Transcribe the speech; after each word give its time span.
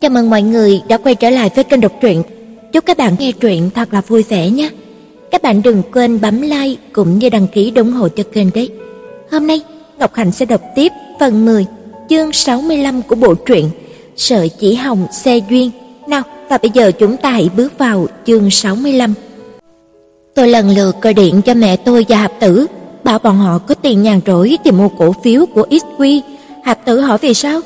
Chào 0.00 0.10
mừng 0.10 0.30
mọi 0.30 0.42
người 0.42 0.82
đã 0.88 0.96
quay 0.96 1.14
trở 1.14 1.30
lại 1.30 1.50
với 1.54 1.64
kênh 1.64 1.80
đọc 1.80 1.92
truyện. 2.00 2.22
Chúc 2.72 2.86
các 2.86 2.98
bạn 2.98 3.16
nghe 3.18 3.32
truyện 3.32 3.70
thật 3.74 3.92
là 3.92 4.00
vui 4.00 4.22
vẻ 4.22 4.50
nhé. 4.50 4.70
Các 5.30 5.42
bạn 5.42 5.62
đừng 5.62 5.82
quên 5.92 6.20
bấm 6.20 6.40
like 6.40 6.82
cũng 6.92 7.18
như 7.18 7.28
đăng 7.28 7.46
ký 7.46 7.72
ủng 7.76 7.92
hộ 7.92 8.08
cho 8.08 8.22
kênh 8.32 8.46
đấy. 8.54 8.70
Hôm 9.30 9.46
nay, 9.46 9.62
Ngọc 9.98 10.14
Hạnh 10.14 10.32
sẽ 10.32 10.46
đọc 10.46 10.60
tiếp 10.76 10.92
phần 11.20 11.44
10, 11.44 11.66
chương 12.08 12.32
65 12.32 13.02
của 13.02 13.14
bộ 13.14 13.34
truyện 13.34 13.70
Sợi 14.16 14.48
chỉ 14.48 14.74
hồng 14.74 15.06
xe 15.12 15.38
duyên. 15.50 15.70
Nào, 16.06 16.22
và 16.48 16.58
bây 16.58 16.70
giờ 16.74 16.92
chúng 16.92 17.16
ta 17.16 17.30
hãy 17.30 17.50
bước 17.56 17.78
vào 17.78 18.06
chương 18.26 18.50
65. 18.50 19.14
Tôi 20.34 20.48
lần 20.48 20.70
lượt 20.70 20.96
gọi 21.02 21.14
điện 21.14 21.42
cho 21.42 21.54
mẹ 21.54 21.76
tôi 21.76 22.06
và 22.08 22.16
Hạp 22.16 22.40
Tử, 22.40 22.66
bảo 23.04 23.18
bọn 23.18 23.36
họ 23.36 23.58
có 23.58 23.74
tiền 23.74 24.02
nhàn 24.02 24.20
rỗi 24.26 24.58
thì 24.64 24.70
mua 24.70 24.88
cổ 24.88 25.14
phiếu 25.24 25.46
của 25.46 25.66
XQ. 25.70 26.20
Hạp 26.64 26.84
Tử 26.84 27.00
hỏi 27.00 27.18
vì 27.20 27.34
sao? 27.34 27.60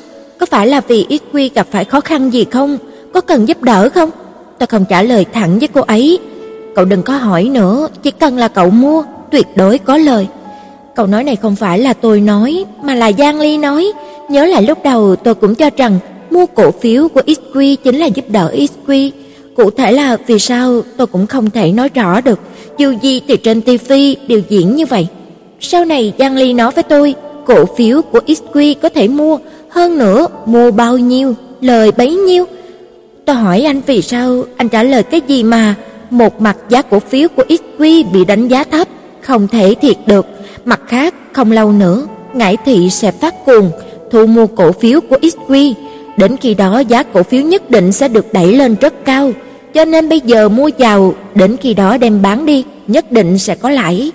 Có 0.45 0.57
phải 0.57 0.67
là 0.67 0.81
vì 0.87 1.05
XQ 1.09 1.49
gặp 1.55 1.67
phải 1.71 1.85
khó 1.85 2.01
khăn 2.01 2.29
gì 2.29 2.45
không? 2.51 2.77
Có 3.13 3.21
cần 3.21 3.47
giúp 3.47 3.63
đỡ 3.63 3.89
không? 3.89 4.09
Tôi 4.59 4.67
không 4.67 4.85
trả 4.89 5.01
lời 5.01 5.25
thẳng 5.33 5.59
với 5.59 5.67
cô 5.67 5.81
ấy. 5.81 6.19
Cậu 6.75 6.85
đừng 6.85 7.03
có 7.03 7.17
hỏi 7.17 7.43
nữa, 7.43 7.87
chỉ 8.03 8.11
cần 8.11 8.37
là 8.37 8.47
cậu 8.47 8.69
mua, 8.69 9.03
tuyệt 9.31 9.47
đối 9.55 9.77
có 9.77 9.97
lời. 9.97 10.27
Câu 10.95 11.07
nói 11.07 11.23
này 11.23 11.35
không 11.35 11.55
phải 11.55 11.79
là 11.79 11.93
tôi 11.93 12.21
nói, 12.21 12.65
mà 12.83 12.95
là 12.95 13.11
Giang 13.11 13.39
Ly 13.39 13.57
nói. 13.57 13.91
Nhớ 14.29 14.45
lại 14.45 14.63
lúc 14.63 14.83
đầu 14.83 15.15
tôi 15.15 15.35
cũng 15.35 15.55
cho 15.55 15.69
rằng 15.77 15.99
mua 16.31 16.45
cổ 16.45 16.71
phiếu 16.71 17.07
của 17.07 17.21
XQ 17.21 17.75
chính 17.75 17.95
là 17.95 18.05
giúp 18.05 18.25
đỡ 18.29 18.55
XQ. 18.55 19.11
Cụ 19.55 19.69
thể 19.69 19.91
là 19.91 20.17
vì 20.27 20.39
sao 20.39 20.81
tôi 20.97 21.07
cũng 21.07 21.27
không 21.27 21.49
thể 21.49 21.71
nói 21.71 21.89
rõ 21.93 22.21
được, 22.21 22.39
dù 22.77 22.93
gì 23.01 23.21
thì 23.27 23.37
trên 23.37 23.61
TV 23.61 23.93
đều 24.27 24.41
diễn 24.49 24.75
như 24.75 24.85
vậy. 24.85 25.07
Sau 25.59 25.85
này 25.85 26.13
Giang 26.19 26.35
Ly 26.35 26.53
nói 26.53 26.71
với 26.71 26.83
tôi, 26.83 27.15
cổ 27.45 27.65
phiếu 27.77 28.01
của 28.01 28.19
XQ 28.27 28.75
có 28.81 28.89
thể 28.89 29.07
mua, 29.07 29.37
hơn 29.75 29.97
nữa 29.97 30.27
mua 30.45 30.71
bao 30.71 30.97
nhiêu, 30.97 31.35
lời 31.61 31.91
bấy 31.91 32.15
nhiêu. 32.15 32.45
Tôi 33.25 33.35
hỏi 33.35 33.61
anh 33.61 33.81
vì 33.85 34.01
sao, 34.01 34.43
anh 34.57 34.69
trả 34.69 34.83
lời 34.83 35.03
cái 35.03 35.21
gì 35.27 35.43
mà 35.43 35.75
một 36.09 36.41
mặt 36.41 36.57
giá 36.69 36.81
cổ 36.81 36.99
phiếu 36.99 37.27
của 37.35 37.43
XQ 37.49 38.11
bị 38.11 38.25
đánh 38.25 38.47
giá 38.47 38.63
thấp, 38.63 38.87
không 39.21 39.47
thể 39.47 39.75
thiệt 39.81 39.97
được, 40.05 40.25
mặt 40.65 40.81
khác 40.87 41.13
không 41.33 41.51
lâu 41.51 41.71
nữa 41.71 42.07
Ngải 42.33 42.57
thị 42.65 42.89
sẽ 42.89 43.11
phát 43.11 43.45
cuồng 43.45 43.71
thu 44.11 44.25
mua 44.25 44.47
cổ 44.47 44.71
phiếu 44.71 45.01
của 45.01 45.17
XQ, 45.21 45.73
đến 46.17 46.37
khi 46.37 46.53
đó 46.53 46.79
giá 46.79 47.03
cổ 47.03 47.23
phiếu 47.23 47.41
nhất 47.41 47.69
định 47.69 47.91
sẽ 47.91 48.07
được 48.07 48.33
đẩy 48.33 48.53
lên 48.53 48.75
rất 48.81 49.05
cao, 49.05 49.31
cho 49.73 49.85
nên 49.85 50.09
bây 50.09 50.19
giờ 50.19 50.49
mua 50.49 50.69
vào, 50.77 51.13
đến 51.35 51.57
khi 51.57 51.73
đó 51.73 51.97
đem 51.97 52.21
bán 52.21 52.45
đi, 52.45 52.63
nhất 52.87 53.11
định 53.11 53.37
sẽ 53.37 53.55
có 53.55 53.69
lãi. 53.69 54.11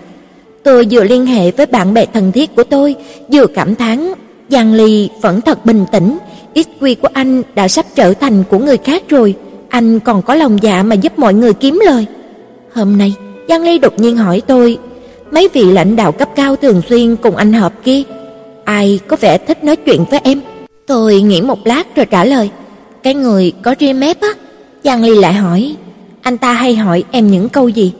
Tôi 0.62 0.86
vừa 0.90 1.04
liên 1.04 1.26
hệ 1.26 1.50
với 1.50 1.66
bạn 1.66 1.94
bè 1.94 2.06
thân 2.06 2.32
thiết 2.32 2.56
của 2.56 2.64
tôi, 2.64 2.94
vừa 3.32 3.46
cảm 3.46 3.74
thán, 3.74 4.12
Giang 4.50 4.74
Ly 4.74 5.08
vẫn 5.20 5.40
thật 5.40 5.66
bình 5.66 5.84
tĩnh, 5.92 6.18
XQ 6.54 6.94
của 7.02 7.08
anh 7.12 7.42
đã 7.54 7.68
sắp 7.68 7.86
trở 7.94 8.14
thành 8.14 8.44
của 8.50 8.58
người 8.58 8.76
khác 8.76 9.02
rồi, 9.08 9.34
anh 9.68 10.00
còn 10.00 10.22
có 10.22 10.34
lòng 10.34 10.58
dạ 10.62 10.82
mà 10.82 10.94
giúp 10.94 11.18
mọi 11.18 11.34
người 11.34 11.54
kiếm 11.54 11.80
lời. 11.84 12.06
Hôm 12.72 12.98
nay, 12.98 13.14
Giang 13.48 13.62
Ly 13.62 13.78
đột 13.78 14.00
nhiên 14.00 14.16
hỏi 14.16 14.42
tôi, 14.46 14.78
mấy 15.30 15.48
vị 15.52 15.64
lãnh 15.64 15.96
đạo 15.96 16.12
cấp 16.12 16.28
cao 16.36 16.56
thường 16.56 16.82
xuyên 16.88 17.16
cùng 17.16 17.36
anh 17.36 17.52
họp 17.52 17.72
kia, 17.84 18.02
ai 18.64 19.00
có 19.08 19.16
vẻ 19.20 19.38
thích 19.38 19.64
nói 19.64 19.76
chuyện 19.76 20.04
với 20.10 20.20
em? 20.24 20.40
Tôi 20.86 21.20
nghĩ 21.20 21.40
một 21.40 21.66
lát 21.66 21.96
rồi 21.96 22.06
trả 22.06 22.24
lời, 22.24 22.50
cái 23.02 23.14
người 23.14 23.52
có 23.62 23.74
ria 23.80 23.92
mép 23.92 24.20
á. 24.20 24.28
Giang 24.84 25.04
Ly 25.04 25.18
lại 25.18 25.32
hỏi, 25.32 25.76
anh 26.22 26.38
ta 26.38 26.52
hay 26.52 26.76
hỏi 26.76 27.04
em 27.10 27.30
những 27.30 27.48
câu 27.48 27.68
gì? 27.68 27.92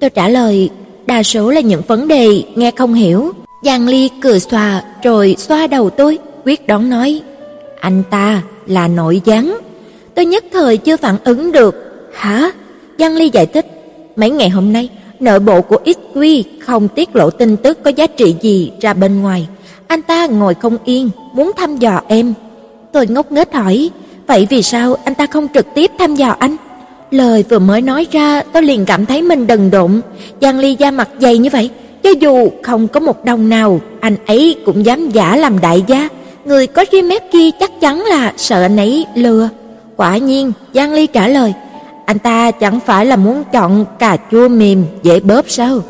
Tôi 0.00 0.10
trả 0.10 0.28
lời, 0.28 0.70
đa 1.06 1.22
số 1.22 1.50
là 1.50 1.60
những 1.60 1.82
vấn 1.86 2.08
đề 2.08 2.42
nghe 2.54 2.70
không 2.70 2.94
hiểu. 2.94 3.32
Giang 3.64 3.88
Ly 3.88 4.10
cười 4.20 4.40
xòa 4.40 4.82
rồi 5.02 5.36
xoa 5.38 5.66
đầu 5.66 5.90
tôi, 5.90 6.18
quyết 6.44 6.66
đoán 6.66 6.90
nói, 6.90 7.20
anh 7.80 8.02
ta 8.10 8.42
là 8.66 8.88
nội 8.88 9.20
gián. 9.24 9.58
Tôi 10.14 10.24
nhất 10.24 10.44
thời 10.52 10.76
chưa 10.76 10.96
phản 10.96 11.16
ứng 11.24 11.52
được. 11.52 11.74
Hả? 12.14 12.50
Giang 12.98 13.16
Ly 13.16 13.30
giải 13.32 13.46
thích, 13.46 13.66
mấy 14.16 14.30
ngày 14.30 14.48
hôm 14.48 14.72
nay, 14.72 14.88
nội 15.20 15.40
bộ 15.40 15.60
của 15.60 15.78
XQ 15.84 16.42
không 16.60 16.88
tiết 16.88 17.16
lộ 17.16 17.30
tin 17.30 17.56
tức 17.56 17.78
có 17.84 17.90
giá 17.90 18.06
trị 18.06 18.34
gì 18.40 18.72
ra 18.80 18.94
bên 18.94 19.22
ngoài. 19.22 19.48
Anh 19.86 20.02
ta 20.02 20.26
ngồi 20.26 20.54
không 20.54 20.76
yên, 20.84 21.10
muốn 21.32 21.52
thăm 21.56 21.76
dò 21.76 22.00
em. 22.08 22.34
Tôi 22.92 23.06
ngốc 23.06 23.32
nghếch 23.32 23.52
hỏi, 23.52 23.90
vậy 24.26 24.46
vì 24.50 24.62
sao 24.62 24.96
anh 25.04 25.14
ta 25.14 25.26
không 25.26 25.46
trực 25.54 25.66
tiếp 25.74 25.90
thăm 25.98 26.14
dò 26.14 26.36
anh? 26.38 26.56
Lời 27.10 27.44
vừa 27.48 27.58
mới 27.58 27.82
nói 27.82 28.06
ra, 28.10 28.42
tôi 28.52 28.62
liền 28.62 28.84
cảm 28.84 29.06
thấy 29.06 29.22
mình 29.22 29.46
đần 29.46 29.70
độn. 29.70 30.00
Giang 30.40 30.58
Ly 30.58 30.76
da 30.78 30.90
mặt 30.90 31.08
dày 31.20 31.38
như 31.38 31.50
vậy, 31.52 31.70
cho 32.04 32.10
dù 32.10 32.50
không 32.62 32.88
có 32.88 33.00
một 33.00 33.24
đồng 33.24 33.48
nào, 33.48 33.80
anh 34.00 34.16
ấy 34.26 34.56
cũng 34.64 34.86
dám 34.86 35.10
giả 35.10 35.36
làm 35.36 35.60
đại 35.60 35.84
gia. 35.86 36.08
Người 36.44 36.66
có 36.66 36.84
ri 36.92 37.02
mép 37.02 37.32
kia 37.32 37.50
chắc 37.60 37.80
chắn 37.80 38.00
là 38.00 38.32
sợ 38.36 38.62
anh 38.62 38.76
ấy 38.76 39.06
lừa. 39.14 39.48
Quả 39.96 40.16
nhiên, 40.16 40.52
Giang 40.74 40.92
Ly 40.92 41.06
trả 41.06 41.28
lời, 41.28 41.52
anh 42.06 42.18
ta 42.18 42.50
chẳng 42.50 42.80
phải 42.86 43.06
là 43.06 43.16
muốn 43.16 43.44
chọn 43.52 43.84
cà 43.98 44.16
chua 44.30 44.48
mềm 44.48 44.84
dễ 45.02 45.20
bóp 45.20 45.44
sao? 45.48 45.80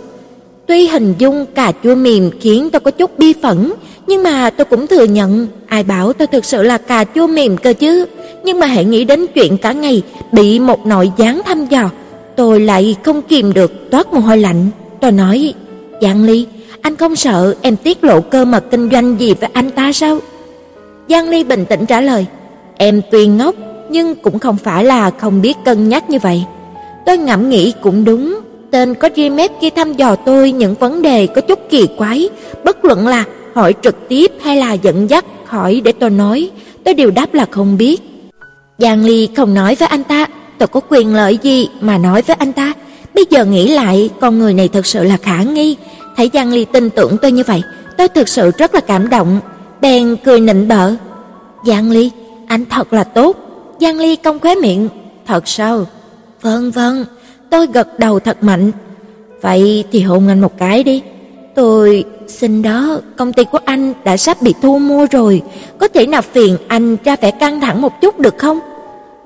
Tuy 0.67 0.87
hình 0.87 1.15
dung 1.19 1.47
cà 1.55 1.73
chua 1.85 1.95
mềm 1.95 2.31
khiến 2.41 2.71
tôi 2.71 2.81
có 2.81 2.91
chút 2.91 3.19
bi 3.19 3.35
phẫn, 3.43 3.73
nhưng 4.07 4.23
mà 4.23 4.51
tôi 4.51 4.65
cũng 4.65 4.87
thừa 4.87 5.05
nhận, 5.05 5.47
ai 5.67 5.83
bảo 5.83 6.13
tôi 6.13 6.27
thực 6.27 6.45
sự 6.45 6.63
là 6.63 6.79
cà 6.79 7.05
chua 7.15 7.27
mềm 7.27 7.57
cơ 7.57 7.73
chứ. 7.73 8.07
Nhưng 8.45 8.61
mà 8.61 8.67
hãy 8.67 8.85
nghĩ 8.85 9.05
đến 9.05 9.27
chuyện 9.35 9.57
cả 9.57 9.73
ngày 9.73 10.03
bị 10.33 10.59
một 10.59 10.87
nội 10.87 11.13
gián 11.17 11.43
thăm 11.45 11.67
dò, 11.67 11.91
tôi 12.37 12.61
lại 12.61 12.97
không 13.03 13.23
kìm 13.23 13.53
được 13.53 13.91
toát 13.91 14.13
mồ 14.13 14.21
hôi 14.21 14.39
lạnh. 14.39 14.69
Tôi 15.01 15.13
nói, 15.13 15.55
Giang 16.00 16.25
Ly, 16.25 16.47
anh 16.81 16.97
không 16.97 17.16
sợ 17.16 17.55
em 17.62 17.77
tiết 17.77 18.05
lộ 18.05 18.21
cơ 18.21 18.44
mật 18.44 18.65
kinh 18.71 18.91
doanh 18.91 19.21
gì 19.21 19.34
với 19.34 19.50
anh 19.53 19.71
ta 19.71 19.93
sao? 19.93 20.19
Giang 21.09 21.28
Ly 21.28 21.44
bình 21.44 21.65
tĩnh 21.65 21.87
trả 21.87 22.00
lời, 22.00 22.27
em 22.77 23.00
tuy 23.10 23.27
ngốc 23.27 23.55
nhưng 23.91 24.15
cũng 24.15 24.38
không 24.38 24.56
phải 24.56 24.84
là 24.84 25.10
không 25.10 25.43
biết 25.43 25.56
cân 25.65 25.88
nhắc 25.88 26.10
như 26.10 26.19
vậy. 26.19 26.44
Tôi 27.06 27.19
ngẫm 27.19 27.50
nghĩ 27.50 27.72
cũng 27.82 28.05
đúng, 28.05 28.41
tên 28.71 28.94
có 28.94 29.09
ria 29.16 29.47
kia 29.60 29.71
thăm 29.71 29.93
dò 29.93 30.16
tôi 30.16 30.53
những 30.53 30.75
vấn 30.75 31.03
đề 31.03 31.27
có 31.27 31.41
chút 31.41 31.59
kỳ 31.71 31.88
quái, 31.99 32.28
bất 32.65 32.84
luận 32.84 33.06
là 33.06 33.25
hỏi 33.55 33.75
trực 33.82 34.09
tiếp 34.09 34.32
hay 34.43 34.56
là 34.56 34.72
dẫn 34.72 35.11
dắt 35.11 35.25
hỏi 35.47 35.81
để 35.84 35.93
tôi 35.93 36.11
nói, 36.11 36.50
tôi 36.84 36.94
đều 36.94 37.11
đáp 37.11 37.34
là 37.34 37.47
không 37.50 37.78
biết. 37.78 38.03
Giang 38.78 39.05
Ly 39.05 39.28
không 39.37 39.55
nói 39.55 39.75
với 39.75 39.88
anh 39.88 40.05
ta, 40.05 40.26
tôi 40.59 40.69
có 40.69 40.81
quyền 40.88 41.15
lợi 41.15 41.38
gì 41.43 41.69
mà 41.81 41.99
nói 41.99 42.22
với 42.22 42.37
anh 42.38 42.53
ta? 42.53 42.72
Bây 43.15 43.25
giờ 43.31 43.45
nghĩ 43.45 43.69
lại, 43.69 44.11
con 44.21 44.39
người 44.39 44.55
này 44.55 44.69
thật 44.69 44.87
sự 44.87 45.05
là 45.05 45.17
khả 45.17 45.43
nghi. 45.43 45.77
Thấy 46.17 46.31
Giang 46.35 46.53
Ly 46.53 46.65
tin 46.65 46.91
tưởng 46.91 47.17
tôi 47.23 47.33
như 47.33 47.43
vậy, 47.47 47.63
tôi 47.99 48.09
thực 48.09 48.29
sự 48.29 48.51
rất 48.59 48.75
là 48.75 48.81
cảm 48.81 49.11
động, 49.11 49.41
bèn 49.81 50.17
cười 50.25 50.41
nịnh 50.41 50.69
bợ. 50.69 50.93
Giang 51.67 51.91
Ly, 51.91 52.11
anh 52.47 52.65
thật 52.65 52.93
là 52.93 53.05
tốt. 53.05 53.37
Giang 53.81 53.99
Ly 53.99 54.17
cong 54.17 54.39
khóe 54.39 54.55
miệng, 54.55 54.89
thật 55.27 55.49
sao? 55.49 55.87
Vâng 56.41 56.71
vâng, 56.71 57.05
tôi 57.51 57.67
gật 57.67 57.99
đầu 57.99 58.21
thật 58.21 58.43
mạnh. 58.43 58.73
Vậy 59.41 59.85
thì 59.93 60.01
hôn 60.01 60.29
anh 60.29 60.41
một 60.41 60.59
cái 60.59 60.83
đi. 60.83 61.03
Tôi 61.55 62.05
xin 62.29 62.63
đó, 62.63 63.01
công 63.17 63.33
ty 63.33 63.45
của 63.45 63.59
anh 63.65 63.95
đã 64.05 64.17
sắp 64.17 64.43
bị 64.43 64.55
thu 64.63 64.79
mua 64.79 65.07
rồi, 65.11 65.43
có 65.79 65.89
thể 65.89 66.07
nào 66.07 66.23
phiền 66.23 66.57
anh 66.69 66.97
ra 67.05 67.17
vẻ 67.17 67.31
căng 67.31 67.61
thẳng 67.61 67.83
một 67.83 68.01
chút 68.01 68.19
được 68.19 68.39
không? 68.39 68.61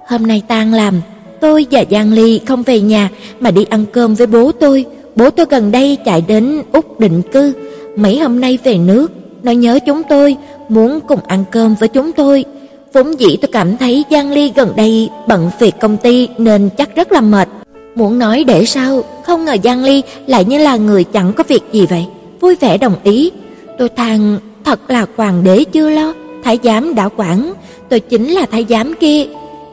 Hôm 0.08 0.26
nay 0.26 0.42
tan 0.48 0.74
làm, 0.74 1.00
tôi 1.40 1.66
và 1.70 1.84
Giang 1.90 2.12
Ly 2.12 2.40
không 2.46 2.62
về 2.62 2.80
nhà 2.80 3.10
mà 3.40 3.50
đi 3.50 3.64
ăn 3.70 3.84
cơm 3.92 4.14
với 4.14 4.26
bố 4.26 4.52
tôi. 4.52 4.84
Bố 5.16 5.30
tôi 5.30 5.46
gần 5.50 5.72
đây 5.72 5.98
chạy 6.04 6.24
đến 6.28 6.62
Úc 6.72 7.00
định 7.00 7.22
cư, 7.32 7.52
mấy 7.96 8.18
hôm 8.18 8.40
nay 8.40 8.58
về 8.64 8.78
nước, 8.78 9.12
nó 9.42 9.52
nhớ 9.52 9.78
chúng 9.86 10.02
tôi, 10.08 10.36
muốn 10.68 11.00
cùng 11.00 11.20
ăn 11.26 11.44
cơm 11.50 11.74
với 11.74 11.88
chúng 11.88 12.12
tôi. 12.12 12.44
Vốn 12.92 13.20
dĩ 13.20 13.36
tôi 13.40 13.48
cảm 13.52 13.76
thấy 13.76 14.04
Giang 14.10 14.30
Ly 14.30 14.52
gần 14.56 14.72
đây 14.76 15.08
bận 15.28 15.50
việc 15.58 15.74
công 15.80 15.96
ty 15.96 16.28
nên 16.38 16.68
chắc 16.78 16.96
rất 16.96 17.12
là 17.12 17.20
mệt. 17.20 17.48
Muốn 17.94 18.18
nói 18.18 18.44
để 18.44 18.64
sao, 18.64 19.04
không 19.26 19.44
ngờ 19.44 19.56
Giang 19.64 19.84
Ly 19.84 20.02
lại 20.26 20.44
như 20.44 20.58
là 20.58 20.76
người 20.76 21.04
chẳng 21.04 21.32
có 21.32 21.44
việc 21.48 21.62
gì 21.72 21.86
vậy. 21.86 22.06
Vui 22.40 22.56
vẻ 22.60 22.78
đồng 22.78 22.96
ý. 23.04 23.30
Tôi 23.78 23.88
than 23.88 24.38
thật 24.64 24.90
là 24.90 25.06
hoàng 25.16 25.44
đế 25.44 25.64
chưa 25.64 25.90
lo, 25.90 26.14
thái 26.44 26.58
giám 26.62 26.94
đã 26.94 27.08
quản, 27.16 27.52
tôi 27.88 28.00
chính 28.00 28.30
là 28.30 28.46
thái 28.50 28.66
giám 28.68 28.94
kia. 29.00 29.24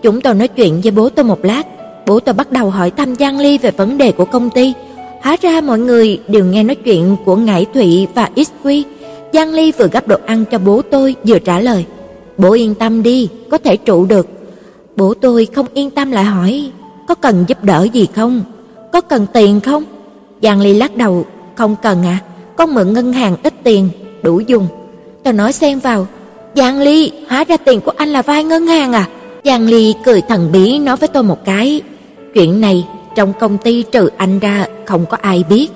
Chúng 0.06 0.22
tôi 0.22 0.34
nói 0.34 0.48
chuyện 0.48 0.82
với 0.82 0.92
bố 0.92 1.10
tôi 1.10 1.26
một 1.26 1.46
lát, 1.46 1.64
bố 2.06 2.20
tôi 2.20 2.34
bắt 2.34 2.52
đầu 2.52 2.70
hỏi 2.70 2.92
thăm 2.92 3.16
Giang 3.16 3.40
Ly 3.40 3.58
về 3.58 3.72
vấn 3.72 3.98
đề 3.98 4.12
của 4.12 4.26
công 4.26 4.50
ty. 4.50 4.74
Hóa 5.22 5.38
ra 5.42 5.62
mọi 5.62 5.80
người 5.80 6.20
đều 6.28 6.46
nghe 6.46 6.64
nói 6.64 6.76
chuyện 6.76 7.16
của 7.26 7.36
Ngải 7.36 7.66
Thụy 7.74 8.08
và 8.16 8.30
XQ. 8.36 8.84
Giang 9.34 9.54
Ly 9.54 9.72
vừa 9.72 9.88
gấp 9.88 10.08
đồ 10.08 10.18
ăn 10.26 10.46
cho 10.52 10.60
bố 10.60 10.82
tôi 10.92 11.16
vừa 11.28 11.40
trả 11.40 11.60
lời. 11.60 11.86
Bố 12.38 12.52
yên 12.52 12.76
tâm 12.76 13.04
đi, 13.04 13.30
có 13.50 13.58
thể 13.58 13.78
trụ 13.78 14.06
được. 14.06 14.28
Bố 14.96 15.14
tôi 15.14 15.48
không 15.56 15.66
yên 15.74 15.90
tâm 15.90 16.12
lại 16.12 16.24
hỏi, 16.24 16.72
có 17.08 17.16
cần 17.16 17.46
giúp 17.48 17.64
đỡ 17.64 17.88
gì 17.94 18.08
không? 18.16 18.42
Có 18.92 19.02
cần 19.02 19.26
tiền 19.34 19.60
không? 19.60 19.84
Giang 20.42 20.62
Ly 20.62 20.74
lắc 20.74 20.96
đầu, 20.96 21.26
không 21.56 21.76
cần 21.82 22.04
à, 22.06 22.20
con 22.56 22.74
mượn 22.74 22.94
ngân 22.94 23.14
hàng 23.14 23.36
ít 23.44 23.54
tiền, 23.64 23.90
đủ 24.24 24.40
dùng. 24.40 24.68
Tôi 25.24 25.34
nói 25.34 25.54
xen 25.54 25.80
vào, 25.80 26.08
Giang 26.56 26.80
Ly, 26.80 27.12
hóa 27.30 27.44
ra 27.44 27.58
tiền 27.58 27.82
của 27.82 27.94
anh 27.98 28.10
là 28.10 28.22
vay 28.22 28.44
ngân 28.44 28.68
hàng 28.68 28.94
à? 28.94 29.08
Giang 29.46 29.68
Ly 29.68 29.94
cười 30.06 30.22
thần 30.22 30.52
bí 30.52 30.80
nói 30.80 30.96
với 30.96 31.08
tôi 31.08 31.24
một 31.24 31.46
cái, 31.46 31.82
chuyện 32.34 32.62
này 32.62 32.86
trong 33.16 33.34
công 33.40 33.58
ty 33.58 33.84
trừ 33.84 34.10
anh 34.18 34.40
ra 34.40 34.66
không 34.86 35.06
có 35.06 35.18
ai 35.22 35.44
biết. 35.50 35.68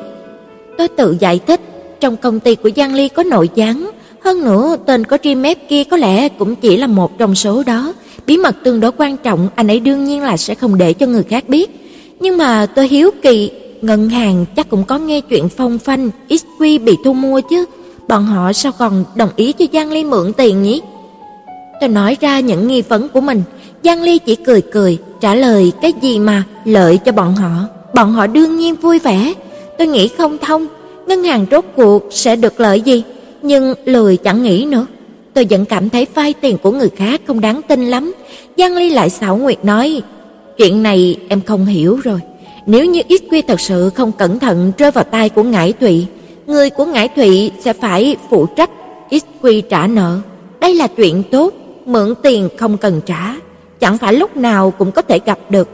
Tôi 0.78 0.88
tự 0.88 1.16
giải 1.20 1.40
thích, 1.48 1.62
trong 2.00 2.18
công 2.18 2.40
ty 2.40 2.56
của 2.56 2.70
Giang 2.76 2.94
Ly 2.94 3.10
có 3.10 3.24
nội 3.24 3.50
gián, 3.56 3.90
hơn 4.24 4.44
nữa 4.44 4.78
tên 4.86 5.06
có 5.06 5.18
ri 5.24 5.36
mép 5.36 5.70
kia 5.70 5.84
có 5.84 5.98
lẽ 5.98 6.30
cũng 6.30 6.56
chỉ 6.56 6.78
là 6.78 6.88
một 6.88 7.18
trong 7.18 7.36
số 7.36 7.64
đó, 7.64 7.94
bí 8.26 8.38
mật 8.38 8.56
tương 8.64 8.80
đối 8.80 8.92
quan 8.92 9.18
trọng, 9.18 9.50
anh 9.56 9.72
ấy 9.72 9.80
đương 9.80 10.06
nhiên 10.06 10.24
là 10.24 10.38
sẽ 10.38 10.56
không 10.56 10.78
để 10.78 10.94
cho 10.94 11.06
người 11.06 11.24
khác 11.24 11.50
biết. 11.50 11.70
Nhưng 12.20 12.38
mà 12.38 12.66
tôi 12.66 12.88
hiếu 12.88 13.12
kỳ, 13.22 13.52
ngân 13.82 14.10
hàng 14.10 14.46
chắc 14.56 14.70
cũng 14.70 14.84
có 14.84 14.98
nghe 14.98 15.22
chuyện 15.22 15.50
phong 15.50 15.80
phanh 15.80 16.10
XQ 16.30 16.84
bị 16.84 16.98
thu 17.06 17.14
mua 17.14 17.42
chứ, 17.42 17.66
bọn 18.08 18.26
họ 18.26 18.54
sao 18.54 18.72
còn 18.80 19.04
đồng 19.16 19.30
ý 19.36 19.52
cho 19.52 19.66
Giang 19.74 19.92
Ly 19.92 20.04
mượn 20.04 20.34
tiền 20.34 20.64
nhỉ? 20.64 20.82
Tôi 21.80 21.90
nói 21.90 22.18
ra 22.22 22.40
những 22.40 22.68
nghi 22.68 22.82
vấn 22.82 23.10
của 23.10 23.22
mình, 23.22 23.44
Giang 23.84 24.02
Ly 24.02 24.20
chỉ 24.20 24.36
cười 24.36 24.62
cười, 24.62 24.98
trả 25.22 25.36
lời 25.36 25.72
cái 25.82 25.94
gì 26.02 26.20
mà 26.20 26.44
lợi 26.66 26.98
cho 26.98 27.12
bọn 27.12 27.36
họ, 27.36 27.52
bọn 27.94 28.12
họ 28.12 28.28
đương 28.28 28.58
nhiên 28.58 28.76
vui 28.76 29.00
vẻ. 29.00 29.34
Tôi 29.78 29.88
nghĩ 29.88 30.08
không 30.08 30.38
thông, 30.38 30.68
ngân 31.08 31.24
hàng 31.24 31.46
rốt 31.52 31.66
cuộc 31.76 32.04
sẽ 32.12 32.36
được 32.36 32.60
lợi 32.60 32.82
gì, 32.82 33.04
nhưng 33.42 33.74
lười 33.86 34.18
chẳng 34.18 34.44
nghĩ 34.44 34.66
nữa. 34.66 34.86
Tôi 35.34 35.48
vẫn 35.50 35.66
cảm 35.66 35.90
thấy 35.90 36.08
vay 36.16 36.34
tiền 36.34 36.58
của 36.58 36.72
người 36.72 36.90
khác 36.90 37.22
không 37.28 37.42
đáng 37.42 37.62
tin 37.68 37.90
lắm. 37.90 38.14
Giang 38.58 38.76
Ly 38.76 38.90
lại 38.90 39.10
xảo 39.10 39.38
nguyệt 39.38 39.66
nói, 39.66 40.02
chuyện 40.58 40.84
này 40.84 41.18
em 41.30 41.42
không 41.42 41.66
hiểu 41.66 42.00
rồi. 42.04 42.20
Nếu 42.66 42.86
như 42.86 43.02
ít 43.08 43.22
quy 43.32 43.42
thật 43.42 43.60
sự 43.60 43.90
không 43.96 44.12
cẩn 44.12 44.40
thận 44.40 44.72
rơi 44.78 44.92
vào 44.92 45.04
tay 45.04 45.30
của 45.30 45.44
Ngải 45.44 45.74
Thụy, 45.74 46.06
người 46.48 46.70
của 46.70 46.86
Ngải 46.86 47.08
Thụy 47.08 47.52
sẽ 47.64 47.74
phải 47.74 48.16
phụ 48.30 48.46
trách 48.46 48.70
ít 49.10 49.24
quy 49.42 49.62
trả 49.62 49.88
nợ. 49.88 50.20
Đây 50.60 50.76
là 50.76 50.88
chuyện 50.88 51.24
tốt, 51.32 51.54
mượn 51.90 52.14
tiền 52.24 52.50
không 52.58 52.78
cần 52.78 53.02
trả, 53.06 53.36
chẳng 53.80 53.98
phải 53.98 54.14
lúc 54.14 54.38
nào 54.38 54.72
cũng 54.72 54.92
có 54.92 55.02
thể 55.02 55.20
gặp 55.26 55.40
được. 55.50 55.70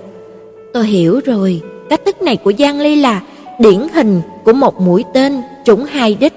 Tôi 0.73 0.85
hiểu 0.85 1.19
rồi, 1.25 1.61
cách 1.89 2.01
thức 2.05 2.21
này 2.21 2.37
của 2.37 2.53
Giang 2.59 2.79
Ly 2.79 2.95
là 2.95 3.21
điển 3.59 3.87
hình 3.93 4.21
của 4.45 4.53
một 4.53 4.81
mũi 4.81 5.03
tên 5.13 5.41
trúng 5.65 5.85
hai 5.85 6.17
đích. 6.19 6.33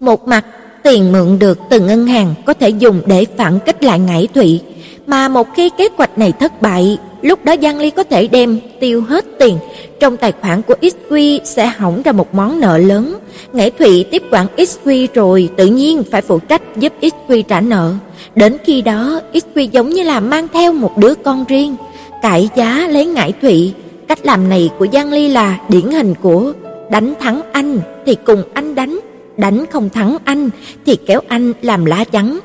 Một 0.00 0.28
mặt, 0.28 0.44
tiền 0.82 1.12
mượn 1.12 1.38
được 1.38 1.58
từ 1.70 1.80
ngân 1.80 2.06
hàng 2.06 2.34
có 2.46 2.52
thể 2.52 2.68
dùng 2.68 3.00
để 3.06 3.26
phản 3.36 3.58
kích 3.66 3.82
lại 3.84 3.98
Ngải 3.98 4.28
Thụy, 4.34 4.60
mà 5.06 5.28
một 5.28 5.46
khi 5.54 5.70
kế 5.78 5.88
hoạch 5.96 6.18
này 6.18 6.32
thất 6.32 6.62
bại, 6.62 6.98
lúc 7.22 7.44
đó 7.44 7.54
Giang 7.62 7.78
Ly 7.78 7.90
có 7.90 8.02
thể 8.02 8.26
đem 8.26 8.58
tiêu 8.80 9.02
hết 9.08 9.24
tiền, 9.38 9.58
trong 10.00 10.16
tài 10.16 10.32
khoản 10.32 10.62
của 10.62 10.74
XQ 10.80 11.40
sẽ 11.44 11.66
hỏng 11.66 12.02
ra 12.02 12.12
một 12.12 12.34
món 12.34 12.60
nợ 12.60 12.78
lớn. 12.78 13.18
Ngải 13.52 13.70
Thụy 13.70 14.04
tiếp 14.04 14.22
quản 14.30 14.46
XQ 14.56 15.06
rồi, 15.14 15.48
tự 15.56 15.66
nhiên 15.66 16.02
phải 16.10 16.22
phụ 16.22 16.38
trách 16.38 16.62
giúp 16.76 16.92
XQ 17.00 17.42
trả 17.42 17.60
nợ. 17.60 17.94
Đến 18.34 18.56
khi 18.64 18.82
đó, 18.82 19.20
XQ 19.32 19.70
giống 19.70 19.88
như 19.88 20.02
là 20.02 20.20
mang 20.20 20.48
theo 20.52 20.72
một 20.72 20.98
đứa 20.98 21.14
con 21.14 21.44
riêng, 21.48 21.76
cải 22.22 22.48
giá 22.56 22.88
lấy 22.90 23.06
Ngải 23.06 23.32
Thụy. 23.42 23.72
Cách 24.08 24.26
làm 24.26 24.48
này 24.48 24.70
của 24.78 24.86
Giang 24.92 25.12
Ly 25.12 25.28
là 25.28 25.58
điển 25.68 25.90
hình 25.90 26.14
của 26.22 26.52
đánh 26.90 27.14
thắng 27.20 27.42
anh 27.52 27.80
thì 28.06 28.16
cùng 28.24 28.42
anh 28.54 28.74
đánh, 28.74 29.00
đánh 29.36 29.64
không 29.70 29.90
thắng 29.90 30.16
anh 30.24 30.50
thì 30.86 30.96
kéo 31.06 31.20
anh 31.28 31.52
làm 31.62 31.84
lá 31.84 32.04
chắn. 32.04 32.38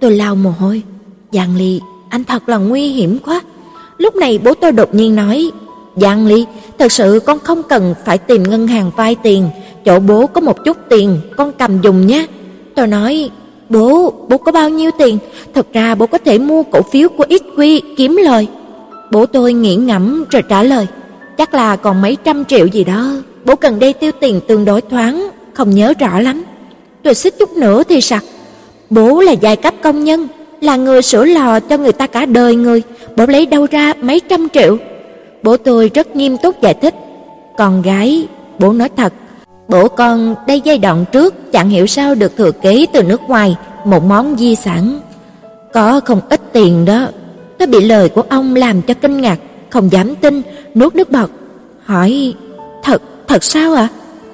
Tôi 0.00 0.10
lau 0.10 0.34
mồ 0.34 0.50
hôi. 0.50 0.82
Giang 1.32 1.56
Ly, 1.56 1.80
anh 2.08 2.24
thật 2.24 2.48
là 2.48 2.56
nguy 2.56 2.88
hiểm 2.88 3.18
quá. 3.24 3.40
Lúc 3.98 4.16
này 4.16 4.38
bố 4.44 4.54
tôi 4.54 4.72
đột 4.72 4.94
nhiên 4.94 5.16
nói, 5.16 5.50
Giang 5.96 6.26
Ly, 6.26 6.46
thật 6.78 6.92
sự 6.92 7.20
con 7.26 7.38
không 7.38 7.62
cần 7.62 7.94
phải 8.04 8.18
tìm 8.18 8.42
ngân 8.42 8.66
hàng 8.66 8.90
vay 8.96 9.14
tiền, 9.14 9.48
chỗ 9.84 9.98
bố 9.98 10.26
có 10.26 10.40
một 10.40 10.64
chút 10.64 10.76
tiền, 10.88 11.20
con 11.36 11.52
cầm 11.52 11.82
dùng 11.82 12.06
nhé. 12.06 12.26
Tôi 12.74 12.86
nói, 12.86 13.30
bố, 13.68 14.12
bố 14.28 14.38
có 14.38 14.52
bao 14.52 14.68
nhiêu 14.68 14.90
tiền? 14.98 15.18
Thật 15.54 15.66
ra 15.72 15.94
bố 15.94 16.06
có 16.06 16.18
thể 16.18 16.38
mua 16.38 16.62
cổ 16.62 16.80
phiếu 16.92 17.08
của 17.08 17.24
XQ 17.24 17.80
kiếm 17.96 18.16
lời. 18.16 18.46
Bố 19.12 19.26
tôi 19.26 19.52
nghĩ 19.52 19.76
ngẫm 19.76 20.24
rồi 20.30 20.42
trả 20.48 20.62
lời, 20.62 20.86
chắc 21.36 21.54
là 21.54 21.76
còn 21.76 22.02
mấy 22.02 22.16
trăm 22.24 22.44
triệu 22.44 22.66
gì 22.66 22.84
đó. 22.84 23.12
Bố 23.44 23.56
cần 23.56 23.78
đây 23.78 23.92
tiêu 23.92 24.12
tiền 24.20 24.40
tương 24.48 24.64
đối 24.64 24.80
thoáng, 24.80 25.30
không 25.54 25.70
nhớ 25.70 25.94
rõ 25.98 26.20
lắm. 26.20 26.44
Rồi 27.04 27.14
xích 27.14 27.34
chút 27.38 27.56
nữa 27.56 27.82
thì 27.88 28.00
sặc. 28.00 28.24
Bố 28.90 29.20
là 29.20 29.32
giai 29.32 29.56
cấp 29.56 29.74
công 29.82 30.04
nhân, 30.04 30.28
là 30.60 30.76
người 30.76 31.02
sửa 31.02 31.24
lò 31.24 31.60
cho 31.60 31.78
người 31.78 31.92
ta 31.92 32.06
cả 32.06 32.26
đời 32.26 32.54
người, 32.54 32.82
bố 33.16 33.26
lấy 33.26 33.46
đâu 33.46 33.66
ra 33.70 33.92
mấy 34.00 34.20
trăm 34.20 34.48
triệu? 34.48 34.76
Bố 35.42 35.56
tôi 35.56 35.90
rất 35.94 36.16
nghiêm 36.16 36.36
túc 36.36 36.60
giải 36.62 36.74
thích. 36.74 36.94
Con 37.58 37.82
gái, 37.82 38.26
bố 38.58 38.72
nói 38.72 38.88
thật, 38.96 39.12
bố 39.68 39.88
con 39.88 40.34
đây 40.46 40.60
giai 40.64 40.78
đoạn 40.78 41.04
trước 41.12 41.52
chẳng 41.52 41.68
hiểu 41.68 41.86
sao 41.86 42.14
được 42.14 42.36
thừa 42.36 42.50
kế 42.50 42.86
từ 42.92 43.02
nước 43.02 43.20
ngoài 43.28 43.56
một 43.84 44.04
món 44.04 44.36
di 44.38 44.54
sản 44.54 45.00
có 45.76 46.00
không 46.04 46.20
ít 46.28 46.40
tiền 46.52 46.84
đó. 46.84 47.08
Tôi 47.58 47.66
bị 47.66 47.80
lời 47.80 48.08
của 48.08 48.22
ông 48.28 48.54
làm 48.54 48.82
cho 48.82 48.94
kinh 48.94 49.20
ngạc, 49.20 49.38
không 49.70 49.92
dám 49.92 50.14
tin, 50.14 50.42
nuốt 50.74 50.94
nước 50.94 51.10
bọt, 51.10 51.30
hỏi: 51.84 52.34
"Thật, 52.82 53.02
thật 53.28 53.44
sao 53.44 53.74
ạ?" 53.74 53.88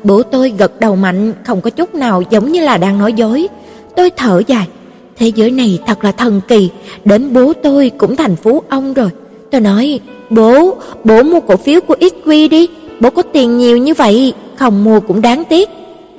Bố 0.05 0.23
tôi 0.23 0.53
gật 0.59 0.81
đầu 0.81 0.97
mạnh, 0.97 1.33
không 1.45 1.61
có 1.61 1.71
chút 1.71 1.95
nào 1.95 2.23
giống 2.31 2.53
như 2.53 2.61
là 2.61 2.77
đang 2.77 2.99
nói 2.99 3.13
dối. 3.13 3.49
Tôi 3.97 4.11
thở 4.11 4.43
dài, 4.47 4.69
thế 5.17 5.29
giới 5.29 5.51
này 5.51 5.79
thật 5.87 6.05
là 6.05 6.13
thần 6.13 6.41
kỳ, 6.49 6.71
đến 7.05 7.33
bố 7.33 7.53
tôi 7.63 7.91
cũng 7.99 8.17
thành 8.17 8.37
phú 8.37 8.63
ông 8.69 8.95
rồi. 8.95 9.11
Tôi 9.51 9.61
nói, 9.61 10.01
bố, 10.31 10.77
bố 11.05 11.23
mua 11.23 11.41
cổ 11.41 11.57
phiếu 11.57 11.81
của 11.81 11.97
XQ 12.01 12.49
đi, 12.49 12.69
bố 13.03 13.11
có 13.11 13.23
tiền 13.23 13.59
nhiều 13.59 13.77
như 13.77 13.95
vậy, 13.95 14.35
không 14.57 14.85
mua 14.85 15.01
cũng 15.01 15.23
đáng 15.23 15.45
tiếc. 15.45 15.69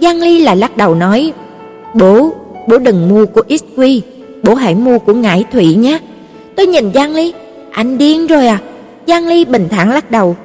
Giang 0.02 0.22
Ly 0.22 0.40
lại 0.40 0.58
lắc 0.58 0.78
đầu 0.78 0.96
nói, 0.96 1.34
bố, 1.94 2.34
bố 2.68 2.78
đừng 2.78 3.10
mua 3.10 3.26
của 3.26 3.42
XQ, 3.50 4.00
bố 4.44 4.54
hãy 4.54 4.76
mua 4.76 5.00
của 5.00 5.14
Ngải 5.14 5.46
Thụy 5.52 5.76
nhé. 5.76 6.00
Tôi 6.56 6.68
nhìn 6.68 6.94
Giang 6.94 7.16
Ly, 7.16 7.34
anh 7.72 7.98
điên 7.98 8.28
rồi 8.28 8.48
à? 8.48 8.60
Giang 9.08 9.28
Ly 9.28 9.46
bình 9.46 9.68
thản 9.70 9.92
lắc 9.92 10.12
đầu, 10.12 10.36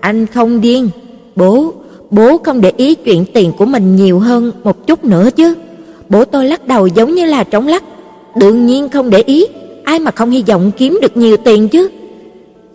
anh 0.00 0.26
không 0.26 0.60
điên, 0.60 0.88
bố, 1.36 1.72
bố 2.10 2.38
không 2.38 2.60
để 2.60 2.72
ý 2.76 2.94
chuyện 2.94 3.24
tiền 3.34 3.52
của 3.58 3.64
mình 3.64 3.96
nhiều 3.96 4.18
hơn 4.18 4.52
một 4.64 4.86
chút 4.86 5.04
nữa 5.04 5.30
chứ. 5.36 5.54
Bố 6.08 6.24
tôi 6.24 6.44
lắc 6.44 6.66
đầu 6.66 6.86
giống 6.86 7.14
như 7.14 7.26
là 7.26 7.44
trống 7.44 7.68
lắc, 7.68 7.84
đương 8.36 8.66
nhiên 8.66 8.88
không 8.88 9.10
để 9.10 9.22
ý, 9.26 9.46
ai 9.84 9.98
mà 9.98 10.10
không 10.10 10.30
hy 10.30 10.42
vọng 10.42 10.70
kiếm 10.76 10.98
được 11.02 11.16
nhiều 11.16 11.36
tiền 11.36 11.68
chứ. 11.68 11.88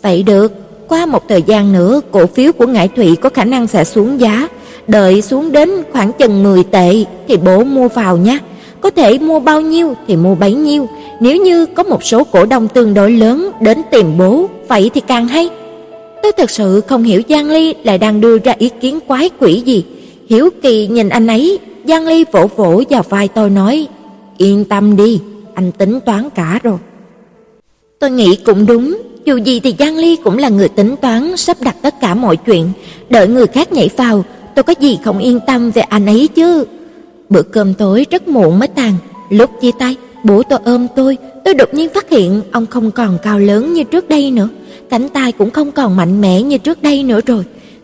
Vậy 0.02 0.24
được, 0.24 0.54
qua 0.90 1.06
một 1.06 1.24
thời 1.30 1.42
gian 1.42 1.74
nữa 1.74 2.02
cổ 2.12 2.26
phiếu 2.26 2.52
của 2.52 2.68
Ngải 2.68 2.88
Thụy 2.88 3.16
có 3.16 3.30
khả 3.30 3.46
năng 3.46 3.68
sẽ 3.68 3.84
xuống 3.84 4.20
giá, 4.20 4.48
đợi 4.88 5.22
xuống 5.22 5.52
đến 5.52 5.70
khoảng 5.92 6.12
chừng 6.14 6.44
10 6.44 6.64
tệ 6.64 7.06
thì 7.28 7.38
bố 7.38 7.64
mua 7.64 7.88
vào 7.88 8.18
nhé. 8.18 8.40
Có 8.82 8.90
thể 8.90 9.18
mua 9.18 9.40
bao 9.40 9.62
nhiêu 9.62 9.94
thì 10.08 10.16
mua 10.16 10.36
bấy 10.36 10.54
nhiêu, 10.54 10.88
nếu 11.20 11.38
như 11.38 11.66
có 11.66 11.84
một 11.84 12.04
số 12.04 12.24
cổ 12.24 12.46
đông 12.46 12.68
tương 12.68 12.94
đối 12.94 13.12
lớn 13.12 13.52
đến 13.62 13.82
tìm 13.92 14.18
bố, 14.18 14.50
vậy 14.68 14.92
thì 14.94 15.02
càng 15.02 15.28
hay. 15.28 15.50
Tôi 16.24 16.32
thật 16.32 16.50
sự 16.50 16.82
không 16.88 17.04
hiểu 17.04 17.22
Giang 17.30 17.50
Ly 17.50 17.76
lại 17.84 17.98
đang 17.98 18.22
đưa 18.22 18.38
ra 18.38 18.56
ý 18.58 18.70
kiến 18.82 19.00
quái 19.08 19.30
quỷ 19.40 19.62
gì. 19.66 19.86
Hiếu 20.30 20.50
kỳ 20.62 20.88
nhìn 20.88 21.10
anh 21.10 21.28
ấy, 21.28 21.60
Giang 21.86 22.08
Ly 22.08 22.26
vỗ 22.32 22.48
vỗ 22.56 22.84
vào 22.90 23.04
vai 23.10 23.28
tôi 23.28 23.50
nói, 23.50 23.88
yên 24.38 24.66
tâm 24.66 24.96
đi, 24.96 25.22
anh 25.54 25.72
tính 25.72 26.00
toán 26.00 26.30
cả 26.30 26.60
rồi. 26.64 26.78
Tôi 28.00 28.12
nghĩ 28.12 28.36
cũng 28.46 28.66
đúng, 28.66 28.98
dù 29.30 29.38
gì 29.38 29.60
thì 29.60 29.76
Giang 29.80 29.98
Ly 29.98 30.16
cũng 30.24 30.38
là 30.38 30.50
người 30.50 30.70
tính 30.70 30.96
toán 31.02 31.38
sắp 31.38 31.58
đặt 31.62 31.76
tất 31.82 31.96
cả 32.02 32.14
mọi 32.14 32.38
chuyện, 32.38 32.72
đợi 33.10 33.28
người 33.28 33.48
khác 33.48 33.72
nhảy 33.72 33.90
vào, 33.98 34.26
tôi 34.56 34.64
có 34.64 34.74
gì 34.80 35.00
không 35.04 35.20
yên 35.20 35.40
tâm 35.48 35.72
về 35.72 35.82
anh 35.82 36.06
ấy 36.06 36.28
chứ. 36.36 36.66
Bữa 37.30 37.42
cơm 37.42 37.74
tối 37.74 38.06
rất 38.12 38.28
muộn 38.28 38.60
mới 38.60 38.68
tàn, 38.68 38.94
lúc 39.30 39.50
chia 39.62 39.72
tay, 39.80 39.96
bố 40.24 40.44
tôi 40.44 40.60
ôm 40.66 40.88
tôi, 40.96 41.18
tôi 41.46 41.54
đột 41.54 41.74
nhiên 41.74 41.90
phát 41.90 42.10
hiện 42.10 42.42
ông 42.52 42.66
không 42.66 42.92
còn 42.92 43.18
cao 43.24 43.40
lớn 43.40 43.74
như 43.74 43.84
trước 43.84 44.10
đây 44.10 44.32
nữa, 44.32 44.50
cánh 44.90 45.10
tay 45.10 45.32
cũng 45.32 45.52
không 45.52 45.72
còn 45.72 45.98
mạnh 45.98 46.22
mẽ 46.22 46.42
như 46.42 46.58
trước 46.58 46.84
đây 46.84 47.04
nữa 47.04 47.20
rồi. 47.26 47.44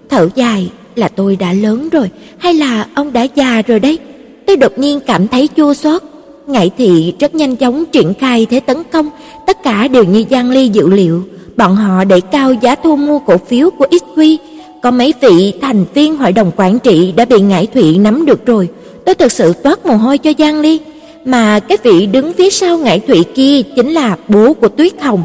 Thở 0.09 0.29
dài, 0.35 0.69
là 0.95 1.07
tôi 1.07 1.35
đã 1.35 1.53
lớn 1.53 1.89
rồi 1.89 2.09
hay 2.37 2.53
là 2.53 2.87
ông 2.95 3.13
đã 3.13 3.27
già 3.35 3.61
rồi 3.67 3.79
đấy? 3.79 3.99
Tôi 4.47 4.57
đột 4.57 4.77
nhiên 4.77 4.99
cảm 5.07 5.27
thấy 5.27 5.49
chua 5.55 5.73
xót. 5.73 6.01
Ngải 6.47 6.71
thị 6.77 7.13
rất 7.19 7.35
nhanh 7.35 7.55
chóng 7.55 7.85
triển 7.85 8.13
khai 8.19 8.47
thế 8.49 8.59
tấn 8.59 8.77
công, 8.91 9.09
tất 9.47 9.63
cả 9.63 9.87
đều 9.87 10.03
như 10.03 10.25
Giang 10.29 10.51
Ly 10.51 10.67
dự 10.67 10.89
liệu, 10.89 11.23
bọn 11.57 11.75
họ 11.75 12.03
đẩy 12.03 12.21
cao 12.21 12.53
giá 12.53 12.75
thu 12.75 12.95
mua 12.95 13.19
cổ 13.19 13.37
phiếu 13.37 13.69
của 13.69 13.85
XQ, 13.91 14.37
có 14.81 14.91
mấy 14.91 15.13
vị 15.21 15.53
thành 15.61 15.85
viên 15.93 16.17
hội 16.17 16.31
đồng 16.31 16.51
quản 16.55 16.79
trị 16.79 17.13
đã 17.15 17.25
bị 17.25 17.41
Ngải 17.41 17.67
Thụy 17.67 17.97
nắm 17.97 18.25
được 18.25 18.45
rồi. 18.45 18.69
Tôi 19.05 19.15
thực 19.15 19.31
sự 19.31 19.53
toát 19.53 19.85
mồ 19.85 19.95
hôi 19.95 20.17
cho 20.17 20.31
Giang 20.37 20.61
Ly, 20.61 20.79
mà 21.25 21.59
cái 21.59 21.77
vị 21.83 22.05
đứng 22.05 22.33
phía 22.33 22.49
sau 22.49 22.77
Ngải 22.77 22.99
Thụy 22.99 23.23
kia 23.23 23.61
chính 23.75 23.91
là 23.91 24.17
bố 24.27 24.53
của 24.53 24.67
Tuyết 24.67 25.01
Hồng, 25.01 25.23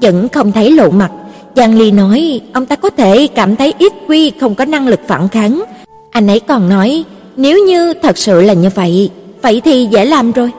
vẫn 0.00 0.28
không 0.28 0.52
thấy 0.52 0.70
lộ 0.70 0.90
mặt. 0.90 1.10
Giang 1.56 1.78
Ly 1.78 1.90
nói, 1.90 2.40
ông 2.52 2.66
ta 2.66 2.76
có 2.76 2.90
thể 2.90 3.26
cảm 3.26 3.56
thấy 3.56 3.74
XQ 3.78 4.30
không 4.40 4.54
có 4.54 4.64
năng 4.64 4.88
lực 4.88 5.00
phản 5.06 5.28
kháng. 5.28 5.62
Anh 6.10 6.26
ấy 6.26 6.40
còn 6.40 6.68
nói, 6.68 7.04
nếu 7.36 7.64
như 7.66 7.94
thật 8.02 8.18
sự 8.18 8.40
là 8.42 8.52
như 8.52 8.68
vậy, 8.74 9.10
vậy 9.42 9.60
thì 9.64 9.88
dễ 9.90 10.04
làm 10.04 10.32
rồi. 10.32 10.50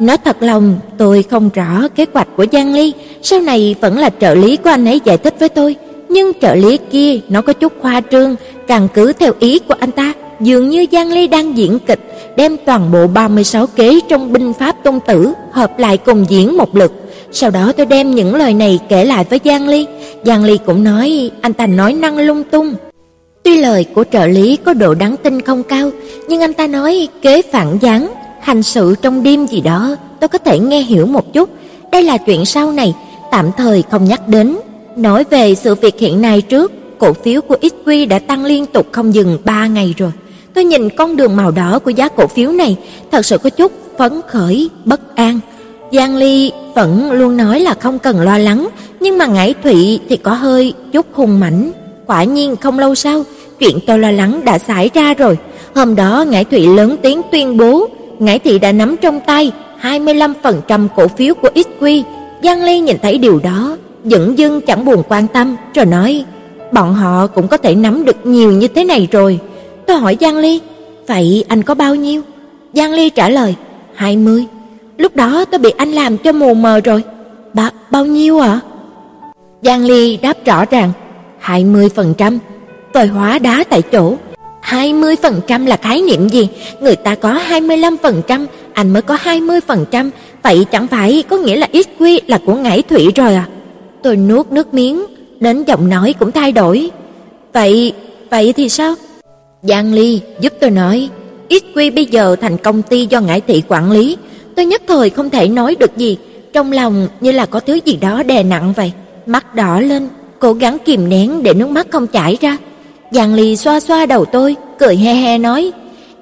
Nói 0.00 0.16
thật 0.24 0.42
lòng, 0.42 0.78
tôi 0.98 1.22
không 1.22 1.50
rõ 1.54 1.88
kế 1.94 2.06
hoạch 2.14 2.28
của 2.36 2.46
Giang 2.52 2.74
Ly, 2.74 2.92
sau 3.22 3.40
này 3.40 3.74
vẫn 3.80 3.98
là 3.98 4.10
trợ 4.20 4.34
lý 4.34 4.56
của 4.56 4.70
anh 4.70 4.84
ấy 4.84 5.00
giải 5.04 5.18
thích 5.18 5.34
với 5.38 5.48
tôi, 5.48 5.76
nhưng 6.08 6.32
trợ 6.40 6.54
lý 6.54 6.78
kia 6.90 7.20
nó 7.28 7.42
có 7.42 7.52
chút 7.52 7.72
khoa 7.80 8.00
trương, 8.10 8.36
càng 8.66 8.88
cứ 8.94 9.12
theo 9.12 9.32
ý 9.40 9.58
của 9.58 9.74
anh 9.80 9.90
ta, 9.90 10.12
dường 10.40 10.68
như 10.68 10.86
Giang 10.92 11.12
Ly 11.12 11.26
đang 11.26 11.56
diễn 11.56 11.78
kịch, 11.78 12.00
đem 12.36 12.56
toàn 12.66 12.92
bộ 12.92 13.06
36 13.06 13.66
kế 13.66 14.00
trong 14.08 14.32
binh 14.32 14.52
pháp 14.52 14.76
tôn 14.84 14.98
tử 15.06 15.32
hợp 15.52 15.78
lại 15.78 15.96
cùng 15.96 16.26
diễn 16.28 16.56
một 16.56 16.76
lực. 16.76 16.92
Sau 17.32 17.50
đó 17.50 17.72
tôi 17.76 17.86
đem 17.86 18.14
những 18.14 18.34
lời 18.34 18.54
này 18.54 18.78
kể 18.88 19.04
lại 19.04 19.24
với 19.30 19.40
Giang 19.44 19.68
Ly, 19.68 19.86
Giang 20.24 20.44
Ly 20.44 20.58
cũng 20.66 20.84
nói 20.84 21.30
anh 21.40 21.52
ta 21.52 21.66
nói 21.66 21.92
năng 21.92 22.18
lung 22.18 22.42
tung. 22.50 22.74
Tuy 23.42 23.56
lời 23.56 23.84
của 23.94 24.04
trợ 24.12 24.26
lý 24.26 24.56
có 24.56 24.74
độ 24.74 24.94
đáng 24.94 25.16
tin 25.22 25.42
không 25.42 25.62
cao, 25.62 25.90
nhưng 26.28 26.40
anh 26.40 26.52
ta 26.52 26.66
nói 26.66 27.08
kế 27.22 27.42
phản 27.42 27.78
gián, 27.80 28.08
hành 28.40 28.62
sự 28.62 28.94
trong 29.02 29.22
đêm 29.22 29.46
gì 29.46 29.60
đó, 29.60 29.96
tôi 30.20 30.28
có 30.28 30.38
thể 30.38 30.58
nghe 30.58 30.80
hiểu 30.80 31.06
một 31.06 31.32
chút. 31.32 31.50
Đây 31.92 32.02
là 32.02 32.16
chuyện 32.16 32.44
sau 32.44 32.72
này, 32.72 32.94
tạm 33.30 33.50
thời 33.56 33.82
không 33.90 34.04
nhắc 34.04 34.28
đến. 34.28 34.56
Nói 34.96 35.24
về 35.30 35.54
sự 35.54 35.74
việc 35.74 35.98
hiện 35.98 36.20
nay 36.20 36.40
trước, 36.40 36.72
cổ 36.98 37.12
phiếu 37.12 37.40
của 37.40 37.56
XQ 37.62 38.08
đã 38.08 38.18
tăng 38.18 38.44
liên 38.44 38.66
tục 38.66 38.86
không 38.92 39.14
dừng 39.14 39.38
3 39.44 39.66
ngày 39.66 39.94
rồi. 39.98 40.10
Tôi 40.54 40.64
nhìn 40.64 40.90
con 40.90 41.16
đường 41.16 41.36
màu 41.36 41.50
đỏ 41.50 41.78
của 41.78 41.90
giá 41.90 42.08
cổ 42.08 42.26
phiếu 42.26 42.52
này, 42.52 42.76
thật 43.10 43.26
sự 43.26 43.38
có 43.38 43.50
chút 43.50 43.72
phấn 43.98 44.20
khởi, 44.28 44.70
bất 44.84 45.16
an. 45.16 45.40
Giang 45.92 46.16
Ly 46.16 46.52
vẫn 46.74 47.12
luôn 47.12 47.36
nói 47.36 47.60
là 47.60 47.74
không 47.74 47.98
cần 47.98 48.20
lo 48.20 48.38
lắng, 48.38 48.68
nhưng 49.00 49.18
mà 49.18 49.26
Ngải 49.26 49.54
Thụy 49.62 50.00
thì 50.08 50.16
có 50.16 50.34
hơi 50.34 50.74
chút 50.92 51.06
hùng 51.12 51.40
mảnh. 51.40 51.72
Quả 52.06 52.24
nhiên 52.24 52.56
không 52.56 52.78
lâu 52.78 52.94
sau, 52.94 53.24
chuyện 53.58 53.78
tôi 53.86 53.98
lo 53.98 54.10
lắng 54.10 54.40
đã 54.44 54.58
xảy 54.58 54.90
ra 54.94 55.14
rồi. 55.14 55.38
Hôm 55.74 55.94
đó 55.94 56.24
Ngải 56.28 56.44
Thụy 56.44 56.66
lớn 56.66 56.96
tiếng 57.02 57.20
tuyên 57.32 57.56
bố, 57.56 57.88
Ngải 58.18 58.38
Thị 58.38 58.58
đã 58.58 58.72
nắm 58.72 58.96
trong 59.00 59.20
tay 59.20 59.52
25% 59.82 60.88
cổ 60.96 61.08
phiếu 61.08 61.34
của 61.34 61.48
XQ. 61.54 62.02
Giang 62.42 62.62
Ly 62.62 62.80
nhìn 62.80 62.96
thấy 63.02 63.18
điều 63.18 63.38
đó, 63.38 63.76
dững 64.04 64.38
dưng 64.38 64.60
chẳng 64.60 64.84
buồn 64.84 65.02
quan 65.08 65.26
tâm, 65.28 65.56
rồi 65.74 65.86
nói, 65.86 66.24
bọn 66.72 66.94
họ 66.94 67.26
cũng 67.26 67.48
có 67.48 67.56
thể 67.56 67.74
nắm 67.74 68.04
được 68.04 68.26
nhiều 68.26 68.52
như 68.52 68.68
thế 68.68 68.84
này 68.84 69.08
rồi. 69.10 69.38
Tôi 69.86 69.96
hỏi 69.96 70.16
Giang 70.20 70.36
Ly, 70.36 70.60
vậy 71.06 71.44
anh 71.48 71.62
có 71.62 71.74
bao 71.74 71.94
nhiêu? 71.94 72.22
Giang 72.72 72.92
Ly 72.92 73.10
trả 73.10 73.28
lời, 73.28 73.54
20. 73.94 74.46
Lúc 74.96 75.16
đó 75.16 75.44
tôi 75.44 75.58
bị 75.58 75.70
anh 75.76 75.92
làm 75.92 76.18
cho 76.18 76.32
mù 76.32 76.54
mờ 76.54 76.80
rồi. 76.80 77.02
Ba, 77.54 77.70
bao 77.90 78.06
nhiêu 78.06 78.38
ạ? 78.38 78.48
À? 78.48 78.60
Giang 79.62 79.84
Ly 79.84 80.16
đáp 80.16 80.44
rõ 80.44 80.64
ràng, 80.64 80.92
20%. 81.42 82.38
Tôi 82.92 83.06
hóa 83.06 83.38
đá 83.38 83.64
tại 83.70 83.82
chỗ. 83.82 84.16
20% 84.68 85.66
là 85.66 85.76
khái 85.76 86.02
niệm 86.02 86.28
gì? 86.28 86.48
Người 86.80 86.96
ta 86.96 87.14
có 87.14 87.40
25%, 87.50 88.46
anh 88.72 88.90
mới 88.90 89.02
có 89.02 89.18
20%, 89.24 90.10
vậy 90.42 90.66
chẳng 90.72 90.86
phải 90.86 91.24
có 91.28 91.36
nghĩa 91.36 91.56
là 91.56 91.68
XQ 91.72 92.20
là 92.26 92.38
của 92.46 92.54
Ngải 92.54 92.82
Thủy 92.82 93.12
rồi 93.14 93.34
à? 93.34 93.48
Tôi 94.02 94.16
nuốt 94.16 94.52
nước 94.52 94.74
miếng, 94.74 95.04
đến 95.40 95.64
giọng 95.64 95.88
nói 95.88 96.14
cũng 96.18 96.32
thay 96.32 96.52
đổi. 96.52 96.90
Vậy, 97.52 97.92
vậy 98.30 98.52
thì 98.52 98.68
sao? 98.68 98.94
Giang 99.62 99.94
Ly 99.94 100.20
giúp 100.40 100.52
tôi 100.60 100.70
nói, 100.70 101.08
XQ 101.48 101.94
bây 101.94 102.04
giờ 102.04 102.36
thành 102.40 102.58
công 102.58 102.82
ty 102.82 103.06
do 103.06 103.20
Ngải 103.20 103.40
Thị 103.40 103.62
quản 103.68 103.92
lý, 103.92 104.16
tôi 104.56 104.66
nhất 104.66 104.82
thời 104.88 105.10
không 105.10 105.30
thể 105.30 105.48
nói 105.48 105.76
được 105.78 105.96
gì, 105.96 106.18
trong 106.52 106.72
lòng 106.72 107.08
như 107.20 107.32
là 107.32 107.46
có 107.46 107.60
thứ 107.60 107.78
gì 107.84 107.96
đó 107.96 108.22
đè 108.22 108.42
nặng 108.42 108.72
vậy, 108.76 108.92
mắt 109.26 109.54
đỏ 109.54 109.80
lên, 109.80 110.08
cố 110.38 110.52
gắng 110.52 110.76
kìm 110.84 111.08
nén 111.08 111.42
để 111.42 111.54
nước 111.54 111.68
mắt 111.68 111.86
không 111.90 112.06
chảy 112.06 112.36
ra. 112.40 112.56
Giang 113.10 113.34
Ly 113.34 113.56
xoa 113.56 113.80
xoa 113.80 114.06
đầu 114.06 114.24
tôi, 114.24 114.56
cười 114.78 114.96
he 114.96 115.14
he 115.14 115.38
nói, 115.38 115.72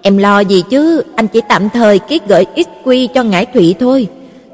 "Em 0.02 0.16
lo 0.16 0.40
gì 0.40 0.62
chứ, 0.70 1.02
anh 1.16 1.28
chỉ 1.28 1.40
tạm 1.48 1.70
thời 1.70 1.98
ký 1.98 2.20
gửi 2.28 2.44
XQ 2.56 3.06
cho 3.14 3.22
Ngải 3.22 3.46
Thụy 3.46 3.74
thôi." 3.80 4.08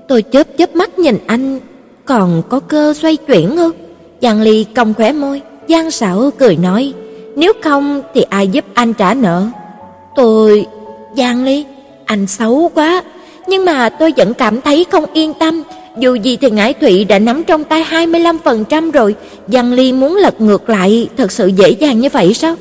Tôi 0.09 0.23
chớp 0.23 0.47
chớp 0.59 0.77
mắt 0.77 0.99
nhìn 0.99 1.19
anh, 1.27 1.61
còn 2.05 2.43
có 2.49 2.61
cơ 2.61 2.95
xoay 2.95 3.17
chuyển 3.17 3.57
ư? 3.57 3.73
Giang 4.23 4.41
Ly 4.41 4.65
cong 4.65 4.95
khóe 4.95 5.12
môi, 5.12 5.41
Giang 5.69 5.91
Sảo 5.91 6.31
cười 6.39 6.57
nói, 6.57 6.93
"Nếu 7.37 7.53
không 7.62 8.03
thì 8.15 8.23
ai 8.23 8.49
giúp 8.49 8.65
anh 8.75 8.95
trả 8.95 9.15
nợ?" 9.15 9.47
Tôi, 10.17 10.67
Giang 11.17 11.45
Ly, 11.45 11.65
anh 12.05 12.27
xấu 12.27 12.71
quá, 12.75 13.03
nhưng 13.47 13.65
mà 13.65 13.89
tôi 13.89 14.12
vẫn 14.17 14.35
cảm 14.35 14.61
thấy 14.61 14.87
không 14.91 15.05
yên 15.12 15.35
tâm, 15.35 15.62
dù 15.99 16.14
gì 16.14 16.37
thì 16.37 16.50
Ngải 16.50 16.72
Thụy 16.75 17.04
đã 17.04 17.18
nắm 17.18 17.44
trong 17.44 17.64
tay 17.64 17.84
25% 17.90 18.90
rồi, 18.90 19.14
Giang 19.49 19.72
Ly 19.72 19.92
muốn 19.92 20.16
lật 20.16 20.40
ngược 20.40 20.68
lại 20.68 21.08
thật 21.16 21.32
sự 21.32 21.46
dễ 21.46 21.70
dàng 21.70 22.00
như 22.00 22.08
vậy 22.12 22.34
sao? 22.34 22.54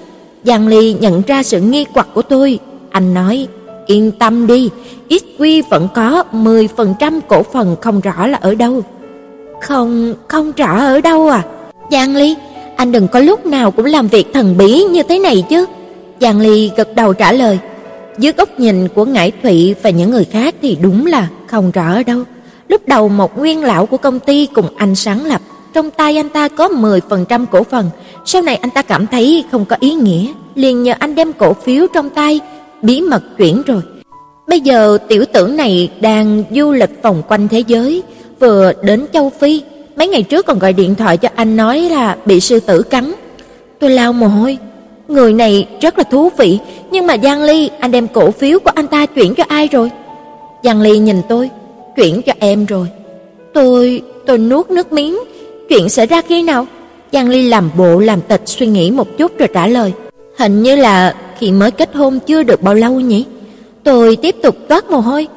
Giang 0.44 0.68
Ly 0.68 0.96
nhận 1.00 1.22
ra 1.28 1.44
sự 1.44 1.62
nghi 1.62 1.86
hoặc 1.94 2.08
của 2.14 2.22
tôi, 2.22 2.60
anh 2.90 3.14
nói: 3.14 3.48
"Yên 3.86 4.12
tâm 4.12 4.48
đi, 4.48 4.70
XQ 5.10 5.62
vẫn 5.70 5.88
có 5.96 6.24
10% 6.32 7.22
cổ 7.28 7.44
phần 7.54 7.76
không 7.82 8.02
rõ 8.02 8.28
là 8.28 8.38
ở 8.42 8.56
đâu." 8.56 8.82
"Không, 9.62 10.14
không 10.28 10.52
rõ 10.52 10.80
ở 10.80 11.02
đâu 11.02 11.28
à?" 11.28 11.44
"Giang 11.92 12.16
Ly, 12.16 12.36
anh 12.76 12.92
đừng 12.92 13.08
có 13.08 13.20
lúc 13.20 13.46
nào 13.46 13.72
cũng 13.72 13.86
làm 13.86 14.08
việc 14.08 14.34
thần 14.34 14.58
bí 14.58 14.84
như 14.84 15.04
thế 15.04 15.20
này 15.20 15.44
chứ." 15.50 15.66
Giang 16.22 16.40
Ly 16.40 16.72
gật 16.78 16.96
đầu 16.96 17.14
trả 17.14 17.32
lời. 17.32 17.60
Dưới 18.18 18.34
góc 18.38 18.60
nhìn 18.60 18.88
của 18.88 19.06
Ngải 19.06 19.32
Thụy 19.44 19.76
và 19.82 19.90
những 19.90 20.12
người 20.12 20.26
khác 20.26 20.56
thì 20.62 20.78
đúng 20.82 21.06
là 21.06 21.28
không 21.48 21.72
rõ 21.72 21.94
ở 21.94 22.04
đâu. 22.04 22.24
Lúc 22.72 22.88
đầu 22.88 23.10
một 23.10 23.38
nguyên 23.38 23.64
lão 23.64 23.86
của 23.86 23.98
công 23.98 24.20
ty 24.20 24.46
cùng 24.46 24.66
anh 24.76 24.96
sáng 24.96 25.26
lập, 25.26 25.42
trong 25.74 25.92
tay 25.92 26.18
anh 26.18 26.30
ta 26.30 26.48
có 26.48 26.68
10% 26.68 27.46
cổ 27.46 27.64
phần, 27.64 27.90
sau 28.26 28.42
này 28.42 28.56
anh 28.56 28.70
ta 28.70 28.82
cảm 28.82 29.08
thấy 29.08 29.46
không 29.52 29.66
có 29.66 29.76
ý 29.80 29.94
nghĩa, 29.94 30.28
liền 30.56 30.84
nhờ 30.84 30.94
anh 31.00 31.16
đem 31.16 31.34
cổ 31.34 31.54
phiếu 31.54 31.88
trong 31.94 32.10
tay 32.10 32.40
bí 32.82 33.02
mật 33.02 33.24
chuyển 33.38 33.62
rồi. 33.66 33.82
Bây 34.48 34.60
giờ 34.60 34.98
tiểu 35.08 35.26
tử 35.34 35.48
này 35.48 35.92
đang 36.02 36.44
du 36.52 36.72
lịch 36.72 37.04
vòng 37.04 37.22
quanh 37.28 37.48
thế 37.48 37.60
giới, 37.60 38.04
vừa 38.40 38.74
đến 38.84 39.06
châu 39.14 39.30
Phi, 39.30 39.62
mấy 39.96 40.08
ngày 40.08 40.24
trước 40.24 40.46
còn 40.46 40.60
gọi 40.60 40.74
điện 40.74 40.96
thoại 40.96 41.18
cho 41.18 41.30
anh 41.36 41.56
nói 41.56 41.80
là 41.80 42.18
bị 42.26 42.40
sư 42.40 42.60
tử 42.60 42.82
cắn. 42.82 43.14
Tôi 43.80 43.90
lau 43.90 44.14
mồ 44.14 44.28
hôi, 44.28 44.58
người 45.08 45.34
này 45.34 45.68
rất 45.82 45.98
là 45.98 46.04
thú 46.04 46.30
vị, 46.38 46.60
nhưng 46.92 47.08
mà 47.08 47.16
Giang 47.24 47.44
Ly, 47.44 47.70
anh 47.80 47.92
đem 47.92 48.08
cổ 48.08 48.32
phiếu 48.32 48.60
của 48.60 48.72
anh 48.76 48.88
ta 48.88 49.06
chuyển 49.06 49.36
cho 49.36 49.44
ai 49.48 49.68
rồi? 49.68 49.92
Giang 50.64 50.82
Ly 50.82 51.00
nhìn 51.00 51.22
tôi, 51.30 51.50
chuyển 51.96 52.22
cho 52.22 52.34
em 52.40 52.66
rồi. 52.66 52.88
Tôi, 53.54 54.02
tôi 54.26 54.38
nuốt 54.38 54.70
nước 54.70 54.94
miếng, 54.94 55.18
chuyện 55.70 55.90
xảy 55.90 56.08
ra 56.08 56.22
khi 56.22 56.44
nào? 56.44 56.68
Giang 57.12 57.30
Ly 57.30 57.50
làm 57.50 57.70
bộ 57.78 58.00
làm 58.00 58.22
tịch 58.22 58.42
suy 58.46 58.68
nghĩ 58.68 58.92
một 58.92 59.18
chút 59.18 59.38
rồi 59.38 59.50
trả 59.54 59.68
lời. 59.68 59.94
Hình 60.38 60.64
như 60.64 60.76
là 60.76 61.16
khi 61.40 61.52
mới 61.52 61.72
kết 61.72 61.96
hôn 61.96 62.20
chưa 62.20 62.44
được 62.44 62.62
bao 62.62 62.74
lâu 62.74 63.00
nhỉ? 63.00 63.26
Tôi 63.84 64.16
tiếp 64.16 64.36
tục 64.44 64.56
toát 64.68 64.90
mồ 64.90 65.00
hôi. 65.00 65.28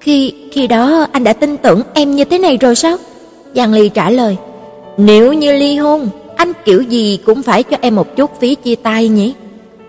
Khi 0.00 0.34
khi 0.52 0.66
đó 0.66 1.06
anh 1.12 1.24
đã 1.24 1.32
tin 1.32 1.56
tưởng 1.56 1.82
em 1.94 2.16
như 2.16 2.24
thế 2.24 2.38
này 2.38 2.56
rồi 2.56 2.74
sao? 2.74 2.96
Giang 3.54 3.72
Ly 3.72 3.88
trả 3.88 4.10
lời. 4.10 4.36
Nếu 4.96 5.32
như 5.32 5.52
ly 5.52 5.76
hôn, 5.76 6.08
anh 6.36 6.52
kiểu 6.64 6.82
gì 6.82 7.18
cũng 7.26 7.42
phải 7.42 7.62
cho 7.62 7.76
em 7.80 7.94
một 7.94 8.16
chút 8.16 8.30
phí 8.40 8.54
chia 8.54 8.74
tay 8.74 9.08
nhỉ? 9.08 9.34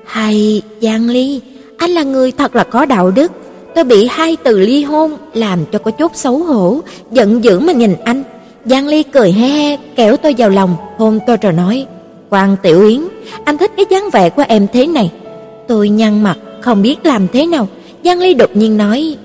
Hay 0.06 0.62
Giang 0.82 1.10
Ly, 1.10 1.42
anh 1.78 1.92
là 1.92 2.04
người 2.04 2.32
thật 2.32 2.56
là 2.56 2.64
có 2.64 2.86
đạo 2.86 3.12
đức, 3.12 3.32
Tôi 3.76 3.84
bị 3.84 4.08
hai 4.12 4.38
từ 4.44 4.60
ly 4.60 4.84
hôn 4.84 5.18
làm 5.34 5.60
cho 5.72 5.80
có 5.80 5.92
chút 5.92 6.12
xấu 6.16 6.38
hổ, 6.38 6.80
giận 7.12 7.44
dữ 7.44 7.60
mà 7.60 7.74
nhìn 7.74 7.96
anh. 8.04 8.24
Giang 8.66 8.88
Ly 8.88 9.04
cười 9.04 9.32
he 9.32 9.48
he, 9.48 9.78
kéo 9.96 10.18
tôi 10.18 10.36
vào 10.38 10.50
lòng, 10.50 10.76
hôn 10.98 11.20
tôi 11.28 11.38
rồi 11.38 11.54
nói: 11.54 11.86
"Quan 12.30 12.56
Tiểu 12.64 12.88
Yến, 12.88 13.02
anh 13.46 13.58
thích 13.58 13.72
cái 13.78 13.86
dáng 13.90 14.10
vẻ 14.14 14.30
của 14.30 14.44
em 14.48 14.68
thế 14.74 14.88
này." 14.88 15.12
Tôi 15.68 15.90
nhăn 15.90 16.24
mặt, 16.24 16.38
không 16.62 16.82
biết 16.82 17.06
làm 17.06 17.28
thế 17.34 17.46
nào. 17.46 17.68
Giang 18.06 18.20
Ly 18.20 18.34
đột 18.34 18.56
nhiên 18.56 18.78
nói: 18.78 19.18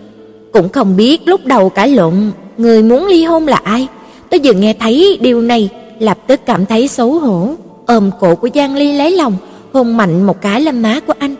"Cũng 0.52 0.68
không 0.68 0.96
biết 0.96 1.28
lúc 1.28 1.46
đầu 1.46 1.68
cãi 1.68 1.88
lộn, 1.88 2.14
người 2.58 2.82
muốn 2.82 3.06
ly 3.06 3.24
hôn 3.24 3.46
là 3.46 3.60
ai?" 3.64 3.88
Tôi 4.30 4.40
vừa 4.44 4.52
nghe 4.52 4.74
thấy 4.80 5.18
điều 5.20 5.42
này, 5.42 5.68
lập 5.98 6.18
tức 6.26 6.40
cảm 6.46 6.66
thấy 6.66 6.88
xấu 6.88 7.18
hổ, 7.18 7.48
ôm 7.86 8.10
cổ 8.20 8.34
của 8.34 8.48
Giang 8.54 8.76
Ly 8.76 8.92
lấy 8.92 9.10
lòng, 9.10 9.36
hôn 9.72 9.96
mạnh 9.96 10.22
một 10.22 10.40
cái 10.40 10.60
lên 10.60 10.82
má 10.82 11.00
của 11.06 11.14
anh. 11.18 11.34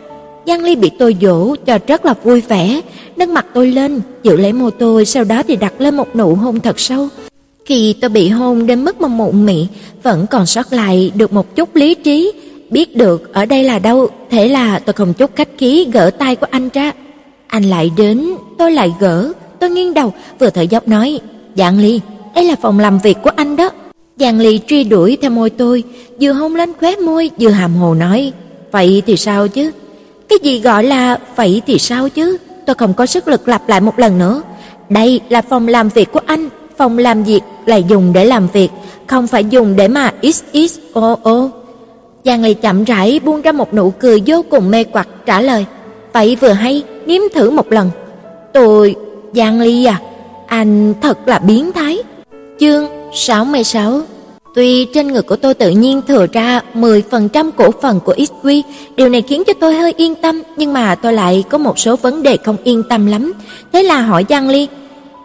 Giang 0.49 0.65
Ly 0.65 0.77
bị 0.77 0.91
tôi 0.99 1.17
dỗ 1.21 1.55
cho 1.67 1.79
rất 1.87 2.05
là 2.05 2.15
vui 2.23 2.41
vẻ, 2.41 2.81
nâng 3.17 3.35
mặt 3.35 3.47
tôi 3.55 3.71
lên, 3.71 4.01
giữ 4.23 4.37
lấy 4.37 4.53
môi 4.53 4.71
tôi, 4.71 5.05
sau 5.05 5.25
đó 5.25 5.43
thì 5.49 5.57
đặt 5.57 5.81
lên 5.81 5.97
một 5.97 6.17
nụ 6.17 6.35
hôn 6.35 6.61
thật 6.61 6.81
sâu. 6.81 7.09
Khi 7.65 7.95
tôi 8.01 8.09
bị 8.09 8.29
hôn 8.29 8.67
đến 8.67 8.85
mức 8.85 9.01
mà 9.01 9.09
mụn 9.09 9.47
mị, 9.47 9.67
vẫn 10.03 10.27
còn 10.31 10.47
sót 10.47 10.73
lại 10.73 11.13
được 11.15 11.33
một 11.33 11.57
chút 11.57 11.77
lý 11.77 11.95
trí, 11.95 12.33
biết 12.71 12.97
được 12.97 13.33
ở 13.33 13.45
đây 13.45 13.65
là 13.65 13.79
đâu, 13.79 14.09
thế 14.31 14.49
là 14.49 14.79
tôi 14.79 14.93
không 14.93 15.15
chút 15.15 15.31
khách 15.37 15.49
khí 15.59 15.87
gỡ 15.93 16.11
tay 16.19 16.37
của 16.37 16.47
anh 16.51 16.69
ra. 16.73 16.93
Anh 17.47 17.63
lại 17.63 17.91
đến, 17.97 18.27
tôi 18.59 18.73
lại 18.73 18.93
gỡ, 19.01 19.33
tôi 19.61 19.71
nghiêng 19.71 19.95
đầu, 19.95 20.13
vừa 20.39 20.51
thở 20.51 20.63
dốc 20.63 20.89
nói, 20.89 21.21
Giang 21.57 21.79
Ly, 21.79 22.01
đây 22.35 22.45
là 22.45 22.57
phòng 22.63 22.79
làm 22.79 22.99
việc 22.99 23.17
của 23.23 23.31
anh 23.37 23.57
đó. 23.57 23.71
Giang 24.17 24.39
Ly 24.41 24.61
truy 24.67 24.85
đuổi 24.85 25.19
theo 25.23 25.31
môi 25.31 25.51
tôi, 25.51 25.83
vừa 26.21 26.33
hôn 26.33 26.57
lên 26.57 26.73
khóe 26.81 26.97
môi, 26.97 27.31
vừa 27.41 27.51
hàm 27.51 27.75
hồ 27.75 27.95
nói, 27.95 28.33
vậy 28.73 29.03
thì 29.07 29.17
sao 29.17 29.49
chứ? 29.49 29.71
Cái 30.29 30.39
gì 30.43 30.61
gọi 30.61 30.85
là 30.85 31.19
vậy 31.37 31.63
thì 31.67 31.79
sao 31.79 32.09
chứ? 32.09 32.37
Tôi 32.67 32.75
không 32.75 32.95
có 32.95 33.07
sức 33.07 33.29
lực 33.29 33.49
lặp 33.49 33.69
lại 33.69 33.81
một 33.81 33.99
lần 33.99 34.19
nữa. 34.19 34.43
Đây 34.89 35.21
là 35.29 35.43
phòng 35.43 35.69
làm 35.69 35.89
việc 35.89 36.13
của 36.13 36.21
anh, 36.27 36.49
phòng 36.77 36.99
làm 36.99 37.23
việc 37.23 37.41
là 37.67 37.77
dùng 37.77 38.13
để 38.13 38.25
làm 38.25 38.49
việc, 38.49 38.69
không 39.07 39.27
phải 39.27 39.45
dùng 39.45 39.77
để 39.77 39.89
mà 39.89 40.13
xxoo. 40.23 41.49
Giang 42.25 42.43
Ly 42.43 42.55
chậm 42.55 42.85
rãi 42.85 43.21
buông 43.25 43.43
ra 43.43 43.53
một 43.53 43.75
nụ 43.75 43.91
cười 43.91 44.23
vô 44.27 44.45
cùng 44.51 44.71
mê 44.71 44.85
quặc 44.85 45.09
trả 45.27 45.41
lời, 45.41 45.67
"Vậy 46.13 46.37
vừa 46.37 46.53
hay, 46.53 46.83
nếm 47.07 47.21
thử 47.35 47.51
một 47.51 47.73
lần." 47.73 47.91
"Tôi, 48.53 48.97
Giang 49.33 49.61
Ly 49.61 49.85
à, 49.85 50.01
anh 50.47 50.95
thật 51.01 51.19
là 51.27 51.39
biến 51.39 51.73
thái." 51.73 51.99
Chương 52.61 52.87
66 53.15 54.03
Tuy 54.59 54.85
trên 54.85 55.09
người 55.09 55.23
của 55.23 55.37
tôi 55.37 55.55
tự 55.55 55.71
nhiên 55.71 56.03
thừa 56.09 56.27
ra 56.33 56.61
10% 56.75 57.51
cổ 57.57 57.71
phần 57.83 58.01
của 58.01 58.15
XQ, 58.15 58.63
điều 58.97 59.09
này 59.09 59.23
khiến 59.23 59.43
cho 59.47 59.53
tôi 59.61 59.75
hơi 59.75 59.95
yên 59.97 60.15
tâm, 60.15 60.43
nhưng 60.57 60.73
mà 60.73 60.95
tôi 60.95 61.13
lại 61.13 61.45
có 61.51 61.59
một 61.59 61.79
số 61.79 61.97
vấn 61.97 62.23
đề 62.23 62.37
không 62.45 62.57
yên 62.65 62.83
tâm 62.89 63.07
lắm. 63.07 63.33
Thế 63.73 63.83
là 63.83 64.01
hỏi 64.01 64.25
Giang 64.29 64.49
Ly, 64.49 64.69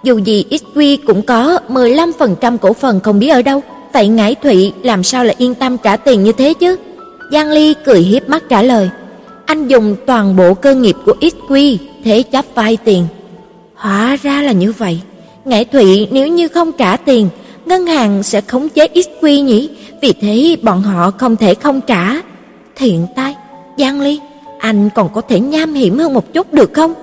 dù 0.03 0.17
gì 0.17 0.45
XQ 0.49 0.97
cũng 1.07 1.21
có 1.21 1.59
15% 1.69 2.57
cổ 2.57 2.73
phần 2.73 2.99
không 2.99 3.19
biết 3.19 3.27
ở 3.27 3.41
đâu, 3.41 3.61
vậy 3.93 4.07
Ngải 4.07 4.35
Thụy 4.35 4.73
làm 4.83 5.03
sao 5.03 5.25
lại 5.25 5.35
yên 5.37 5.55
tâm 5.55 5.77
trả 5.77 5.97
tiền 5.97 6.23
như 6.23 6.31
thế 6.31 6.53
chứ? 6.53 6.75
Giang 7.31 7.51
Ly 7.51 7.73
cười 7.85 7.99
hiếp 7.99 8.29
mắt 8.29 8.43
trả 8.49 8.61
lời, 8.61 8.89
anh 9.45 9.67
dùng 9.67 9.95
toàn 10.05 10.35
bộ 10.35 10.53
cơ 10.53 10.75
nghiệp 10.75 10.95
của 11.05 11.15
XQ 11.21 11.77
thế 12.03 12.23
chấp 12.23 12.45
vay 12.55 12.77
tiền. 12.77 13.07
Hóa 13.75 14.17
ra 14.23 14.41
là 14.41 14.51
như 14.51 14.71
vậy. 14.71 14.99
Ngải 15.45 15.65
Thụy 15.65 16.07
nếu 16.11 16.27
như 16.27 16.47
không 16.47 16.71
trả 16.71 16.97
tiền, 16.97 17.29
ngân 17.65 17.87
hàng 17.87 18.23
sẽ 18.23 18.41
khống 18.41 18.69
chế 18.69 18.87
XQ 18.93 19.43
nhỉ? 19.43 19.69
Vì 20.01 20.13
thế 20.21 20.55
bọn 20.61 20.81
họ 20.81 21.11
không 21.11 21.35
thể 21.35 21.55
không 21.55 21.81
trả. 21.81 22.21
Thiện 22.75 23.07
tai, 23.15 23.35
Giang 23.77 24.01
Ly, 24.01 24.19
anh 24.59 24.89
còn 24.95 25.09
có 25.13 25.21
thể 25.21 25.39
nham 25.39 25.73
hiểm 25.73 25.97
hơn 25.97 26.13
một 26.13 26.33
chút 26.33 26.53
được 26.53 26.73
không? 26.73 26.93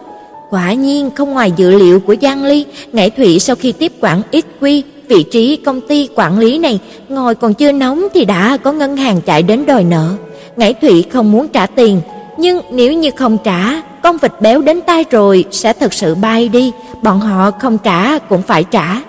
Quả 0.50 0.72
nhiên 0.72 1.10
không 1.10 1.32
ngoài 1.32 1.52
dự 1.56 1.70
liệu 1.78 2.00
của 2.00 2.14
Giang 2.22 2.44
Ly, 2.44 2.66
Ngải 2.92 3.10
Thụy 3.10 3.38
sau 3.38 3.56
khi 3.56 3.72
tiếp 3.72 3.92
quản 4.00 4.22
XQ, 4.32 4.82
vị 5.08 5.22
trí 5.22 5.56
công 5.56 5.80
ty 5.80 6.08
quản 6.14 6.38
lý 6.38 6.58
này 6.58 6.80
ngồi 7.08 7.34
còn 7.34 7.54
chưa 7.54 7.72
nóng 7.72 8.06
thì 8.14 8.24
đã 8.24 8.56
có 8.56 8.72
ngân 8.72 8.96
hàng 8.96 9.20
chạy 9.20 9.42
đến 9.42 9.66
đòi 9.66 9.84
nợ. 9.84 10.12
Ngải 10.56 10.74
Thụy 10.74 11.02
không 11.02 11.32
muốn 11.32 11.48
trả 11.48 11.66
tiền, 11.66 12.00
nhưng 12.36 12.60
nếu 12.72 12.92
như 12.92 13.10
không 13.16 13.38
trả, 13.44 13.82
con 14.02 14.16
vịt 14.18 14.32
béo 14.40 14.62
đến 14.62 14.80
tay 14.80 15.04
rồi 15.10 15.44
sẽ 15.50 15.72
thật 15.72 15.92
sự 15.92 16.14
bay 16.14 16.48
đi, 16.48 16.72
bọn 17.02 17.20
họ 17.20 17.50
không 17.50 17.78
trả 17.78 18.18
cũng 18.18 18.42
phải 18.42 18.64
trả. 18.64 19.02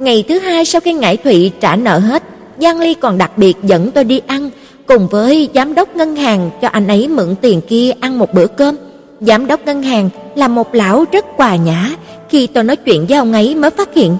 Ngày 0.00 0.24
thứ 0.28 0.38
hai 0.38 0.64
sau 0.64 0.80
khi 0.80 0.92
Ngải 0.92 1.16
Thụy 1.16 1.52
trả 1.60 1.76
nợ 1.76 1.98
hết, 1.98 2.22
Giang 2.60 2.80
Ly 2.80 2.94
còn 2.94 3.18
đặc 3.18 3.38
biệt 3.38 3.56
dẫn 3.62 3.90
tôi 3.90 4.04
đi 4.04 4.20
ăn, 4.26 4.50
cùng 4.86 5.08
với 5.08 5.48
giám 5.54 5.74
đốc 5.74 5.96
ngân 5.96 6.16
hàng 6.16 6.50
cho 6.62 6.68
anh 6.68 6.88
ấy 6.88 7.08
mượn 7.08 7.34
tiền 7.40 7.60
kia 7.60 7.92
ăn 8.00 8.18
một 8.18 8.34
bữa 8.34 8.46
cơm. 8.46 8.76
Giám 9.20 9.46
đốc 9.46 9.66
ngân 9.66 9.82
hàng 9.82 10.10
là 10.34 10.48
một 10.48 10.74
lão 10.74 11.04
rất 11.12 11.24
hòa 11.36 11.56
nhã, 11.56 11.90
khi 12.28 12.46
tôi 12.46 12.64
nói 12.64 12.76
chuyện 12.76 13.06
với 13.06 13.18
ông 13.18 13.32
ấy 13.32 13.54
mới 13.54 13.70
phát 13.70 13.94
hiện. 13.94 14.16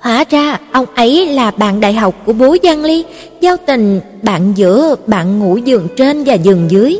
Hóa 0.00 0.24
ra 0.30 0.58
ông 0.72 0.86
ấy 0.94 1.26
là 1.26 1.50
bạn 1.50 1.80
đại 1.80 1.92
học 1.92 2.14
của 2.26 2.32
bố 2.32 2.56
Giang 2.62 2.84
Ly, 2.84 3.04
giao 3.40 3.56
tình 3.66 4.00
bạn 4.22 4.52
giữa 4.56 4.94
bạn 5.06 5.38
ngủ 5.38 5.56
giường 5.56 5.88
trên 5.96 6.24
và 6.24 6.34
giường 6.34 6.70
dưới. 6.70 6.98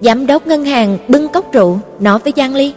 Giám 0.00 0.26
đốc 0.26 0.46
ngân 0.46 0.64
hàng 0.64 0.98
bưng 1.08 1.28
cốc 1.28 1.52
rượu 1.52 1.78
nói 2.00 2.18
với 2.18 2.32
Giang 2.36 2.54
Ly: 2.54 2.72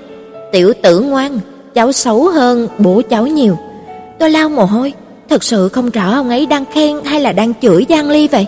"Tiểu 0.51 0.73
tử 0.81 0.99
ngoan, 0.99 1.39
cháu 1.73 1.91
xấu 1.91 2.29
hơn 2.29 2.67
bố 2.79 3.01
cháu 3.09 3.27
nhiều." 3.27 3.57
Tôi 4.19 4.29
lau 4.29 4.49
mồ 4.49 4.65
hôi, 4.65 4.93
thật 5.29 5.43
sự 5.43 5.69
không 5.69 5.89
rõ 5.89 6.11
ông 6.11 6.29
ấy 6.29 6.45
đang 6.45 6.65
khen 6.73 6.95
hay 7.05 7.21
là 7.21 7.31
đang 7.31 7.53
chửi 7.61 7.85
Giang 7.89 8.09
Ly 8.09 8.27
vậy. 8.27 8.45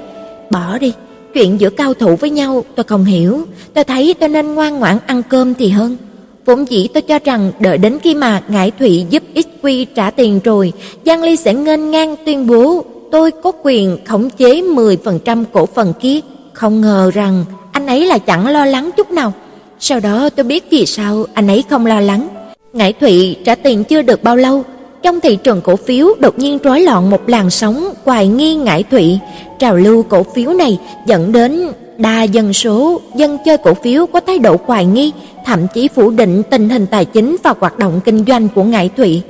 Bỏ 0.50 0.78
đi, 0.78 0.94
chuyện 1.34 1.60
giữa 1.60 1.70
cao 1.70 1.94
thủ 1.94 2.16
với 2.16 2.30
nhau 2.30 2.64
tôi 2.76 2.84
không 2.84 3.06
hiểu, 3.06 3.46
tôi 3.74 3.84
thấy 3.84 4.16
tôi 4.20 4.30
nên 4.30 4.56
ngoan 4.56 4.80
ngoãn 4.80 4.98
ăn 5.06 5.24
cơm 5.30 5.54
thì 5.54 5.70
hơn. 5.70 5.98
Vốn 6.46 6.70
dĩ 6.70 6.88
tôi 6.94 7.02
cho 7.02 7.20
rằng 7.24 7.52
đợi 7.60 7.78
đến 7.78 7.98
khi 8.04 8.16
mà 8.16 8.42
Ngải 8.48 8.72
Thụy 8.72 9.06
giúp 9.10 9.24
XQ 9.36 9.86
trả 9.96 10.12
tiền 10.12 10.40
rồi, 10.44 10.74
Giang 11.06 11.24
Ly 11.24 11.36
sẽ 11.36 11.54
ngênh 11.54 11.92
ngang 11.92 12.16
tuyên 12.26 12.48
bố 12.48 12.84
tôi 13.12 13.32
có 13.32 13.52
quyền 13.64 13.98
khống 14.06 14.30
chế 14.30 14.62
10% 14.62 15.44
cổ 15.54 15.66
phần 15.66 15.94
kia, 16.00 16.20
không 16.54 16.82
ngờ 16.82 17.12
rằng 17.14 17.46
anh 17.72 17.88
ấy 17.88 18.06
là 18.06 18.18
chẳng 18.18 18.48
lo 18.48 18.66
lắng 18.66 18.90
chút 18.98 19.12
nào. 19.12 19.34
Sau 19.80 20.00
đó 20.00 20.30
tôi 20.30 20.44
biết 20.44 20.66
vì 20.72 20.86
sao 20.86 21.26
anh 21.34 21.48
ấy 21.48 21.64
không 21.70 21.86
lo 21.86 22.00
lắng. 22.00 22.28
Ngải 22.74 22.94
Thụy 22.94 23.36
trả 23.46 23.56
tiền 23.56 23.84
chưa 23.84 24.02
được 24.02 24.24
bao 24.24 24.36
lâu, 24.36 24.64
trong 25.04 25.20
thị 25.20 25.36
trường 25.36 25.62
cổ 25.62 25.76
phiếu 25.76 26.08
đột 26.20 26.40
nhiên 26.40 26.58
rối 26.64 26.82
loạn 26.82 27.10
một 27.10 27.30
làn 27.30 27.50
sóng 27.50 27.94
hoài 28.06 28.28
nghi 28.28 28.56
ngải 28.56 28.84
thụy, 28.84 29.20
trào 29.60 29.76
lưu 29.76 30.04
cổ 30.04 30.24
phiếu 30.24 30.54
này 30.54 30.80
dẫn 31.06 31.32
đến 31.32 31.68
đa 31.98 32.24
dân 32.24 32.54
số 32.54 33.02
dân 33.16 33.38
chơi 33.46 33.58
cổ 33.58 33.74
phiếu 33.74 34.06
có 34.06 34.20
thái 34.20 34.40
độ 34.40 34.56
hoài 34.66 34.86
nghi, 34.86 35.12
thậm 35.46 35.68
chí 35.74 35.88
phủ 35.88 36.10
định 36.10 36.44
tình 36.50 36.70
hình 36.70 36.86
tài 36.88 37.06
chính 37.06 37.36
và 37.44 37.54
hoạt 37.60 37.78
động 37.80 38.00
kinh 38.06 38.26
doanh 38.28 38.48
của 38.56 38.64
ngải 38.64 38.90
thụy. 38.98 39.22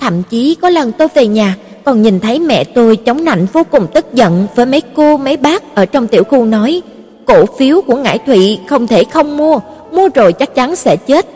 Thậm 0.00 0.22
chí 0.30 0.54
có 0.54 0.68
lần 0.68 0.92
tôi 0.92 1.08
về 1.14 1.26
nhà 1.26 1.56
còn 1.84 2.02
nhìn 2.02 2.20
thấy 2.20 2.38
mẹ 2.38 2.64
tôi 2.64 2.96
chống 2.96 3.24
nạnh 3.24 3.46
vô 3.52 3.62
cùng 3.70 3.86
tức 3.94 4.06
giận 4.14 4.46
với 4.54 4.66
mấy 4.66 4.82
cô 4.94 5.16
mấy 5.16 5.36
bác 5.36 5.74
ở 5.74 5.86
trong 5.86 6.06
tiểu 6.06 6.24
khu 6.24 6.44
nói: 6.44 6.82
"Cổ 7.24 7.44
phiếu 7.58 7.80
của 7.80 7.96
ngải 7.96 8.18
thụy 8.18 8.58
không 8.66 8.86
thể 8.86 9.04
không 9.04 9.36
mua, 9.36 9.58
mua 9.92 10.08
rồi 10.14 10.32
chắc 10.32 10.54
chắn 10.54 10.76
sẽ 10.76 10.96
chết." 10.96 11.26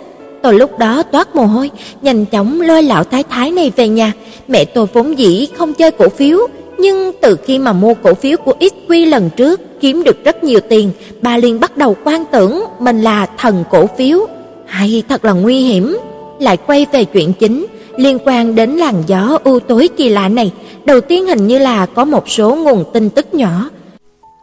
Tôi 0.43 0.55
lúc 0.55 0.79
đó 0.79 1.03
toát 1.03 1.37
mồ 1.37 1.47
hôi, 1.47 1.71
nhanh 2.03 2.25
chóng 2.25 2.61
lôi 2.61 2.83
lão 2.83 3.05
thái 3.05 3.23
thái 3.23 3.51
này 3.51 3.73
về 3.77 3.89
nhà. 3.89 4.13
Mẹ 4.49 4.65
tôi 4.65 4.87
vốn 4.93 5.19
dĩ 5.19 5.49
không 5.57 5.75
chơi 5.75 5.91
cổ 5.91 6.09
phiếu, 6.09 6.39
nhưng 6.79 7.13
từ 7.23 7.37
khi 7.45 7.59
mà 7.59 7.73
mua 7.73 7.95
cổ 7.95 8.15
phiếu 8.15 8.37
của 8.37 8.55
XQ 8.61 9.09
lần 9.09 9.31
trước 9.37 9.61
kiếm 9.81 10.03
được 10.05 10.25
rất 10.25 10.45
nhiều 10.45 10.61
tiền, 10.69 10.91
bà 11.23 11.37
liền 11.37 11.61
bắt 11.61 11.77
đầu 11.77 11.97
quan 12.05 12.25
tưởng 12.33 12.65
mình 12.79 13.03
là 13.03 13.27
thần 13.39 13.65
cổ 13.71 13.87
phiếu. 13.99 14.27
Hay 14.67 15.03
thật 15.09 15.25
là 15.25 15.33
nguy 15.33 15.61
hiểm. 15.61 15.97
Lại 16.41 16.57
quay 16.57 16.87
về 16.93 17.05
chuyện 17.05 17.33
chính, 17.33 17.67
liên 17.97 18.19
quan 18.25 18.55
đến 18.55 18.71
làn 18.71 19.03
gió 19.07 19.39
u 19.45 19.59
tối 19.59 19.89
kỳ 19.97 20.09
lạ 20.09 20.29
này, 20.29 20.53
đầu 20.85 21.01
tiên 21.01 21.27
hình 21.27 21.47
như 21.47 21.59
là 21.59 21.87
có 21.87 22.05
một 22.05 22.29
số 22.29 22.55
nguồn 22.55 22.85
tin 22.93 23.11
tức 23.11 23.35
nhỏ. 23.35 23.71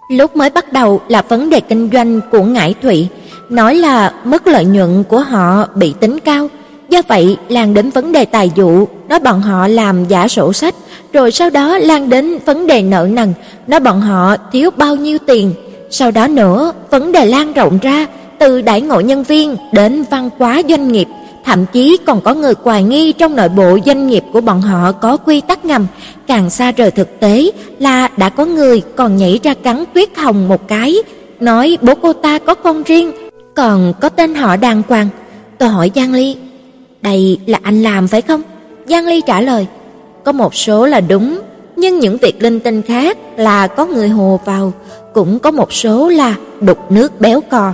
Lúc 0.07 0.35
mới 0.35 0.49
bắt 0.49 0.73
đầu 0.73 1.01
là 1.07 1.21
vấn 1.21 1.49
đề 1.49 1.59
kinh 1.59 1.89
doanh 1.93 2.21
của 2.31 2.43
Ngải 2.43 2.75
Thụy, 2.81 3.07
nói 3.49 3.75
là 3.75 4.13
mức 4.23 4.47
lợi 4.47 4.65
nhuận 4.65 5.03
của 5.03 5.19
họ 5.19 5.67
bị 5.75 5.93
tính 5.99 6.19
cao, 6.19 6.49
do 6.89 7.01
vậy 7.07 7.37
lan 7.49 7.73
đến 7.73 7.89
vấn 7.89 8.11
đề 8.11 8.25
tài 8.25 8.51
vụ, 8.55 8.87
nói 9.09 9.19
bọn 9.19 9.41
họ 9.41 9.67
làm 9.67 10.05
giả 10.05 10.27
sổ 10.27 10.53
sách, 10.53 10.75
rồi 11.13 11.31
sau 11.31 11.49
đó 11.49 11.77
lan 11.77 12.09
đến 12.09 12.37
vấn 12.45 12.67
đề 12.67 12.81
nợ 12.81 13.07
nần, 13.11 13.33
nói 13.67 13.79
bọn 13.79 14.01
họ 14.01 14.35
thiếu 14.51 14.69
bao 14.77 14.95
nhiêu 14.95 15.17
tiền, 15.27 15.53
sau 15.89 16.11
đó 16.11 16.27
nữa, 16.27 16.71
vấn 16.89 17.11
đề 17.11 17.25
lan 17.25 17.53
rộng 17.53 17.79
ra 17.81 18.05
từ 18.39 18.61
đãi 18.61 18.81
ngộ 18.81 18.99
nhân 18.99 19.23
viên 19.23 19.57
đến 19.71 20.03
văn 20.11 20.29
hóa 20.37 20.61
doanh 20.69 20.91
nghiệp, 20.91 21.07
thậm 21.45 21.65
chí 21.65 21.97
còn 22.05 22.21
có 22.21 22.33
người 22.33 22.53
hoài 22.63 22.83
nghi 22.83 23.11
trong 23.11 23.35
nội 23.35 23.49
bộ 23.49 23.77
doanh 23.85 24.07
nghiệp 24.07 24.23
của 24.33 24.41
bọn 24.41 24.61
họ 24.61 24.91
có 24.91 25.17
quy 25.17 25.41
tắc 25.41 25.65
ngầm, 25.65 25.87
càng 26.27 26.49
xa 26.49 26.71
rời 26.71 26.91
thực 26.91 27.19
tế 27.19 27.51
là 27.79 28.09
đã 28.17 28.29
có 28.29 28.45
người 28.45 28.81
còn 28.95 29.17
nhảy 29.17 29.39
ra 29.43 29.53
cắn 29.53 29.83
Tuyết 29.93 30.17
Hồng 30.17 30.47
một 30.47 30.67
cái, 30.67 30.95
nói 31.39 31.77
bố 31.81 31.93
cô 32.01 32.13
ta 32.13 32.39
có 32.39 32.53
con 32.53 32.83
riêng, 32.83 33.11
còn 33.55 33.93
có 34.01 34.09
tên 34.09 34.35
họ 34.35 34.55
đàng 34.55 34.81
hoàng. 34.89 35.07
Tôi 35.57 35.69
hỏi 35.69 35.91
Giang 35.95 36.13
Ly, 36.13 36.37
"Đây 37.01 37.39
là 37.45 37.59
anh 37.61 37.83
làm 37.83 38.07
phải 38.07 38.21
không?" 38.21 38.41
Giang 38.85 39.07
Ly 39.07 39.21
trả 39.25 39.41
lời, 39.41 39.67
"Có 40.23 40.31
một 40.31 40.55
số 40.55 40.85
là 40.85 41.01
đúng, 41.01 41.39
nhưng 41.75 41.99
những 41.99 42.17
việc 42.17 42.43
linh 42.43 42.59
tinh 42.59 42.81
khác 42.81 43.17
là 43.37 43.67
có 43.67 43.85
người 43.85 44.09
hồ 44.09 44.39
vào, 44.45 44.73
cũng 45.13 45.39
có 45.39 45.51
một 45.51 45.73
số 45.73 46.09
là 46.09 46.35
đục 46.61 46.91
nước 46.91 47.21
béo 47.21 47.41
cò." 47.41 47.73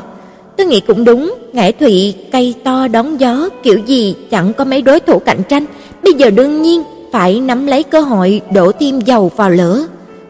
Tôi 0.62 0.68
nghĩ 0.68 0.80
cũng 0.80 1.06
đúng, 1.06 1.36
Ngải 1.54 1.72
Thụy 1.72 2.16
cây 2.32 2.56
to 2.64 2.88
đón 2.88 3.18
gió, 3.18 3.50
kiểu 3.64 3.80
gì 3.86 4.16
chẳng 4.32 4.54
có 4.54 4.66
mấy 4.66 4.82
đối 4.82 5.00
thủ 5.00 5.20
cạnh 5.20 5.42
tranh, 5.50 5.66
bây 6.04 6.14
giờ 6.14 6.30
đương 6.30 6.62
nhiên 6.62 6.84
phải 7.12 7.40
nắm 7.40 7.68
lấy 7.68 7.84
cơ 7.84 8.02
hội 8.02 8.42
đổ 8.54 8.72
thêm 8.80 9.00
dầu 9.00 9.32
vào 9.36 9.50
lửa. 9.50 9.86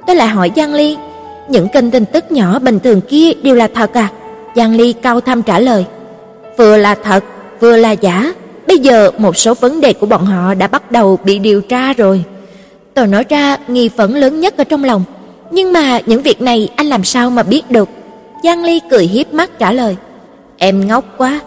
Tôi 0.07 0.15
lại 0.15 0.27
hỏi 0.27 0.51
Giang 0.55 0.73
Ly, 0.73 0.97
những 1.49 1.67
kênh 1.73 1.91
tin 1.91 2.05
tức 2.05 2.31
nhỏ 2.31 2.59
bình 2.59 2.79
thường 2.79 3.01
kia 3.01 3.33
đều 3.43 3.55
là 3.55 3.67
thật 3.73 3.93
à? 3.93 4.07
Giang 4.55 4.75
Ly 4.75 4.93
cao 4.93 5.21
thâm 5.21 5.41
trả 5.41 5.59
lời, 5.59 5.85
vừa 6.57 6.77
là 6.77 6.95
thật, 6.95 7.23
vừa 7.59 7.77
là 7.77 7.91
giả. 7.91 8.33
Bây 8.67 8.77
giờ 8.77 9.11
một 9.17 9.37
số 9.37 9.53
vấn 9.53 9.81
đề 9.81 9.93
của 9.93 10.05
bọn 10.05 10.25
họ 10.25 10.53
đã 10.53 10.67
bắt 10.67 10.91
đầu 10.91 11.19
bị 11.23 11.39
điều 11.39 11.61
tra 11.61 11.93
rồi. 11.93 12.23
Tôi 12.93 13.07
nói 13.07 13.25
ra 13.29 13.57
nghi 13.67 13.89
vấn 13.89 14.15
lớn 14.15 14.39
nhất 14.39 14.57
ở 14.57 14.63
trong 14.63 14.83
lòng, 14.83 15.03
nhưng 15.51 15.73
mà 15.73 15.99
những 16.05 16.21
việc 16.21 16.41
này 16.41 16.69
anh 16.75 16.87
làm 16.87 17.03
sao 17.03 17.29
mà 17.29 17.43
biết 17.43 17.71
được? 17.71 17.89
Giang 18.43 18.63
Ly 18.63 18.79
cười 18.89 19.07
hiếp 19.07 19.33
mắt 19.33 19.59
trả 19.59 19.71
lời, 19.71 19.95
em 20.63 20.87
ngốc 20.87 21.05
quá, 21.17 21.39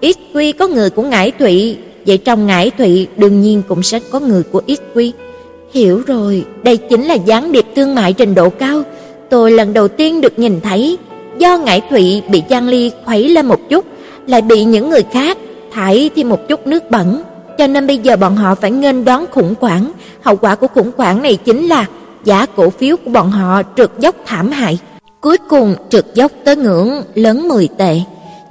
ít 0.00 0.16
quy 0.34 0.52
có 0.52 0.68
người 0.68 0.90
của 0.90 1.02
Ngải 1.02 1.30
Thụy, 1.30 1.76
vậy 2.06 2.18
trong 2.18 2.46
Ngải 2.46 2.70
Thụy 2.70 3.06
đương 3.16 3.40
nhiên 3.40 3.62
cũng 3.68 3.82
sẽ 3.82 4.00
có 4.10 4.20
người 4.20 4.42
của 4.42 4.62
ít 4.66 4.78
quy 4.94 5.12
Hiểu 5.72 6.02
rồi, 6.06 6.44
đây 6.62 6.76
chính 6.76 7.04
là 7.04 7.14
gián 7.14 7.52
điệp 7.52 7.66
thương 7.76 7.94
mại 7.94 8.12
trình 8.12 8.34
độ 8.34 8.50
cao, 8.50 8.82
tôi 9.30 9.50
lần 9.50 9.72
đầu 9.72 9.88
tiên 9.88 10.20
được 10.20 10.38
nhìn 10.38 10.60
thấy. 10.60 10.98
Do 11.38 11.58
ngải 11.58 11.80
thụy 11.90 12.22
bị 12.28 12.42
Giang 12.50 12.68
Ly 12.68 12.90
khuấy 13.04 13.28
lên 13.28 13.46
một 13.46 13.60
chút, 13.68 13.84
lại 14.26 14.42
bị 14.42 14.64
những 14.64 14.90
người 14.90 15.02
khác 15.12 15.38
thải 15.72 16.10
thêm 16.16 16.28
một 16.28 16.48
chút 16.48 16.66
nước 16.66 16.90
bẩn, 16.90 17.22
cho 17.58 17.66
nên 17.66 17.86
bây 17.86 17.98
giờ 17.98 18.16
bọn 18.16 18.36
họ 18.36 18.54
phải 18.54 18.70
nghênh 18.70 19.04
đón 19.04 19.24
khủng 19.30 19.54
hoảng, 19.60 19.92
hậu 20.22 20.36
quả 20.36 20.54
của 20.54 20.66
khủng 20.66 20.90
hoảng 20.96 21.22
này 21.22 21.36
chính 21.36 21.66
là 21.66 21.86
giá 22.24 22.46
cổ 22.46 22.70
phiếu 22.70 22.96
của 22.96 23.10
bọn 23.10 23.30
họ 23.30 23.62
trượt 23.76 23.90
dốc 23.98 24.16
thảm 24.26 24.50
hại, 24.50 24.78
cuối 25.20 25.36
cùng 25.48 25.74
trượt 25.88 26.06
dốc 26.14 26.32
tới 26.44 26.56
ngưỡng 26.56 27.02
lớn 27.14 27.48
10 27.48 27.68
tệ. 27.78 28.00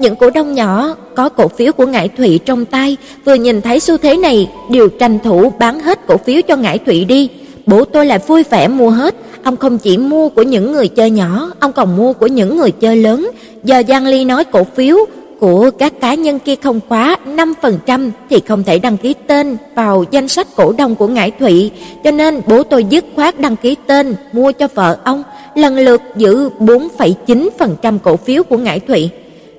Những 0.02 0.16
cổ 0.16 0.30
đông 0.30 0.54
nhỏ 0.54 0.96
có 1.16 1.30
cổ 1.30 1.48
phiếu 1.48 1.72
của 1.72 1.86
Ngải 1.86 2.08
Thụy 2.08 2.40
trong 2.46 2.66
tay, 2.66 2.98
vừa 3.26 3.34
nhìn 3.34 3.62
thấy 3.62 3.80
xu 3.80 3.98
thế 3.98 4.18
này, 4.18 4.50
đều 4.70 4.90
tranh 4.90 5.20
thủ 5.20 5.54
bán 5.60 5.80
hết 5.80 6.00
cổ 6.08 6.18
phiếu 6.18 6.42
cho 6.42 6.56
Ngải 6.56 6.78
Thụy 6.78 7.06
đi. 7.06 7.30
Bố 7.66 7.86
tôi 7.86 8.06
lại 8.06 8.20
vui 8.28 8.44
vẻ 8.44 8.68
mua 8.68 8.90
hết, 8.90 9.16
ông 9.44 9.58
không 9.58 9.78
chỉ 9.78 9.98
mua 9.98 10.30
của 10.30 10.42
những 10.42 10.72
người 10.72 10.88
chơi 10.88 11.10
nhỏ, 11.10 11.52
ông 11.60 11.72
còn 11.72 11.98
mua 11.98 12.14
của 12.14 12.28
những 12.28 12.58
người 12.58 12.72
chơi 12.72 12.96
lớn. 12.96 13.32
giờ 13.64 13.84
Giang 13.88 14.06
Ly 14.06 14.26
nói 14.26 14.44
cổ 14.44 14.64
phiếu 14.76 14.98
của 15.40 15.72
các 15.72 15.94
cá 16.02 16.14
nhân 16.14 16.40
kia 16.40 16.56
không 16.56 16.80
quá 16.90 17.18
5% 17.26 18.12
thì 18.30 18.42
không 18.48 18.64
thể 18.64 18.80
đăng 18.80 18.98
ký 18.98 19.16
tên 19.28 19.58
vào 19.76 20.06
danh 20.12 20.28
sách 20.28 20.48
cổ 20.56 20.74
đông 20.78 20.96
của 20.96 21.08
Ngải 21.08 21.32
Thụy, 21.32 21.72
cho 22.04 22.12
nên 22.12 22.42
bố 22.48 22.64
tôi 22.64 22.84
dứt 22.84 23.06
khoát 23.16 23.40
đăng 23.40 23.56
ký 23.56 23.76
tên 23.88 24.16
mua 24.34 24.52
cho 24.52 24.68
vợ 24.74 24.98
ông, 25.04 25.24
lần 25.56 25.78
lượt 25.78 26.02
giữ 26.16 26.50
4,9% 26.60 28.00
cổ 28.00 28.16
phiếu 28.16 28.44
của 28.44 28.58
Ngải 28.58 28.80
Thụy. 28.80 29.10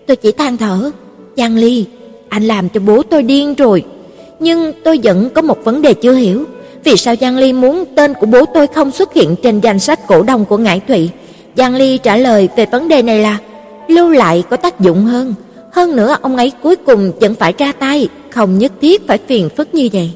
Tôi 0.06 0.16
chỉ 0.16 0.32
than 0.32 0.56
thở, 0.56 0.90
"Giang 1.36 1.56
Ly, 1.56 1.84
anh 2.28 2.44
làm 2.44 2.68
cho 2.68 2.80
bố 2.80 3.02
tôi 3.02 3.22
điên 3.22 3.54
rồi." 3.54 3.84
Nhưng 4.40 4.72
tôi 4.84 5.00
vẫn 5.02 5.30
có 5.30 5.42
một 5.42 5.64
vấn 5.64 5.82
đề 5.82 5.94
chưa 5.94 6.14
hiểu, 6.14 6.44
vì 6.84 6.96
sao 6.96 7.14
Giang 7.20 7.36
Ly 7.36 7.52
muốn 7.52 7.84
tên 7.96 8.14
của 8.14 8.26
bố 8.26 8.44
tôi 8.54 8.66
không 8.66 8.90
xuất 8.90 9.14
hiện 9.14 9.36
trên 9.42 9.60
danh 9.60 9.78
sách 9.78 10.06
cổ 10.06 10.22
đông 10.22 10.44
của 10.44 10.56
Ngải 10.56 10.80
Thụy? 10.88 11.10
Giang 11.56 11.74
Ly 11.74 11.98
trả 11.98 12.16
lời 12.16 12.48
về 12.56 12.66
vấn 12.66 12.88
đề 12.88 13.02
này 13.02 13.18
là 13.18 13.38
lưu 13.88 14.10
lại 14.10 14.42
có 14.50 14.56
tác 14.56 14.80
dụng 14.80 15.04
hơn, 15.04 15.34
hơn 15.72 15.96
nữa 15.96 16.16
ông 16.22 16.36
ấy 16.36 16.52
cuối 16.62 16.76
cùng 16.76 17.12
vẫn 17.20 17.34
phải 17.34 17.54
ra 17.58 17.72
tay, 17.72 18.08
không 18.30 18.58
nhất 18.58 18.72
thiết 18.80 19.06
phải 19.06 19.18
phiền 19.26 19.48
phức 19.56 19.74
như 19.74 19.88
vậy. 19.92 20.10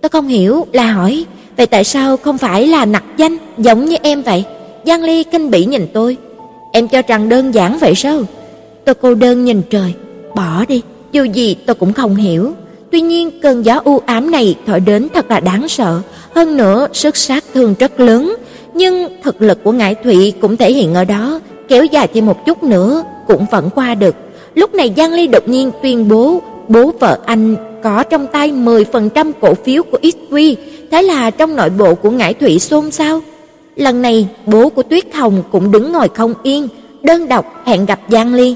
Tôi 0.00 0.08
không 0.08 0.28
hiểu 0.28 0.66
là 0.72 0.92
hỏi, 0.92 1.24
vậy 1.56 1.66
tại 1.66 1.84
sao 1.84 2.16
không 2.16 2.38
phải 2.38 2.66
là 2.66 2.84
nặc 2.84 3.04
danh 3.16 3.36
giống 3.58 3.84
như 3.84 3.96
em 4.02 4.22
vậy? 4.22 4.44
Giang 4.86 5.02
Ly 5.02 5.24
kinh 5.24 5.50
bỉ 5.50 5.64
nhìn 5.64 5.86
tôi. 5.92 6.16
Em 6.72 6.88
cho 6.88 7.02
rằng 7.08 7.28
đơn 7.28 7.54
giản 7.54 7.78
vậy 7.78 7.94
sao? 7.94 8.22
Tôi 8.84 8.94
cô 8.94 9.14
đơn 9.14 9.44
nhìn 9.44 9.62
trời, 9.70 9.94
bỏ 10.34 10.64
đi, 10.68 10.82
dù 11.12 11.24
gì 11.24 11.56
tôi 11.66 11.74
cũng 11.74 11.92
không 11.92 12.16
hiểu. 12.16 12.52
Tuy 12.90 13.00
nhiên 13.00 13.30
cơn 13.42 13.64
gió 13.64 13.80
u 13.84 14.00
ám 14.06 14.30
này 14.30 14.56
thổi 14.66 14.80
đến 14.80 15.08
thật 15.14 15.30
là 15.30 15.40
đáng 15.40 15.68
sợ, 15.68 16.00
hơn 16.34 16.56
nữa 16.56 16.88
sức 16.92 17.16
sát 17.16 17.44
thương 17.54 17.74
rất 17.78 18.00
lớn, 18.00 18.36
nhưng 18.74 19.08
thực 19.22 19.42
lực 19.42 19.64
của 19.64 19.72
Ngải 19.72 19.94
Thụy 19.94 20.32
cũng 20.40 20.56
thể 20.56 20.72
hiện 20.72 20.94
ở 20.94 21.04
đó, 21.04 21.40
kéo 21.68 21.84
dài 21.84 22.08
thêm 22.14 22.26
một 22.26 22.46
chút 22.46 22.62
nữa 22.62 23.04
cũng 23.26 23.46
vẫn 23.50 23.70
qua 23.74 23.94
được. 23.94 24.14
Lúc 24.54 24.74
này 24.74 24.92
Giang 24.96 25.12
Ly 25.12 25.26
đột 25.26 25.48
nhiên 25.48 25.70
tuyên 25.82 26.08
bố 26.08 26.42
bố 26.68 26.92
vợ 27.00 27.18
anh 27.26 27.56
có 27.82 28.02
trong 28.02 28.26
tay 28.26 28.52
10% 28.52 29.32
cổ 29.40 29.54
phiếu 29.54 29.82
của 29.82 29.98
XQ, 30.02 30.54
thế 30.90 31.02
là 31.02 31.30
trong 31.30 31.56
nội 31.56 31.70
bộ 31.70 31.94
của 31.94 32.10
Ngải 32.10 32.34
Thụy 32.34 32.58
xôn 32.58 32.90
xao. 32.90 33.20
Lần 33.76 34.02
này, 34.02 34.28
bố 34.46 34.68
của 34.68 34.82
Tuyết 34.82 35.14
Hồng 35.14 35.42
cũng 35.52 35.70
đứng 35.70 35.92
ngồi 35.92 36.08
không 36.14 36.34
yên, 36.42 36.68
đơn 37.02 37.28
độc 37.28 37.46
hẹn 37.66 37.86
gặp 37.86 38.00
Giang 38.08 38.34
Ly. 38.34 38.54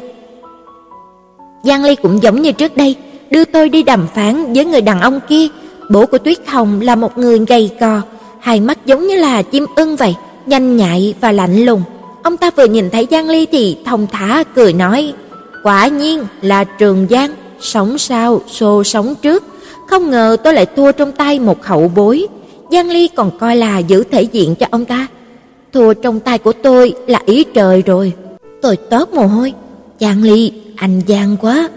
Giang 1.66 1.84
Ly 1.84 1.94
cũng 1.94 2.22
giống 2.22 2.42
như 2.42 2.52
trước 2.52 2.76
đây, 2.76 2.96
đưa 3.30 3.44
tôi 3.44 3.68
đi 3.68 3.82
đàm 3.82 4.06
phán 4.14 4.52
với 4.52 4.64
người 4.64 4.80
đàn 4.80 5.00
ông 5.00 5.20
kia. 5.28 5.46
Bố 5.90 6.06
của 6.06 6.18
Tuyết 6.18 6.38
Hồng 6.46 6.80
là 6.80 6.94
một 6.94 7.18
người 7.18 7.38
gầy 7.48 7.70
cò, 7.80 8.02
hai 8.40 8.60
mắt 8.60 8.86
giống 8.86 9.06
như 9.06 9.16
là 9.16 9.42
chim 9.42 9.66
ưng 9.76 9.96
vậy, 9.96 10.14
nhanh 10.46 10.76
nhạy 10.76 11.14
và 11.20 11.32
lạnh 11.32 11.64
lùng. 11.64 11.82
Ông 12.22 12.36
ta 12.36 12.50
vừa 12.56 12.64
nhìn 12.64 12.90
thấy 12.90 13.06
Giang 13.10 13.28
Ly 13.28 13.46
thì 13.46 13.76
thông 13.84 14.06
thả 14.12 14.44
cười 14.54 14.72
nói: 14.72 15.12
"Quả 15.62 15.86
nhiên 15.86 16.24
là 16.42 16.64
Trường 16.64 17.06
Giang, 17.10 17.30
sống 17.60 17.98
sao 17.98 18.40
xô 18.46 18.84
sống 18.84 19.14
trước, 19.22 19.44
không 19.88 20.10
ngờ 20.10 20.36
tôi 20.44 20.54
lại 20.54 20.66
thua 20.66 20.92
trong 20.92 21.12
tay 21.12 21.38
một 21.38 21.64
hậu 21.64 21.90
bối." 21.94 22.26
Giang 22.70 22.90
Ly 22.90 23.08
còn 23.08 23.38
coi 23.38 23.56
là 23.56 23.78
giữ 23.78 24.04
thể 24.10 24.22
diện 24.22 24.54
cho 24.54 24.66
ông 24.70 24.84
ta. 24.84 25.06
Thua 25.72 25.94
trong 25.94 26.20
tay 26.20 26.38
của 26.38 26.52
tôi 26.52 26.94
là 27.06 27.20
ý 27.26 27.44
trời 27.44 27.82
rồi. 27.86 28.12
Tôi 28.62 28.76
toát 28.76 29.14
mồ 29.14 29.26
hôi. 29.26 29.52
Giang 30.00 30.22
Ly, 30.22 30.52
anh 30.76 31.00
gian 31.06 31.36
quá. 31.36 31.68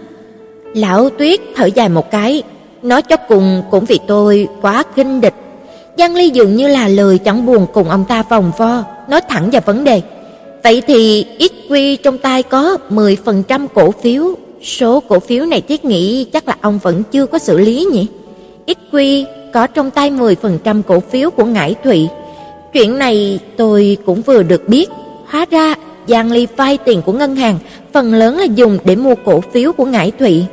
Lão 0.74 1.10
Tuyết 1.10 1.40
thở 1.56 1.66
dài 1.66 1.88
một 1.88 2.10
cái, 2.10 2.42
nói 2.82 3.02
cho 3.02 3.16
cùng 3.16 3.62
cũng 3.70 3.84
vì 3.84 3.98
tôi 4.06 4.48
quá 4.62 4.82
kinh 4.96 5.20
địch. 5.20 5.34
Giang 5.98 6.14
Ly 6.14 6.30
dường 6.30 6.56
như 6.56 6.68
là 6.68 6.88
lời 6.88 7.18
chẳng 7.18 7.46
buồn 7.46 7.66
cùng 7.72 7.88
ông 7.88 8.04
ta 8.08 8.22
vòng 8.22 8.52
vo, 8.58 8.84
nói 9.08 9.20
thẳng 9.28 9.50
vào 9.50 9.62
vấn 9.66 9.84
đề. 9.84 10.02
Vậy 10.62 10.82
thì 10.86 11.26
XQ 11.38 11.96
trong 12.02 12.18
tay 12.18 12.42
có 12.42 12.76
10% 12.90 13.66
cổ 13.74 13.90
phiếu, 13.90 14.34
số 14.62 15.00
cổ 15.00 15.20
phiếu 15.20 15.46
này 15.46 15.60
thiết 15.60 15.84
nghĩ 15.84 16.24
chắc 16.24 16.48
là 16.48 16.56
ông 16.60 16.78
vẫn 16.82 17.02
chưa 17.12 17.26
có 17.26 17.38
xử 17.38 17.58
lý 17.58 17.86
nhỉ? 17.92 18.06
XQ 18.66 19.24
có 19.52 19.66
trong 19.66 19.90
tay 19.90 20.10
10% 20.10 20.82
cổ 20.82 21.00
phiếu 21.00 21.30
của 21.30 21.44
Ngải 21.44 21.74
Thụy. 21.84 22.08
Chuyện 22.72 22.98
này 22.98 23.38
tôi 23.56 23.96
cũng 24.06 24.22
vừa 24.22 24.42
được 24.42 24.68
biết, 24.68 24.90
hóa 25.26 25.46
ra 25.50 25.74
Giang 26.08 26.32
Ly 26.32 26.46
vay 26.56 26.78
tiền 26.78 27.02
của 27.02 27.12
ngân 27.12 27.36
hàng 27.36 27.58
phần 27.92 28.14
lớn 28.14 28.38
là 28.38 28.44
dùng 28.44 28.78
để 28.84 28.96
mua 28.96 29.14
cổ 29.24 29.40
phiếu 29.40 29.72
của 29.72 29.84
Ngải 29.84 30.12
Thụy. 30.18 30.44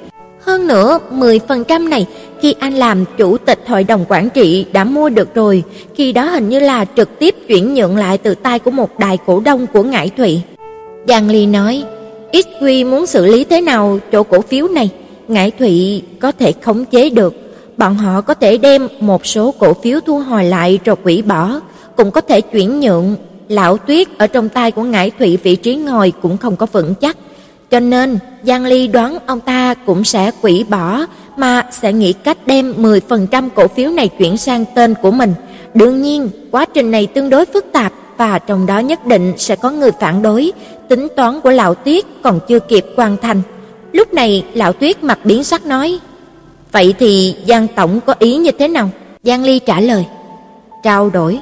Hơn 0.41 0.67
nữa, 0.67 0.99
10% 1.11 1.89
này 1.89 2.07
khi 2.41 2.55
anh 2.59 2.73
làm 2.73 3.05
chủ 3.17 3.37
tịch 3.37 3.59
hội 3.67 3.83
đồng 3.83 4.05
quản 4.09 4.29
trị 4.29 4.65
đã 4.73 4.83
mua 4.83 5.09
được 5.09 5.35
rồi, 5.35 5.63
khi 5.95 6.11
đó 6.11 6.25
hình 6.25 6.49
như 6.49 6.59
là 6.59 6.85
trực 6.95 7.19
tiếp 7.19 7.35
chuyển 7.47 7.73
nhượng 7.73 7.97
lại 7.97 8.17
từ 8.17 8.35
tay 8.35 8.59
của 8.59 8.71
một 8.71 8.99
đại 8.99 9.17
cổ 9.25 9.39
đông 9.39 9.67
của 9.67 9.83
Ngải 9.83 10.09
Thụy. 10.17 10.41
Giang 11.07 11.29
Ly 11.29 11.45
nói, 11.45 11.83
XQ 12.31 12.89
muốn 12.89 13.05
xử 13.05 13.25
lý 13.25 13.43
thế 13.43 13.61
nào 13.61 13.99
chỗ 14.11 14.23
cổ 14.23 14.41
phiếu 14.41 14.67
này, 14.67 14.89
Ngải 15.27 15.51
Thụy 15.51 16.03
có 16.19 16.31
thể 16.31 16.53
khống 16.61 16.85
chế 16.85 17.09
được. 17.09 17.33
Bọn 17.77 17.95
họ 17.95 18.21
có 18.21 18.33
thể 18.33 18.57
đem 18.57 18.87
một 18.99 19.25
số 19.25 19.53
cổ 19.59 19.73
phiếu 19.73 19.99
thu 20.05 20.19
hồi 20.19 20.43
lại 20.43 20.79
rồi 20.85 20.95
quỷ 21.03 21.21
bỏ, 21.21 21.59
cũng 21.95 22.11
có 22.11 22.21
thể 22.21 22.41
chuyển 22.41 22.79
nhượng. 22.79 23.15
Lão 23.49 23.77
Tuyết 23.77 24.17
ở 24.17 24.27
trong 24.27 24.49
tay 24.49 24.71
của 24.71 24.83
Ngải 24.83 25.11
Thụy 25.19 25.37
vị 25.37 25.55
trí 25.55 25.75
ngồi 25.75 26.13
cũng 26.21 26.37
không 26.37 26.55
có 26.55 26.65
vững 26.65 26.93
chắc. 26.95 27.17
Cho 27.71 27.79
nên, 27.79 28.19
Giang 28.43 28.65
Ly 28.65 28.87
đoán 28.87 29.17
ông 29.25 29.39
ta 29.39 29.73
cũng 29.73 30.03
sẽ 30.03 30.31
quỷ 30.41 30.65
bỏ 30.69 31.05
mà 31.37 31.63
sẽ 31.71 31.93
nghĩ 31.93 32.13
cách 32.13 32.37
đem 32.45 32.73
10% 32.77 33.49
cổ 33.55 33.67
phiếu 33.67 33.91
này 33.91 34.07
chuyển 34.07 34.37
sang 34.37 34.65
tên 34.75 34.93
của 35.01 35.11
mình. 35.11 35.33
Đương 35.73 36.01
nhiên, 36.01 36.29
quá 36.51 36.65
trình 36.73 36.91
này 36.91 37.07
tương 37.07 37.29
đối 37.29 37.45
phức 37.45 37.65
tạp 37.71 37.93
và 38.17 38.39
trong 38.39 38.65
đó 38.65 38.79
nhất 38.79 39.05
định 39.05 39.33
sẽ 39.37 39.55
có 39.55 39.71
người 39.71 39.91
phản 39.99 40.21
đối, 40.21 40.51
tính 40.87 41.07
toán 41.15 41.41
của 41.41 41.51
lão 41.51 41.75
Tuyết 41.75 42.05
còn 42.23 42.39
chưa 42.47 42.59
kịp 42.59 42.85
hoàn 42.95 43.17
thành. 43.17 43.41
Lúc 43.91 44.13
này, 44.13 44.45
lão 44.53 44.73
Tuyết 44.73 45.03
mặt 45.03 45.19
biến 45.23 45.43
sắc 45.43 45.65
nói: 45.65 45.99
"Vậy 46.71 46.93
thì 46.99 47.35
Giang 47.47 47.67
tổng 47.75 47.99
có 48.05 48.15
ý 48.19 48.37
như 48.37 48.51
thế 48.51 48.67
nào?" 48.67 48.89
Giang 49.23 49.43
Ly 49.43 49.59
trả 49.59 49.79
lời: 49.79 50.05
"Trao 50.83 51.09
đổi." 51.09 51.39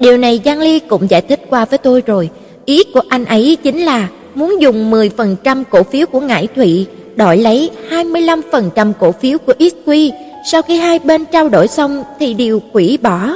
Điều 0.00 0.16
này 0.16 0.40
Giang 0.44 0.60
Ly 0.60 0.78
cũng 0.78 1.10
giải 1.10 1.20
thích 1.20 1.40
qua 1.50 1.64
với 1.64 1.78
tôi 1.78 2.02
rồi, 2.06 2.30
ý 2.64 2.84
của 2.94 3.02
anh 3.08 3.24
ấy 3.24 3.56
chính 3.62 3.84
là 3.84 4.08
muốn 4.34 4.62
dùng 4.62 4.92
10% 4.92 5.64
cổ 5.70 5.82
phiếu 5.82 6.06
của 6.06 6.20
Ngải 6.20 6.46
Thụy 6.56 6.86
đổi 7.16 7.36
lấy 7.36 7.70
25% 7.90 8.92
cổ 8.92 9.12
phiếu 9.12 9.38
của 9.38 9.52
XQ, 9.58 10.10
sau 10.44 10.62
khi 10.62 10.78
hai 10.78 10.98
bên 10.98 11.24
trao 11.24 11.48
đổi 11.48 11.68
xong 11.68 12.04
thì 12.18 12.34
đều 12.34 12.60
quỷ 12.72 12.98
bỏ. 13.02 13.30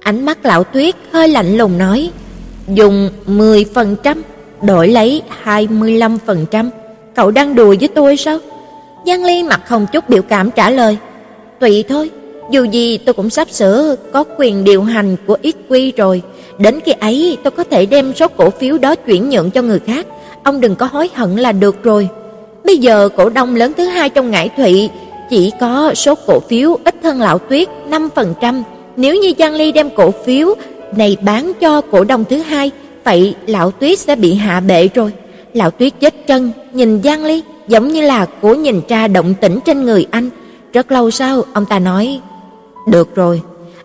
Ánh 0.00 0.26
mắt 0.26 0.46
lão 0.46 0.64
Tuyết 0.64 0.94
hơi 1.12 1.28
lạnh 1.28 1.56
lùng 1.56 1.78
nói, 1.78 2.10
dùng 2.68 3.10
10% 3.26 4.16
đổi 4.62 4.88
lấy 4.88 5.22
25%, 5.44 6.70
cậu 7.14 7.30
đang 7.30 7.54
đùa 7.54 7.74
với 7.80 7.88
tôi 7.88 8.16
sao? 8.16 8.38
Giang 9.06 9.24
Ly 9.24 9.42
mặt 9.42 9.60
không 9.66 9.86
chút 9.92 10.08
biểu 10.08 10.22
cảm 10.22 10.50
trả 10.50 10.70
lời, 10.70 10.96
tùy 11.60 11.84
thôi, 11.88 12.10
dù 12.50 12.64
gì 12.64 12.98
tôi 12.98 13.12
cũng 13.12 13.30
sắp 13.30 13.50
sửa 13.50 13.96
có 14.12 14.24
quyền 14.38 14.64
điều 14.64 14.82
hành 14.82 15.16
của 15.26 15.36
XQ 15.42 15.92
rồi, 15.96 16.22
đến 16.58 16.80
khi 16.84 16.92
ấy 17.00 17.38
tôi 17.42 17.50
có 17.50 17.64
thể 17.64 17.86
đem 17.86 18.14
số 18.14 18.28
cổ 18.28 18.50
phiếu 18.50 18.78
đó 18.78 18.94
chuyển 18.94 19.30
nhượng 19.30 19.50
cho 19.50 19.62
người 19.62 19.80
khác, 19.86 20.06
ông 20.42 20.60
đừng 20.60 20.76
có 20.76 20.86
hối 20.86 21.10
hận 21.14 21.36
là 21.36 21.52
được 21.52 21.82
rồi. 21.82 22.08
Bây 22.64 22.78
giờ 22.78 23.08
cổ 23.16 23.28
đông 23.28 23.56
lớn 23.56 23.72
thứ 23.76 23.84
hai 23.84 24.10
trong 24.10 24.30
Ngải 24.30 24.48
Thụy 24.48 24.90
chỉ 25.30 25.52
có 25.60 25.94
số 25.94 26.14
cổ 26.26 26.40
phiếu 26.40 26.78
ít 26.84 26.94
hơn 27.02 27.20
lão 27.20 27.38
Tuyết 27.38 27.68
5%, 27.90 28.62
nếu 28.96 29.14
như 29.14 29.32
Giang 29.38 29.54
Ly 29.54 29.72
đem 29.72 29.90
cổ 29.90 30.10
phiếu 30.10 30.54
này 30.96 31.16
bán 31.22 31.52
cho 31.60 31.80
cổ 31.80 32.04
đông 32.04 32.24
thứ 32.24 32.36
hai, 32.36 32.70
vậy 33.04 33.34
lão 33.46 33.70
Tuyết 33.70 33.98
sẽ 33.98 34.16
bị 34.16 34.34
hạ 34.34 34.60
bệ 34.60 34.88
rồi. 34.94 35.12
Lão 35.52 35.70
Tuyết 35.70 35.92
chết 36.00 36.26
chân, 36.26 36.52
nhìn 36.72 37.02
Giang 37.02 37.24
Ly 37.24 37.42
giống 37.68 37.88
như 37.88 38.02
là 38.02 38.26
cố 38.42 38.54
nhìn 38.54 38.80
ra 38.88 39.08
động 39.08 39.34
tĩnh 39.40 39.58
trên 39.64 39.84
người 39.84 40.06
anh. 40.10 40.30
Rất 40.72 40.92
lâu 40.92 41.10
sau, 41.10 41.42
ông 41.52 41.66
ta 41.66 41.78
nói: 41.78 42.20
"Được 42.88 43.14
rồi." 43.14 43.42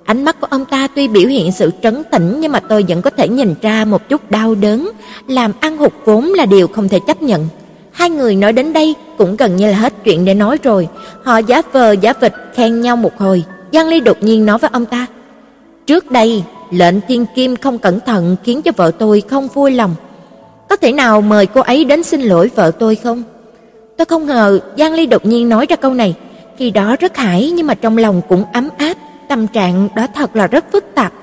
Ánh 0.09 0.25
mắt 0.25 0.41
của 0.41 0.47
ông 0.49 0.65
ta 0.65 0.87
tuy 0.95 1.07
biểu 1.07 1.27
hiện 1.27 1.51
sự 1.51 1.71
trấn 1.83 2.03
tĩnh 2.03 2.39
nhưng 2.39 2.51
mà 2.51 2.59
tôi 2.59 2.85
vẫn 2.87 3.01
có 3.01 3.09
thể 3.09 3.27
nhìn 3.27 3.55
ra 3.61 3.85
một 3.85 4.09
chút 4.09 4.31
đau 4.31 4.55
đớn, 4.55 4.89
làm 5.27 5.51
ăn 5.59 5.77
hụt 5.77 5.91
vốn 6.05 6.25
là 6.25 6.45
điều 6.45 6.67
không 6.67 6.89
thể 6.89 6.99
chấp 7.07 7.21
nhận. 7.21 7.47
Hai 7.91 8.09
người 8.09 8.35
nói 8.35 8.53
đến 8.53 8.73
đây 8.73 8.95
cũng 9.17 9.35
gần 9.35 9.55
như 9.55 9.71
là 9.71 9.77
hết 9.77 9.93
chuyện 10.03 10.25
để 10.25 10.33
nói 10.33 10.57
rồi, 10.63 10.87
họ 11.23 11.37
giả 11.37 11.61
vờ 11.71 11.91
giả 11.91 12.13
vịt 12.21 12.33
khen 12.55 12.81
nhau 12.81 12.95
một 12.95 13.17
hồi. 13.17 13.43
Giang 13.73 13.87
Ly 13.87 13.99
đột 13.99 14.23
nhiên 14.23 14.45
nói 14.45 14.57
với 14.57 14.69
ông 14.73 14.85
ta: 14.85 15.05
"Trước 15.87 16.11
đây, 16.11 16.43
lệnh 16.71 17.01
Thiên 17.07 17.25
Kim 17.35 17.55
không 17.55 17.77
cẩn 17.77 17.99
thận 17.99 18.35
khiến 18.43 18.61
cho 18.61 18.71
vợ 18.75 18.91
tôi 18.99 19.21
không 19.21 19.47
vui 19.47 19.71
lòng. 19.71 19.95
Có 20.69 20.75
thể 20.75 20.91
nào 20.91 21.21
mời 21.21 21.45
cô 21.45 21.61
ấy 21.61 21.83
đến 21.83 22.03
xin 22.03 22.21
lỗi 22.21 22.51
vợ 22.55 22.71
tôi 22.71 22.95
không?" 22.95 23.23
Tôi 23.97 24.05
không 24.05 24.25
ngờ 24.25 24.59
Giang 24.77 24.93
Ly 24.93 25.05
đột 25.05 25.25
nhiên 25.25 25.49
nói 25.49 25.65
ra 25.69 25.75
câu 25.75 25.93
này, 25.93 26.15
khi 26.57 26.71
đó 26.71 26.95
rất 26.99 27.17
hãi 27.17 27.51
nhưng 27.55 27.67
mà 27.67 27.73
trong 27.73 27.97
lòng 27.97 28.21
cũng 28.29 28.43
ấm 28.53 28.69
áp, 28.77 28.97
tâm 29.29 29.47
trạng 29.47 29.87
đó 29.95 30.07
thật 30.15 30.35
là 30.35 30.47
rất 30.47 30.65
phức 30.71 30.85
tạp. 30.95 31.13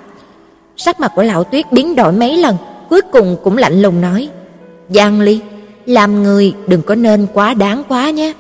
Sắc 0.77 1.01
mặt 1.01 1.13
của 1.15 1.23
lão 1.23 1.45
Tuyết 1.45 1.73
biến 1.73 1.97
đổi 1.97 2.13
mấy 2.13 2.37
lần, 2.37 2.57
cuối 2.91 3.01
cùng 3.13 3.37
cũng 3.45 3.57
lạnh 3.57 3.83
lùng 3.83 4.01
nói: 4.01 4.29
"Giang 4.89 5.21
Ly, 5.21 5.41
làm 5.87 6.23
người 6.23 6.55
đừng 6.67 6.83
có 6.83 6.95
nên 6.95 7.27
quá 7.33 7.55
đáng 7.55 7.83
quá 7.89 8.11
nhé." 8.11 8.33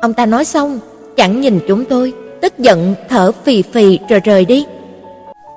Ông 0.00 0.14
ta 0.14 0.26
nói 0.26 0.44
xong, 0.44 0.80
chẳng 1.16 1.40
nhìn 1.40 1.60
chúng 1.68 1.84
tôi, 1.84 2.12
tức 2.40 2.58
giận 2.58 2.94
thở 3.08 3.32
phì 3.44 3.62
phì 3.62 3.98
rồi 4.08 4.20
rời 4.20 4.44
đi. 4.44 4.66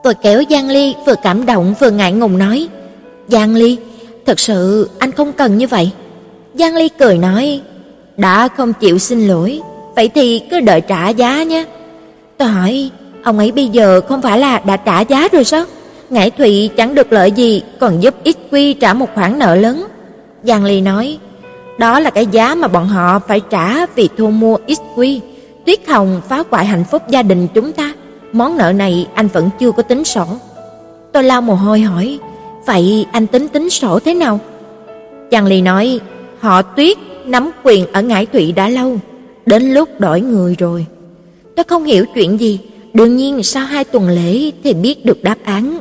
Tôi 0.04 0.14
kéo 0.14 0.44
Giang 0.50 0.70
Ly 0.70 0.96
vừa 1.06 1.16
cảm 1.24 1.46
động 1.46 1.74
vừa 1.80 1.92
ngại 1.92 2.12
ngùng 2.12 2.38
nói: 2.38 2.68
"Giang 3.28 3.56
Ly, 3.56 3.78
thật 4.26 4.40
sự 4.40 4.90
anh 5.00 5.12
không 5.12 5.34
cần 5.34 5.58
như 5.58 5.68
vậy." 5.68 5.92
Giang 6.54 6.76
Ly 6.76 6.90
cười 6.90 7.18
nói: 7.18 7.62
"Đã 8.18 8.48
không 8.48 8.74
chịu 8.74 8.98
xin 8.98 9.28
lỗi, 9.28 9.60
vậy 9.96 10.10
thì 10.16 10.42
cứ 10.52 10.60
đợi 10.60 10.82
trả 10.82 11.10
giá 11.10 11.44
nhé." 11.44 11.66
Tôi 12.38 12.48
hỏi: 12.48 12.92
"Ông 13.30 13.38
ấy 13.38 13.52
bây 13.52 13.68
giờ 13.68 14.02
không 14.08 14.22
phải 14.22 14.40
là 14.40 14.60
đã 14.60 14.78
trả 14.78 15.02
giá 15.02 15.28
rồi 15.32 15.44
sao?" 15.44 15.66
Ngải 16.10 16.32
Thụy 16.32 16.70
chẳng 16.78 16.96
được 16.96 17.14
lợi 17.14 17.32
gì, 17.32 17.64
còn 17.80 18.04
giúp 18.04 18.16
XQ 18.26 18.74
trả 18.80 18.94
một 18.94 19.10
khoản 19.16 19.40
nợ 19.40 19.56
lớn. 19.56 19.88
Giang 20.44 20.66
Ly 20.66 20.82
nói: 20.82 21.18
"Đó 21.78 22.00
là 22.00 22.10
cái 22.10 22.26
giá 22.26 22.56
mà 22.56 22.68
bọn 22.68 22.88
họ 22.88 23.20
phải 23.28 23.42
trả 23.50 23.86
vì 23.96 24.10
thu 24.18 24.30
mua 24.30 24.58
XQ." 24.68 25.20
Tuyết 25.66 25.88
Hồng 25.88 26.22
phá 26.30 26.44
hoại 26.50 26.66
hạnh 26.66 26.84
phúc 26.92 27.02
gia 27.10 27.22
đình 27.22 27.48
chúng 27.54 27.72
ta, 27.72 27.94
món 28.32 28.58
nợ 28.58 28.72
này 28.72 29.08
anh 29.14 29.28
vẫn 29.28 29.50
chưa 29.60 29.72
có 29.72 29.84
tính 29.84 30.04
sổ. 30.04 30.26
Tôi 31.12 31.24
lau 31.24 31.42
mồ 31.42 31.54
hôi 31.54 31.82
hỏi, 31.82 32.20
vậy 32.66 33.06
anh 33.12 33.28
tính 33.28 33.48
tính 33.48 33.70
sổ 33.70 34.00
thế 34.00 34.14
nào? 34.14 34.40
Giang 35.32 35.46
Ly 35.46 35.62
nói, 35.62 36.00
họ 36.40 36.62
Tuyết 36.62 36.98
nắm 37.26 37.52
quyền 37.64 37.92
ở 37.92 38.02
Ngải 38.02 38.26
Thụy 38.26 38.52
đã 38.52 38.70
lâu, 38.70 38.98
đến 39.46 39.74
lúc 39.74 40.00
đổi 40.00 40.22
người 40.22 40.56
rồi. 40.60 40.86
Tôi 41.56 41.64
không 41.64 41.84
hiểu 41.84 42.06
chuyện 42.16 42.40
gì, 42.40 42.60
Đương 43.00 43.16
nhiên 43.16 43.44
sau 43.44 43.66
hai 43.66 43.84
tuần 43.84 44.10
lễ 44.10 44.52
thì 44.64 44.74
biết 44.74 45.06
được 45.06 45.24
đáp 45.24 45.36
án. 45.44 45.80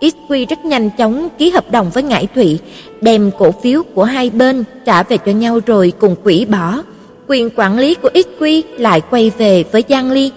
XQ 0.00 0.46
rất 0.48 0.64
nhanh 0.64 0.90
chóng 0.98 1.28
ký 1.38 1.50
hợp 1.50 1.70
đồng 1.70 1.90
với 1.90 2.02
Ngải 2.02 2.26
Thụy, 2.34 2.58
đem 3.00 3.30
cổ 3.38 3.50
phiếu 3.62 3.82
của 3.94 4.04
hai 4.04 4.30
bên 4.30 4.64
trả 4.86 5.02
về 5.02 5.16
cho 5.16 5.32
nhau 5.32 5.60
rồi 5.66 5.92
cùng 5.98 6.16
quỷ 6.24 6.44
bỏ. 6.44 6.82
Quyền 7.28 7.50
quản 7.56 7.78
lý 7.78 7.94
của 7.94 8.08
XQ 8.14 8.62
lại 8.78 9.00
quay 9.10 9.30
về 9.38 9.64
với 9.72 9.84
Giang 9.88 10.10
Ly. 10.10 10.30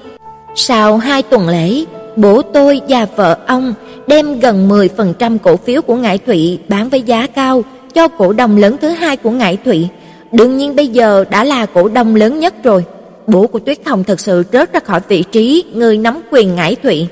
Sau 0.56 0.98
hai 0.98 1.24
tuần 1.24 1.50
lễ, 1.50 1.84
bố 2.16 2.42
tôi 2.42 2.82
và 2.88 3.08
vợ 3.16 3.38
ông 3.48 3.74
đem 4.08 4.40
gần 4.40 4.70
10% 4.70 5.38
cổ 5.38 5.58
phiếu 5.58 5.82
của 5.82 5.96
Ngải 5.96 6.18
Thụy 6.18 6.60
bán 6.68 6.90
với 6.90 7.02
giá 7.02 7.28
cao 7.28 7.64
cho 7.94 8.08
cổ 8.08 8.34
đông 8.34 8.58
lớn 8.58 8.78
thứ 8.82 8.90
hai 8.90 9.18
của 9.18 9.32
Ngải 9.32 9.58
Thụy. 9.66 9.88
Đương 10.32 10.58
nhiên 10.58 10.76
bây 10.76 10.88
giờ 10.88 11.26
đã 11.30 11.44
là 11.44 11.66
cổ 11.66 11.88
đông 11.88 12.16
lớn 12.16 12.40
nhất 12.40 12.64
rồi. 12.64 12.84
Bố 13.32 13.48
của 13.48 13.60
Tuyết 13.60 13.86
Thông 13.86 14.04
thật 14.04 14.20
sự 14.20 14.44
rớt 14.54 14.74
ra 14.74 14.80
khỏi 14.80 15.02
vị 15.08 15.24
trí 15.32 15.64
người 15.74 15.98
nắm 15.98 16.22
quyền 16.32 16.56
Ngải 16.56 16.76
Thụy. 16.76 17.08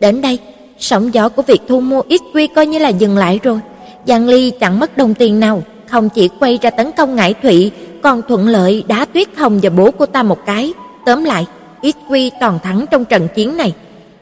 Đến 0.00 0.20
đây, 0.20 0.38
sóng 0.78 1.14
gió 1.14 1.28
của 1.28 1.42
việc 1.42 1.60
thu 1.68 1.80
mua 1.80 2.00
XQ 2.00 2.48
coi 2.54 2.66
như 2.66 2.78
là 2.78 2.88
dừng 2.88 3.16
lại 3.16 3.40
rồi. 3.42 3.60
Giang 4.06 4.28
Ly 4.28 4.50
chẳng 4.60 4.80
mất 4.80 4.96
đồng 4.96 5.14
tiền 5.14 5.40
nào, 5.40 5.62
không 5.86 6.08
chỉ 6.08 6.28
quay 6.40 6.58
ra 6.62 6.70
tấn 6.70 6.90
công 6.96 7.16
Ngải 7.16 7.34
Thụy, 7.42 7.70
còn 8.02 8.22
thuận 8.28 8.48
lợi 8.48 8.84
đá 8.88 9.04
Tuyết 9.04 9.28
Thông 9.36 9.60
và 9.62 9.70
bố 9.70 9.90
của 9.90 10.06
ta 10.06 10.22
một 10.22 10.46
cái. 10.46 10.72
Tóm 11.06 11.24
lại, 11.24 11.46
XQ 11.82 12.30
toàn 12.40 12.58
thắng 12.62 12.84
trong 12.90 13.04
trận 13.04 13.28
chiến 13.34 13.56
này. 13.56 13.74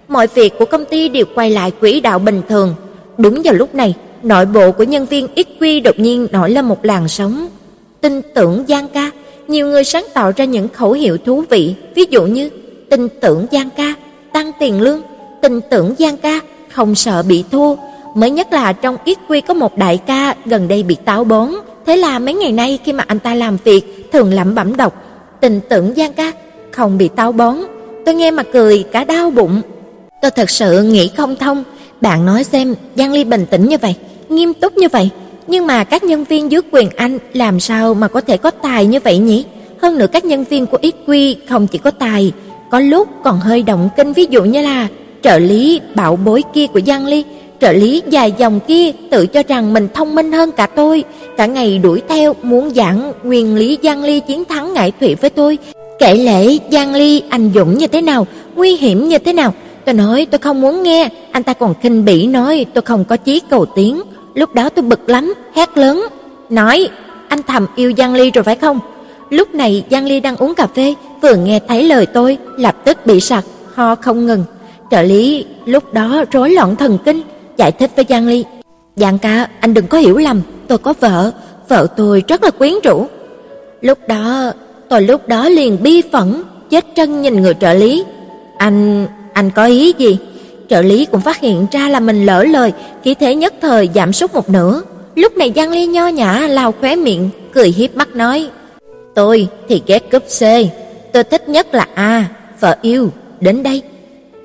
Mọi 0.09 0.27
việc 0.27 0.59
của 0.59 0.65
công 0.65 0.85
ty 0.85 1.09
đều 1.09 1.25
quay 1.35 1.51
lại 1.51 1.71
quỹ 1.71 2.01
đạo 2.01 2.19
bình 2.19 2.43
thường. 2.49 2.75
Đúng 3.19 3.41
vào 3.45 3.55
lúc 3.55 3.75
này, 3.75 3.95
nội 4.23 4.47
bộ 4.47 4.73
của 4.73 4.85
nhân 4.85 5.07
viên 5.07 5.27
XQ 5.37 5.83
đột 5.83 5.99
nhiên 5.99 6.27
nổi 6.33 6.51
lên 6.51 6.65
một 6.65 6.85
làn 6.85 7.09
sóng. 7.09 7.49
Tin 8.01 8.23
tưởng 8.35 8.65
Giang 8.69 8.89
ca, 8.89 9.11
nhiều 9.51 9.67
người 9.67 9.85
sáng 9.85 10.07
tạo 10.15 10.33
ra 10.37 10.45
những 10.45 10.69
khẩu 10.69 10.93
hiệu 10.93 11.19
thú 11.19 11.45
vị, 11.51 11.75
ví 11.95 12.05
dụ 12.11 12.27
như 12.27 12.51
tin 12.91 13.09
tưởng 13.21 13.47
Giang 13.53 13.71
ca, 13.77 13.95
tăng 14.33 14.51
tiền 14.61 14.81
lương, 14.81 15.03
tin 15.43 15.61
tưởng 15.71 15.95
Giang 15.99 16.17
ca, 16.17 16.41
không 16.73 16.95
sợ 16.95 17.23
bị 17.23 17.45
thua. 17.51 17.77
Mới 18.15 18.31
nhất 18.31 18.53
là 18.53 18.73
trong 18.73 18.97
XQ 19.05 19.41
có 19.47 19.55
một 19.55 19.77
đại 19.77 19.99
ca 20.07 20.35
gần 20.45 20.69
đây 20.69 20.83
bị 20.83 20.97
táo 21.05 21.25
bón, 21.25 21.49
thế 21.87 21.97
là 21.97 22.19
mấy 22.19 22.35
ngày 22.35 22.53
nay 22.53 22.79
khi 22.85 22.93
mà 22.93 23.05
anh 23.07 23.19
ta 23.19 23.35
làm 23.35 23.57
việc 23.65 24.13
thường 24.13 24.35
lẩm 24.35 24.55
bẩm 24.55 24.77
đọc 24.77 24.95
tin 25.41 25.61
tưởng 25.69 25.93
Giang 25.97 26.13
ca, 26.13 26.33
không 26.71 26.99
bị 26.99 27.09
táo 27.09 27.33
bón. 27.33 27.57
Tôi 28.07 28.15
nghe 28.15 28.31
mà 28.31 28.43
cười 28.43 28.85
cả 28.93 29.05
đau 29.05 29.31
bụng. 29.31 29.61
Tôi 30.23 30.31
thật 30.31 30.51
sự 30.51 30.83
nghĩ 30.83 31.11
không 31.17 31.37
thông, 31.37 31.65
bạn 32.01 32.27
nói 32.27 32.45
xem, 32.45 32.75
Giang 32.97 33.13
Ly 33.13 33.25
bình 33.25 33.47
tĩnh 33.51 33.69
như 33.69 33.79
vậy, 33.79 33.95
nghiêm 34.29 34.55
túc 34.55 34.77
như 34.77 34.89
vậy, 34.89 35.11
nhưng 35.51 35.67
mà 35.67 35.85
các 35.85 36.05
nhân 36.05 36.25
viên 36.25 36.53
dưới 36.53 36.61
quyền 36.71 36.89
anh 36.97 37.19
làm 37.33 37.61
sao 37.61 37.95
mà 37.95 38.09
có 38.09 38.21
thể 38.21 38.37
có 38.37 38.51
tài 38.51 38.87
như 38.87 39.01
vậy 39.01 39.19
nhỉ? 39.19 39.45
Hơn 39.83 39.99
nữa 39.99 40.07
các 40.13 40.25
nhân 40.25 40.45
viên 40.45 40.67
của 40.67 40.79
XQ 40.83 41.35
không 41.49 41.67
chỉ 41.67 41.79
có 41.79 41.91
tài, 41.91 42.33
có 42.71 42.81
lúc 42.81 43.09
còn 43.25 43.41
hơi 43.41 43.63
động 43.63 43.89
kinh 43.97 44.13
ví 44.13 44.27
dụ 44.31 44.45
như 44.45 44.63
là 44.63 44.89
trợ 45.23 45.39
lý 45.39 45.81
bảo 45.95 46.17
bối 46.17 46.43
kia 46.55 46.67
của 46.67 46.81
Giang 46.87 47.07
Ly, 47.07 47.25
trợ 47.61 47.73
lý 47.73 48.03
dài 48.09 48.35
dòng 48.39 48.61
kia 48.61 48.93
tự 49.11 49.27
cho 49.27 49.43
rằng 49.49 49.73
mình 49.73 49.89
thông 49.95 50.15
minh 50.15 50.33
hơn 50.33 50.53
cả 50.53 50.67
tôi, 50.67 51.05
cả 51.37 51.47
ngày 51.47 51.79
đuổi 51.79 52.03
theo 52.09 52.35
muốn 52.43 52.71
giảng 52.75 53.13
nguyên 53.23 53.57
lý 53.57 53.79
Giang 53.83 54.05
Ly 54.05 54.21
chiến 54.21 54.45
thắng 54.45 54.75
ngải 54.75 54.93
thủy 55.01 55.15
với 55.15 55.31
tôi, 55.31 55.59
kể 55.99 56.15
lễ 56.15 56.59
Giang 56.73 56.95
Ly 56.95 57.23
anh 57.29 57.51
dũng 57.55 57.79
như 57.79 57.87
thế 57.87 58.03
nào, 58.03 58.27
nguy 58.57 58.77
hiểm 58.77 59.09
như 59.09 59.19
thế 59.19 59.33
nào. 59.33 59.55
Tôi 59.85 59.95
nói 59.95 60.27
tôi 60.31 60.39
không 60.39 60.61
muốn 60.61 60.83
nghe, 60.83 61.09
anh 61.33 61.43
ta 61.43 61.53
còn 61.53 61.75
khinh 61.83 62.05
bỉ 62.05 62.27
nói 62.27 62.67
tôi 62.75 62.83
không 62.83 63.05
có 63.05 63.17
chí 63.17 63.41
cầu 63.51 63.67
tiến. 63.67 64.03
Lúc 64.35 64.55
đó 64.55 64.69
tôi 64.69 64.83
bực 64.83 65.09
lắm, 65.09 65.35
hét 65.55 65.79
lớn, 65.79 66.07
nói: 66.51 66.89
"Anh 67.29 67.43
thầm 67.43 67.67
yêu 67.77 67.93
Giang 67.99 68.15
Ly 68.15 68.31
rồi 68.31 68.45
phải 68.45 68.57
không?" 68.57 68.81
Lúc 69.31 69.55
này 69.55 69.85
Giang 69.91 70.07
Ly 70.07 70.21
đang 70.21 70.37
uống 70.37 70.55
cà 70.55 70.67
phê, 70.67 70.95
vừa 71.23 71.35
nghe 71.35 71.61
thấy 71.69 71.85
lời 71.85 72.07
tôi, 72.07 72.39
lập 72.57 72.77
tức 72.85 73.07
bị 73.07 73.21
sặc, 73.21 73.45
ho 73.75 73.95
không 73.95 74.27
ngừng. 74.27 74.45
Trợ 74.91 75.03
lý 75.03 75.45
lúc 75.65 75.95
đó 75.95 76.25
rối 76.31 76.51
loạn 76.51 76.77
thần 76.77 76.99
kinh, 77.05 77.23
giải 77.57 77.73
thích 77.73 77.91
với 77.97 78.05
Giang 78.09 78.29
Ly: 78.29 78.45
"Giang 78.97 79.19
ca, 79.19 79.49
anh 79.61 79.75
đừng 79.75 79.87
có 79.87 79.99
hiểu 79.99 80.17
lầm, 80.17 80.41
tôi 80.69 80.79
có 80.79 80.95
vợ, 81.01 81.33
vợ 81.69 81.87
tôi 81.97 82.23
rất 82.29 82.45
là 82.45 82.51
quyến 82.51 82.75
rũ." 82.85 83.07
Lúc 83.81 83.99
đó, 84.09 84.53
tôi 84.89 85.03
lúc 85.03 85.29
đó 85.29 85.49
liền 85.49 85.83
bi 85.83 86.03
phẫn, 86.13 86.43
chết 86.71 86.87
chân 86.95 87.23
nhìn 87.23 87.43
người 87.43 87.55
trợ 87.55 87.75
lý. 87.75 88.05
"Anh, 88.59 89.07
anh 89.33 89.51
có 89.51 89.65
ý 89.65 89.93
gì?" 89.99 90.19
Trợ 90.71 90.83
lý 90.83 91.07
cũng 91.07 91.21
phát 91.21 91.41
hiện 91.41 91.67
ra 91.73 91.89
là 91.89 92.01
mình 92.01 92.27
lỡ 92.27 92.45
lời, 92.45 92.73
khí 93.05 93.15
thế 93.15 93.35
nhất 93.35 93.55
thời 93.61 93.89
giảm 93.95 94.13
sút 94.13 94.35
một 94.35 94.51
nửa. 94.51 94.83
Lúc 95.15 95.37
này 95.37 95.53
Giang 95.57 95.71
Ly 95.71 95.87
nho 95.87 96.09
nhã 96.09 96.47
lau 96.51 96.73
khóe 96.81 96.97
miệng, 96.97 97.31
cười 97.53 97.69
hiếp 97.69 97.97
mắt 97.97 98.09
nói: 98.17 98.49
"Tôi 99.15 99.49
thì 99.69 99.83
ghét 99.87 100.11
cúp 100.11 100.23
C, 100.23 100.43
tôi 101.13 101.25
thích 101.25 101.49
nhất 101.49 101.75
là 101.75 101.87
A, 101.95 102.25
vợ 102.61 102.77
yêu, 102.83 103.11
đến 103.41 103.63
đây." 103.63 103.83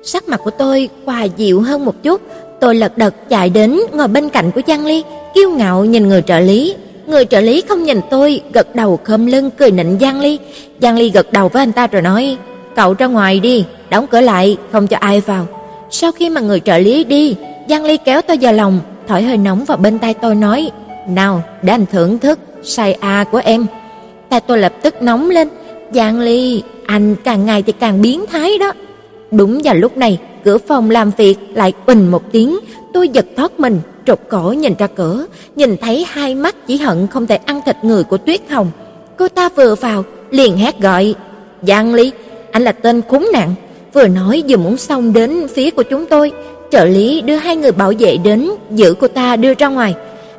Sắc 0.02 0.28
mặt 0.28 0.40
của 0.44 0.50
tôi 0.50 0.88
hòa 1.04 1.24
dịu 1.24 1.60
hơn 1.60 1.84
một 1.84 2.02
chút, 2.02 2.20
tôi 2.60 2.74
lật 2.74 2.98
đật 2.98 3.14
chạy 3.28 3.50
đến 3.50 3.80
ngồi 3.92 4.08
bên 4.08 4.28
cạnh 4.28 4.50
của 4.50 4.60
Giang 4.66 4.86
Ly, 4.86 5.04
kiêu 5.34 5.50
ngạo 5.50 5.84
nhìn 5.84 6.08
người 6.08 6.22
trợ 6.22 6.40
lý. 6.40 6.74
Người 7.06 7.24
trợ 7.24 7.40
lý 7.40 7.62
không 7.68 7.82
nhìn 7.82 8.00
tôi, 8.10 8.40
gật 8.52 8.74
đầu 8.74 9.00
khom 9.04 9.26
lưng 9.26 9.50
cười 9.58 9.70
nịnh 9.70 9.98
Giang 10.00 10.20
Ly. 10.20 10.38
Giang 10.82 10.98
Ly 10.98 11.10
gật 11.10 11.32
đầu 11.32 11.48
với 11.48 11.62
anh 11.62 11.72
ta 11.72 11.86
rồi 11.86 12.02
nói: 12.02 12.36
"Cậu 12.76 12.94
ra 12.94 13.06
ngoài 13.06 13.40
đi, 13.40 13.64
đóng 13.90 14.06
cửa 14.06 14.20
lại, 14.20 14.56
không 14.72 14.86
cho 14.86 14.96
ai 15.00 15.20
vào." 15.20 15.46
Sau 15.90 16.12
khi 16.12 16.30
mà 16.30 16.40
người 16.40 16.60
trợ 16.60 16.78
lý 16.78 17.04
đi, 17.04 17.36
Giang 17.68 17.84
Ly 17.84 17.96
kéo 17.96 18.22
tôi 18.22 18.38
vào 18.40 18.52
lòng, 18.52 18.80
thổi 19.08 19.22
hơi 19.22 19.36
nóng 19.36 19.64
vào 19.64 19.76
bên 19.76 19.98
tai 19.98 20.14
tôi 20.14 20.34
nói: 20.34 20.70
"Nào, 21.08 21.42
để 21.62 21.72
anh 21.72 21.86
thưởng 21.86 22.18
thức 22.18 22.38
say 22.62 22.92
a 22.92 23.24
của 23.24 23.40
em." 23.44 23.66
Tai 24.28 24.40
tôi 24.40 24.58
lập 24.58 24.72
tức 24.82 25.02
nóng 25.02 25.30
lên, 25.30 25.48
"Giang 25.92 26.20
Ly, 26.20 26.62
anh 26.86 27.16
càng 27.24 27.46
ngày 27.46 27.62
thì 27.62 27.72
càng 27.72 28.02
biến 28.02 28.26
thái 28.26 28.58
đó." 28.58 28.72
Đúng 29.30 29.60
vào 29.64 29.74
lúc 29.74 29.96
này, 29.96 30.18
cửa 30.44 30.58
phòng 30.58 30.90
làm 30.90 31.10
việc 31.16 31.38
lại 31.54 31.72
bình 31.86 32.08
một 32.08 32.22
tiếng, 32.32 32.58
tôi 32.92 33.08
giật 33.08 33.26
thoát 33.36 33.60
mình, 33.60 33.80
trục 34.06 34.28
cổ 34.28 34.54
nhìn 34.58 34.74
ra 34.78 34.86
cửa, 34.86 35.26
nhìn 35.56 35.76
thấy 35.76 36.06
hai 36.08 36.34
mắt 36.34 36.56
chỉ 36.66 36.76
hận 36.76 37.06
không 37.06 37.26
thể 37.26 37.36
ăn 37.36 37.60
thịt 37.66 37.76
người 37.82 38.04
của 38.04 38.16
Tuyết 38.18 38.40
Hồng. 38.50 38.70
Cô 39.16 39.28
ta 39.28 39.48
vừa 39.48 39.74
vào, 39.74 40.04
liền 40.30 40.56
hét 40.56 40.80
gọi: 40.80 41.14
"Giang 41.62 41.94
Ly, 41.94 42.12
anh 42.50 42.64
là 42.64 42.72
tên 42.72 43.02
khốn 43.08 43.26
nạn!" 43.32 43.54
Vừa 43.96 44.08
nói 44.08 44.42
vừa 44.48 44.56
muốn 44.56 44.76
xông 44.76 45.12
đến 45.12 45.48
phía 45.54 45.70
của 45.70 45.82
chúng 45.82 46.06
tôi, 46.06 46.32
trợ 46.70 46.84
lý 46.84 47.20
đưa 47.20 47.36
hai 47.36 47.56
người 47.56 47.72
bảo 47.72 47.92
vệ 47.98 48.16
đến, 48.16 48.50
giữ 48.70 48.94
cô 49.00 49.08
ta 49.08 49.36
đưa 49.36 49.54
ra 49.54 49.68
ngoài. 49.68 49.94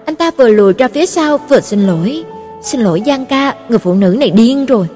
Anh 0.06 0.15
ta 0.15 0.32
vừa 0.38 0.50
lùi 0.50 0.74
ra 0.74 0.88
phía 0.88 1.06
sau 1.06 1.38
vừa 1.50 1.60
xin 1.60 1.88
lỗi. 1.88 2.24
"Xin 2.63 2.82
lỗi 2.82 3.02
Giang 3.06 3.26
ca, 3.26 3.56
người 3.70 3.80
phụ 3.80 3.93
nữ 3.93 4.15
này 4.20 4.30
điên 4.30 4.65
rồi." 4.65 4.88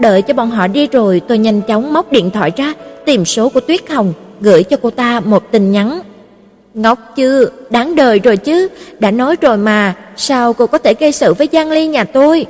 Đợi 0.00 0.22
cho 0.22 0.34
bọn 0.34 0.50
họ 0.50 0.66
đi 0.66 0.86
rồi, 0.86 1.20
tôi 1.28 1.38
nhanh 1.38 1.60
chóng 1.62 1.92
móc 1.92 2.12
điện 2.12 2.30
thoại 2.30 2.52
ra, 2.56 2.74
tìm 3.04 3.24
số 3.24 3.48
của 3.48 3.60
Tuyết 3.60 3.90
Hồng, 3.90 4.12
gửi 4.40 4.62
cho 4.62 4.76
cô 4.82 4.90
ta 4.90 5.20
một 5.20 5.52
tin 5.52 5.72
nhắn. 5.72 6.00
Ngốc 6.74 6.98
chưa, 7.16 7.50
đáng 7.70 7.94
đời 7.94 8.18
rồi 8.18 8.36
chứ, 8.36 8.68
đã 8.98 9.10
nói 9.10 9.36
rồi 9.40 9.56
mà, 9.56 9.94
sao 10.16 10.52
cô 10.52 10.66
có 10.66 10.78
thể 10.78 10.94
gây 10.94 11.12
sự 11.12 11.34
với 11.34 11.48
Giang 11.52 11.70
Ly 11.70 11.86
nhà 11.86 12.04
tôi? 12.04 12.46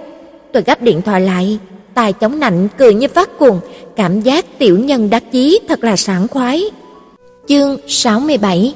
Tôi 0.53 0.63
gấp 0.67 0.83
điện 0.83 1.03
thoại 1.03 1.21
lại, 1.21 1.59
tài 1.95 2.13
chống 2.13 2.41
nạnh 2.41 2.69
cười 2.79 2.95
như 2.95 3.09
phát 3.09 3.39
cuồng, 3.39 3.61
cảm 3.97 4.21
giác 4.21 4.59
tiểu 4.59 4.79
nhân 4.79 5.11
đắc 5.11 5.23
chí 5.33 5.61
thật 5.69 5.85
là 5.85 5.97
sảng 5.97 6.29
khoái. 6.29 6.65
Chương 7.49 7.77
67 7.89 8.75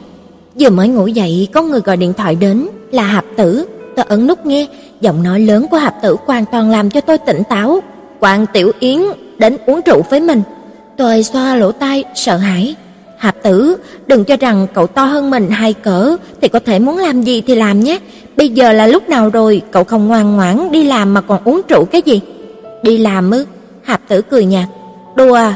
Vừa 0.60 0.70
mới 0.70 0.88
ngủ 0.88 1.06
dậy 1.06 1.48
có 1.52 1.62
người 1.62 1.80
gọi 1.80 1.96
điện 1.96 2.12
thoại 2.12 2.34
đến 2.34 2.68
là 2.92 3.02
Hạp 3.02 3.24
Tử, 3.36 3.66
tôi 3.96 4.06
ấn 4.08 4.26
nút 4.26 4.46
nghe, 4.46 4.66
giọng 5.00 5.22
nói 5.22 5.40
lớn 5.40 5.66
của 5.70 5.76
Hạp 5.76 6.02
Tử 6.02 6.16
hoàn 6.26 6.44
toàn 6.52 6.70
làm 6.70 6.90
cho 6.90 7.00
tôi 7.00 7.18
tỉnh 7.18 7.42
táo. 7.48 7.80
Quan 8.20 8.46
Tiểu 8.52 8.72
Yến 8.80 9.00
đến 9.38 9.56
uống 9.66 9.80
rượu 9.86 10.02
với 10.10 10.20
mình. 10.20 10.42
Tôi 10.96 11.22
xoa 11.22 11.54
lỗ 11.54 11.72
tai 11.72 12.04
sợ 12.14 12.36
hãi. 12.36 12.74
Hạp 13.18 13.42
Tử, 13.42 13.76
đừng 14.06 14.24
cho 14.24 14.36
rằng 14.36 14.66
cậu 14.74 14.86
to 14.86 15.04
hơn 15.04 15.30
mình 15.30 15.50
hai 15.50 15.72
cỡ 15.72 16.16
thì 16.40 16.48
có 16.48 16.58
thể 16.58 16.78
muốn 16.78 16.98
làm 16.98 17.22
gì 17.22 17.40
thì 17.46 17.54
làm 17.54 17.80
nhé. 17.80 17.98
Bây 18.36 18.48
giờ 18.48 18.72
là 18.72 18.86
lúc 18.86 19.08
nào 19.08 19.28
rồi, 19.28 19.62
cậu 19.70 19.84
không 19.84 20.08
ngoan 20.08 20.36
ngoãn 20.36 20.72
đi 20.72 20.84
làm 20.84 21.14
mà 21.14 21.20
còn 21.20 21.44
uống 21.44 21.60
rượu 21.68 21.84
cái 21.84 22.02
gì? 22.02 22.20
Đi 22.82 22.98
làm 22.98 23.30
ư? 23.30 23.46
Hạp 23.82 24.00
Tử 24.08 24.22
cười 24.22 24.44
nhạt. 24.44 24.68
Đùa 25.16 25.34
à, 25.34 25.54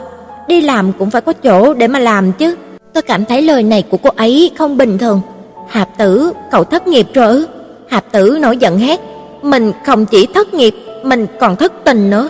đi 0.48 0.60
làm 0.60 0.92
cũng 0.92 1.10
phải 1.10 1.22
có 1.22 1.32
chỗ 1.32 1.74
để 1.74 1.88
mà 1.88 1.98
làm 1.98 2.32
chứ. 2.32 2.56
Tôi 2.92 3.02
cảm 3.02 3.24
thấy 3.24 3.42
lời 3.42 3.62
này 3.62 3.82
của 3.90 3.96
cô 3.96 4.10
ấy 4.16 4.50
không 4.58 4.76
bình 4.76 4.98
thường. 4.98 5.20
Hạp 5.68 5.98
Tử, 5.98 6.32
cậu 6.50 6.64
thất 6.64 6.86
nghiệp 6.86 7.06
rồi 7.14 7.26
ư? 7.26 7.46
Hạp 7.88 8.12
Tử 8.12 8.38
nổi 8.40 8.56
giận 8.56 8.78
hét, 8.78 9.00
mình 9.42 9.72
không 9.86 10.06
chỉ 10.06 10.26
thất 10.34 10.54
nghiệp, 10.54 10.74
mình 11.02 11.26
còn 11.40 11.56
thất 11.56 11.72
tình 11.84 12.10
nữa. 12.10 12.28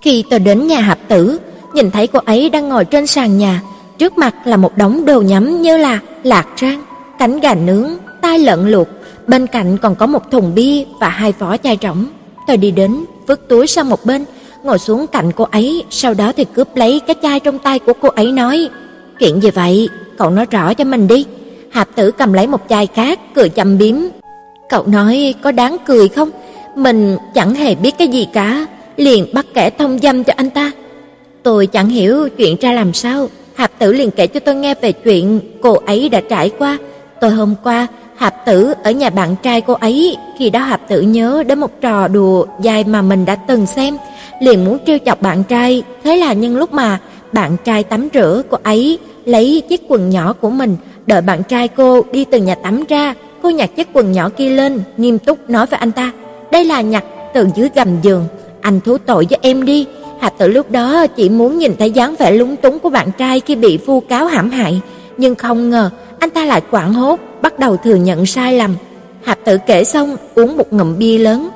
Khi 0.00 0.24
tôi 0.30 0.38
đến 0.38 0.66
nhà 0.66 0.80
Hạp 0.80 0.98
Tử, 1.08 1.38
nhìn 1.74 1.90
thấy 1.90 2.06
cô 2.06 2.20
ấy 2.24 2.50
đang 2.50 2.68
ngồi 2.68 2.84
trên 2.84 3.06
sàn 3.06 3.38
nhà, 3.38 3.62
trước 3.98 4.18
mặt 4.18 4.34
là 4.44 4.56
một 4.56 4.76
đống 4.76 5.04
đồ 5.04 5.20
nhắm 5.20 5.62
như 5.62 5.76
là 5.76 5.98
lạc 6.22 6.46
rang, 6.60 6.82
cánh 7.18 7.40
gà 7.40 7.54
nướng, 7.54 7.90
tai 8.20 8.38
lợn 8.38 8.70
luộc, 8.70 8.88
bên 9.26 9.46
cạnh 9.46 9.78
còn 9.78 9.94
có 9.94 10.06
một 10.06 10.30
thùng 10.30 10.54
bia 10.54 10.84
và 11.00 11.08
hai 11.08 11.32
vỏ 11.38 11.56
chai 11.56 11.78
rỗng. 11.82 12.06
Tôi 12.46 12.56
đi 12.56 12.70
đến, 12.70 13.04
vứt 13.26 13.48
túi 13.48 13.66
sang 13.66 13.88
một 13.88 14.04
bên, 14.04 14.24
ngồi 14.62 14.78
xuống 14.78 15.06
cạnh 15.06 15.32
cô 15.32 15.44
ấy, 15.44 15.84
sau 15.90 16.14
đó 16.14 16.32
thì 16.36 16.44
cướp 16.44 16.76
lấy 16.76 17.00
cái 17.06 17.16
chai 17.22 17.40
trong 17.40 17.58
tay 17.58 17.78
của 17.78 17.92
cô 18.00 18.08
ấy 18.08 18.32
nói: 18.32 18.68
"Chuyện 19.18 19.42
gì 19.42 19.50
vậy? 19.50 19.88
Cậu 20.18 20.30
nói 20.30 20.46
rõ 20.50 20.74
cho 20.74 20.84
mình 20.84 21.08
đi." 21.08 21.26
Hạp 21.70 21.88
Tử 21.94 22.10
cầm 22.10 22.32
lấy 22.32 22.46
một 22.46 22.60
chai 22.68 22.86
khác, 22.86 23.20
cười 23.34 23.48
châm 23.48 23.78
biếm. 23.78 23.96
"Cậu 24.68 24.86
nói 24.86 25.34
có 25.42 25.52
đáng 25.52 25.76
cười 25.86 26.08
không? 26.08 26.30
Mình 26.76 27.16
chẳng 27.34 27.54
hề 27.54 27.74
biết 27.74 27.94
cái 27.98 28.08
gì 28.08 28.28
cả." 28.32 28.66
liền 28.96 29.26
bắt 29.32 29.46
kẻ 29.54 29.70
thông 29.70 29.98
dâm 29.98 30.24
cho 30.24 30.32
anh 30.36 30.50
ta. 30.50 30.72
Tôi 31.42 31.66
chẳng 31.66 31.88
hiểu 31.88 32.28
chuyện 32.28 32.56
ra 32.60 32.72
làm 32.72 32.92
sao, 32.92 33.28
Hạp 33.54 33.70
Tử 33.78 33.92
liền 33.92 34.10
kể 34.10 34.26
cho 34.26 34.40
tôi 34.40 34.54
nghe 34.54 34.74
về 34.74 34.92
chuyện 34.92 35.40
cô 35.62 35.72
ấy 35.72 36.08
đã 36.08 36.20
trải 36.28 36.50
qua. 36.58 36.78
Tôi 37.20 37.30
hôm 37.30 37.54
qua 37.62 37.86
Hạp 38.22 38.44
Tử 38.44 38.74
ở 38.84 38.90
nhà 38.90 39.10
bạn 39.10 39.36
trai 39.42 39.60
cô 39.60 39.72
ấy, 39.72 40.16
khi 40.38 40.50
đó 40.50 40.60
Hạp 40.60 40.88
Tử 40.88 41.00
nhớ 41.00 41.42
đến 41.46 41.58
một 41.58 41.80
trò 41.80 42.08
đùa 42.08 42.46
dài 42.60 42.84
mà 42.84 43.02
mình 43.02 43.24
đã 43.24 43.34
từng 43.34 43.66
xem, 43.66 43.96
liền 44.40 44.64
muốn 44.64 44.78
trêu 44.86 44.98
chọc 45.06 45.22
bạn 45.22 45.42
trai, 45.44 45.82
thế 46.04 46.16
là 46.16 46.32
nhân 46.32 46.56
lúc 46.56 46.72
mà 46.72 46.98
bạn 47.32 47.56
trai 47.64 47.84
tắm 47.84 48.08
rửa 48.14 48.42
cô 48.50 48.58
ấy 48.62 48.98
lấy 49.24 49.62
chiếc 49.68 49.82
quần 49.88 50.10
nhỏ 50.10 50.32
của 50.32 50.50
mình, 50.50 50.76
đợi 51.06 51.20
bạn 51.20 51.42
trai 51.42 51.68
cô 51.68 52.02
đi 52.12 52.24
từ 52.24 52.38
nhà 52.38 52.54
tắm 52.54 52.84
ra, 52.88 53.14
cô 53.42 53.50
nhặt 53.50 53.70
chiếc 53.76 53.88
quần 53.92 54.12
nhỏ 54.12 54.28
kia 54.28 54.50
lên, 54.50 54.80
nghiêm 54.96 55.18
túc 55.18 55.50
nói 55.50 55.66
với 55.66 55.78
anh 55.78 55.92
ta, 55.92 56.12
"Đây 56.52 56.64
là 56.64 56.80
nhặt 56.80 57.04
từ 57.34 57.48
dưới 57.54 57.68
gầm 57.74 58.00
giường, 58.02 58.24
anh 58.60 58.80
thú 58.80 58.98
tội 58.98 59.26
với 59.30 59.38
em 59.42 59.64
đi." 59.64 59.86
Hạp 60.20 60.38
Tử 60.38 60.48
lúc 60.48 60.70
đó 60.70 61.06
chỉ 61.06 61.28
muốn 61.28 61.58
nhìn 61.58 61.76
thấy 61.78 61.90
dáng 61.90 62.14
vẻ 62.18 62.32
lúng 62.32 62.56
túng 62.56 62.78
của 62.78 62.90
bạn 62.90 63.08
trai 63.18 63.40
khi 63.40 63.54
bị 63.54 63.78
vu 63.78 64.00
cáo 64.00 64.26
hãm 64.26 64.50
hại, 64.50 64.80
nhưng 65.16 65.34
không 65.34 65.70
ngờ 65.70 65.90
anh 66.18 66.30
ta 66.30 66.44
lại 66.44 66.62
quảng 66.70 66.94
hốt, 66.94 67.20
bắt 67.42 67.58
đầu 67.58 67.76
thừa 67.76 67.94
nhận 67.94 68.26
sai 68.26 68.54
lầm. 68.54 68.74
Hạp 69.24 69.38
Tử 69.44 69.58
kể 69.66 69.84
xong, 69.84 70.16
uống 70.34 70.56
một 70.56 70.72
ngụm 70.72 70.98
bia 70.98 71.18
lớn. 71.18 71.48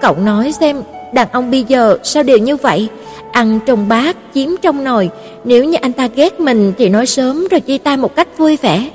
Cậu 0.00 0.16
nói 0.16 0.52
xem, 0.52 0.82
đàn 1.14 1.28
ông 1.32 1.50
bây 1.50 1.64
giờ 1.64 1.98
sao 2.02 2.22
đều 2.22 2.38
như 2.38 2.56
vậy, 2.56 2.88
ăn 3.32 3.60
trong 3.66 3.88
bát, 3.88 4.16
chiếm 4.34 4.48
trong 4.62 4.84
nồi, 4.84 5.10
nếu 5.44 5.64
như 5.64 5.78
anh 5.80 5.92
ta 5.92 6.08
ghét 6.14 6.40
mình 6.40 6.72
thì 6.78 6.88
nói 6.88 7.06
sớm 7.06 7.48
rồi 7.50 7.60
chia 7.60 7.78
tay 7.78 7.96
một 7.96 8.16
cách 8.16 8.38
vui 8.38 8.56
vẻ. 8.62 8.90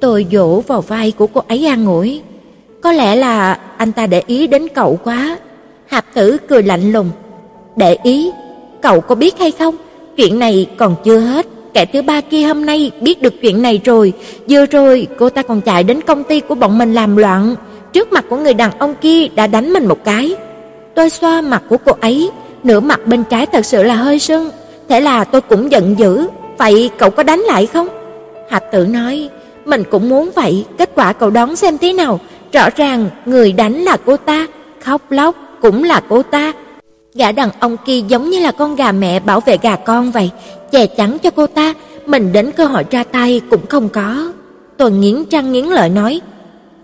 Tôi 0.00 0.26
vỗ 0.30 0.62
vào 0.66 0.80
vai 0.80 1.10
của 1.10 1.26
cô 1.26 1.42
ấy 1.48 1.66
an 1.66 1.86
ủi. 1.86 2.22
Có 2.80 2.92
lẽ 2.92 3.16
là 3.16 3.58
anh 3.76 3.92
ta 3.92 4.06
để 4.06 4.22
ý 4.26 4.46
đến 4.46 4.68
cậu 4.74 4.98
quá. 5.04 5.38
Hạp 5.86 6.04
Tử 6.14 6.36
cười 6.48 6.62
lạnh 6.62 6.92
lùng. 6.92 7.10
Để 7.76 7.96
ý? 8.02 8.30
Cậu 8.82 9.00
có 9.00 9.14
biết 9.14 9.38
hay 9.38 9.50
không? 9.50 9.76
Chuyện 10.16 10.38
này 10.38 10.66
còn 10.76 10.96
chưa 11.04 11.18
hết. 11.18 11.46
Kẻ 11.74 11.84
thứ 11.84 12.02
ba 12.02 12.20
kia 12.20 12.42
hôm 12.42 12.66
nay 12.66 12.90
biết 13.00 13.22
được 13.22 13.34
chuyện 13.42 13.62
này 13.62 13.80
rồi, 13.84 14.12
vừa 14.48 14.66
rồi 14.66 15.06
cô 15.18 15.30
ta 15.30 15.42
còn 15.42 15.60
chạy 15.60 15.82
đến 15.82 16.00
công 16.00 16.24
ty 16.24 16.40
của 16.40 16.54
bọn 16.54 16.78
mình 16.78 16.94
làm 16.94 17.16
loạn, 17.16 17.54
trước 17.92 18.12
mặt 18.12 18.24
của 18.28 18.36
người 18.36 18.54
đàn 18.54 18.78
ông 18.78 18.94
kia 19.00 19.28
đã 19.34 19.46
đánh 19.46 19.72
mình 19.72 19.86
một 19.86 20.04
cái. 20.04 20.34
Tôi 20.94 21.10
xoa 21.10 21.40
mặt 21.40 21.62
của 21.68 21.76
cô 21.76 21.92
ấy, 22.00 22.30
nửa 22.64 22.80
mặt 22.80 23.06
bên 23.06 23.24
trái 23.24 23.46
thật 23.46 23.66
sự 23.66 23.82
là 23.82 23.94
hơi 23.94 24.18
sưng, 24.18 24.50
thế 24.88 25.00
là 25.00 25.24
tôi 25.24 25.40
cũng 25.40 25.70
giận 25.70 25.98
dữ, 25.98 26.26
"Vậy 26.58 26.90
cậu 26.98 27.10
có 27.10 27.22
đánh 27.22 27.40
lại 27.40 27.66
không?" 27.66 27.88
Hạp 28.50 28.72
Tử 28.72 28.86
nói, 28.86 29.28
"Mình 29.64 29.84
cũng 29.90 30.08
muốn 30.08 30.30
vậy, 30.34 30.64
kết 30.78 30.90
quả 30.94 31.12
cậu 31.12 31.30
đoán 31.30 31.56
xem 31.56 31.78
thế 31.78 31.92
nào, 31.92 32.20
rõ 32.52 32.68
ràng 32.76 33.10
người 33.26 33.52
đánh 33.52 33.74
là 33.74 33.96
cô 34.06 34.16
ta, 34.16 34.46
khóc 34.80 35.10
lóc 35.10 35.36
cũng 35.62 35.84
là 35.84 36.00
cô 36.08 36.22
ta." 36.22 36.52
Gã 37.14 37.32
đàn 37.32 37.50
ông 37.60 37.76
kia 37.86 38.00
giống 38.08 38.30
như 38.30 38.40
là 38.40 38.52
con 38.52 38.76
gà 38.76 38.92
mẹ 38.92 39.20
bảo 39.20 39.40
vệ 39.40 39.58
gà 39.62 39.76
con 39.76 40.10
vậy, 40.10 40.30
che 40.72 40.86
chắn 40.86 41.18
cho 41.18 41.30
cô 41.30 41.46
ta, 41.46 41.74
mình 42.06 42.32
đến 42.32 42.52
cơ 42.56 42.64
hội 42.64 42.84
ra 42.90 43.04
tay 43.04 43.40
cũng 43.50 43.66
không 43.66 43.88
có. 43.88 44.32
Tôi 44.76 44.90
nghiến 44.90 45.24
răng 45.30 45.52
nghiến 45.52 45.64
lợi 45.64 45.88
nói, 45.88 46.20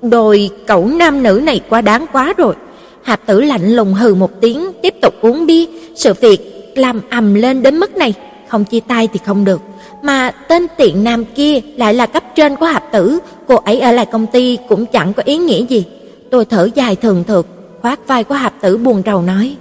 "Đôi 0.03 0.51
cậu 0.67 0.87
nam 0.87 1.23
nữ 1.23 1.41
này 1.45 1.61
quá 1.69 1.81
đáng 1.81 2.07
quá 2.13 2.35
rồi." 2.37 2.55
Hạp 3.03 3.27
Tử 3.27 3.41
lạnh 3.41 3.77
lùng 3.77 3.95
hừ 3.95 4.15
một 4.15 4.31
tiếng, 4.41 4.73
tiếp 4.83 4.95
tục 5.03 5.15
uống 5.21 5.47
bia, 5.47 5.65
sự 5.95 6.15
việc 6.21 6.73
làm 6.75 7.01
ầm 7.11 7.35
lên 7.35 7.63
đến 7.63 7.79
mức 7.79 7.97
này, 7.97 8.15
không 8.49 8.65
chia 8.65 8.81
tay 8.81 9.09
thì 9.13 9.21
không 9.27 9.45
được, 9.45 9.61
mà 10.03 10.31
tên 10.49 10.67
tiện 10.77 11.05
nam 11.05 11.25
kia 11.25 11.61
lại 11.77 11.95
là 11.95 12.07
cấp 12.07 12.23
trên 12.35 12.57
của 12.57 12.67
Hạp 12.67 12.93
Tử, 12.93 13.19
cô 13.49 13.55
ấy 13.55 13.81
ở 13.81 13.93
lại 13.93 14.07
công 14.07 14.27
ty 14.27 14.59
cũng 14.69 14.87
chẳng 14.87 15.13
có 15.13 15.23
ý 15.27 15.37
nghĩa 15.37 15.65
gì. 15.65 15.85
Tôi 16.31 16.45
thở 16.45 16.69
dài 16.75 16.97
thường 16.97 17.25
thượt, 17.25 17.47
khoát 17.83 17.99
vai 18.07 18.25
của 18.25 18.35
Hạp 18.35 18.61
Tử 18.61 18.77
buồn 18.77 19.03
rầu 19.07 19.23
nói: 19.23 19.57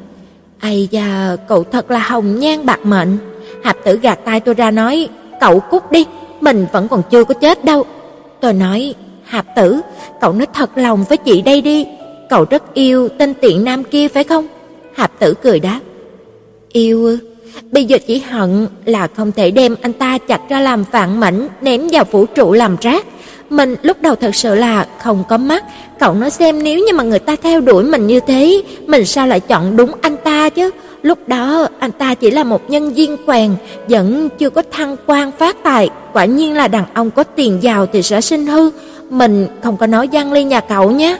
"Ây 0.59 0.87
da, 0.91 1.35
cậu 1.47 1.63
thật 1.63 1.91
là 1.91 1.99
hồng 1.99 2.39
nhan 2.39 2.65
bạc 2.65 2.79
mệnh." 2.83 3.17
Hạp 3.65 3.83
Tử 3.83 3.99
gạt 4.01 4.19
tay 4.25 4.39
tôi 4.39 4.55
ra 4.55 4.71
nói, 4.71 5.09
"Cậu 5.39 5.59
cút 5.59 5.91
đi, 5.91 6.05
mình 6.41 6.65
vẫn 6.71 6.87
còn 6.87 7.01
chưa 7.09 7.23
có 7.23 7.33
chết 7.33 7.65
đâu." 7.65 7.85
Tôi 8.41 8.53
nói, 8.53 8.93
"Hạp 9.23 9.45
Tử, 9.55 9.79
cậu 10.21 10.33
nói 10.33 10.47
thật 10.53 10.69
lòng 10.75 11.05
với 11.09 11.17
chị 11.17 11.41
đây 11.41 11.61
đi, 11.61 11.87
cậu 12.29 12.45
rất 12.49 12.73
yêu 12.73 13.09
tên 13.17 13.33
tiện 13.33 13.63
nam 13.63 13.83
kia 13.83 14.07
phải 14.07 14.23
không?" 14.23 14.47
Hạp 14.95 15.19
Tử 15.19 15.33
cười 15.33 15.59
đáp, 15.59 15.79
"Yêu? 16.71 17.17
Bây 17.71 17.85
giờ 17.85 17.97
chỉ 18.07 18.19
hận 18.19 18.67
là 18.85 19.07
không 19.07 19.31
thể 19.31 19.51
đem 19.51 19.75
anh 19.81 19.93
ta 19.93 20.17
chặt 20.17 20.41
ra 20.49 20.61
làm 20.61 20.83
vạn 20.91 21.19
mảnh 21.19 21.47
ném 21.61 21.87
vào 21.91 22.03
vũ 22.11 22.25
trụ 22.25 22.53
làm 22.53 22.75
rác." 22.81 23.05
Mình 23.49 23.75
lúc 23.81 24.01
đầu 24.01 24.15
thật 24.15 24.35
sự 24.35 24.55
là 24.55 24.87
không 24.99 25.23
có 25.29 25.37
mắt, 25.37 25.63
cậu 25.99 26.13
nói 26.13 26.29
xem 26.29 26.63
nếu 26.63 26.79
như 26.79 26.93
mà 26.93 27.03
người 27.03 27.19
ta 27.19 27.35
theo 27.43 27.61
đuổi 27.61 27.83
mình 27.83 28.07
như 28.07 28.19
thế, 28.19 28.61
mình 28.85 29.05
sao 29.05 29.27
lại 29.27 29.39
chọn 29.39 29.77
đúng 29.77 29.91
anh 30.01 30.17
ta 30.17 30.49
chứ? 30.49 30.71
Lúc 31.05 31.27
đó 31.27 31.67
anh 31.79 31.91
ta 31.91 32.13
chỉ 32.13 32.31
là 32.31 32.43
một 32.43 32.69
nhân 32.69 32.93
viên 32.93 33.17
quèn, 33.25 33.51
vẫn 33.89 34.29
chưa 34.37 34.49
có 34.49 34.63
thăng 34.71 34.95
quan 35.05 35.31
phát 35.31 35.63
tài, 35.63 35.89
quả 36.13 36.25
nhiên 36.25 36.53
là 36.53 36.67
đàn 36.67 36.85
ông 36.93 37.11
có 37.11 37.23
tiền 37.23 37.57
giàu 37.61 37.85
thì 37.85 38.01
sẽ 38.01 38.21
sinh 38.21 38.45
hư, 38.45 38.71
mình 39.09 39.47
không 39.63 39.77
có 39.77 39.87
nói 39.87 40.09
Giang 40.13 40.33
Ly 40.33 40.43
nhà 40.43 40.59
cậu 40.59 40.91
nhé. 40.91 41.17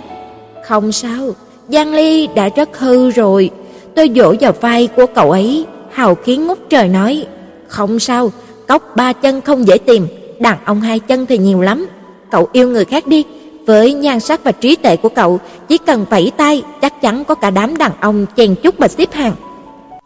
Không 0.68 0.92
sao, 0.92 1.30
Giang 1.70 1.94
Ly 1.94 2.28
đã 2.28 2.50
rất 2.56 2.80
hư 2.80 3.10
rồi. 3.10 3.50
Tôi 3.96 4.12
vỗ 4.16 4.34
vào 4.40 4.52
vai 4.62 4.88
của 4.96 5.06
cậu 5.06 5.32
ấy, 5.32 5.66
hào 5.92 6.16
khí 6.16 6.38
ngút 6.38 6.60
trời 6.70 6.88
nói, 6.88 7.26
không 7.68 8.00
sao, 8.00 8.32
cốc 8.68 8.84
ba 8.96 9.14
chân 9.14 9.42
không 9.42 9.68
dễ 9.68 9.78
tìm, 9.78 10.08
đàn 10.40 10.58
ông 10.66 10.82
hai 10.82 11.00
chân 11.00 11.26
thì 11.26 11.38
nhiều 11.38 11.62
lắm. 11.62 11.88
Cậu 12.32 12.48
yêu 12.52 12.70
người 12.70 12.86
khác 12.86 13.08
đi, 13.08 13.24
với 13.66 13.94
nhan 13.94 14.20
sắc 14.20 14.44
và 14.44 14.52
trí 14.52 14.76
tuệ 14.76 14.96
của 14.96 15.10
cậu, 15.10 15.40
chỉ 15.68 15.78
cần 15.78 16.06
vẫy 16.10 16.32
tay, 16.38 16.64
chắc 16.82 17.02
chắn 17.02 17.24
có 17.24 17.36
cả 17.36 17.50
đám 17.50 17.78
đàn 17.78 17.92
ông 18.02 18.26
chen 18.36 18.56
chúc 18.56 18.80
mà 18.80 18.88
xếp 18.88 19.14
hàng. 19.14 19.34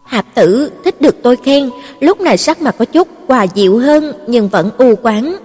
Hạp 0.10 0.26
Tử 0.36 0.72
thích 0.86 1.02
được 1.02 1.15
tôi 1.24 1.38
khen, 1.43 1.69
lúc 2.00 2.22
này 2.22 2.38
sắc 2.38 2.62
mặt 2.62 2.76
có 2.80 2.86
chút 2.86 3.08
hòa 3.28 3.43
dịu 3.43 3.78
hơn 3.78 4.13
nhưng 4.28 4.50
vẫn 4.50 4.69
u 4.78 4.95
quán. 5.02 5.36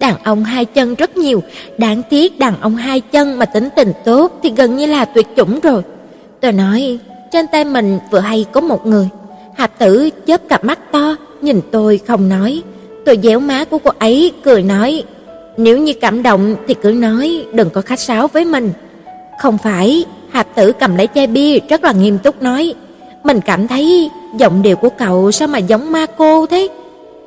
Đàn 0.00 0.22
ông 0.22 0.44
hai 0.44 0.64
chân 0.64 0.94
rất 0.94 1.16
nhiều, 1.16 1.42
đáng 1.78 2.02
tiếc 2.10 2.38
đàn 2.38 2.60
ông 2.60 2.76
hai 2.76 3.00
chân 3.00 3.38
mà 3.38 3.44
tính 3.44 3.68
tình 3.76 3.92
tốt 4.04 4.38
thì 4.42 4.52
gần 4.56 4.76
như 4.76 4.86
là 4.86 5.04
tuyệt 5.04 5.26
chủng 5.36 5.60
rồi. 5.60 5.82
Tôi 6.40 6.52
nói, 6.52 6.98
trên 7.32 7.46
tay 7.46 7.64
mình 7.64 7.98
vừa 8.10 8.18
hay 8.18 8.46
có 8.52 8.60
một 8.60 8.86
người. 8.86 9.08
Hạp 9.56 9.78
Tử 9.78 10.10
chớp 10.26 10.48
cặp 10.48 10.64
mắt 10.64 10.92
to, 10.92 11.16
nhìn 11.40 11.60
tôi 11.70 12.00
không 12.06 12.28
nói. 12.28 12.62
Tôi 13.04 13.18
déo 13.22 13.40
má 13.40 13.64
của 13.64 13.78
cô 13.78 13.90
ấy 13.98 14.32
cười 14.44 14.62
nói, 14.62 15.02
nếu 15.56 15.78
như 15.78 15.92
cảm 16.00 16.22
động 16.22 16.56
thì 16.68 16.74
cứ 16.74 16.90
nói, 16.90 17.44
đừng 17.52 17.70
có 17.70 17.80
khách 17.80 18.00
sáo 18.00 18.28
với 18.28 18.44
mình. 18.44 18.72
Không 19.40 19.58
phải, 19.58 20.04
Hạp 20.30 20.54
Tử 20.54 20.72
cầm 20.72 20.96
lấy 20.96 21.08
chai 21.14 21.26
bia 21.26 21.58
rất 21.68 21.84
là 21.84 21.92
nghiêm 21.92 22.18
túc 22.18 22.42
nói, 22.42 22.74
mình 23.28 23.40
cảm 23.40 23.68
thấy 23.68 24.10
giọng 24.36 24.62
điệu 24.62 24.76
của 24.76 24.88
cậu 24.88 25.32
sao 25.32 25.48
mà 25.48 25.58
giống 25.58 25.92
ma 25.92 26.06
cô 26.18 26.46
thế? 26.46 26.68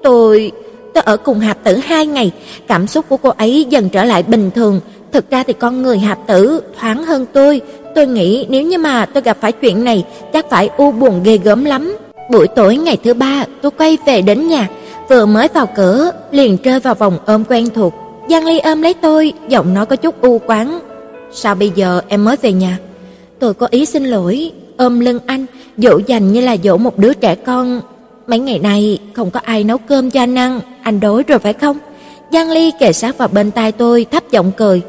Tôi 0.04 0.52
tôi 0.94 1.04
ở 1.04 1.18
cùng 1.18 1.40
Hạp 1.40 1.64
Tử 1.64 1.76
hai 1.76 2.06
ngày, 2.06 2.32
cảm 2.68 2.88
xúc 2.88 3.06
của 3.10 3.18
cô 3.18 3.30
ấy 3.30 3.66
dần 3.70 3.90
trở 3.90 4.04
lại 4.04 4.24
bình 4.24 4.52
thường, 4.56 4.80
thực 5.12 5.30
ra 5.30 5.44
thì 5.44 5.54
con 5.54 5.82
người 5.82 6.00
Hạp 6.00 6.28
Tử 6.28 6.62
thoáng 6.80 7.04
hơn 7.04 7.26
tôi, 7.34 7.62
tôi 7.96 8.08
nghĩ 8.08 8.46
nếu 8.50 8.62
như 8.62 8.78
mà 8.78 9.06
tôi 9.06 9.24
gặp 9.24 9.38
phải 9.42 9.52
chuyện 9.52 9.84
này, 9.84 10.06
chắc 10.34 10.50
phải 10.50 10.70
u 10.78 10.92
buồn 10.92 11.24
ghê 11.24 11.38
gớm 11.38 11.66
lắm. 11.66 11.98
Buổi 12.32 12.48
tối 12.48 12.78
ngày 12.78 12.98
thứ 13.04 13.14
ba, 13.14 13.46
tôi 13.62 13.72
quay 13.72 13.98
về 14.06 14.22
đến 14.22 14.48
nhà, 14.48 14.68
vừa 15.10 15.26
mới 15.26 15.48
vào 15.54 15.68
cửa 15.76 16.12
liền 16.32 16.58
rơi 16.64 16.80
vào 16.80 16.96
vòng 16.96 17.18
ôm 17.26 17.44
quen 17.50 17.70
thuộc. 17.76 17.94
Giang 18.30 18.46
Ly 18.46 18.60
ôm 18.60 18.82
lấy 18.82 18.94
tôi, 18.94 19.34
giọng 19.50 19.74
nói 19.74 19.86
có 19.86 19.96
chút 19.96 20.22
u 20.22 20.42
quán. 20.48 20.80
"Sao 21.32 21.56
bây 21.56 21.72
giờ 21.76 22.02
em 22.08 22.26
mới 22.26 22.36
về 22.42 22.52
nhà?" 22.52 22.78
Tôi 23.40 23.54
có 23.54 23.68
ý 23.72 23.86
xin 23.86 24.06
lỗi, 24.06 24.52
ôm 24.82 25.00
lưng 25.00 25.20
anh, 25.26 25.46
dỗ 25.78 26.00
dành 26.08 26.34
như 26.34 26.42
là 26.42 26.58
dỗ 26.64 26.78
một 26.78 26.98
đứa 26.98 27.14
trẻ 27.14 27.36
con. 27.36 27.82
Mấy 28.28 28.40
ngày 28.40 28.60
nay 28.60 29.00
không 29.14 29.32
có 29.32 29.40
ai 29.44 29.64
nấu 29.64 29.78
cơm 29.78 30.12
cho 30.12 30.20
anh 30.20 30.38
ăn, 30.38 30.62
anh 30.84 31.00
đói 31.00 31.24
rồi 31.24 31.40
phải 31.40 31.54
không? 31.54 31.78
Giang 32.34 32.50
Ly 32.50 32.72
kề 32.80 32.94
sát 32.94 33.18
vào 33.18 33.28
bên 33.28 33.52
tai 33.52 33.72
tôi, 33.72 34.06
thấp 34.12 34.24
giọng 34.32 34.52
cười. 34.58 34.82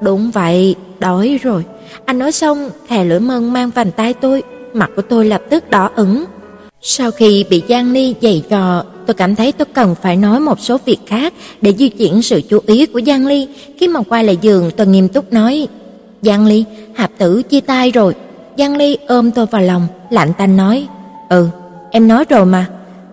Đúng 0.00 0.30
vậy, 0.30 0.74
đói 0.98 1.38
rồi. 1.42 1.64
Anh 2.04 2.18
nói 2.18 2.32
xong, 2.32 2.70
thè 2.88 3.04
lưỡi 3.04 3.20
mơn 3.20 3.52
mang 3.52 3.70
vành 3.74 3.90
tay 3.90 4.14
tôi, 4.14 4.42
mặt 4.72 4.90
của 4.96 5.02
tôi 5.02 5.24
lập 5.24 5.42
tức 5.50 5.70
đỏ 5.70 5.90
ửng. 5.96 6.24
Sau 6.82 7.10
khi 7.10 7.44
bị 7.50 7.62
Giang 7.68 7.92
Ly 7.92 8.14
giày 8.22 8.42
trò, 8.50 8.84
tôi 9.06 9.14
cảm 9.14 9.34
thấy 9.34 9.52
tôi 9.52 9.66
cần 9.72 9.94
phải 10.02 10.16
nói 10.16 10.40
một 10.40 10.60
số 10.60 10.78
việc 10.84 10.98
khác 11.06 11.32
để 11.62 11.74
di 11.78 11.88
chuyển 11.88 12.22
sự 12.22 12.40
chú 12.48 12.58
ý 12.66 12.86
của 12.86 13.00
Giang 13.06 13.26
Ly. 13.26 13.48
Khi 13.78 13.88
mà 13.88 14.00
quay 14.08 14.24
lại 14.24 14.38
giường, 14.42 14.70
tôi 14.76 14.86
nghiêm 14.86 15.08
túc 15.08 15.32
nói: 15.32 15.68
"Giang 16.22 16.46
Ly, 16.46 16.64
Hạp 16.94 17.10
Tử 17.18 17.42
chia 17.42 17.60
tay 17.60 17.90
rồi." 17.90 18.14
Giang 18.58 18.76
Ly 18.76 18.98
ôm 19.06 19.30
tôi 19.30 19.46
vào 19.46 19.62
lòng, 19.62 19.86
lạnh 20.10 20.32
tanh 20.38 20.56
nói: 20.56 20.86
"Ừ, 21.28 21.48
em 21.90 22.08
nói 22.08 22.24
rồi 22.28 22.46
mà." 22.46 22.66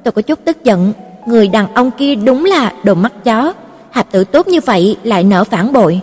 Tôi 0.04 0.12
có 0.12 0.22
chút 0.22 0.40
tức 0.46 0.64
giận, 0.64 0.94
người 1.26 1.48
đàn 1.48 1.74
ông 1.74 1.92
kia 1.92 2.16
đúng 2.16 2.46
là 2.46 2.74
đồ 2.84 2.94
mắt 2.94 3.24
chó, 3.24 3.54
Hạp 3.90 4.12
Tử 4.12 4.24
tốt 4.24 4.48
như 4.48 4.60
vậy 4.66 4.98
lại 5.04 5.24
nở 5.24 5.44
phản 5.44 5.74
bội. 5.74 6.02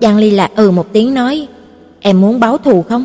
Giang 0.00 0.18
Ly 0.18 0.30
lại 0.30 0.50
ừ 0.56 0.70
một 0.70 0.86
tiếng 0.92 1.14
nói: 1.14 1.46
"Em 2.00 2.20
muốn 2.20 2.40
báo 2.40 2.58
thù 2.58 2.82
không?" 2.88 3.04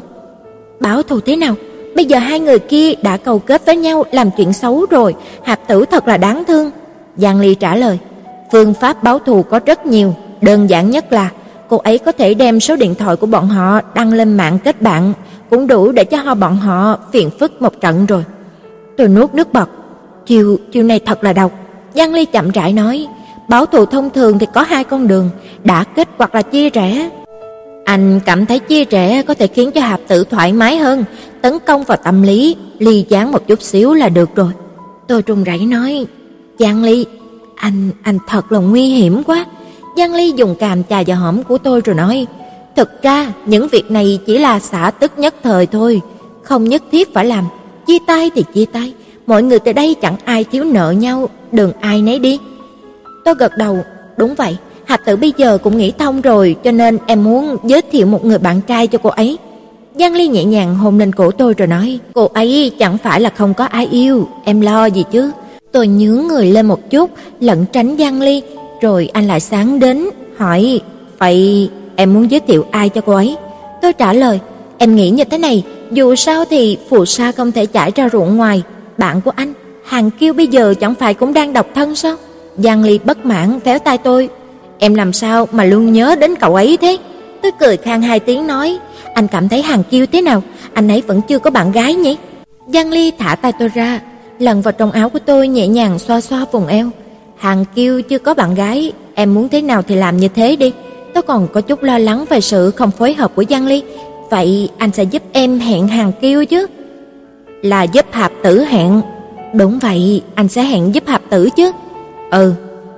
"Báo 0.79 1.03
thù 1.03 1.19
thế 1.19 1.35
nào?" 1.35 1.55
Bây 1.95 2.05
giờ 2.05 2.17
hai 2.17 2.39
người 2.39 2.59
kia 2.59 2.93
đã 3.01 3.17
cầu 3.17 3.39
kết 3.39 3.65
với 3.65 3.77
nhau 3.77 4.03
làm 4.11 4.29
chuyện 4.37 4.53
xấu 4.53 4.85
rồi, 4.89 5.15
Hạp 5.43 5.67
Tử 5.67 5.85
thật 5.85 6.07
là 6.07 6.17
đáng 6.17 6.43
thương. 6.47 6.71
Giang 7.17 7.39
Ly 7.39 7.55
trả 7.55 7.75
lời, 7.75 7.99
phương 8.51 8.73
pháp 8.73 9.03
báo 9.03 9.19
thù 9.19 9.43
có 9.43 9.59
rất 9.65 9.85
nhiều, 9.85 10.15
đơn 10.41 10.69
giản 10.69 10.89
nhất 10.89 11.13
là 11.13 11.29
cô 11.69 11.77
ấy 11.77 11.97
có 11.97 12.11
thể 12.11 12.33
đem 12.33 12.59
số 12.59 12.75
điện 12.75 12.95
thoại 12.95 13.15
của 13.15 13.27
bọn 13.27 13.47
họ 13.47 13.81
đăng 13.95 14.13
lên 14.13 14.37
mạng 14.37 14.59
kết 14.63 14.81
bạn, 14.81 15.13
cũng 15.49 15.67
đủ 15.67 15.91
để 15.91 16.05
cho 16.05 16.17
họ 16.17 16.35
bọn 16.35 16.57
họ 16.57 16.97
phiền 17.11 17.29
phức 17.39 17.61
một 17.61 17.81
trận 17.81 18.05
rồi. 18.05 18.23
Tôi 18.97 19.07
nuốt 19.07 19.33
nước 19.33 19.53
bọt, 19.53 19.67
chiều 20.25 20.57
chiều 20.71 20.83
này 20.83 20.99
thật 20.99 21.23
là 21.23 21.33
độc, 21.33 21.51
Giang 21.95 22.13
Ly 22.13 22.25
chậm 22.25 22.51
rãi 22.51 22.73
nói, 22.73 23.07
báo 23.47 23.65
thù 23.65 23.85
thông 23.85 24.09
thường 24.09 24.39
thì 24.39 24.47
có 24.53 24.61
hai 24.61 24.83
con 24.83 25.07
đường, 25.07 25.29
đã 25.63 25.83
kết 25.83 26.09
hoặc 26.17 26.35
là 26.35 26.41
chia 26.41 26.69
rẽ. 26.69 27.09
Anh 27.85 28.19
cảm 28.25 28.45
thấy 28.45 28.59
chia 28.59 28.85
rẽ 28.85 29.21
có 29.21 29.33
thể 29.33 29.47
khiến 29.47 29.71
cho 29.71 29.81
hạp 29.81 29.99
tử 30.07 30.23
thoải 30.23 30.53
mái 30.53 30.77
hơn, 30.77 31.03
tấn 31.41 31.57
công 31.65 31.83
vào 31.83 31.97
tâm 32.03 32.21
lý, 32.21 32.55
ly 32.79 33.05
gián 33.09 33.31
một 33.31 33.47
chút 33.47 33.61
xíu 33.61 33.93
là 33.93 34.09
được 34.09 34.35
rồi. 34.35 34.51
Tôi 35.07 35.21
trùng 35.21 35.43
rẩy 35.43 35.59
nói, 35.59 36.05
Giang 36.59 36.83
Ly, 36.83 37.05
anh, 37.55 37.89
anh 38.03 38.17
thật 38.27 38.51
là 38.51 38.59
nguy 38.59 38.85
hiểm 38.85 39.23
quá. 39.23 39.45
Giang 39.97 40.13
Ly 40.13 40.33
dùng 40.35 40.55
càm 40.55 40.83
chà 40.83 41.03
vào 41.07 41.17
hõm 41.17 41.43
của 41.43 41.57
tôi 41.57 41.81
rồi 41.81 41.95
nói, 41.95 42.27
thực 42.75 43.01
ra 43.01 43.33
những 43.45 43.67
việc 43.67 43.91
này 43.91 44.19
chỉ 44.25 44.37
là 44.37 44.59
xả 44.59 44.91
tức 44.99 45.11
nhất 45.17 45.35
thời 45.43 45.65
thôi, 45.65 46.01
không 46.41 46.63
nhất 46.63 46.83
thiết 46.91 47.13
phải 47.13 47.25
làm, 47.25 47.45
chia 47.87 47.97
tay 48.07 48.31
thì 48.35 48.43
chia 48.53 48.65
tay, 48.65 48.93
mọi 49.27 49.43
người 49.43 49.59
tại 49.59 49.73
đây 49.73 49.95
chẳng 50.01 50.15
ai 50.25 50.43
thiếu 50.43 50.63
nợ 50.63 50.91
nhau, 50.91 51.29
đừng 51.51 51.71
ai 51.79 52.01
nấy 52.01 52.19
đi. 52.19 52.39
Tôi 53.25 53.35
gật 53.35 53.51
đầu, 53.57 53.79
đúng 54.17 54.35
vậy, 54.35 54.57
Hạp 54.85 55.05
Tử 55.05 55.15
bây 55.15 55.33
giờ 55.37 55.57
cũng 55.57 55.77
nghĩ 55.77 55.91
thông 55.91 56.21
rồi, 56.21 56.55
cho 56.63 56.71
nên 56.71 56.97
em 57.07 57.23
muốn 57.23 57.57
giới 57.63 57.81
thiệu 57.81 58.05
một 58.05 58.25
người 58.25 58.37
bạn 58.37 58.61
trai 58.61 58.87
cho 58.87 58.97
cô 58.97 59.09
ấy. 59.09 59.37
Giang 59.99 60.15
Ly 60.15 60.27
nhẹ 60.27 60.43
nhàng 60.43 60.75
hôn 60.75 60.99
lên 60.99 61.11
cổ 61.11 61.31
tôi 61.31 61.53
rồi 61.53 61.67
nói, 61.67 61.99
cô 62.13 62.29
ấy 62.33 62.71
chẳng 62.79 62.97
phải 62.97 63.21
là 63.21 63.29
không 63.29 63.53
có 63.53 63.65
ai 63.65 63.87
yêu, 63.91 64.27
em 64.43 64.61
lo 64.61 64.85
gì 64.85 65.03
chứ. 65.11 65.31
Tôi 65.71 65.87
nhướng 65.87 66.27
người 66.27 66.51
lên 66.51 66.65
một 66.65 66.89
chút, 66.89 67.09
lẩn 67.39 67.65
tránh 67.71 67.95
Giang 67.99 68.21
Ly, 68.21 68.41
rồi 68.81 69.09
anh 69.13 69.27
lại 69.27 69.39
sáng 69.39 69.79
đến, 69.79 70.05
hỏi, 70.37 70.81
vậy 71.17 71.69
em 71.95 72.13
muốn 72.13 72.31
giới 72.31 72.39
thiệu 72.39 72.65
ai 72.71 72.89
cho 72.89 73.01
cô 73.01 73.13
ấy? 73.13 73.35
Tôi 73.81 73.93
trả 73.93 74.13
lời, 74.13 74.39
em 74.77 74.95
nghĩ 74.95 75.09
như 75.09 75.23
thế 75.23 75.37
này, 75.37 75.63
dù 75.91 76.15
sao 76.15 76.45
thì 76.45 76.77
phù 76.89 77.05
sa 77.05 77.31
không 77.31 77.51
thể 77.51 77.65
chảy 77.65 77.91
ra 77.95 78.09
ruộng 78.11 78.37
ngoài, 78.37 78.63
bạn 78.97 79.21
của 79.21 79.31
anh, 79.35 79.53
Hàng 79.85 80.11
Kiêu 80.11 80.33
bây 80.33 80.47
giờ 80.47 80.73
chẳng 80.79 80.95
phải 80.95 81.13
cũng 81.13 81.33
đang 81.33 81.53
độc 81.53 81.67
thân 81.75 81.95
sao? 81.95 82.15
Giang 82.57 82.83
Ly 82.83 82.99
bất 83.03 83.25
mãn 83.25 83.59
véo 83.59 83.79
tay 83.79 83.97
tôi, 83.97 84.29
em 84.79 84.95
làm 84.95 85.13
sao 85.13 85.47
mà 85.51 85.63
luôn 85.63 85.93
nhớ 85.93 86.15
đến 86.15 86.35
cậu 86.35 86.55
ấy 86.55 86.77
thế? 86.81 86.97
Tôi 87.41 87.51
cười 87.59 87.77
khang 87.77 88.01
hai 88.01 88.19
tiếng 88.19 88.47
nói, 88.47 88.77
anh 89.13 89.27
cảm 89.27 89.49
thấy 89.49 89.61
Hàng 89.61 89.83
Kiêu 89.83 90.05
thế 90.05 90.21
nào? 90.21 90.43
Anh 90.73 90.87
ấy 90.87 91.01
vẫn 91.01 91.21
chưa 91.27 91.39
có 91.39 91.49
bạn 91.51 91.71
gái 91.71 91.95
nhỉ? 91.95 92.17
Giang 92.73 92.91
Ly 92.91 93.11
thả 93.19 93.35
tay 93.35 93.51
tôi 93.59 93.69
ra, 93.69 93.99
lần 94.39 94.61
vào 94.61 94.71
trong 94.71 94.91
áo 94.91 95.09
của 95.09 95.19
tôi 95.19 95.47
nhẹ 95.47 95.67
nhàng 95.67 95.99
xoa 95.99 96.21
xoa 96.21 96.45
vùng 96.51 96.67
eo. 96.67 96.89
Hàng 97.37 97.65
Kiêu 97.75 98.01
chưa 98.01 98.19
có 98.19 98.33
bạn 98.33 98.55
gái, 98.55 98.91
em 99.15 99.33
muốn 99.33 99.49
thế 99.49 99.61
nào 99.61 99.81
thì 99.81 99.95
làm 99.95 100.17
như 100.17 100.27
thế 100.27 100.55
đi. 100.55 100.71
Tôi 101.15 101.21
còn 101.21 101.47
có 101.47 101.61
chút 101.61 101.83
lo 101.83 101.97
lắng 101.97 102.25
về 102.29 102.41
sự 102.41 102.71
không 102.71 102.91
phối 102.91 103.13
hợp 103.13 103.31
của 103.35 103.43
Giang 103.49 103.67
Ly, 103.67 103.83
vậy 104.29 104.69
anh 104.77 104.91
sẽ 104.91 105.03
giúp 105.03 105.23
em 105.31 105.59
hẹn 105.59 105.87
Hàng 105.87 106.11
Kiêu 106.21 106.45
chứ? 106.45 106.67
Là 107.61 107.83
giúp 107.83 108.05
Hạp 108.11 108.31
Tử 108.43 108.63
hẹn. 108.63 109.01
Đúng 109.53 109.79
vậy, 109.79 110.21
anh 110.35 110.47
sẽ 110.47 110.63
hẹn 110.63 110.95
giúp 110.95 111.03
Hạp 111.07 111.21
Tử 111.29 111.49
chứ. 111.55 111.71
Ừ, 112.31 112.53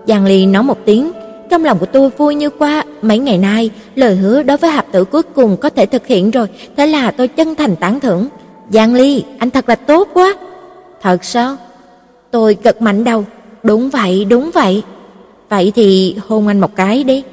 Giang 0.07 0.25
Ly 0.25 0.45
nói 0.45 0.63
một 0.63 0.77
tiếng, 0.85 1.11
trong 1.49 1.65
lòng 1.65 1.79
của 1.79 1.85
tôi 1.85 2.09
vui 2.09 2.35
như 2.35 2.49
qua 2.49 2.83
mấy 3.01 3.19
ngày 3.19 3.37
nay, 3.37 3.69
lời 3.95 4.15
hứa 4.15 4.43
đối 4.43 4.57
với 4.57 4.71
Hạp 4.71 4.91
Tử 4.91 5.03
cuối 5.03 5.23
cùng 5.23 5.57
có 5.57 5.69
thể 5.69 5.85
thực 5.85 6.07
hiện 6.07 6.31
rồi, 6.31 6.47
thế 6.77 6.87
là 6.87 7.11
tôi 7.11 7.27
chân 7.27 7.55
thành 7.55 7.75
tán 7.75 7.99
thưởng. 7.99 8.27
Giang 8.69 8.93
Ly, 8.93 9.23
anh 9.39 9.49
thật 9.49 9.69
là 9.69 9.75
tốt 9.75 10.07
quá. 10.13 10.35
Thật 11.01 11.23
sao? 11.23 11.55
Tôi 12.31 12.57
gật 12.63 12.81
mạnh 12.81 13.03
đầu. 13.03 13.25
Đúng 13.63 13.89
vậy, 13.89 14.25
đúng 14.25 14.51
vậy. 14.53 14.83
Vậy 15.49 15.71
thì 15.75 16.15
hôn 16.27 16.47
anh 16.47 16.59
một 16.59 16.75
cái 16.75 17.03
đi. 17.03 17.23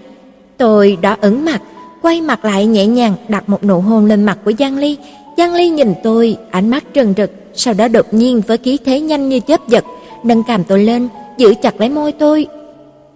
Tôi 0.58 0.98
đã 1.00 1.16
ửng 1.20 1.44
mặt, 1.44 1.62
quay 2.02 2.20
mặt 2.20 2.44
lại 2.44 2.66
nhẹ 2.66 2.86
nhàng 2.86 3.14
đặt 3.28 3.48
một 3.48 3.64
nụ 3.64 3.80
hôn 3.80 4.06
lên 4.06 4.22
mặt 4.22 4.38
của 4.44 4.52
Giang 4.58 4.78
Ly. 4.78 4.96
Giang 5.36 5.54
Ly 5.54 5.68
nhìn 5.68 5.94
tôi, 6.02 6.36
ánh 6.50 6.70
mắt 6.70 6.84
trừng 6.94 7.14
rực, 7.16 7.30
sau 7.54 7.74
đó 7.74 7.88
đột 7.88 8.14
nhiên 8.14 8.42
với 8.46 8.58
khí 8.58 8.78
thế 8.84 9.00
nhanh 9.00 9.28
như 9.28 9.40
chớp 9.40 9.68
giật, 9.68 9.84
nâng 10.24 10.42
cằm 10.42 10.64
tôi 10.64 10.84
lên, 10.84 11.08
giữ 11.36 11.54
chặt 11.62 11.80
lấy 11.80 11.88
môi 11.88 12.12
tôi. 12.12 12.46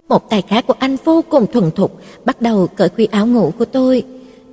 Một 0.08 0.30
tay 0.30 0.42
khác 0.48 0.66
của 0.66 0.74
anh 0.78 0.96
vô 1.04 1.24
cùng 1.28 1.46
thuần 1.52 1.70
thục, 1.70 2.00
bắt 2.24 2.42
đầu 2.42 2.66
cởi 2.76 2.88
khuy 2.88 3.08
áo 3.10 3.26
ngủ 3.26 3.52
của 3.58 3.64
tôi. 3.64 4.02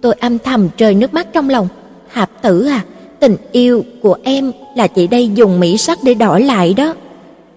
Tôi 0.01 0.13
âm 0.19 0.39
thầm 0.39 0.69
rơi 0.77 0.93
nước 0.93 1.13
mắt 1.13 1.33
trong 1.33 1.49
lòng. 1.49 1.67
Hạp 2.07 2.41
tử 2.41 2.65
à, 2.65 2.83
tình 3.19 3.36
yêu 3.51 3.83
của 4.01 4.17
em 4.23 4.51
là 4.75 4.88
chỉ 4.88 5.07
đây 5.07 5.29
dùng 5.29 5.59
mỹ 5.59 5.77
sắc 5.77 5.99
để 6.03 6.13
đổi 6.13 6.41
lại 6.41 6.73
đó. 6.73 6.93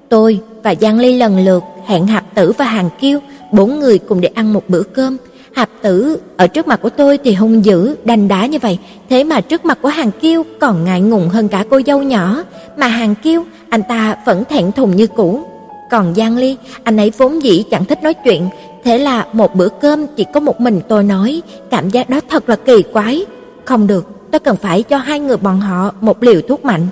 Tôi 0.08 0.40
và 0.62 0.74
Giang 0.80 0.98
Ly 0.98 1.18
lần 1.18 1.44
lượt 1.44 1.64
hẹn 1.86 2.06
hò. 2.06 2.17
Tử 2.38 2.52
và 2.52 2.64
Hàng 2.64 2.90
Kiêu, 3.00 3.18
bốn 3.52 3.80
người 3.80 3.98
cùng 3.98 4.20
để 4.20 4.30
ăn 4.34 4.52
một 4.52 4.62
bữa 4.68 4.82
cơm. 4.82 5.16
Hạp 5.52 5.68
Tử 5.82 6.18
ở 6.36 6.46
trước 6.46 6.68
mặt 6.68 6.80
của 6.82 6.90
tôi 6.90 7.18
thì 7.24 7.34
hung 7.34 7.64
dữ, 7.64 7.96
đanh 8.04 8.28
đá 8.28 8.46
như 8.46 8.58
vậy, 8.58 8.78
thế 9.10 9.24
mà 9.24 9.40
trước 9.40 9.64
mặt 9.64 9.78
của 9.82 9.88
Hàng 9.88 10.10
Kiêu 10.10 10.42
còn 10.60 10.84
ngại 10.84 11.00
ngùng 11.00 11.28
hơn 11.28 11.48
cả 11.48 11.64
cô 11.70 11.80
dâu 11.86 12.02
nhỏ, 12.02 12.42
mà 12.76 12.86
Hàng 12.86 13.14
Kiêu 13.14 13.44
anh 13.68 13.82
ta 13.88 14.16
vẫn 14.26 14.44
thẹn 14.44 14.72
thùng 14.72 14.96
như 14.96 15.06
cũ. 15.06 15.42
Còn 15.90 16.14
Giang 16.14 16.36
Ly, 16.36 16.56
anh 16.82 16.96
ấy 16.96 17.12
vốn 17.18 17.42
dĩ 17.42 17.64
chẳng 17.70 17.84
thích 17.84 18.02
nói 18.02 18.14
chuyện, 18.14 18.48
thế 18.84 18.98
là 18.98 19.26
một 19.32 19.54
bữa 19.54 19.68
cơm 19.68 20.06
chỉ 20.16 20.24
có 20.34 20.40
một 20.40 20.60
mình 20.60 20.80
tôi 20.88 21.04
nói, 21.04 21.42
cảm 21.70 21.90
giác 21.90 22.10
đó 22.10 22.20
thật 22.28 22.48
là 22.48 22.56
kỳ 22.56 22.82
quái. 22.92 23.24
Không 23.64 23.86
được, 23.86 24.06
tôi 24.30 24.38
cần 24.38 24.56
phải 24.56 24.82
cho 24.82 24.96
hai 24.96 25.20
người 25.20 25.36
bọn 25.36 25.60
họ 25.60 25.92
một 26.00 26.22
liều 26.22 26.40
thuốc 26.48 26.64
mạnh. 26.64 26.86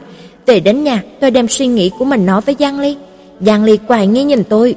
Về 0.47 0.61
đến 0.61 0.85
nhà, 0.85 1.03
tôi 1.21 1.31
đem 1.31 1.49
suy 1.49 1.67
nghĩ 1.67 1.91
của 1.99 2.05
mình 2.05 2.27
nói 2.27 2.41
với 2.41 2.57
Giang 2.59 2.81
Ly. 2.81 2.97
Giang 3.41 3.65
Ly 3.65 3.79
quay 3.89 4.07
nghi 4.07 4.25
nhìn 4.25 4.45
tôi. 4.45 4.75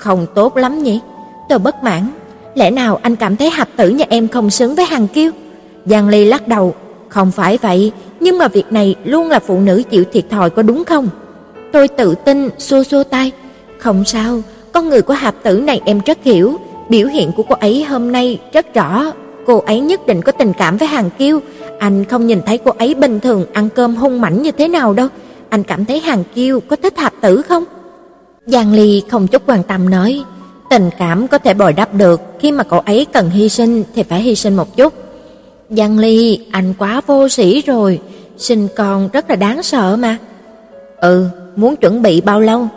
Không 0.00 0.26
tốt 0.34 0.56
lắm 0.56 0.82
nhỉ? 0.82 1.00
Tôi 1.48 1.58
bất 1.58 1.82
mãn. 1.82 2.10
Lẽ 2.54 2.70
nào 2.70 2.98
anh 3.02 3.16
cảm 3.16 3.36
thấy 3.36 3.50
hạp 3.50 3.68
tử 3.76 3.88
nhà 3.88 4.04
em 4.08 4.28
không 4.28 4.50
xứng 4.50 4.74
với 4.74 4.84
hàng 4.84 5.08
kiêu? 5.08 5.30
Giang 5.86 6.08
Ly 6.08 6.24
lắc 6.24 6.48
đầu. 6.48 6.74
Không 7.08 7.30
phải 7.30 7.58
vậy, 7.62 7.92
nhưng 8.20 8.38
mà 8.38 8.48
việc 8.48 8.72
này 8.72 8.94
luôn 9.04 9.28
là 9.28 9.38
phụ 9.38 9.60
nữ 9.60 9.82
chịu 9.90 10.04
thiệt 10.12 10.24
thòi 10.30 10.50
có 10.50 10.62
đúng 10.62 10.84
không? 10.84 11.08
Tôi 11.72 11.88
tự 11.88 12.14
tin 12.14 12.48
xua 12.58 12.82
xua 12.82 13.04
tay. 13.04 13.32
Không 13.78 14.04
sao, 14.04 14.42
con 14.72 14.88
người 14.88 15.02
của 15.02 15.14
hạp 15.14 15.34
tử 15.42 15.60
này 15.60 15.80
em 15.84 16.00
rất 16.06 16.18
hiểu. 16.22 16.56
Biểu 16.88 17.06
hiện 17.06 17.32
của 17.36 17.42
cô 17.42 17.54
ấy 17.54 17.84
hôm 17.84 18.12
nay 18.12 18.40
rất 18.52 18.74
rõ. 18.74 19.12
Cô 19.46 19.58
ấy 19.58 19.80
nhất 19.80 20.06
định 20.06 20.22
có 20.22 20.32
tình 20.32 20.52
cảm 20.52 20.76
với 20.76 20.88
hàng 20.88 21.10
kiêu. 21.18 21.40
Anh 21.78 22.04
không 22.04 22.26
nhìn 22.26 22.40
thấy 22.46 22.58
cô 22.58 22.72
ấy 22.78 22.94
bình 22.94 23.20
thường 23.20 23.46
ăn 23.52 23.68
cơm 23.74 23.96
hung 23.96 24.20
mảnh 24.20 24.42
như 24.42 24.50
thế 24.50 24.68
nào 24.68 24.92
đâu. 24.92 25.08
Anh 25.48 25.62
cảm 25.62 25.84
thấy 25.84 26.00
hàng 26.00 26.24
kiêu 26.34 26.60
có 26.60 26.76
thích 26.76 26.98
hạp 26.98 27.12
tử 27.20 27.42
không? 27.42 27.64
Giang 28.46 28.72
Ly 28.72 29.02
không 29.08 29.26
chút 29.26 29.42
quan 29.46 29.62
tâm 29.62 29.90
nói, 29.90 30.22
tình 30.70 30.90
cảm 30.98 31.28
có 31.28 31.38
thể 31.38 31.54
bồi 31.54 31.72
đắp 31.72 31.94
được, 31.94 32.20
khi 32.40 32.52
mà 32.52 32.64
cậu 32.64 32.80
ấy 32.80 33.06
cần 33.12 33.30
hy 33.30 33.48
sinh 33.48 33.84
thì 33.94 34.02
phải 34.02 34.20
hy 34.20 34.34
sinh 34.34 34.56
một 34.56 34.76
chút. 34.76 34.94
Giang 35.70 35.98
Ly, 35.98 36.46
anh 36.50 36.74
quá 36.78 37.00
vô 37.06 37.28
sĩ 37.28 37.62
rồi, 37.62 38.00
sinh 38.36 38.68
con 38.76 39.08
rất 39.12 39.30
là 39.30 39.36
đáng 39.36 39.62
sợ 39.62 39.96
mà. 39.96 40.16
Ừ, 40.96 41.26
muốn 41.56 41.76
chuẩn 41.76 42.02
bị 42.02 42.20
bao 42.20 42.40
lâu? 42.40 42.68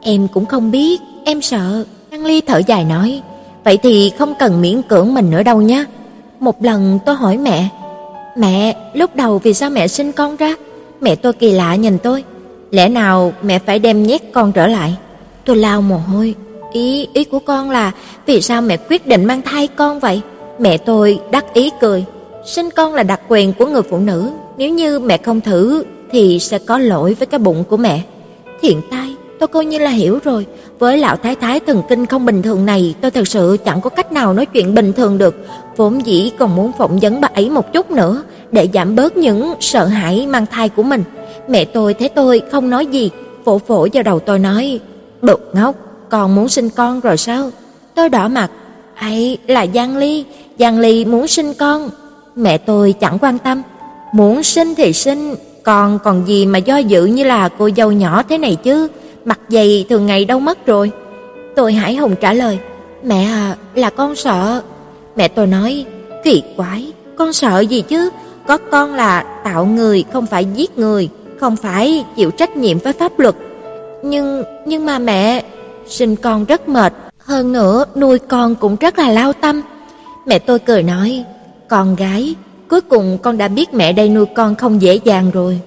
Em 0.00 0.28
cũng 0.28 0.46
không 0.46 0.70
biết, 0.70 1.00
em 1.24 1.42
sợ. 1.42 1.84
Giang 2.10 2.24
Ly 2.24 2.40
thở 2.40 2.60
dài 2.66 2.84
nói, 2.84 3.22
vậy 3.64 3.78
thì 3.82 4.12
không 4.18 4.34
cần 4.38 4.60
miễn 4.60 4.82
cưỡng 4.82 5.14
mình 5.14 5.30
nữa 5.30 5.42
đâu 5.42 5.60
nhé. 5.60 5.84
Một 6.40 6.64
lần 6.64 6.98
tôi 7.06 7.14
hỏi 7.14 7.36
mẹ, 7.36 7.68
mẹ, 8.36 8.76
lúc 8.94 9.16
đầu 9.16 9.38
vì 9.38 9.54
sao 9.54 9.70
mẹ 9.70 9.88
sinh 9.88 10.12
con 10.12 10.36
ra? 10.36 10.54
Mẹ 11.00 11.14
tôi 11.14 11.32
kỳ 11.32 11.52
lạ 11.52 11.74
nhìn 11.74 11.98
tôi, 11.98 12.24
lẽ 12.72 12.88
nào 12.88 13.32
mẹ 13.42 13.58
phải 13.58 13.78
đem 13.78 14.02
nhét 14.02 14.22
con 14.32 14.52
trở 14.52 14.66
lại? 14.66 14.94
Tôi 15.44 15.56
lau 15.56 15.82
mồ 15.82 15.96
hôi. 15.96 16.34
Ý 16.72 17.08
ý 17.12 17.24
của 17.24 17.38
con 17.38 17.70
là 17.70 17.92
vì 18.26 18.40
sao 18.40 18.62
mẹ 18.62 18.76
quyết 18.76 19.06
định 19.06 19.24
mang 19.24 19.42
thai 19.42 19.66
con 19.66 20.00
vậy? 20.00 20.20
Mẹ 20.58 20.78
tôi 20.78 21.20
đắc 21.30 21.54
ý 21.54 21.70
cười. 21.80 22.04
Sinh 22.46 22.68
con 22.76 22.94
là 22.94 23.02
đặc 23.02 23.20
quyền 23.28 23.52
của 23.52 23.66
người 23.66 23.82
phụ 23.82 23.98
nữ, 23.98 24.30
nếu 24.56 24.70
như 24.70 24.98
mẹ 24.98 25.16
không 25.16 25.40
thử 25.40 25.84
thì 26.10 26.38
sẽ 26.38 26.58
có 26.58 26.78
lỗi 26.78 27.14
với 27.14 27.26
cái 27.26 27.38
bụng 27.38 27.64
của 27.64 27.76
mẹ. 27.76 28.02
Hiện 28.62 28.80
tại 28.90 29.14
tôi 29.38 29.48
coi 29.48 29.64
như 29.64 29.78
là 29.78 29.90
hiểu 29.90 30.18
rồi, 30.24 30.46
với 30.78 30.98
lão 30.98 31.16
thái 31.16 31.34
thái 31.34 31.60
thần 31.60 31.82
kinh 31.88 32.06
không 32.06 32.26
bình 32.26 32.42
thường 32.42 32.66
này, 32.66 32.94
tôi 33.00 33.10
thật 33.10 33.28
sự 33.28 33.56
chẳng 33.64 33.80
có 33.80 33.90
cách 33.90 34.12
nào 34.12 34.34
nói 34.34 34.46
chuyện 34.46 34.74
bình 34.74 34.92
thường 34.92 35.18
được, 35.18 35.46
vốn 35.76 36.06
dĩ 36.06 36.32
còn 36.38 36.56
muốn 36.56 36.72
phỏng 36.78 36.98
vấn 36.98 37.20
bà 37.20 37.28
ấy 37.34 37.50
một 37.50 37.72
chút 37.72 37.90
nữa 37.90 38.22
để 38.52 38.68
giảm 38.74 38.96
bớt 38.96 39.16
những 39.16 39.54
sợ 39.60 39.84
hãi 39.84 40.26
mang 40.26 40.46
thai 40.46 40.68
của 40.68 40.82
mình. 40.82 41.04
Mẹ 41.48 41.64
tôi 41.64 41.94
thấy 41.94 42.08
tôi 42.08 42.42
không 42.50 42.70
nói 42.70 42.86
gì, 42.86 43.10
vỗ 43.44 43.60
vỗ 43.66 43.88
vào 43.92 44.02
đầu 44.02 44.20
tôi 44.20 44.38
nói: 44.38 44.80
bực 45.22 45.50
ngốc, 45.52 45.76
con 46.08 46.34
muốn 46.34 46.48
sinh 46.48 46.70
con 46.70 47.00
rồi 47.00 47.16
sao? 47.16 47.50
Tôi 47.94 48.08
đỏ 48.08 48.28
mặt, 48.28 48.50
hay 48.94 49.38
là 49.46 49.66
Giang 49.74 49.96
Ly, 49.96 50.24
Giang 50.58 50.78
Ly 50.78 51.04
muốn 51.04 51.28
sinh 51.28 51.54
con. 51.54 51.90
Mẹ 52.36 52.58
tôi 52.58 52.92
chẳng 52.92 53.18
quan 53.20 53.38
tâm, 53.38 53.62
muốn 54.14 54.42
sinh 54.42 54.74
thì 54.74 54.92
sinh, 54.92 55.34
còn 55.62 55.98
còn 55.98 56.26
gì 56.26 56.46
mà 56.46 56.58
do 56.58 56.76
dự 56.76 57.04
như 57.04 57.24
là 57.24 57.48
cô 57.48 57.70
dâu 57.76 57.92
nhỏ 57.92 58.22
thế 58.28 58.38
này 58.38 58.56
chứ, 58.56 58.88
mặt 59.24 59.40
dày 59.48 59.86
thường 59.88 60.06
ngày 60.06 60.24
đâu 60.24 60.40
mất 60.40 60.66
rồi. 60.66 60.90
Tôi 61.56 61.72
hải 61.72 61.96
hùng 61.96 62.14
trả 62.20 62.32
lời, 62.32 62.58
mẹ 63.04 63.24
à, 63.24 63.56
là 63.74 63.90
con 63.90 64.16
sợ. 64.16 64.62
Mẹ 65.16 65.28
tôi 65.28 65.46
nói, 65.46 65.84
kỳ 66.24 66.42
quái, 66.56 66.92
con 67.16 67.32
sợ 67.32 67.60
gì 67.60 67.80
chứ, 67.80 68.10
có 68.46 68.58
con 68.70 68.94
là 68.94 69.24
tạo 69.44 69.66
người 69.66 70.04
không 70.12 70.26
phải 70.26 70.44
giết 70.44 70.78
người, 70.78 71.08
không 71.42 71.56
phải 71.56 72.04
chịu 72.16 72.30
trách 72.30 72.56
nhiệm 72.56 72.78
với 72.78 72.92
pháp 72.92 73.18
luật. 73.18 73.34
Nhưng, 74.02 74.44
nhưng 74.66 74.86
mà 74.86 74.98
mẹ, 74.98 75.44
sinh 75.86 76.16
con 76.16 76.44
rất 76.44 76.68
mệt, 76.68 76.92
hơn 77.18 77.52
nữa 77.52 77.84
nuôi 77.96 78.18
con 78.18 78.54
cũng 78.54 78.76
rất 78.76 78.98
là 78.98 79.10
lao 79.10 79.32
tâm. 79.32 79.62
Mẹ 80.26 80.38
tôi 80.38 80.58
cười 80.58 80.82
nói, 80.82 81.24
con 81.68 81.96
gái, 81.96 82.34
cuối 82.68 82.80
cùng 82.80 83.18
con 83.22 83.38
đã 83.38 83.48
biết 83.48 83.74
mẹ 83.74 83.92
đây 83.92 84.08
nuôi 84.08 84.26
con 84.26 84.54
không 84.54 84.82
dễ 84.82 84.94
dàng 85.04 85.30
rồi. 85.30 85.60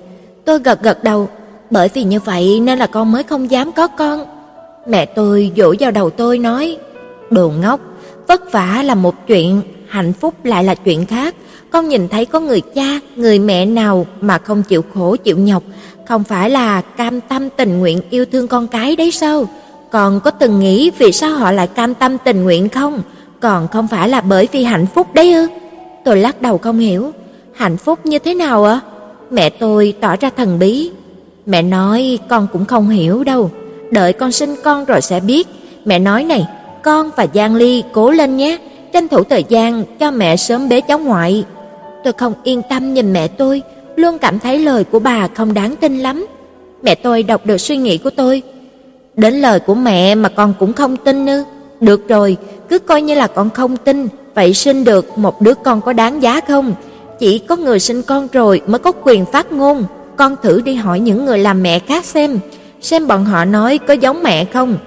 Tôi 0.46 0.60
gật 0.60 0.84
gật 0.84 1.04
đầu, 1.04 1.30
bởi 1.70 1.90
vì 1.94 2.04
như 2.04 2.20
vậy 2.20 2.60
nên 2.60 2.80
là 2.80 2.88
con 2.88 3.12
mới 3.12 3.24
không 3.24 3.52
dám 3.52 3.72
có 3.72 3.88
con. 3.88 4.26
Mẹ 4.88 5.06
tôi 5.06 5.52
dỗ 5.58 5.74
vào 5.80 5.92
đầu 5.92 6.10
tôi 6.10 6.38
nói, 6.38 6.78
đồ 7.30 7.52
ngốc, 7.62 7.80
vất 8.28 8.52
vả 8.52 8.84
là 8.86 8.96
một 8.96 9.16
chuyện, 9.28 9.62
hạnh 9.88 10.14
phúc 10.14 10.34
lại 10.44 10.64
là 10.64 10.76
chuyện 10.76 11.06
khác. 11.06 11.36
Con 11.76 11.90
nhìn 11.90 12.08
thấy 12.08 12.26
có 12.26 12.40
người 12.40 12.62
cha, 12.62 13.00
người 13.16 13.40
mẹ 13.40 13.66
nào 13.66 14.06
mà 14.22 14.38
không 14.38 14.64
chịu 14.64 14.84
khổ 14.94 15.16
chịu 15.16 15.38
nhọc, 15.38 15.64
không 16.08 16.24
phải 16.24 16.50
là 16.50 16.82
cam 16.82 17.22
tâm 17.22 17.50
tình 17.50 17.80
nguyện 17.80 18.02
yêu 18.10 18.26
thương 18.32 18.48
con 18.48 18.68
cái 18.68 18.96
đấy 18.96 19.12
sao? 19.12 19.46
Còn 19.92 20.20
có 20.20 20.32
từng 20.32 20.60
nghĩ 20.60 20.92
vì 20.98 21.12
sao 21.12 21.32
họ 21.32 21.52
lại 21.52 21.68
cam 21.68 21.94
tâm 21.94 22.18
tình 22.18 22.44
nguyện 22.44 22.70
không? 22.70 23.02
Còn 23.40 23.68
không 23.68 23.88
phải 23.88 24.10
là 24.10 24.22
bởi 24.22 24.48
vì 24.52 24.64
hạnh 24.64 24.86
phúc 24.96 25.08
đấy 25.14 25.34
ư? 25.34 25.48
Tôi 26.06 26.18
lắc 26.18 26.42
đầu 26.42 26.58
không 26.58 26.80
hiểu, 26.80 27.12
hạnh 27.54 27.78
phúc 27.78 28.06
như 28.06 28.20
thế 28.20 28.34
nào 28.34 28.66
ạ? 28.66 28.80
Mẹ 29.32 29.50
tôi 29.50 29.94
tỏ 30.02 30.16
ra 30.16 30.30
thần 30.38 30.60
bí. 30.60 30.92
Mẹ 31.46 31.62
nói 31.62 32.20
con 32.30 32.48
cũng 32.54 32.66
không 32.66 32.90
hiểu 32.90 33.24
đâu, 33.24 33.52
đợi 33.92 34.14
con 34.14 34.32
sinh 34.32 34.56
con 34.64 34.86
rồi 34.86 35.02
sẽ 35.02 35.20
biết. 35.20 35.48
Mẹ 35.86 36.00
nói 36.00 36.24
này, 36.24 36.48
con 36.84 37.12
và 37.16 37.28
Giang 37.34 37.56
Ly 37.56 37.84
cố 37.94 38.12
lên 38.12 38.38
nhé, 38.38 38.58
tranh 38.94 39.08
thủ 39.08 39.24
thời 39.24 39.44
gian 39.50 39.84
cho 40.00 40.12
mẹ 40.12 40.36
sớm 40.36 40.70
bế 40.70 40.82
cháu 40.82 41.00
ngoại. 41.00 41.44
Tôi 42.06 42.14
không 42.14 42.34
yên 42.43 42.62
tâm 42.70 42.93
nhìn 42.93 43.14
mẹ 43.14 43.28
tôi, 43.28 43.62
luôn 43.95 44.18
cảm 44.18 44.39
thấy 44.39 44.60
lời 44.60 44.84
của 44.84 44.99
bà 44.99 45.28
không 45.36 45.53
đáng 45.53 45.76
tin 45.76 45.99
lắm. 45.99 46.26
Mẹ 46.84 46.95
tôi 46.95 47.24
đọc 47.24 47.45
được 47.45 47.58
suy 47.58 47.78
nghĩ 47.78 47.97
của 47.97 48.10
tôi. 48.10 48.41
Đến 49.16 49.34
lời 49.34 49.60
của 49.60 49.76
mẹ 49.76 50.16
mà 50.16 50.30
con 50.30 50.53
cũng 50.60 50.74
không 50.74 50.97
tin 50.97 51.26
ư? 51.26 51.43
Được 51.80 52.08
rồi, 52.08 52.38
cứ 52.70 52.80
coi 52.80 53.01
như 53.01 53.16
là 53.16 53.28
con 53.28 53.49
không 53.49 53.78
tin, 53.78 54.08
vậy 54.36 54.53
sinh 54.53 54.84
được 54.84 55.18
một 55.18 55.41
đứa 55.41 55.53
con 55.53 55.82
có 55.82 55.93
đáng 55.93 56.24
giá 56.24 56.41
không? 56.41 56.74
Chỉ 57.20 57.39
có 57.39 57.56
người 57.56 57.80
sinh 57.80 58.01
con 58.01 58.28
rồi 58.32 58.62
mới 58.68 58.80
có 58.80 58.91
quyền 59.03 59.26
phát 59.26 59.51
ngôn. 59.51 59.84
Con 60.16 60.36
thử 60.43 60.62
đi 60.62 60.76
hỏi 60.76 60.99
những 60.99 61.26
người 61.26 61.38
làm 61.38 61.64
mẹ 61.64 61.80
khác 61.80 62.06
xem, 62.06 62.39
xem 62.82 63.08
bọn 63.08 63.26
họ 63.26 63.45
nói 63.45 63.78
có 63.78 63.93
giống 63.93 64.24
mẹ 64.24 64.45
không. 64.45 64.78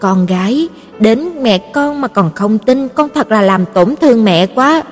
Con 0.00 0.26
gái, 0.26 0.68
đến 0.98 1.30
mẹ 1.42 1.58
con 1.58 2.00
mà 2.00 2.08
còn 2.08 2.30
không 2.34 2.58
tin, 2.58 2.88
con 2.88 3.08
thật 3.14 3.30
là 3.30 3.42
làm 3.42 3.64
tổn 3.74 3.94
thương 4.00 4.24
mẹ 4.24 4.46
quá. 4.46 4.82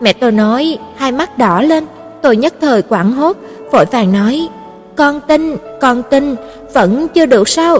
Mẹ 0.00 0.12
tôi 0.12 0.32
nói, 0.32 0.78
hai 0.96 1.12
mắt 1.12 1.38
đỏ 1.38 1.62
lên, 1.62 1.84
tôi 2.22 2.36
nhất 2.36 2.54
thời 2.60 2.82
quảng 2.82 3.12
hốt, 3.12 3.36
vội 3.72 3.84
vàng 3.84 4.12
nói, 4.12 4.48
con 4.96 5.20
tin, 5.28 5.56
con 5.80 6.02
tin, 6.10 6.34
vẫn 6.74 7.08
chưa 7.08 7.26
được 7.26 7.48
sao? 7.48 7.78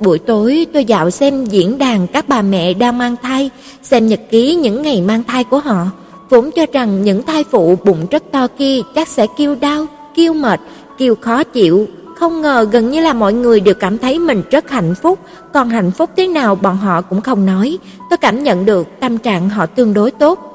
Buổi 0.00 0.18
tối 0.18 0.66
tôi 0.72 0.84
dạo 0.84 1.10
xem 1.10 1.44
diễn 1.44 1.78
đàn 1.78 2.06
các 2.06 2.28
bà 2.28 2.42
mẹ 2.42 2.74
đang 2.74 2.98
mang 2.98 3.16
thai, 3.22 3.50
xem 3.82 4.06
nhật 4.06 4.20
ký 4.30 4.54
những 4.54 4.82
ngày 4.82 5.00
mang 5.00 5.24
thai 5.24 5.44
của 5.44 5.58
họ, 5.58 5.86
vốn 6.30 6.50
cho 6.50 6.66
rằng 6.72 7.02
những 7.02 7.22
thai 7.22 7.44
phụ 7.50 7.76
bụng 7.84 8.06
rất 8.10 8.22
to 8.32 8.46
kia 8.58 8.80
chắc 8.94 9.08
sẽ 9.08 9.26
kêu 9.36 9.54
đau, 9.54 9.86
kêu 10.14 10.32
mệt, 10.32 10.60
kêu 10.98 11.14
khó 11.20 11.44
chịu, 11.44 11.86
không 12.16 12.42
ngờ 12.42 12.66
gần 12.72 12.90
như 12.90 13.00
là 13.00 13.12
mọi 13.12 13.32
người 13.32 13.60
đều 13.60 13.74
cảm 13.74 13.98
thấy 13.98 14.18
mình 14.18 14.42
rất 14.50 14.70
hạnh 14.70 14.94
phúc, 15.02 15.18
còn 15.52 15.68
hạnh 15.68 15.90
phúc 15.90 16.10
thế 16.16 16.28
nào 16.28 16.54
bọn 16.54 16.76
họ 16.76 17.02
cũng 17.02 17.20
không 17.20 17.46
nói. 17.46 17.78
Tôi 18.10 18.16
cảm 18.16 18.42
nhận 18.42 18.64
được 18.64 18.86
tâm 19.00 19.18
trạng 19.18 19.48
họ 19.48 19.66
tương 19.66 19.94
đối 19.94 20.10
tốt. 20.10 20.51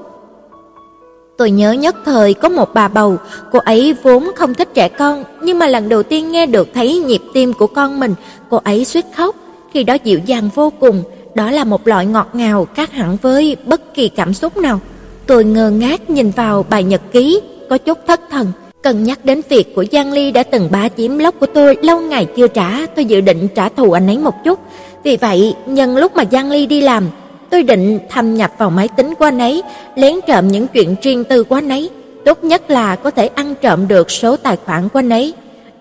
Tôi 1.37 1.51
nhớ 1.51 1.71
nhất 1.71 1.95
thời 2.05 2.33
có 2.33 2.49
một 2.49 2.73
bà 2.73 2.87
bầu, 2.87 3.17
cô 3.51 3.59
ấy 3.59 3.95
vốn 4.03 4.31
không 4.35 4.53
thích 4.53 4.69
trẻ 4.73 4.89
con, 4.89 5.23
nhưng 5.41 5.59
mà 5.59 5.67
lần 5.67 5.89
đầu 5.89 6.03
tiên 6.03 6.31
nghe 6.31 6.45
được 6.45 6.67
thấy 6.73 6.99
nhịp 6.99 7.21
tim 7.33 7.53
của 7.53 7.67
con 7.67 7.99
mình, 7.99 8.15
cô 8.49 8.61
ấy 8.63 8.85
suýt 8.85 9.05
khóc. 9.15 9.35
Khi 9.71 9.83
đó 9.83 9.93
dịu 10.03 10.19
dàng 10.25 10.49
vô 10.55 10.71
cùng, 10.79 11.03
đó 11.35 11.51
là 11.51 11.63
một 11.63 11.87
loại 11.87 12.05
ngọt 12.05 12.29
ngào 12.33 12.67
khác 12.75 12.91
hẳn 12.91 13.17
với 13.21 13.57
bất 13.65 13.93
kỳ 13.93 14.09
cảm 14.09 14.33
xúc 14.33 14.57
nào. 14.57 14.79
Tôi 15.27 15.43
ngơ 15.43 15.69
ngác 15.69 16.09
nhìn 16.09 16.29
vào 16.29 16.65
bài 16.69 16.83
nhật 16.83 17.01
ký, 17.11 17.41
có 17.69 17.77
chút 17.77 17.97
thất 18.07 18.21
thần. 18.29 18.51
cần 18.81 19.03
nhắc 19.03 19.25
đến 19.25 19.41
việc 19.49 19.75
của 19.75 19.85
Giang 19.91 20.11
Ly 20.11 20.31
đã 20.31 20.43
từng 20.43 20.67
bá 20.71 20.89
chiếm 20.89 21.17
lốc 21.17 21.39
của 21.39 21.45
tôi 21.45 21.77
lâu 21.81 22.01
ngày 22.01 22.27
chưa 22.35 22.47
trả, 22.47 22.85
tôi 22.95 23.05
dự 23.05 23.21
định 23.21 23.47
trả 23.55 23.69
thù 23.69 23.91
anh 23.91 24.07
ấy 24.07 24.17
một 24.17 24.43
chút. 24.43 24.59
Vì 25.03 25.17
vậy, 25.17 25.55
nhân 25.65 25.97
lúc 25.97 26.15
mà 26.15 26.23
Giang 26.31 26.51
Ly 26.51 26.65
đi 26.65 26.81
làm, 26.81 27.03
tôi 27.49 27.63
định 27.63 27.99
thâm 28.09 28.35
nhập 28.35 28.51
vào 28.57 28.69
máy 28.69 28.87
tính 28.87 29.15
của 29.15 29.25
anh 29.25 29.39
ấy, 29.39 29.63
lén 29.95 30.15
trộm 30.27 30.47
những 30.47 30.67
chuyện 30.67 30.95
riêng 31.01 31.23
tư 31.23 31.43
của 31.43 31.55
anh 31.55 31.69
ấy, 31.69 31.89
tốt 32.25 32.43
nhất 32.43 32.69
là 32.69 32.95
có 32.95 33.11
thể 33.11 33.27
ăn 33.27 33.55
trộm 33.61 33.87
được 33.87 34.11
số 34.11 34.37
tài 34.37 34.57
khoản 34.65 34.89
của 34.89 34.99
anh 34.99 35.09
ấy. 35.09 35.33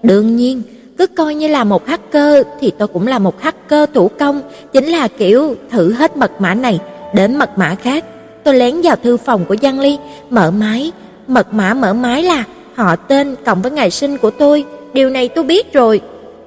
Đương 0.03 0.37
nhiên, 0.37 0.62
cứ 0.99 1.07
coi 1.07 1.35
như 1.35 1.49
là 1.49 1.64
một 1.64 1.87
hacker 1.87 2.47
thì 2.61 2.73
tôi 2.79 2.89
cũng 2.89 3.07
là 3.07 3.19
một 3.19 3.43
hacker 3.43 3.89
thủ 3.95 4.11
công, 4.19 4.43
chính 4.73 4.87
là 4.87 5.09
kiểu 5.09 5.57
thử 5.71 5.93
hết 5.93 6.17
mật 6.17 6.41
mã 6.41 6.55
này 6.55 6.79
đến 7.14 7.37
mật 7.37 7.59
mã 7.59 7.75
khác. 7.75 8.05
Tôi 8.45 8.55
lén 8.55 8.81
vào 8.83 8.97
thư 8.97 9.17
phòng 9.17 9.45
của 9.45 9.57
Giang 9.62 9.81
Ly, 9.81 9.99
mở 10.31 10.51
máy, 10.51 10.93
mật 11.27 11.55
mã 11.55 11.75
mở 11.75 11.93
máy 11.93 12.23
là 12.23 12.45
họ 12.75 12.97
tên 12.97 13.37
cộng 13.45 13.62
với 13.62 13.71
ngày 13.71 13.91
sinh 13.91 14.19
của 14.19 14.31
tôi, 14.31 14.64
điều 14.93 15.11
này 15.11 15.29
tôi 15.29 15.45
biết 15.45 15.73
rồi. 15.73 16.01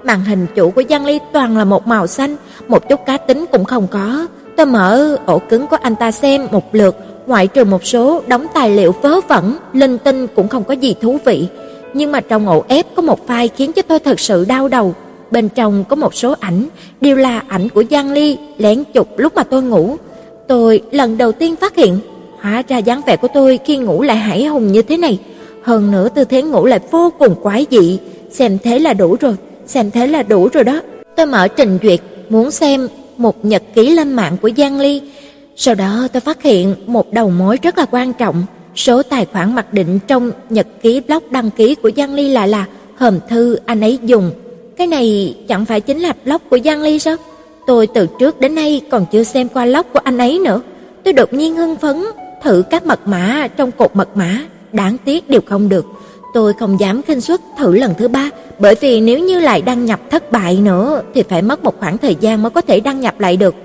Màn 0.04 0.26
hình 0.26 0.48
chủ 0.56 0.70
của 0.72 0.84
Giang 0.90 1.06
Ly 1.06 1.20
toàn 1.32 1.58
là 1.58 1.64
một 1.64 1.88
màu 1.88 2.08
xanh, 2.08 2.36
một 2.68 2.90
chút 2.90 3.06
cá 3.06 3.18
tính 3.18 3.46
cũng 3.52 3.66
không 3.66 3.88
có. 3.88 4.28
Tôi 4.60 4.66
mở 4.66 5.18
ổ 5.26 5.40
cứng 5.40 5.68
của 5.68 5.78
anh 5.82 5.96
ta 5.96 6.12
xem 6.12 6.48
một 6.52 6.76
lượt, 6.76 6.96
ngoại 7.28 7.48
trừ 7.48 7.64
một 7.64 7.86
số 7.86 8.22
đóng 8.28 8.46
tài 8.54 8.70
liệu 8.70 8.92
vớ 9.02 9.22
vẩn, 9.28 9.58
linh 9.74 9.98
tinh 9.98 10.28
cũng 10.28 10.48
không 10.48 10.64
có 10.64 10.74
gì 10.74 10.96
thú 11.02 11.18
vị. 11.26 11.48
Nhưng 11.94 12.12
mà 12.12 12.22
trong 12.22 12.48
ổ 12.50 12.64
ép 12.68 12.86
có 12.96 13.02
một 13.02 13.28
file 13.28 13.48
khiến 13.56 13.74
cho 13.74 13.82
tôi 13.82 14.00
thật 14.00 14.20
sự 14.20 14.46
đau 14.46 14.68
đầu. 14.68 14.94
Bên 15.32 15.50
trong 15.50 15.84
có 15.90 15.96
một 15.96 16.16
số 16.16 16.36
ảnh, 16.40 16.66
đều 17.02 17.16
là 17.16 17.44
ảnh 17.48 17.70
của 17.70 17.84
Giang 17.92 18.12
Ly 18.12 18.38
lén 18.58 18.84
chụp 18.94 19.08
lúc 19.18 19.36
mà 19.36 19.44
tôi 19.44 19.64
ngủ. 19.64 19.96
Tôi 20.48 20.82
lần 20.92 21.18
đầu 21.18 21.32
tiên 21.32 21.56
phát 21.56 21.76
hiện, 21.76 22.00
hóa 22.40 22.64
ra 22.68 22.78
dáng 22.78 23.02
vẻ 23.06 23.16
của 23.16 23.28
tôi 23.34 23.60
khi 23.66 23.78
ngủ 23.78 24.02
lại 24.02 24.18
hải 24.18 24.46
hùng 24.46 24.72
như 24.72 24.82
thế 24.82 24.98
này. 24.98 25.20
Hơn 25.64 25.92
nữa 25.92 26.10
tư 26.10 26.24
thế 26.24 26.42
ngủ 26.42 26.66
lại 26.66 26.80
vô 26.92 27.12
cùng 27.20 27.36
quái 27.36 27.66
dị, 27.72 28.00
xem 28.32 28.58
thế 28.64 28.80
là 28.80 28.94
đủ 28.94 29.16
rồi, 29.20 29.36
xem 29.66 29.92
thế 29.92 30.08
là 30.08 30.24
đủ 30.24 30.50
rồi 30.54 30.64
đó. 30.64 30.82
Tôi 31.16 31.26
mở 31.26 31.48
trình 31.48 31.78
duyệt, 31.84 32.00
muốn 32.30 32.52
xem 32.52 32.88
một 33.20 33.46
nhật 33.46 33.64
ký 33.76 33.90
lên 33.90 34.14
mạng 34.14 34.38
của 34.42 34.50
Giang 34.58 34.80
Ly. 34.80 35.02
Sau 35.56 35.76
đó 35.76 36.08
tôi 36.14 36.22
phát 36.22 36.44
hiện 36.44 36.76
một 36.86 37.14
đầu 37.14 37.30
mối 37.30 37.58
rất 37.62 37.78
là 37.78 37.86
quan 37.92 38.14
trọng, 38.14 38.44
số 38.76 39.04
tài 39.04 39.26
khoản 39.26 39.56
mặc 39.56 39.74
định 39.74 40.00
trong 40.08 40.32
nhật 40.50 40.68
ký 40.82 41.02
blog 41.08 41.24
đăng 41.32 41.52
ký 41.52 41.76
của 41.76 41.92
Giang 41.98 42.14
Ly 42.14 42.30
lại 42.30 42.48
là 42.48 42.66
hòm 42.96 43.20
thư 43.30 43.58
anh 43.66 43.82
ấy 43.82 44.00
dùng. 44.04 44.32
Cái 44.78 44.88
này 44.88 45.36
chẳng 45.48 45.66
phải 45.66 45.82
chính 45.82 46.00
là 46.00 46.14
blog 46.26 46.42
của 46.50 46.60
Giang 46.66 46.82
Ly 46.82 47.00
sao? 47.00 47.16
Tôi 47.68 47.88
từ 47.88 48.08
trước 48.20 48.40
đến 48.40 48.56
nay 48.56 48.82
còn 48.92 49.06
chưa 49.12 49.24
xem 49.24 49.50
qua 49.50 49.66
blog 49.66 49.86
của 49.94 50.00
anh 50.04 50.18
ấy 50.18 50.40
nữa. 50.40 50.62
Tôi 51.04 51.14
đột 51.14 51.34
nhiên 51.34 51.56
hưng 51.56 51.76
phấn 51.76 52.04
thử 52.44 52.64
các 52.70 52.86
mật 52.86 53.00
mã 53.08 53.48
trong 53.58 53.72
cột 53.72 53.96
mật 53.96 54.18
mã, 54.18 54.46
đáng 54.74 54.98
tiếc 55.06 55.30
đều 55.30 55.42
không 55.46 55.70
được. 55.70 55.86
Tôi 56.34 56.54
không 56.54 56.80
dám 56.80 57.02
khinh 57.02 57.22
suất 57.22 57.42
thử 57.58 57.76
lần 57.76 57.94
thứ 57.98 58.08
ba, 58.08 58.30
bởi 58.60 58.76
vì 58.76 59.02
nếu 59.02 59.20
như 59.20 59.40
lại 59.40 59.62
đăng 59.62 59.86
nhập 59.86 60.00
thất 60.10 60.32
bại 60.32 60.58
nữa 60.64 61.02
thì 61.14 61.24
phải 61.24 61.42
mất 61.42 61.64
một 61.64 61.80
khoảng 61.80 61.98
thời 61.98 62.16
gian 62.16 62.44
mới 62.44 62.50
có 62.50 62.62
thể 62.62 62.80
đăng 62.80 63.02
nhập 63.02 63.20
lại 63.20 63.38
được. 63.38 63.56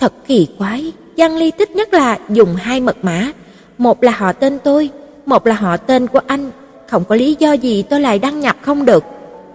Thật 0.00 0.12
kỳ 0.26 0.46
quái, 0.58 0.92
Giang 1.16 1.36
Ly 1.36 1.50
thích 1.58 1.70
nhất 1.70 1.94
là 1.94 2.18
dùng 2.28 2.54
hai 2.54 2.80
mật 2.80 2.96
mã, 3.02 3.30
một 3.78 4.02
là 4.02 4.12
họ 4.12 4.32
tên 4.32 4.58
tôi, 4.64 4.90
một 5.26 5.46
là 5.46 5.54
họ 5.54 5.76
tên 5.76 6.06
của 6.06 6.20
anh, 6.26 6.50
không 6.86 7.04
có 7.04 7.14
lý 7.14 7.36
do 7.38 7.52
gì 7.52 7.82
tôi 7.82 8.00
lại 8.00 8.18
đăng 8.18 8.40
nhập 8.40 8.56
không 8.62 8.84
được. 8.84 9.04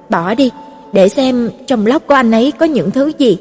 Bỏ 0.09 0.35
đi, 0.35 0.51
để 0.93 1.09
xem 1.09 1.49
trong 1.67 1.83
blog 1.83 1.99
của 2.07 2.13
anh 2.13 2.31
ấy 2.31 2.51
có 2.51 2.65
những 2.65 2.91
thứ 2.91 3.11
gì. 3.17 3.37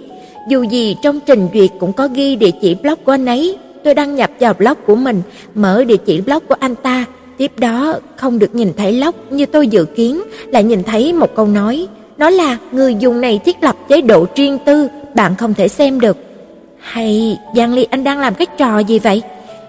Dù 0.49 0.63
gì 0.63 0.97
trong 1.03 1.21
trình 1.27 1.49
duyệt 1.55 1.71
cũng 1.81 1.93
có 1.93 2.09
ghi 2.15 2.37
địa 2.37 2.51
chỉ 2.63 2.75
blog 2.75 2.99
của 3.05 3.13
anh 3.13 3.27
ấy, 3.27 3.59
tôi 3.85 3.95
đăng 3.95 4.15
nhập 4.17 4.31
vào 4.41 4.55
blog 4.55 4.75
của 4.87 4.97
mình, 4.97 5.23
mở 5.55 5.85
địa 5.85 5.97
chỉ 5.97 6.21
blog 6.21 6.43
của 6.49 6.57
anh 6.61 6.75
ta, 6.75 7.05
tiếp 7.41 7.53
đó 7.59 7.99
không 8.17 8.39
được 8.39 8.55
nhìn 8.55 8.73
thấy 8.77 8.93
lóc 8.93 9.15
như 9.31 9.47
tôi 9.47 9.69
dự 9.69 9.85
kiến, 9.85 10.23
lại 10.47 10.65
nhìn 10.65 10.83
thấy 10.83 11.13
một 11.13 11.35
câu 11.35 11.47
nói, 11.47 11.87
nó 12.19 12.31
là 12.31 12.59
người 12.73 12.95
dùng 12.95 13.21
này 13.21 13.41
thiết 13.45 13.57
lập 13.63 13.77
chế 13.89 14.01
độ 14.01 14.27
riêng 14.37 14.59
tư, 14.67 14.89
bạn 15.15 15.35
không 15.37 15.55
thể 15.55 15.69
xem 15.69 16.01
được. 16.01 16.17
Hay 16.81 17.39
Giang 17.57 17.75
Ly 17.75 17.87
anh 17.91 18.05
đang 18.05 18.19
làm 18.19 18.35
cái 18.35 18.47
trò 18.59 18.79
gì 18.79 18.99
vậy? 18.99 19.23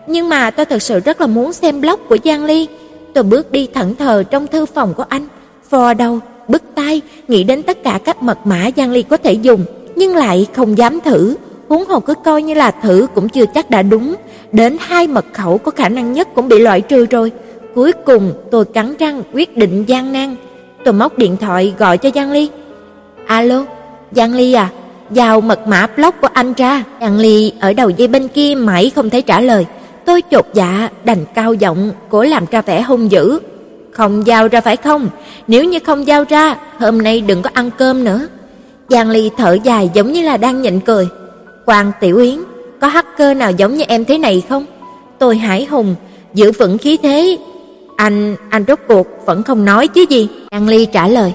Nhưng 0.08 0.30
mà 0.30 0.52
tôi 0.52 0.66
thật 0.66 0.82
sự 0.82 1.00
rất 1.00 1.22
là 1.22 1.28
muốn 1.28 1.54
xem 1.54 1.82
blog 1.82 2.00
của 2.10 2.18
Giang 2.24 2.46
Ly. 2.46 2.68
Tôi 3.14 3.24
bước 3.24 3.52
đi 3.52 3.68
thẫn 3.74 3.96
thờ 3.96 4.24
trong 4.24 4.48
thư 4.48 4.66
phòng 4.66 4.94
của 4.94 5.06
anh, 5.10 5.28
vò 5.70 5.94
đầu, 5.94 6.20
bứt 6.48 6.64
tai, 6.76 7.02
nghĩ 7.28 7.44
đến 7.44 7.64
tất 7.64 7.84
cả 7.84 8.00
các 8.06 8.24
mật 8.24 8.38
mã 8.46 8.70
Giang 8.78 8.92
Ly 8.92 9.02
có 9.02 9.18
thể 9.18 9.34
dùng, 9.34 9.66
nhưng 9.96 10.16
lại 10.16 10.48
không 10.54 10.78
dám 10.78 11.00
thử, 11.00 11.36
huống 11.70 11.86
hồ 11.86 12.00
cứ 12.00 12.14
coi 12.14 12.44
như 12.44 12.54
là 12.54 12.72
thử 12.72 13.08
cũng 13.16 13.30
chưa 13.30 13.46
chắc 13.46 13.70
đã 13.70 13.82
đúng, 13.82 14.16
đến 14.52 14.78
hai 14.80 15.08
mật 15.08 15.26
khẩu 15.34 15.58
có 15.58 15.72
khả 15.72 15.90
năng 15.90 16.14
nhất 16.14 16.28
cũng 16.36 16.48
bị 16.48 16.60
loại 16.60 16.82
trừ 16.82 17.06
rồi. 17.06 17.32
Cuối 17.76 17.92
cùng 18.06 18.34
tôi 18.52 18.66
cắn 18.66 18.96
răng 19.00 19.24
quyết 19.34 19.58
định 19.58 19.84
gian 19.88 20.14
nan, 20.14 20.36
tôi 20.84 20.94
móc 20.94 21.18
điện 21.18 21.38
thoại 21.38 21.74
gọi 21.78 21.98
cho 21.98 22.10
Giang 22.16 22.32
Ly. 22.32 22.50
"Alo, 23.26 23.66
Giang 24.12 24.34
Ly 24.34 24.54
à, 24.54 24.70
giao 25.12 25.42
mật 25.42 25.68
mã 25.68 25.88
blog 25.88 26.12
của 26.22 26.28
anh 26.34 26.54
ra." 26.54 26.84
Giang 27.02 27.18
Ly 27.18 27.54
ở 27.60 27.74
đầu 27.74 27.90
dây 27.90 28.08
bên 28.08 28.28
kia 28.28 28.56
mãi 28.56 28.92
không 28.96 29.10
thấy 29.10 29.22
trả 29.22 29.42
lời. 29.42 29.66
Tôi 30.06 30.24
chột 30.32 30.46
dạ 30.54 30.90
đành 31.04 31.26
cao 31.36 31.54
giọng 31.54 31.92
cố 32.10 32.24
làm 32.24 32.46
ra 32.52 32.62
vẻ 32.62 32.82
hung 32.82 33.12
dữ. 33.12 33.40
"Không 33.92 34.28
giao 34.28 34.48
ra 34.48 34.62
phải 34.62 34.78
không? 34.78 35.10
Nếu 35.48 35.64
như 35.64 35.80
không 35.80 36.08
giao 36.08 36.24
ra, 36.30 36.58
hôm 36.80 37.02
nay 37.02 37.22
đừng 37.22 37.42
có 37.42 37.50
ăn 37.54 37.72
cơm 37.78 38.04
nữa." 38.04 38.28
Giang 38.90 39.10
Ly 39.10 39.30
thở 39.38 39.58
dài 39.64 39.90
giống 39.94 40.12
như 40.12 40.22
là 40.22 40.38
đang 40.38 40.62
nhịn 40.62 40.80
cười. 40.80 41.08
"Quan 41.66 41.92
Tiểu 42.00 42.18
Yến, 42.18 42.40
có 42.82 42.88
hacker 42.88 43.38
nào 43.38 43.52
giống 43.52 43.76
như 43.76 43.84
em 43.88 44.06
thế 44.06 44.18
này 44.18 44.44
không?" 44.50 44.66
Tôi 45.20 45.38
hải 45.38 45.66
hùng, 45.66 45.96
giữ 46.34 46.52
vững 46.52 46.78
khí 46.78 46.98
thế. 47.04 47.38
"Anh, 48.02 48.36
anh 48.50 48.64
rốt 48.68 48.80
cuộc 48.88 49.08
vẫn 49.26 49.44
không 49.44 49.66
nói 49.66 49.88
chứ 49.88 50.06
gì?" 50.10 50.28
Giang 50.52 50.68
Ly 50.68 50.86
trả 50.86 51.08
lời. 51.08 51.34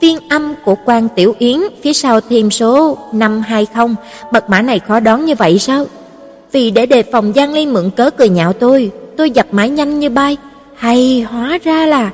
phiên 0.00 0.18
âm 0.28 0.54
của 0.64 0.74
quan 0.84 1.08
Tiểu 1.08 1.34
Yến, 1.38 1.60
phía 1.82 1.92
sau 1.92 2.20
thêm 2.20 2.50
số 2.50 2.98
520, 3.12 3.94
mật 4.32 4.50
mã 4.50 4.62
này 4.62 4.78
khó 4.78 5.00
đoán 5.00 5.24
như 5.24 5.34
vậy 5.34 5.58
sao? 5.58 5.86
Vì 6.52 6.70
để 6.70 6.86
đề 6.86 7.02
phòng 7.02 7.32
Giang 7.36 7.52
Ly 7.52 7.66
mượn 7.66 7.90
cớ 7.90 8.10
cười 8.10 8.28
nhạo 8.28 8.52
tôi, 8.52 8.90
tôi 9.16 9.30
dập 9.30 9.46
máy 9.50 9.70
nhanh 9.70 10.00
như 10.00 10.10
bay. 10.10 10.36
Hay 10.76 11.26
hóa 11.30 11.58
ra 11.64 11.86
là 11.86 12.10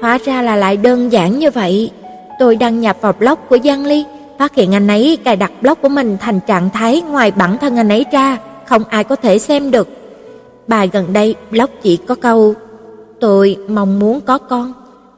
hóa 0.00 0.18
ra 0.24 0.42
là 0.42 0.56
lại 0.56 0.76
đơn 0.76 1.12
giản 1.12 1.38
như 1.38 1.50
vậy. 1.50 1.90
Tôi 2.38 2.56
đăng 2.56 2.80
nhập 2.80 2.96
vào 3.00 3.12
blog 3.12 3.38
của 3.48 3.58
Giang 3.64 3.86
Ly, 3.86 4.04
phát 4.38 4.54
hiện 4.54 4.74
anh 4.74 4.88
ấy 4.88 5.18
cài 5.24 5.36
đặt 5.36 5.52
blog 5.62 5.74
của 5.82 5.88
mình 5.88 6.16
thành 6.20 6.40
trạng 6.46 6.70
thái 6.70 7.02
ngoài 7.10 7.30
bản 7.30 7.58
thân 7.58 7.76
anh 7.76 7.88
ấy 7.88 8.04
ra, 8.12 8.38
không 8.64 8.82
ai 8.88 9.04
có 9.04 9.16
thể 9.16 9.38
xem 9.38 9.70
được. 9.70 9.88
Bài 10.66 10.90
gần 10.92 11.12
đây 11.12 11.34
blog 11.50 11.70
chỉ 11.82 11.96
có 11.96 12.14
câu 12.14 12.54
Tôi 13.20 13.56
mong 13.68 13.98
muốn 13.98 14.20
có 14.20 14.38
con. 14.38 14.72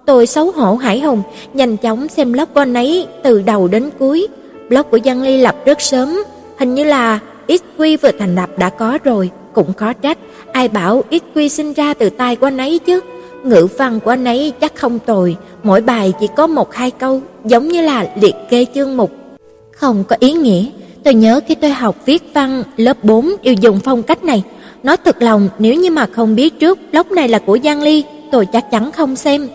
Tôi 0.07 0.27
xấu 0.27 0.51
hổ 0.51 0.75
hải 0.75 1.01
hùng, 1.01 1.23
nhanh 1.55 1.77
chóng 1.77 2.09
xem 2.09 2.33
blog 2.33 2.49
của 2.55 2.61
anh 2.61 2.75
ấy 2.75 3.07
từ 3.23 3.43
đầu 3.43 3.69
đến 3.69 3.91
cuối. 3.99 4.27
Blog 4.69 4.83
của 4.91 4.99
Giang 5.05 5.23
Ly 5.23 5.41
lập 5.41 5.57
rất 5.65 5.81
sớm, 5.81 6.19
hình 6.59 6.75
như 6.75 6.85
là 6.85 7.19
XQ 7.49 7.97
vừa 8.03 8.11
thành 8.19 8.35
lập 8.35 8.51
đã 8.59 8.69
có 8.71 8.99
rồi, 9.05 9.31
cũng 9.53 9.73
khó 9.73 9.93
trách, 9.93 10.19
ai 10.53 10.69
bảo 10.69 11.03
XQ 11.11 11.49
sinh 11.49 11.73
ra 11.73 11.95
từ 11.95 12.11
tay 12.11 12.37
của 12.37 12.47
anh 12.47 12.57
ấy 12.57 12.79
chứ. 12.79 13.01
Ngữ 13.45 13.69
văn 13.79 14.01
của 14.01 14.11
anh 14.11 14.25
ấy 14.25 14.53
chắc 14.61 14.77
không 14.77 14.99
tồi, 14.99 15.37
mỗi 15.63 15.81
bài 15.81 16.13
chỉ 16.21 16.27
có 16.37 16.47
một 16.47 16.75
hai 16.75 16.91
câu, 16.91 17.21
giống 17.45 17.69
như 17.69 17.83
là 17.83 18.07
liệt 18.21 18.35
kê 18.51 18.67
chương 18.75 18.97
mục. 18.97 19.11
Không 19.73 20.05
có 20.09 20.17
ý 20.21 20.33
nghĩa, 20.33 20.65
tôi 21.05 21.15
nhớ 21.15 21.41
khi 21.49 21.55
tôi 21.55 21.71
học 21.71 21.97
viết 22.07 22.23
văn 22.35 22.63
lớp 22.77 23.05
4 23.05 23.31
đều 23.43 23.55
dùng 23.55 23.81
phong 23.85 24.03
cách 24.03 24.25
này. 24.25 24.43
Nói 24.83 24.97
thật 25.05 25.22
lòng, 25.22 25.49
nếu 25.59 25.74
như 25.74 25.91
mà 25.91 26.07
không 26.07 26.35
biết 26.35 26.61
trước 26.61 26.79
lóc 26.93 27.12
này 27.12 27.29
là 27.29 27.39
của 27.39 27.59
Giang 27.64 27.83
Ly, 27.83 28.05
tôi 28.33 28.47
chắc 28.47 28.70
chắn 28.70 28.93
không 28.93 29.16
xem. 29.16 29.49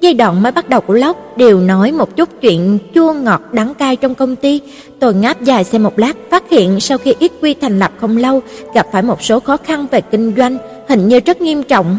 Giai 0.00 0.14
đoạn 0.14 0.42
mới 0.42 0.52
bắt 0.52 0.68
đầu 0.68 0.80
của 0.80 0.94
lóc 0.94 1.36
đều 1.36 1.60
nói 1.60 1.92
một 1.92 2.16
chút 2.16 2.28
chuyện 2.40 2.78
chua 2.94 3.12
ngọt 3.12 3.42
đắng 3.52 3.74
cay 3.74 3.96
trong 3.96 4.14
công 4.14 4.36
ty. 4.36 4.60
Tôi 5.00 5.14
ngáp 5.14 5.42
dài 5.42 5.64
xem 5.64 5.82
một 5.82 5.98
lát, 5.98 6.16
phát 6.30 6.50
hiện 6.50 6.80
sau 6.80 6.98
khi 6.98 7.14
XQ 7.20 7.54
thành 7.60 7.78
lập 7.78 7.92
không 8.00 8.16
lâu, 8.16 8.40
gặp 8.74 8.86
phải 8.92 9.02
một 9.02 9.22
số 9.22 9.40
khó 9.40 9.56
khăn 9.56 9.86
về 9.90 10.00
kinh 10.00 10.32
doanh, 10.36 10.58
hình 10.88 11.08
như 11.08 11.20
rất 11.20 11.40
nghiêm 11.40 11.62
trọng. 11.62 11.98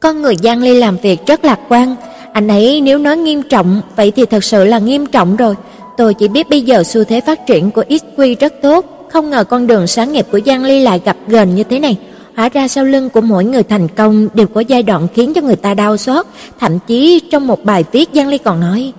Con 0.00 0.22
người 0.22 0.36
Giang 0.42 0.62
Ly 0.62 0.78
làm 0.78 0.96
việc 0.96 1.26
rất 1.26 1.44
lạc 1.44 1.58
quan, 1.68 1.96
anh 2.32 2.48
ấy 2.48 2.80
nếu 2.80 2.98
nói 2.98 3.16
nghiêm 3.16 3.42
trọng, 3.42 3.80
vậy 3.96 4.10
thì 4.16 4.26
thật 4.26 4.44
sự 4.44 4.64
là 4.64 4.78
nghiêm 4.78 5.06
trọng 5.06 5.36
rồi. 5.36 5.54
Tôi 5.96 6.14
chỉ 6.14 6.28
biết 6.28 6.50
bây 6.50 6.60
giờ 6.60 6.82
xu 6.82 7.04
thế 7.04 7.20
phát 7.20 7.46
triển 7.46 7.70
của 7.70 7.84
XQ 7.88 8.34
rất 8.40 8.54
tốt, 8.62 9.08
không 9.10 9.30
ngờ 9.30 9.44
con 9.44 9.66
đường 9.66 9.86
sáng 9.86 10.12
nghiệp 10.12 10.26
của 10.32 10.40
Giang 10.46 10.64
Ly 10.64 10.80
lại 10.80 11.00
gặp 11.04 11.16
gần 11.26 11.54
như 11.54 11.64
thế 11.64 11.78
này. 11.78 11.98
Hóa 12.36 12.48
ra 12.48 12.68
sau 12.68 12.84
lưng 12.84 13.10
của 13.10 13.20
mỗi 13.20 13.44
người 13.44 13.62
thành 13.62 13.88
công 13.88 14.28
đều 14.34 14.46
có 14.46 14.60
giai 14.60 14.82
đoạn 14.82 15.06
khiến 15.14 15.34
cho 15.34 15.40
người 15.40 15.56
ta 15.56 15.74
đau 15.74 15.96
xót, 15.96 16.26
thậm 16.60 16.78
chí 16.86 17.20
trong 17.30 17.46
một 17.46 17.64
bài 17.64 17.84
viết 17.92 18.10
Giang 18.14 18.28
Ly 18.28 18.38
còn 18.38 18.60
nói: 18.60 18.92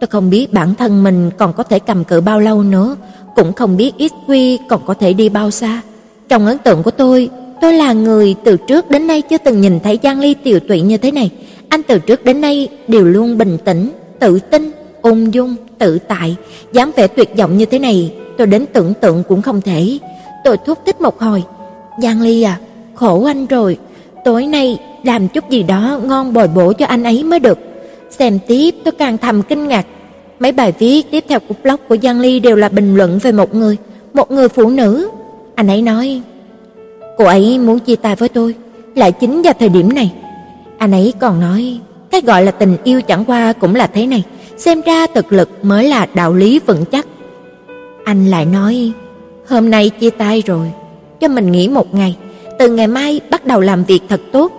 "Tôi 0.00 0.08
không 0.08 0.30
biết 0.30 0.52
bản 0.52 0.74
thân 0.74 1.04
mình 1.04 1.30
còn 1.38 1.52
có 1.52 1.62
thể 1.62 1.78
cầm 1.78 2.04
cự 2.04 2.20
bao 2.20 2.40
lâu 2.40 2.62
nữa, 2.62 2.96
cũng 3.36 3.52
không 3.52 3.76
biết 3.76 3.92
XQ 3.98 4.58
còn 4.68 4.80
có 4.86 4.94
thể 4.94 5.12
đi 5.12 5.28
bao 5.28 5.50
xa." 5.50 5.80
Trong 6.28 6.46
ấn 6.46 6.58
tượng 6.58 6.82
của 6.82 6.90
tôi, 6.90 7.30
tôi 7.60 7.72
là 7.72 7.92
người 7.92 8.34
từ 8.44 8.56
trước 8.56 8.90
đến 8.90 9.06
nay 9.06 9.22
chưa 9.22 9.38
từng 9.38 9.60
nhìn 9.60 9.80
thấy 9.80 9.98
Giang 10.02 10.20
Ly 10.20 10.34
tiều 10.34 10.60
tụy 10.60 10.80
như 10.80 10.96
thế 10.96 11.10
này. 11.10 11.30
Anh 11.68 11.82
từ 11.82 11.98
trước 11.98 12.24
đến 12.24 12.40
nay 12.40 12.68
đều 12.88 13.04
luôn 13.04 13.38
bình 13.38 13.58
tĩnh, 13.64 13.90
tự 14.18 14.38
tin, 14.38 14.70
ung 15.02 15.34
dung, 15.34 15.56
tự 15.78 15.98
tại, 15.98 16.36
dám 16.72 16.90
vẻ 16.96 17.06
tuyệt 17.06 17.36
vọng 17.36 17.58
như 17.58 17.64
thế 17.64 17.78
này, 17.78 18.12
tôi 18.38 18.46
đến 18.46 18.66
tưởng 18.72 18.94
tượng 18.94 19.22
cũng 19.28 19.42
không 19.42 19.60
thể. 19.60 19.98
Tôi 20.44 20.56
thúc 20.66 20.78
thích 20.86 21.00
một 21.00 21.20
hồi, 21.20 21.42
"Giang 22.02 22.22
Ly 22.22 22.42
à, 22.42 22.60
khổ 22.98 23.24
anh 23.24 23.46
rồi, 23.46 23.78
tối 24.24 24.46
nay 24.46 24.78
làm 25.02 25.28
chút 25.28 25.50
gì 25.50 25.62
đó 25.62 26.00
ngon 26.04 26.32
bồi 26.32 26.48
bổ 26.48 26.72
cho 26.72 26.86
anh 26.86 27.04
ấy 27.04 27.24
mới 27.24 27.38
được. 27.38 27.58
Xem 28.10 28.38
tiếp 28.46 28.74
tôi 28.84 28.92
càng 28.92 29.18
thầm 29.18 29.42
kinh 29.42 29.68
ngạc. 29.68 29.86
Mấy 30.40 30.52
bài 30.52 30.72
viết 30.78 31.10
tiếp 31.10 31.24
theo 31.28 31.38
của 31.40 31.54
blog 31.62 31.76
của 31.88 31.96
Giang 32.02 32.20
Ly 32.20 32.40
đều 32.40 32.56
là 32.56 32.68
bình 32.68 32.96
luận 32.96 33.18
về 33.18 33.32
một 33.32 33.54
người, 33.54 33.76
một 34.14 34.30
người 34.30 34.48
phụ 34.48 34.70
nữ. 34.70 35.10
Anh 35.54 35.68
ấy 35.68 35.82
nói, 35.82 36.20
cô 37.18 37.24
ấy 37.24 37.58
muốn 37.58 37.78
chia 37.78 37.96
tay 37.96 38.16
với 38.16 38.28
tôi, 38.28 38.54
lại 38.94 39.12
chính 39.12 39.42
vào 39.42 39.52
thời 39.58 39.68
điểm 39.68 39.94
này. 39.94 40.12
Anh 40.78 40.92
ấy 40.92 41.12
còn 41.20 41.40
nói, 41.40 41.78
cái 42.10 42.20
gọi 42.20 42.44
là 42.44 42.50
tình 42.50 42.76
yêu 42.84 43.02
chẳng 43.02 43.24
qua 43.24 43.52
cũng 43.52 43.74
là 43.74 43.86
thế 43.86 44.06
này, 44.06 44.22
xem 44.56 44.80
ra 44.80 45.06
thực 45.06 45.32
lực 45.32 45.50
mới 45.62 45.88
là 45.88 46.06
đạo 46.14 46.34
lý 46.34 46.60
vững 46.66 46.84
chắc. 46.84 47.06
Anh 48.04 48.26
lại 48.26 48.44
nói, 48.44 48.92
hôm 49.48 49.70
nay 49.70 49.90
chia 49.90 50.10
tay 50.10 50.42
rồi, 50.46 50.66
cho 51.20 51.28
mình 51.28 51.52
nghỉ 51.52 51.68
một 51.68 51.94
ngày 51.94 52.16
từ 52.58 52.68
ngày 52.68 52.86
mai 52.86 53.20
bắt 53.30 53.46
đầu 53.46 53.60
làm 53.60 53.84
việc 53.84 54.00
thật 54.08 54.20
tốt. 54.32 54.52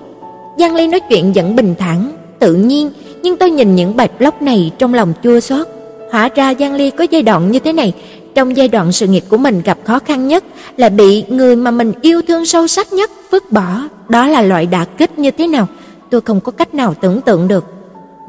Giang 0.60 0.76
Ly 0.76 0.88
nói 0.88 1.00
chuyện 1.00 1.34
vẫn 1.34 1.56
bình 1.56 1.76
thản, 1.80 2.12
tự 2.40 2.54
nhiên, 2.54 2.92
nhưng 3.24 3.38
tôi 3.38 3.52
nhìn 3.52 3.76
những 3.76 3.96
bài 3.96 4.10
blog 4.20 4.34
này 4.42 4.72
trong 4.78 4.94
lòng 4.94 5.14
chua 5.24 5.40
xót. 5.40 5.68
Hóa 6.12 6.30
ra 6.36 6.54
Giang 6.60 6.74
Ly 6.74 6.92
có 6.92 7.06
giai 7.12 7.22
đoạn 7.22 7.52
như 7.52 7.60
thế 7.60 7.74
này, 7.74 7.94
trong 8.36 8.58
giai 8.58 8.68
đoạn 8.68 8.92
sự 8.92 9.08
nghiệp 9.08 9.24
của 9.30 9.38
mình 9.38 9.62
gặp 9.66 9.78
khó 9.84 10.00
khăn 10.00 10.28
nhất 10.28 10.44
là 10.78 10.90
bị 10.90 11.24
người 11.28 11.56
mà 11.56 11.72
mình 11.72 11.94
yêu 12.02 12.22
thương 12.28 12.46
sâu 12.46 12.68
sắc 12.68 12.94
nhất 12.94 13.12
vứt 13.32 13.52
bỏ, 13.52 13.82
đó 14.10 14.28
là 14.28 14.42
loại 14.42 14.66
đả 14.66 14.86
kích 14.86 15.20
như 15.20 15.32
thế 15.32 15.48
nào, 15.48 15.68
tôi 16.10 16.22
không 16.22 16.40
có 16.40 16.52
cách 16.52 16.74
nào 16.74 16.94
tưởng 17.02 17.22
tượng 17.22 17.48
được. 17.48 17.66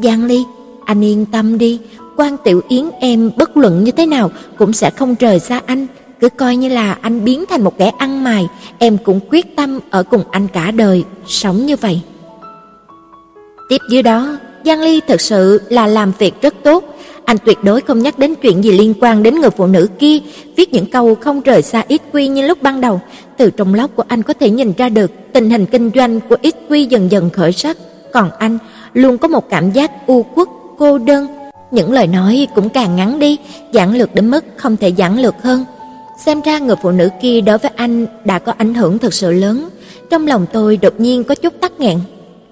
Giang 0.02 0.24
Ly, 0.24 0.44
anh 0.84 1.04
yên 1.04 1.26
tâm 1.26 1.58
đi, 1.58 1.80
Quan 2.16 2.36
Tiểu 2.44 2.60
Yến 2.68 2.90
em 3.00 3.30
bất 3.36 3.56
luận 3.56 3.84
như 3.84 3.90
thế 3.90 4.06
nào 4.06 4.30
cũng 4.58 4.72
sẽ 4.72 4.90
không 4.90 5.14
rời 5.20 5.38
xa 5.38 5.60
anh, 5.66 5.86
cứ 6.20 6.28
coi 6.28 6.56
như 6.56 6.68
là 6.68 6.98
anh 7.00 7.24
biến 7.24 7.44
thành 7.48 7.64
một 7.64 7.78
kẻ 7.78 7.92
ăn 7.98 8.24
mày, 8.24 8.46
em 8.78 8.98
cũng 8.98 9.20
quyết 9.30 9.56
tâm 9.56 9.80
ở 9.90 10.02
cùng 10.02 10.22
anh 10.30 10.48
cả 10.48 10.70
đời, 10.70 11.04
sống 11.26 11.66
như 11.66 11.76
vậy. 11.76 12.00
Tiếp 13.68 13.78
dưới 13.90 14.02
đó, 14.02 14.36
Giang 14.64 14.80
Ly 14.80 15.00
thật 15.08 15.20
sự 15.20 15.60
là 15.68 15.86
làm 15.86 16.12
việc 16.18 16.42
rất 16.42 16.54
tốt, 16.62 16.84
anh 17.24 17.36
tuyệt 17.44 17.58
đối 17.62 17.80
không 17.80 18.02
nhắc 18.02 18.18
đến 18.18 18.34
chuyện 18.34 18.64
gì 18.64 18.72
liên 18.72 18.94
quan 19.00 19.22
đến 19.22 19.40
người 19.40 19.50
phụ 19.50 19.66
nữ 19.66 19.88
kia, 19.98 20.18
viết 20.56 20.72
những 20.72 20.86
câu 20.86 21.14
không 21.14 21.40
rời 21.40 21.62
xa 21.62 21.84
ít 21.88 22.02
quy 22.12 22.28
như 22.28 22.46
lúc 22.46 22.62
ban 22.62 22.80
đầu, 22.80 23.00
từ 23.36 23.50
trong 23.50 23.74
lóc 23.74 23.90
của 23.96 24.04
anh 24.08 24.22
có 24.22 24.34
thể 24.34 24.50
nhìn 24.50 24.72
ra 24.76 24.88
được 24.88 25.10
tình 25.32 25.50
hình 25.50 25.66
kinh 25.66 25.90
doanh 25.94 26.20
của 26.20 26.36
ít 26.42 26.54
quy 26.68 26.84
dần 26.84 27.10
dần 27.10 27.30
khởi 27.30 27.52
sắc, 27.52 27.76
còn 28.12 28.30
anh 28.38 28.58
luôn 28.94 29.18
có 29.18 29.28
một 29.28 29.50
cảm 29.50 29.72
giác 29.72 30.06
u 30.06 30.26
uất, 30.34 30.48
cô 30.78 30.98
đơn. 30.98 31.26
Những 31.70 31.92
lời 31.92 32.06
nói 32.06 32.46
cũng 32.54 32.68
càng 32.68 32.96
ngắn 32.96 33.18
đi, 33.18 33.38
giản 33.72 33.94
lược 33.94 34.14
đến 34.14 34.30
mức 34.30 34.44
không 34.56 34.76
thể 34.76 34.88
giản 34.88 35.18
lược 35.18 35.34
hơn. 35.42 35.64
Xem 36.26 36.40
ra 36.40 36.58
người 36.58 36.76
phụ 36.82 36.90
nữ 36.90 37.08
kia 37.22 37.40
đối 37.40 37.58
với 37.58 37.70
anh 37.76 38.06
đã 38.24 38.38
có 38.38 38.52
ảnh 38.58 38.74
hưởng 38.74 38.98
thật 38.98 39.14
sự 39.14 39.32
lớn. 39.32 39.68
Trong 40.10 40.26
lòng 40.26 40.46
tôi 40.52 40.76
đột 40.76 41.00
nhiên 41.00 41.24
có 41.24 41.34
chút 41.34 41.54
tắc 41.60 41.80
nghẹn. 41.80 41.98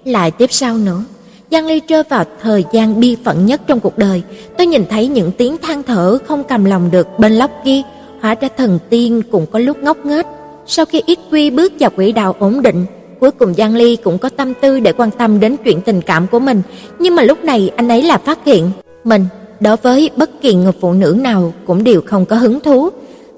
Lại 0.05 0.31
tiếp 0.31 0.51
sau 0.51 0.77
nữa, 0.77 1.03
Giang 1.51 1.65
Ly 1.65 1.81
rơi 1.87 2.03
vào 2.09 2.25
thời 2.41 2.65
gian 2.73 2.99
bi 2.99 3.17
phận 3.25 3.45
nhất 3.45 3.61
trong 3.67 3.79
cuộc 3.79 3.97
đời. 3.97 4.21
Tôi 4.57 4.67
nhìn 4.67 4.85
thấy 4.89 5.07
những 5.07 5.31
tiếng 5.31 5.57
than 5.57 5.83
thở 5.83 6.17
không 6.27 6.43
cầm 6.43 6.65
lòng 6.65 6.91
được 6.91 7.07
bên 7.19 7.33
lóc 7.33 7.51
kia. 7.65 7.81
Hóa 8.21 8.35
ra 8.41 8.47
thần 8.57 8.79
tiên 8.89 9.21
cũng 9.31 9.45
có 9.45 9.59
lúc 9.59 9.83
ngốc 9.83 10.05
nghếch. 10.05 10.25
Sau 10.65 10.85
khi 10.85 11.01
ít 11.05 11.19
quy 11.31 11.49
bước 11.49 11.73
vào 11.79 11.89
quỹ 11.89 12.11
đạo 12.11 12.35
ổn 12.39 12.61
định, 12.61 12.85
cuối 13.19 13.31
cùng 13.31 13.53
Giang 13.53 13.75
Ly 13.75 13.95
cũng 13.95 14.17
có 14.17 14.29
tâm 14.29 14.53
tư 14.61 14.79
để 14.79 14.93
quan 14.93 15.11
tâm 15.11 15.39
đến 15.39 15.55
chuyện 15.63 15.81
tình 15.81 16.01
cảm 16.01 16.27
của 16.27 16.39
mình. 16.39 16.61
Nhưng 16.99 17.15
mà 17.15 17.23
lúc 17.23 17.43
này 17.43 17.71
anh 17.75 17.87
ấy 17.87 18.03
là 18.03 18.17
phát 18.17 18.39
hiện 18.45 18.71
mình 19.03 19.25
đối 19.59 19.77
với 19.77 20.09
bất 20.15 20.41
kỳ 20.41 20.53
người 20.53 20.73
phụ 20.81 20.93
nữ 20.93 21.17
nào 21.21 21.53
cũng 21.65 21.83
đều 21.83 22.01
không 22.05 22.25
có 22.25 22.35
hứng 22.35 22.59
thú. 22.59 22.89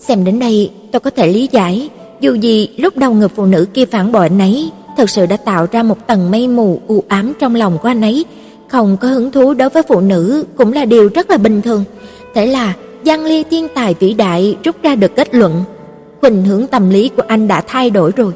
Xem 0.02 0.24
đến 0.24 0.40
đây, 0.40 0.72
tôi 0.92 1.00
có 1.00 1.10
thể 1.10 1.28
lý 1.28 1.50
giải, 1.52 1.90
dù 2.20 2.34
gì 2.34 2.70
lúc 2.78 2.98
đầu 2.98 3.14
người 3.14 3.28
phụ 3.28 3.46
nữ 3.46 3.66
kia 3.74 3.86
phản 3.86 4.12
bội 4.12 4.28
anh 4.28 4.40
ấy, 4.40 4.72
thực 4.98 5.10
sự 5.10 5.26
đã 5.26 5.38
tạo 5.38 5.68
ra 5.72 5.84
một 5.84 6.08
tầng 6.08 6.32
mây 6.32 6.48
mù 6.48 6.82
u 6.88 7.04
ám 7.08 7.34
trong 7.40 7.56
lòng 7.56 7.78
của 7.82 7.88
anh 7.88 8.02
ấy, 8.02 8.26
không 8.68 8.98
có 9.02 9.08
hứng 9.08 9.32
thú 9.32 9.54
đối 9.54 9.70
với 9.70 9.84
phụ 9.84 10.00
nữ 10.00 10.46
cũng 10.56 10.74
là 10.74 10.86
điều 10.86 11.10
rất 11.16 11.30
là 11.30 11.38
bình 11.38 11.62
thường. 11.62 11.84
Thế 12.34 12.46
là 12.46 12.74
Giang 13.06 13.26
Ly 13.26 13.44
thiên 13.44 13.68
tài 13.76 13.96
vĩ 14.00 14.14
đại 14.14 14.58
rút 14.64 14.76
ra 14.84 14.96
được 14.96 15.16
kết 15.16 15.36
luận, 15.36 15.64
khuynh 16.22 16.46
hướng 16.46 16.68
tâm 16.68 16.90
lý 16.90 17.10
của 17.10 17.24
anh 17.28 17.48
đã 17.48 17.62
thay 17.68 17.90
đổi 17.90 18.12
rồi. 18.16 18.34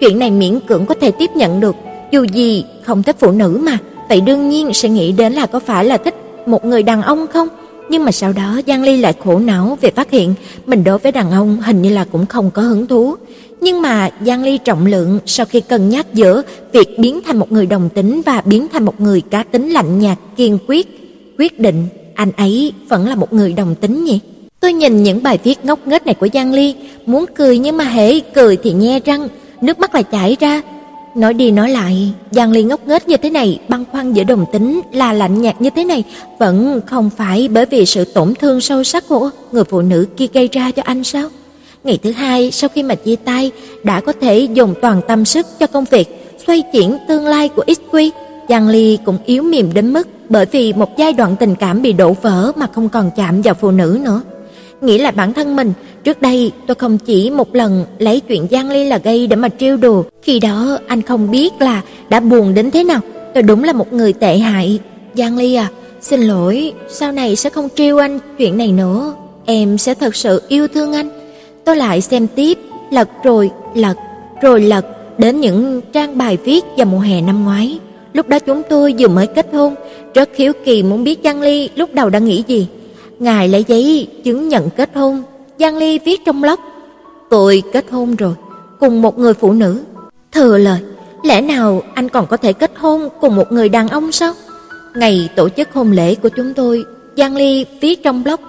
Chuyện 0.00 0.18
này 0.18 0.30
miễn 0.30 0.60
cưỡng 0.60 0.86
có 0.86 0.94
thể 1.00 1.10
tiếp 1.10 1.30
nhận 1.34 1.60
được, 1.60 1.76
dù 2.10 2.24
gì 2.24 2.64
không 2.82 3.02
thích 3.02 3.16
phụ 3.18 3.30
nữ 3.30 3.60
mà, 3.62 3.78
vậy 4.08 4.20
đương 4.20 4.48
nhiên 4.48 4.74
sẽ 4.74 4.88
nghĩ 4.88 5.12
đến 5.12 5.32
là 5.32 5.46
có 5.46 5.60
phải 5.60 5.84
là 5.84 5.96
thích 5.96 6.14
một 6.46 6.64
người 6.64 6.82
đàn 6.82 7.02
ông 7.02 7.26
không? 7.26 7.48
Nhưng 7.88 8.04
mà 8.04 8.12
sau 8.12 8.32
đó 8.32 8.60
Giang 8.66 8.82
Ly 8.82 8.96
lại 8.96 9.14
khổ 9.24 9.38
não 9.38 9.78
về 9.80 9.90
phát 9.90 10.10
hiện 10.10 10.34
mình 10.66 10.84
đối 10.84 10.98
với 10.98 11.12
đàn 11.12 11.30
ông 11.30 11.60
hình 11.60 11.82
như 11.82 11.90
là 11.90 12.04
cũng 12.12 12.26
không 12.26 12.50
có 12.50 12.62
hứng 12.62 12.86
thú. 12.86 13.14
Nhưng 13.60 13.82
mà 13.82 14.10
Giang 14.26 14.42
Ly 14.42 14.58
trọng 14.58 14.86
lượng 14.86 15.20
sau 15.26 15.46
khi 15.46 15.60
cân 15.60 15.88
nhắc 15.88 16.14
giữa 16.14 16.42
việc 16.72 16.88
biến 16.98 17.20
thành 17.24 17.38
một 17.38 17.52
người 17.52 17.66
đồng 17.66 17.88
tính 17.88 18.22
và 18.26 18.42
biến 18.44 18.66
thành 18.72 18.84
một 18.84 19.00
người 19.00 19.20
cá 19.20 19.42
tính 19.42 19.70
lạnh 19.70 19.98
nhạt 19.98 20.18
kiên 20.36 20.58
quyết, 20.68 20.86
quyết 21.38 21.60
định 21.60 21.88
anh 22.14 22.32
ấy 22.36 22.72
vẫn 22.88 23.08
là 23.08 23.14
một 23.14 23.32
người 23.32 23.52
đồng 23.52 23.74
tính 23.74 24.04
nhỉ. 24.04 24.20
Tôi 24.60 24.72
nhìn 24.72 25.02
những 25.02 25.22
bài 25.22 25.38
viết 25.44 25.64
ngốc 25.64 25.86
nghếch 25.86 26.06
này 26.06 26.14
của 26.14 26.28
Giang 26.34 26.52
Ly, 26.52 26.74
muốn 27.06 27.24
cười 27.36 27.58
nhưng 27.58 27.76
mà 27.76 27.84
hễ 27.84 28.20
cười 28.20 28.56
thì 28.56 28.72
nhe 28.72 29.00
răng, 29.04 29.28
nước 29.60 29.78
mắt 29.78 29.94
lại 29.94 30.02
chảy 30.02 30.36
ra, 30.40 30.62
Nói 31.16 31.34
đi 31.34 31.50
nói 31.50 31.70
lại, 31.70 32.12
Giang 32.30 32.52
Ly 32.52 32.62
ngốc 32.62 32.86
nghếch 32.86 33.08
như 33.08 33.16
thế 33.16 33.30
này, 33.30 33.60
băng 33.68 33.84
khoăn 33.92 34.12
giữa 34.12 34.24
đồng 34.24 34.44
tính 34.52 34.80
là 34.92 35.12
lạnh 35.12 35.42
nhạt 35.42 35.62
như 35.62 35.70
thế 35.76 35.84
này, 35.84 36.04
vẫn 36.38 36.80
không 36.86 37.10
phải 37.16 37.48
bởi 37.48 37.66
vì 37.66 37.86
sự 37.86 38.04
tổn 38.04 38.34
thương 38.34 38.60
sâu 38.60 38.84
sắc 38.84 39.08
của 39.08 39.30
người 39.52 39.64
phụ 39.64 39.80
nữ 39.80 40.06
kia 40.16 40.26
gây 40.32 40.48
ra 40.52 40.70
cho 40.70 40.82
anh 40.82 41.04
sao? 41.04 41.28
Ngày 41.84 41.98
thứ 42.02 42.12
hai, 42.12 42.50
sau 42.50 42.70
khi 42.74 42.82
mà 42.82 42.94
chia 42.94 43.16
tay, 43.16 43.50
đã 43.84 44.00
có 44.00 44.12
thể 44.20 44.48
dùng 44.54 44.74
toàn 44.82 45.00
tâm 45.08 45.24
sức 45.24 45.46
cho 45.58 45.66
công 45.66 45.84
việc, 45.84 46.36
xoay 46.46 46.62
chuyển 46.72 46.96
tương 47.08 47.26
lai 47.26 47.48
của 47.48 47.64
XQ. 47.66 48.10
Giang 48.48 48.68
Ly 48.68 48.98
cũng 49.04 49.18
yếu 49.26 49.42
mềm 49.42 49.74
đến 49.74 49.92
mức 49.92 50.08
bởi 50.28 50.46
vì 50.46 50.72
một 50.72 50.98
giai 50.98 51.12
đoạn 51.12 51.36
tình 51.36 51.54
cảm 51.54 51.82
bị 51.82 51.92
đổ 51.92 52.16
vỡ 52.22 52.52
mà 52.56 52.66
không 52.74 52.88
còn 52.88 53.10
chạm 53.16 53.42
vào 53.42 53.54
phụ 53.54 53.70
nữ 53.70 53.98
nữa. 54.04 54.22
Nghĩ 54.80 54.98
lại 54.98 55.12
bản 55.12 55.32
thân 55.32 55.56
mình, 55.56 55.72
trước 56.04 56.22
đây 56.22 56.52
tôi 56.66 56.74
không 56.74 56.98
chỉ 56.98 57.30
một 57.30 57.54
lần 57.54 57.84
lấy 57.98 58.20
chuyện 58.20 58.46
Giang 58.50 58.70
Ly 58.70 58.84
là 58.84 58.98
gây 58.98 59.26
để 59.26 59.36
mà 59.36 59.48
trêu 59.58 59.76
đùa, 59.76 60.02
khi 60.22 60.40
đó 60.40 60.78
anh 60.86 61.02
không 61.02 61.30
biết 61.30 61.52
là 61.60 61.82
đã 62.08 62.20
buồn 62.20 62.54
đến 62.54 62.70
thế 62.70 62.84
nào. 62.84 63.00
Tôi 63.34 63.42
đúng 63.42 63.64
là 63.64 63.72
một 63.72 63.92
người 63.92 64.12
tệ 64.12 64.38
hại. 64.38 64.78
Giang 65.14 65.36
Ly 65.36 65.54
à, 65.54 65.68
xin 66.00 66.20
lỗi, 66.20 66.72
sau 66.88 67.12
này 67.12 67.36
sẽ 67.36 67.50
không 67.50 67.68
trêu 67.74 67.98
anh 67.98 68.18
chuyện 68.38 68.58
này 68.58 68.72
nữa. 68.72 69.14
Em 69.44 69.78
sẽ 69.78 69.94
thật 69.94 70.16
sự 70.16 70.42
yêu 70.48 70.68
thương 70.68 70.92
anh. 70.92 71.08
Tôi 71.64 71.76
lại 71.76 72.00
xem 72.00 72.26
tiếp, 72.26 72.58
lật 72.90 73.08
rồi 73.24 73.50
lật, 73.74 73.96
rồi 74.42 74.60
lật 74.60 74.86
đến 75.18 75.40
những 75.40 75.80
trang 75.92 76.18
bài 76.18 76.38
viết 76.44 76.64
vào 76.76 76.86
mùa 76.86 76.98
hè 76.98 77.20
năm 77.20 77.44
ngoái. 77.44 77.78
Lúc 78.12 78.28
đó 78.28 78.38
chúng 78.38 78.62
tôi 78.68 78.94
vừa 78.98 79.08
mới 79.08 79.26
kết 79.26 79.46
hôn, 79.52 79.74
rất 80.14 80.36
hiếu 80.36 80.52
kỳ 80.64 80.82
muốn 80.82 81.04
biết 81.04 81.20
Giang 81.24 81.40
Ly 81.40 81.68
lúc 81.74 81.94
đầu 81.94 82.10
đã 82.10 82.18
nghĩ 82.18 82.44
gì. 82.46 82.66
Ngài 83.18 83.48
lấy 83.48 83.64
giấy 83.68 84.08
chứng 84.24 84.48
nhận 84.48 84.70
kết 84.70 84.90
hôn, 84.94 85.22
Giang 85.58 85.76
Ly 85.76 85.98
viết 85.98 86.24
trong 86.24 86.44
lốc, 86.44 86.60
tôi 87.30 87.62
kết 87.72 87.90
hôn 87.90 88.16
rồi, 88.16 88.34
cùng 88.80 89.02
một 89.02 89.18
người 89.18 89.34
phụ 89.34 89.52
nữ. 89.52 89.80
Thừa 90.32 90.58
lời, 90.58 90.78
lẽ 91.22 91.40
nào 91.40 91.82
anh 91.94 92.08
còn 92.08 92.26
có 92.26 92.36
thể 92.36 92.52
kết 92.52 92.72
hôn 92.76 93.08
cùng 93.20 93.36
một 93.36 93.52
người 93.52 93.68
đàn 93.68 93.88
ông 93.88 94.12
sao? 94.12 94.32
Ngày 94.94 95.28
tổ 95.36 95.48
chức 95.48 95.68
hôn 95.72 95.92
lễ 95.92 96.14
của 96.14 96.28
chúng 96.28 96.54
tôi, 96.54 96.84
Giang 97.16 97.36
Ly 97.36 97.66
viết 97.80 98.02
trong 98.02 98.24
blog, 98.24 98.40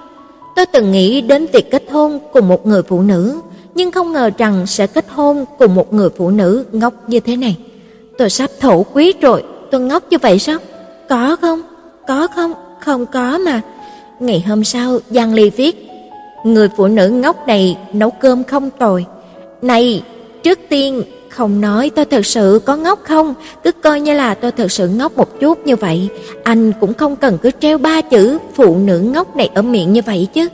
tôi 0.55 0.65
từng 0.65 0.91
nghĩ 0.91 1.22
đến 1.22 1.47
việc 1.53 1.72
kết 1.72 1.84
hôn 1.91 2.20
cùng 2.34 2.47
một 2.47 2.68
người 2.68 2.84
phụ 2.84 3.01
nữ, 3.01 3.39
nhưng 3.76 3.91
không 3.91 4.13
ngờ 4.13 4.30
rằng 4.38 4.68
sẽ 4.68 4.88
kết 4.88 5.05
hôn 5.09 5.45
cùng 5.59 5.76
một 5.76 5.93
người 5.93 6.09
phụ 6.18 6.30
nữ 6.30 6.65
ngốc 6.72 6.93
như 7.07 7.20
thế 7.20 7.36
này. 7.36 7.57
Tôi 8.18 8.30
sắp 8.30 8.49
thổ 8.59 8.86
quyết 8.93 9.22
rồi, 9.22 9.43
tôi 9.72 9.82
ngốc 9.82 10.03
như 10.09 10.18
vậy 10.22 10.39
sao? 10.39 10.57
Có 11.09 11.36
không? 11.41 11.61
Có 12.07 12.28
không? 12.36 12.53
Không 12.80 13.05
có 13.05 13.38
mà. 13.38 13.61
Ngày 14.20 14.43
hôm 14.47 14.63
sau, 14.63 14.99
Giang 15.09 15.34
Ly 15.34 15.49
viết, 15.49 15.88
người 16.43 16.70
phụ 16.78 16.88
nữ 16.88 17.09
ngốc 17.09 17.47
này 17.47 17.78
nấu 17.93 18.11
cơm 18.11 18.43
không 18.43 18.70
tồi. 18.70 19.05
Này, 19.61 20.03
trước 20.43 20.59
tiên 20.70 21.03
không 21.30 21.61
nói 21.61 21.91
tôi 21.95 22.05
thật 22.05 22.26
sự 22.26 22.61
có 22.65 22.76
ngốc 22.76 22.99
không, 23.03 23.34
cứ 23.63 23.72
coi 23.72 24.01
như 24.01 24.13
là 24.13 24.34
tôi 24.34 24.51
thật 24.51 24.72
sự 24.72 24.88
ngốc 24.88 25.18
một 25.18 25.39
chút 25.39 25.68
như 25.68 25.76
vậy, 25.76 26.09
anh 26.43 26.72
cũng 26.80 26.93
không 26.93 27.15
cần 27.15 27.38
cứ 27.41 27.51
treo 27.59 27.78
ba 27.78 28.01
chữ 28.01 28.38
phụ 28.55 28.78
nữ 28.78 28.99
ngốc 28.99 29.36
này 29.36 29.49
ở 29.53 29.61
miệng 29.61 29.93
như 29.93 30.01
vậy 30.05 30.28
chứ. 30.34 30.47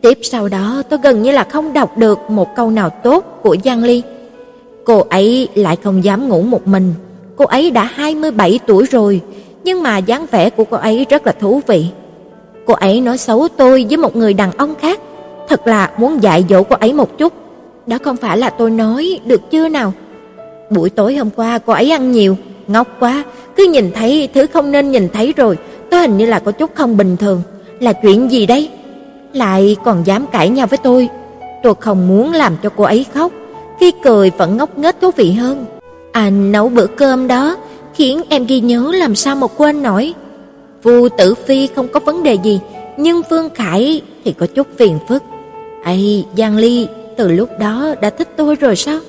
Tiếp 0.00 0.18
sau 0.22 0.48
đó 0.48 0.82
tôi 0.88 0.98
gần 1.02 1.22
như 1.22 1.32
là 1.32 1.44
không 1.44 1.72
đọc 1.72 1.98
được 1.98 2.18
một 2.30 2.48
câu 2.56 2.70
nào 2.70 2.90
tốt 2.90 3.40
của 3.42 3.56
Giang 3.64 3.84
Ly. 3.84 4.02
Cô 4.84 5.06
ấy 5.10 5.48
lại 5.54 5.76
không 5.82 6.04
dám 6.04 6.28
ngủ 6.28 6.42
một 6.42 6.66
mình. 6.66 6.94
Cô 7.36 7.44
ấy 7.44 7.70
đã 7.70 7.84
27 7.84 8.58
tuổi 8.66 8.86
rồi, 8.90 9.20
nhưng 9.64 9.82
mà 9.82 9.98
dáng 9.98 10.26
vẻ 10.30 10.50
của 10.50 10.64
cô 10.64 10.76
ấy 10.76 11.06
rất 11.10 11.26
là 11.26 11.32
thú 11.32 11.60
vị. 11.66 11.86
Cô 12.68 12.74
ấy 12.74 13.00
nói 13.00 13.18
xấu 13.18 13.48
tôi 13.56 13.86
với 13.88 13.96
một 13.96 14.16
người 14.16 14.34
đàn 14.34 14.52
ông 14.52 14.74
khác, 14.74 15.00
thật 15.48 15.66
là 15.66 15.90
muốn 15.98 16.22
dạy 16.22 16.44
dỗ 16.48 16.62
cô 16.62 16.76
ấy 16.80 16.92
một 16.92 17.18
chút. 17.18 17.32
Đó 17.86 17.98
không 18.04 18.16
phải 18.16 18.38
là 18.38 18.50
tôi 18.50 18.70
nói, 18.70 19.20
được 19.24 19.50
chưa 19.50 19.68
nào? 19.68 19.92
Buổi 20.70 20.90
tối 20.90 21.16
hôm 21.16 21.30
qua 21.36 21.58
cô 21.58 21.72
ấy 21.72 21.90
ăn 21.90 22.12
nhiều, 22.12 22.36
ngốc 22.66 22.88
quá, 23.00 23.24
cứ 23.56 23.66
nhìn 23.70 23.92
thấy 23.92 24.28
thứ 24.34 24.46
không 24.46 24.70
nên 24.70 24.90
nhìn 24.90 25.08
thấy 25.08 25.34
rồi, 25.36 25.58
tôi 25.90 26.00
hình 26.00 26.16
như 26.16 26.26
là 26.26 26.38
có 26.38 26.52
chút 26.52 26.70
không 26.74 26.96
bình 26.96 27.16
thường. 27.16 27.42
Là 27.80 27.92
chuyện 27.92 28.32
gì 28.32 28.46
đây? 28.46 28.70
Lại 29.32 29.76
còn 29.84 30.06
dám 30.06 30.26
cãi 30.26 30.48
nhau 30.48 30.66
với 30.66 30.78
tôi. 30.78 31.08
Tôi 31.62 31.74
không 31.80 32.08
muốn 32.08 32.32
làm 32.32 32.56
cho 32.62 32.70
cô 32.76 32.84
ấy 32.84 33.06
khóc, 33.14 33.32
khi 33.80 33.92
cười 34.04 34.30
vẫn 34.38 34.56
ngốc 34.56 34.78
nghếch 34.78 35.00
thú 35.00 35.10
vị 35.16 35.32
hơn. 35.32 35.64
Anh 36.12 36.52
nấu 36.52 36.68
bữa 36.68 36.86
cơm 36.86 37.28
đó 37.28 37.56
khiến 37.94 38.22
em 38.28 38.46
ghi 38.46 38.60
nhớ 38.60 38.90
làm 38.94 39.14
sao 39.14 39.36
mà 39.36 39.46
quên 39.56 39.82
nổi. 39.82 40.14
Vu 40.82 41.08
Tử 41.08 41.34
Phi 41.34 41.66
không 41.66 41.88
có 41.88 42.00
vấn 42.00 42.22
đề 42.22 42.34
gì, 42.34 42.60
nhưng 42.96 43.22
Phương 43.30 43.48
Khải 43.54 44.02
thì 44.24 44.32
có 44.32 44.46
chút 44.46 44.66
phiền 44.76 44.98
phức. 45.08 45.22
Ấy, 45.84 46.24
Giang 46.36 46.56
Ly 46.56 46.86
từ 47.16 47.28
lúc 47.28 47.48
đó 47.60 47.94
đã 48.00 48.10
thích 48.10 48.28
tôi 48.36 48.54
rồi 48.54 48.76
sao? 48.76 49.00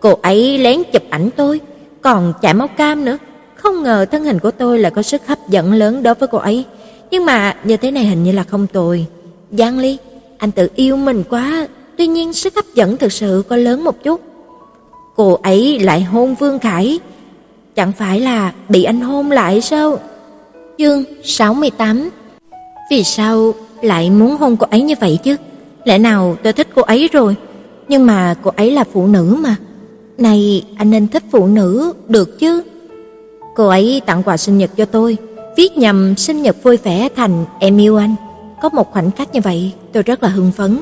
Cô 0.00 0.18
ấy 0.22 0.58
lén 0.58 0.82
chụp 0.92 1.02
ảnh 1.10 1.30
tôi, 1.36 1.60
còn 2.00 2.32
chảy 2.42 2.54
máu 2.54 2.68
cam 2.68 3.04
nữa. 3.04 3.18
Không 3.54 3.82
ngờ 3.82 4.06
thân 4.10 4.24
hình 4.24 4.38
của 4.38 4.50
tôi 4.50 4.78
lại 4.78 4.90
có 4.90 5.02
sức 5.02 5.26
hấp 5.26 5.38
dẫn 5.48 5.72
lớn 5.72 6.02
đối 6.02 6.14
với 6.14 6.28
cô 6.28 6.38
ấy. 6.38 6.64
Nhưng 7.10 7.24
mà 7.24 7.56
như 7.64 7.76
thế 7.76 7.90
này 7.90 8.04
hình 8.04 8.22
như 8.22 8.32
là 8.32 8.44
không 8.44 8.66
tồi. 8.66 9.06
Giang 9.52 9.78
Ly, 9.78 9.98
anh 10.38 10.50
tự 10.50 10.68
yêu 10.74 10.96
mình 10.96 11.22
quá, 11.30 11.68
tuy 11.96 12.06
nhiên 12.06 12.32
sức 12.32 12.54
hấp 12.54 12.64
dẫn 12.74 12.96
thực 12.96 13.12
sự 13.12 13.42
có 13.48 13.56
lớn 13.56 13.84
một 13.84 14.02
chút. 14.02 14.20
Cô 15.16 15.38
ấy 15.42 15.78
lại 15.78 16.02
hôn 16.02 16.34
Vương 16.34 16.58
Khải, 16.58 17.00
chẳng 17.74 17.92
phải 17.98 18.20
là 18.20 18.52
bị 18.68 18.84
anh 18.84 19.00
hôn 19.00 19.30
lại 19.30 19.60
sao? 19.60 19.98
Chương 20.78 21.04
68 21.22 22.10
Vì 22.90 23.04
sao 23.04 23.54
lại 23.82 24.10
muốn 24.10 24.36
hôn 24.36 24.56
cô 24.56 24.66
ấy 24.70 24.82
như 24.82 24.94
vậy 25.00 25.18
chứ? 25.22 25.36
Lẽ 25.84 25.98
nào 25.98 26.36
tôi 26.42 26.52
thích 26.52 26.68
cô 26.74 26.82
ấy 26.82 27.08
rồi, 27.12 27.34
nhưng 27.88 28.06
mà 28.06 28.34
cô 28.42 28.50
ấy 28.56 28.70
là 28.70 28.84
phụ 28.92 29.06
nữ 29.06 29.36
mà. 29.40 29.56
Này, 30.18 30.64
anh 30.76 30.90
nên 30.90 31.08
thích 31.08 31.22
phụ 31.30 31.46
nữ, 31.46 31.92
được 32.08 32.38
chứ? 32.38 32.62
Cô 33.54 33.68
ấy 33.68 34.02
tặng 34.06 34.22
quà 34.22 34.36
sinh 34.36 34.58
nhật 34.58 34.70
cho 34.76 34.84
tôi, 34.84 35.16
viết 35.56 35.76
nhầm 35.76 36.14
sinh 36.16 36.42
nhật 36.42 36.56
vui 36.62 36.76
vẻ 36.76 37.08
thành 37.16 37.44
em 37.60 37.80
yêu 37.80 37.96
anh. 37.96 38.14
Có 38.62 38.68
một 38.68 38.92
khoảnh 38.92 39.10
khắc 39.10 39.34
như 39.34 39.40
vậy, 39.44 39.72
tôi 39.92 40.02
rất 40.02 40.22
là 40.22 40.28
hưng 40.28 40.52
phấn, 40.52 40.78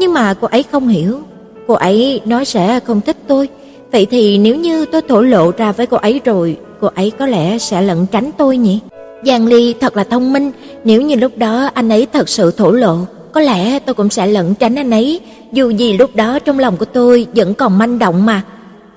nhưng 0.00 0.14
mà 0.14 0.34
cô 0.34 0.48
ấy 0.48 0.62
không 0.62 0.88
hiểu. 0.88 1.20
Cô 1.66 1.74
ấy 1.74 2.20
nói 2.24 2.44
sẽ 2.44 2.80
không 2.80 3.00
thích 3.00 3.16
tôi, 3.26 3.48
vậy 3.92 4.06
thì 4.10 4.38
nếu 4.38 4.56
như 4.56 4.84
tôi 4.84 5.02
thổ 5.02 5.20
lộ 5.20 5.50
ra 5.56 5.72
với 5.72 5.86
cô 5.86 5.96
ấy 5.96 6.20
rồi, 6.24 6.56
cô 6.80 6.88
ấy 6.94 7.10
có 7.18 7.26
lẽ 7.26 7.58
sẽ 7.58 7.82
lẩn 7.82 8.06
tránh 8.06 8.30
tôi 8.38 8.56
nhỉ? 8.56 8.80
Giang 9.24 9.46
Ly 9.46 9.74
thật 9.80 9.96
là 9.96 10.04
thông 10.04 10.32
minh, 10.32 10.52
nếu 10.84 11.02
như 11.02 11.16
lúc 11.16 11.38
đó 11.38 11.70
anh 11.74 11.88
ấy 11.88 12.06
thật 12.12 12.28
sự 12.28 12.50
thổ 12.50 12.70
lộ, 12.70 12.98
có 13.32 13.40
lẽ 13.40 13.78
tôi 13.78 13.94
cũng 13.94 14.10
sẽ 14.10 14.26
lẩn 14.26 14.54
tránh 14.54 14.74
anh 14.74 14.90
ấy, 14.90 15.20
dù 15.52 15.70
gì 15.70 15.98
lúc 15.98 16.16
đó 16.16 16.38
trong 16.38 16.58
lòng 16.58 16.76
của 16.76 16.84
tôi 16.84 17.26
vẫn 17.34 17.54
còn 17.54 17.78
manh 17.78 17.98
động 17.98 18.26
mà. 18.26 18.42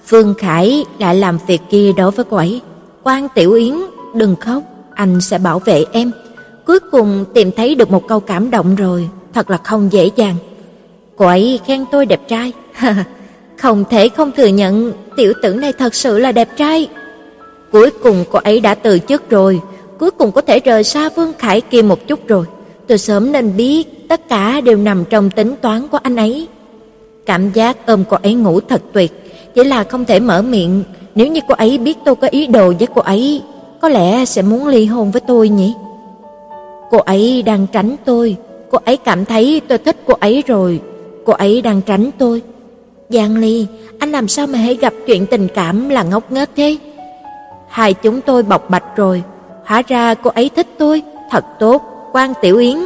Phương 0.05 0.33
Khải 0.37 0.85
lại 0.99 1.15
làm 1.15 1.37
việc 1.47 1.61
kia 1.69 1.91
đối 1.97 2.11
với 2.11 2.25
cô 2.29 2.37
ấy. 2.37 2.61
Quan 3.03 3.27
Tiểu 3.35 3.53
Yến, 3.53 3.73
đừng 4.15 4.35
khóc, 4.35 4.63
anh 4.93 5.21
sẽ 5.21 5.37
bảo 5.37 5.59
vệ 5.59 5.85
em. 5.91 6.11
Cuối 6.65 6.79
cùng 6.91 7.25
tìm 7.33 7.51
thấy 7.51 7.75
được 7.75 7.91
một 7.91 8.07
câu 8.07 8.19
cảm 8.19 8.51
động 8.51 8.75
rồi, 8.75 9.09
thật 9.33 9.49
là 9.49 9.57
không 9.57 9.91
dễ 9.91 10.09
dàng. 10.15 10.35
Cô 11.17 11.25
ấy 11.25 11.59
khen 11.65 11.85
tôi 11.91 12.05
đẹp 12.05 12.21
trai. 12.27 12.51
không 13.57 13.83
thể 13.89 14.09
không 14.09 14.31
thừa 14.31 14.47
nhận 14.47 14.93
tiểu 15.15 15.33
tử 15.41 15.53
này 15.53 15.73
thật 15.73 15.95
sự 15.95 16.19
là 16.19 16.31
đẹp 16.31 16.49
trai. 16.57 16.89
Cuối 17.71 17.89
cùng 18.03 18.25
cô 18.31 18.39
ấy 18.39 18.59
đã 18.59 18.75
từ 18.75 18.99
chức 18.99 19.29
rồi, 19.29 19.61
cuối 19.99 20.11
cùng 20.11 20.31
có 20.31 20.41
thể 20.41 20.59
rời 20.59 20.83
xa 20.83 21.09
Vương 21.09 21.33
Khải 21.39 21.61
kia 21.61 21.81
một 21.81 22.07
chút 22.07 22.27
rồi. 22.27 22.45
Tôi 22.87 22.97
sớm 22.97 23.31
nên 23.31 23.57
biết 23.57 24.07
tất 24.09 24.29
cả 24.29 24.61
đều 24.61 24.77
nằm 24.77 25.05
trong 25.05 25.29
tính 25.29 25.55
toán 25.61 25.87
của 25.87 25.99
anh 26.03 26.15
ấy. 26.15 26.47
Cảm 27.25 27.51
giác 27.51 27.85
ôm 27.85 28.03
cô 28.09 28.17
ấy 28.23 28.33
ngủ 28.33 28.59
thật 28.59 28.81
tuyệt, 28.93 29.11
chỉ 29.55 29.63
là 29.63 29.83
không 29.83 30.05
thể 30.05 30.19
mở 30.19 30.41
miệng, 30.41 30.83
nếu 31.15 31.27
như 31.27 31.39
cô 31.47 31.55
ấy 31.55 31.77
biết 31.77 31.97
tôi 32.05 32.15
có 32.15 32.27
ý 32.27 32.47
đồ 32.47 32.73
với 32.79 32.87
cô 32.95 33.01
ấy, 33.01 33.41
có 33.81 33.89
lẽ 33.89 34.25
sẽ 34.25 34.41
muốn 34.41 34.67
ly 34.67 34.85
hôn 34.85 35.11
với 35.11 35.21
tôi 35.21 35.49
nhỉ. 35.49 35.73
Cô 36.91 36.97
ấy 36.97 37.43
đang 37.45 37.67
tránh 37.71 37.95
tôi, 38.05 38.35
cô 38.71 38.79
ấy 38.85 38.97
cảm 38.97 39.25
thấy 39.25 39.61
tôi 39.67 39.77
thích 39.77 39.97
cô 40.05 40.13
ấy 40.19 40.43
rồi, 40.47 40.81
cô 41.25 41.33
ấy 41.33 41.61
đang 41.61 41.81
tránh 41.81 42.09
tôi. 42.17 42.41
Giang 43.09 43.37
Ly, 43.37 43.65
anh 43.99 44.11
làm 44.11 44.27
sao 44.27 44.47
mà 44.47 44.59
hãy 44.59 44.75
gặp 44.75 44.93
chuyện 45.07 45.25
tình 45.25 45.47
cảm 45.47 45.89
là 45.89 46.03
ngốc 46.03 46.31
nghếch 46.31 46.49
thế? 46.55 46.77
Hai 47.67 47.93
chúng 47.93 48.21
tôi 48.21 48.43
bộc 48.43 48.69
bạch 48.69 48.95
rồi, 48.95 49.23
hóa 49.65 49.81
ra 49.87 50.13
cô 50.13 50.29
ấy 50.29 50.49
thích 50.55 50.67
tôi, 50.77 51.01
thật 51.31 51.45
tốt, 51.59 51.81
Quan 52.11 52.33
Tiểu 52.41 52.57
Yến, 52.57 52.77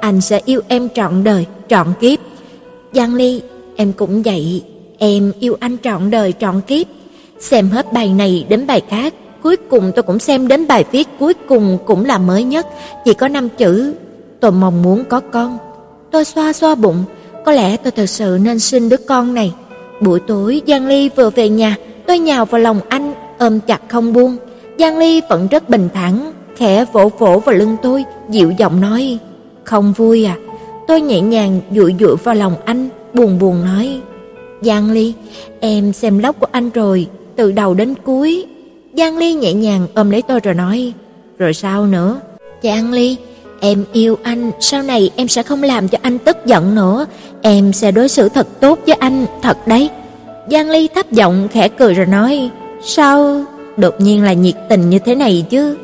anh 0.00 0.20
sẽ 0.20 0.40
yêu 0.44 0.60
em 0.68 0.88
trọn 0.94 1.24
đời, 1.24 1.46
trọn 1.68 1.86
kiếp. 2.00 2.18
Giang 2.92 3.14
Ly, 3.14 3.42
em 3.76 3.92
cũng 3.92 4.22
vậy, 4.22 4.64
em 4.98 5.32
yêu 5.40 5.56
anh 5.60 5.76
trọn 5.82 6.10
đời, 6.10 6.34
trọn 6.40 6.60
kiếp. 6.60 6.86
Xem 7.40 7.70
hết 7.70 7.92
bài 7.92 8.08
này 8.08 8.46
đến 8.48 8.66
bài 8.66 8.82
khác, 8.88 9.14
cuối 9.42 9.56
cùng 9.56 9.92
tôi 9.96 10.02
cũng 10.02 10.18
xem 10.18 10.48
đến 10.48 10.66
bài 10.66 10.84
viết 10.90 11.08
cuối 11.18 11.34
cùng 11.48 11.78
cũng 11.86 12.04
là 12.04 12.18
mới 12.18 12.44
nhất, 12.44 12.66
chỉ 13.04 13.14
có 13.14 13.28
năm 13.28 13.48
chữ. 13.48 13.94
Tôi 14.40 14.52
mong 14.52 14.82
muốn 14.82 15.04
có 15.04 15.20
con. 15.20 15.58
Tôi 16.10 16.24
xoa 16.24 16.52
xoa 16.52 16.74
bụng, 16.74 17.04
có 17.44 17.52
lẽ 17.52 17.76
tôi 17.76 17.90
thật 17.90 18.06
sự 18.06 18.38
nên 18.42 18.58
sinh 18.58 18.88
đứa 18.88 18.96
con 18.96 19.34
này. 19.34 19.52
Buổi 20.00 20.20
tối 20.20 20.62
Giang 20.66 20.86
Ly 20.86 21.08
vừa 21.08 21.30
về 21.30 21.48
nhà, 21.48 21.76
tôi 22.06 22.18
nhào 22.18 22.44
vào 22.44 22.60
lòng 22.60 22.80
anh, 22.88 23.14
ôm 23.38 23.60
chặt 23.60 23.80
không 23.88 24.12
buông. 24.12 24.36
Giang 24.78 24.98
Ly 24.98 25.20
vẫn 25.28 25.48
rất 25.48 25.68
bình 25.68 25.88
thản, 25.94 26.32
khẽ 26.56 26.84
vỗ 26.92 27.08
vỗ 27.18 27.38
vào 27.38 27.54
lưng 27.54 27.76
tôi, 27.82 28.04
dịu 28.28 28.50
giọng 28.50 28.80
nói: 28.80 29.18
"Không 29.64 29.92
vui 29.92 30.24
à?" 30.24 30.36
Tôi 30.88 31.00
nhẹ 31.00 31.20
nhàng 31.20 31.60
dụi 31.70 31.94
dụi 32.00 32.16
vào 32.16 32.34
lòng 32.34 32.54
anh, 32.64 32.88
buồn 33.14 33.38
buồn 33.38 33.64
nói: 33.64 34.00
"Giang 34.62 34.90
Ly, 34.90 35.12
em 35.60 35.92
xem 35.92 36.18
lóc 36.18 36.40
của 36.40 36.46
anh 36.52 36.70
rồi, 36.70 37.06
từ 37.36 37.52
đầu 37.52 37.74
đến 37.74 37.94
cuối." 38.04 38.46
Giang 38.96 39.18
Ly 39.18 39.34
nhẹ 39.34 39.52
nhàng 39.52 39.86
ôm 39.94 40.10
lấy 40.10 40.22
tôi 40.22 40.40
rồi 40.40 40.54
nói: 40.54 40.92
"Rồi 41.38 41.54
sao 41.54 41.86
nữa?" 41.86 42.20
"Giang 42.62 42.92
Ly, 42.92 43.16
em 43.60 43.84
yêu 43.92 44.16
anh, 44.22 44.50
sau 44.60 44.82
này 44.82 45.10
em 45.16 45.28
sẽ 45.28 45.42
không 45.42 45.62
làm 45.62 45.88
cho 45.88 45.98
anh 46.02 46.18
tức 46.18 46.36
giận 46.46 46.74
nữa, 46.74 47.06
em 47.42 47.72
sẽ 47.72 47.92
đối 47.92 48.08
xử 48.08 48.28
thật 48.28 48.46
tốt 48.60 48.78
với 48.86 48.94
anh, 48.94 49.26
thật 49.42 49.66
đấy." 49.66 49.90
Giang 50.50 50.70
Ly 50.70 50.88
thấp 50.94 51.12
giọng 51.12 51.48
khẽ 51.52 51.68
cười 51.68 51.94
rồi 51.94 52.06
nói: 52.06 52.50
"Sao 52.82 53.44
đột 53.76 54.00
nhiên 54.00 54.22
là 54.22 54.32
nhiệt 54.32 54.54
tình 54.68 54.90
như 54.90 54.98
thế 54.98 55.14
này 55.14 55.44
chứ? 55.50 55.76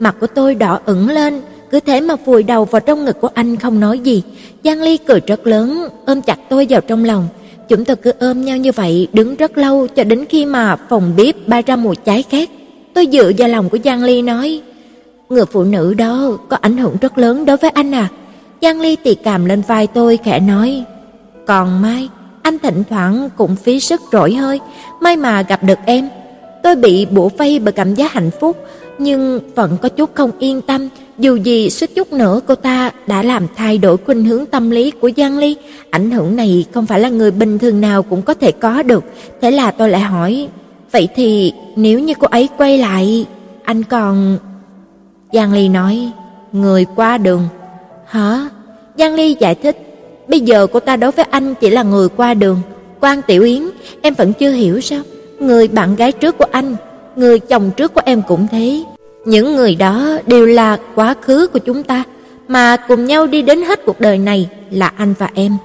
Mặt 0.00 0.16
của 0.20 0.26
tôi 0.26 0.54
đỏ 0.54 0.80
ửng 0.84 1.08
lên, 1.08 1.40
cứ 1.70 1.80
thế 1.80 2.00
mà 2.00 2.16
vùi 2.16 2.42
đầu 2.42 2.64
vào 2.64 2.80
trong 2.80 3.04
ngực 3.04 3.20
của 3.20 3.28
anh 3.34 3.56
không 3.56 3.80
nói 3.80 3.98
gì. 3.98 4.22
Giang 4.64 4.82
Ly 4.82 4.96
cười 4.96 5.20
rất 5.26 5.46
lớn, 5.46 5.88
ôm 6.06 6.22
chặt 6.22 6.38
tôi 6.48 6.66
vào 6.70 6.80
trong 6.80 7.04
lòng. 7.04 7.28
Chúng 7.68 7.84
tôi 7.84 7.96
cứ 7.96 8.12
ôm 8.20 8.44
nhau 8.44 8.56
như 8.56 8.72
vậy 8.72 9.08
đứng 9.12 9.36
rất 9.36 9.58
lâu 9.58 9.86
cho 9.86 10.04
đến 10.04 10.24
khi 10.28 10.44
mà 10.44 10.76
phòng 10.76 11.12
bếp 11.16 11.48
bay 11.48 11.62
ra 11.62 11.76
mùi 11.76 11.96
cháy 11.96 12.24
khét. 12.30 12.48
Tôi 12.94 13.08
dựa 13.12 13.30
vào 13.38 13.48
lòng 13.48 13.68
của 13.68 13.78
Giang 13.84 14.04
Ly 14.04 14.22
nói: 14.22 14.60
"Người 15.28 15.44
phụ 15.46 15.64
nữ 15.64 15.94
đó 15.94 16.38
có 16.48 16.56
ảnh 16.60 16.76
hưởng 16.76 16.96
rất 17.00 17.18
lớn 17.18 17.44
đối 17.44 17.56
với 17.56 17.70
anh 17.70 17.94
à?" 17.94 18.08
Giang 18.62 18.80
Ly 18.80 18.96
tì 18.96 19.14
cằm 19.14 19.44
lên 19.44 19.62
vai 19.68 19.86
tôi 19.86 20.18
khẽ 20.24 20.40
nói: 20.40 20.84
"Còn 21.46 21.82
Mai, 21.82 22.08
anh 22.42 22.58
thỉnh 22.58 22.82
thoảng 22.90 23.28
cũng 23.36 23.56
phí 23.56 23.80
sức 23.80 24.00
rỗi 24.12 24.34
hơi, 24.34 24.60
may 25.00 25.16
mà 25.16 25.42
gặp 25.42 25.62
được 25.62 25.78
em." 25.86 26.08
Tôi 26.62 26.76
bị 26.76 27.06
bủa 27.06 27.28
vây 27.28 27.58
bởi 27.58 27.72
cảm 27.72 27.94
giác 27.94 28.12
hạnh 28.12 28.30
phúc, 28.40 28.56
nhưng 28.98 29.40
vẫn 29.54 29.76
có 29.82 29.88
chút 29.88 30.14
không 30.14 30.30
yên 30.38 30.60
tâm, 30.60 30.88
dù 31.18 31.36
gì 31.36 31.70
suýt 31.70 31.94
chút 31.94 32.12
nữa 32.12 32.40
cô 32.46 32.54
ta 32.54 32.90
đã 33.06 33.22
làm 33.22 33.46
thay 33.56 33.78
đổi 33.78 33.96
khuynh 33.96 34.24
hướng 34.24 34.46
tâm 34.46 34.70
lý 34.70 34.90
của 34.90 35.10
Giang 35.16 35.38
Ly, 35.38 35.56
ảnh 35.90 36.10
hưởng 36.10 36.36
này 36.36 36.64
không 36.72 36.86
phải 36.86 37.00
là 37.00 37.08
người 37.08 37.30
bình 37.30 37.58
thường 37.58 37.80
nào 37.80 38.02
cũng 38.02 38.22
có 38.22 38.34
thể 38.34 38.52
có 38.52 38.82
được. 38.82 39.04
Thế 39.40 39.50
là 39.50 39.70
tôi 39.70 39.88
lại 39.88 40.00
hỏi, 40.00 40.48
vậy 40.92 41.08
thì 41.14 41.52
nếu 41.76 42.00
như 42.00 42.14
cô 42.18 42.26
ấy 42.26 42.48
quay 42.58 42.78
lại, 42.78 43.26
anh 43.64 43.82
còn 43.82 44.38
Giang 45.32 45.52
Ly 45.52 45.68
nói, 45.68 46.12
người 46.52 46.86
qua 46.96 47.18
đường. 47.18 47.48
Hả? 48.06 48.48
Giang 48.98 49.14
Ly 49.14 49.36
giải 49.40 49.54
thích, 49.54 49.76
bây 50.28 50.40
giờ 50.40 50.66
cô 50.72 50.80
ta 50.80 50.96
đối 50.96 51.10
với 51.10 51.24
anh 51.30 51.54
chỉ 51.54 51.70
là 51.70 51.82
người 51.82 52.08
qua 52.08 52.34
đường. 52.34 52.60
Quan 53.00 53.22
Tiểu 53.22 53.42
Yến, 53.42 53.62
em 54.02 54.14
vẫn 54.14 54.32
chưa 54.32 54.50
hiểu 54.50 54.80
sao? 54.80 55.02
Người 55.40 55.68
bạn 55.68 55.96
gái 55.96 56.12
trước 56.12 56.38
của 56.38 56.46
anh, 56.50 56.76
người 57.16 57.38
chồng 57.38 57.70
trước 57.76 57.94
của 57.94 58.00
em 58.04 58.22
cũng 58.28 58.46
thế. 58.50 58.82
Những 59.24 59.56
người 59.56 59.74
đó 59.74 60.18
đều 60.26 60.46
là 60.46 60.78
quá 60.94 61.14
khứ 61.20 61.46
của 61.46 61.58
chúng 61.58 61.82
ta, 61.82 62.04
mà 62.48 62.76
cùng 62.88 63.04
nhau 63.04 63.26
đi 63.26 63.42
đến 63.42 63.62
hết 63.62 63.84
cuộc 63.86 64.00
đời 64.00 64.18
này 64.18 64.48
là 64.70 64.92
anh 64.96 65.14
và 65.18 65.30
em. 65.34 65.56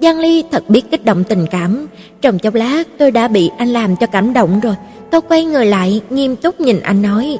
Giang 0.00 0.18
Ly 0.18 0.44
thật 0.50 0.70
biết 0.70 0.90
kích 0.90 1.04
động 1.04 1.24
tình 1.24 1.46
cảm, 1.50 1.86
trong 2.20 2.38
chốc 2.38 2.54
lát 2.54 2.82
tôi 2.98 3.10
đã 3.10 3.28
bị 3.28 3.50
anh 3.58 3.68
làm 3.68 3.96
cho 3.96 4.06
cảm 4.06 4.32
động 4.32 4.60
rồi. 4.60 4.74
Tôi 5.10 5.20
quay 5.20 5.44
người 5.44 5.66
lại, 5.66 6.00
nghiêm 6.10 6.36
túc 6.36 6.60
nhìn 6.60 6.80
anh 6.80 7.02
nói: 7.02 7.38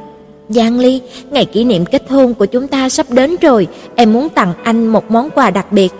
"Giang 0.49 0.79
Ly, 0.79 1.01
ngày 1.31 1.45
kỷ 1.45 1.65
niệm 1.65 1.85
kết 1.87 2.03
hôn 2.09 2.35
của 2.35 2.47
chúng 2.47 2.69
ta 2.69 2.89
sắp 2.89 3.07
đến 3.11 3.37
rồi, 3.41 3.67
em 3.95 4.13
muốn 4.13 4.29
tặng 4.29 4.53
anh 4.63 4.87
một 4.87 5.11
món 5.11 5.31
quà 5.31 5.51
đặc 5.51 5.73
biệt." 5.73 5.93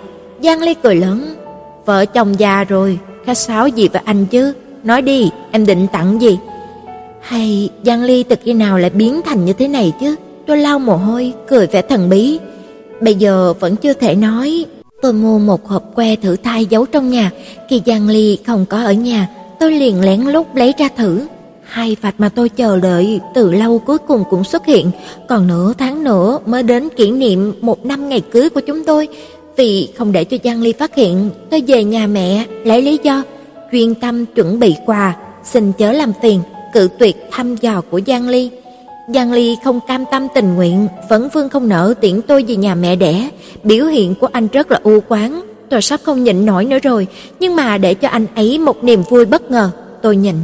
Giang 0.43 0.63
Ly 0.63 0.75
cười 0.75 0.95
lớn: 0.95 1.35
"Vợ 1.85 2.05
chồng 2.07 2.39
già 2.39 2.65
rồi, 2.65 2.99
khách 3.27 3.39
sáo 3.39 3.69
gì 3.69 3.89
với 3.89 4.03
anh 4.05 4.27
chứ? 4.27 4.53
Nói 4.87 5.03
đi, 5.03 5.31
em 5.53 5.67
định 5.67 5.87
tặng 5.93 6.21
gì?" 6.21 6.39
Hay 7.21 7.71
Giang 7.85 8.03
Ly 8.03 8.23
từ 8.23 8.37
khi 8.45 8.53
nào 8.53 8.79
lại 8.79 8.91
biến 8.91 9.21
thành 9.25 9.45
như 9.45 9.53
thế 9.53 9.69
này 9.69 9.93
chứ? 10.01 10.17
Tôi 10.47 10.57
lau 10.57 10.79
mồ 10.79 10.97
hôi, 10.97 11.33
cười 11.49 11.67
vẻ 11.67 11.83
thần 11.83 12.09
bí. 12.09 12.39
Bây 13.01 13.15
giờ 13.15 13.55
vẫn 13.61 13.77
chưa 13.77 13.93
thể 13.93 14.15
nói. 14.15 14.65
Tôi 15.03 15.13
mua 15.13 15.39
một 15.39 15.69
hộp 15.69 15.95
que 15.95 16.17
thử 16.17 16.37
thai 16.37 16.67
giấu 16.67 16.87
trong 16.87 17.11
nhà, 17.11 17.31
khi 17.69 17.83
Giang 17.87 18.09
Ly 18.09 18.39
không 18.47 18.67
có 18.67 18.83
ở 18.83 18.93
nhà, 18.93 19.29
tôi 19.61 19.73
liền 19.73 20.01
lén 20.01 20.21
lút 20.21 20.47
lấy 20.55 20.75
ra 20.79 20.89
thử. 20.97 21.21
Hai 21.63 21.97
vạch 22.01 22.15
mà 22.19 22.29
tôi 22.29 22.49
chờ 22.49 22.81
đợi 22.81 23.21
từ 23.35 23.53
lâu 23.53 23.79
cuối 23.79 23.99
cùng 23.99 24.25
cũng 24.31 24.45
xuất 24.45 24.67
hiện, 24.67 24.91
còn 25.29 25.47
nửa 25.47 25.73
tháng 25.79 26.05
nữa 26.05 26.39
mới 26.47 26.63
đến 26.63 26.89
kỷ 26.97 27.11
niệm 27.11 27.53
một 27.61 27.87
năm 27.87 28.09
ngày 28.09 28.21
cưới 28.21 28.51
của 28.51 28.61
chúng 28.61 28.85
tôi. 28.85 29.09
Vì 29.57 29.89
không 29.99 30.13
để 30.13 30.25
cho 30.25 30.37
Giang 30.45 30.63
Ly 30.63 30.73
phát 30.73 30.95
hiện, 30.95 31.31
tôi 31.51 31.63
về 31.67 31.85
nhà 31.85 32.07
mẹ 32.07 32.45
lấy 32.65 32.83
lý 32.83 32.99
do 33.03 33.23
chuyên 33.77 33.95
tâm 33.95 34.27
chuẩn 34.27 34.59
bị 34.59 34.75
quà, 34.87 35.17
xin 35.45 35.73
chớ 35.73 35.93
làm 35.93 36.13
phiền 36.23 36.41
cự 36.73 36.89
tuyệt 36.99 37.17
thăm 37.31 37.57
dò 37.57 37.83
của 37.91 38.01
Giang 38.07 38.29
Ly. 38.29 38.51
Giang 39.15 39.33
Ly 39.33 39.57
không 39.65 39.81
cam 39.89 40.05
tâm 40.11 40.27
tình 40.35 40.55
nguyện, 40.55 40.89
vẫn 41.09 41.29
vương 41.33 41.49
không 41.49 41.69
nỡ 41.69 41.95
tiễn 42.01 42.23
tôi 42.23 42.45
về 42.49 42.57
nhà 42.57 42.75
mẹ 42.75 42.97
đẻ, 42.97 43.31
biểu 43.63 43.87
hiện 43.87 44.15
của 44.15 44.29
anh 44.33 44.49
rất 44.53 44.71
là 44.71 44.81
u 44.83 45.01
quán, 45.09 45.41
tôi 45.71 45.83
sắp 45.83 46.01
không 46.03 46.25
nhịn 46.25 46.47
nổi 46.47 46.65
nữa 46.65 46.79
rồi, 46.83 47.07
nhưng 47.41 47.57
mà 47.57 47.79
để 47.79 47.95
cho 47.95 48.09
anh 48.09 48.27
ấy 48.35 48.59
một 48.59 48.85
niềm 48.85 49.03
vui 49.11 49.25
bất 49.25 49.51
ngờ, 49.51 49.71
tôi 50.03 50.17
nhịn. 50.17 50.35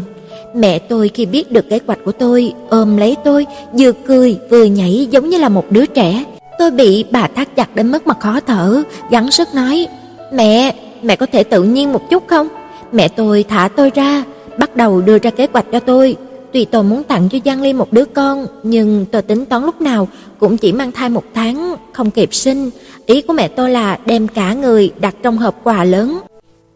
Mẹ 0.54 0.78
tôi 0.78 1.08
khi 1.08 1.26
biết 1.26 1.50
được 1.50 1.68
kế 1.70 1.78
hoạch 1.86 1.98
của 2.04 2.12
tôi, 2.12 2.52
ôm 2.68 2.96
lấy 2.96 3.16
tôi, 3.24 3.46
vừa 3.72 3.92
cười 3.92 4.38
vừa 4.50 4.64
nhảy 4.64 5.08
giống 5.10 5.28
như 5.28 5.38
là 5.38 5.48
một 5.48 5.64
đứa 5.70 5.86
trẻ. 5.86 6.24
Tôi 6.58 6.70
bị 6.70 7.04
bà 7.10 7.26
thắt 7.26 7.56
chặt 7.56 7.74
đến 7.76 7.92
mức 7.92 8.06
mà 8.06 8.14
khó 8.20 8.40
thở, 8.46 8.82
gắng 9.10 9.30
sức 9.30 9.54
nói: 9.54 9.86
"Mẹ, 10.32 10.74
mẹ 11.02 11.16
có 11.16 11.26
thể 11.32 11.44
tự 11.44 11.62
nhiên 11.62 11.92
một 11.92 12.10
chút 12.10 12.28
không?" 12.28 12.48
Mẹ 12.92 13.08
tôi 13.08 13.44
thả 13.48 13.68
tôi 13.76 13.90
ra, 13.94 14.24
bắt 14.58 14.76
đầu 14.76 15.00
đưa 15.00 15.18
ra 15.18 15.30
kế 15.30 15.46
hoạch 15.52 15.66
cho 15.72 15.80
tôi. 15.80 16.16
Tuy 16.52 16.64
tôi 16.64 16.82
muốn 16.82 17.02
tặng 17.02 17.28
cho 17.28 17.38
Giang 17.44 17.62
Ly 17.62 17.72
một 17.72 17.92
đứa 17.92 18.04
con, 18.04 18.46
nhưng 18.62 19.06
tôi 19.12 19.22
tính 19.22 19.44
toán 19.46 19.64
lúc 19.64 19.80
nào 19.80 20.08
cũng 20.38 20.56
chỉ 20.56 20.72
mang 20.72 20.92
thai 20.92 21.08
một 21.08 21.24
tháng, 21.34 21.76
không 21.92 22.10
kịp 22.10 22.34
sinh. 22.34 22.70
Ý 23.06 23.22
của 23.22 23.32
mẹ 23.32 23.48
tôi 23.48 23.70
là 23.70 23.98
đem 24.06 24.28
cả 24.28 24.54
người 24.54 24.92
đặt 25.00 25.14
trong 25.22 25.38
hộp 25.38 25.60
quà 25.64 25.84
lớn. 25.84 26.20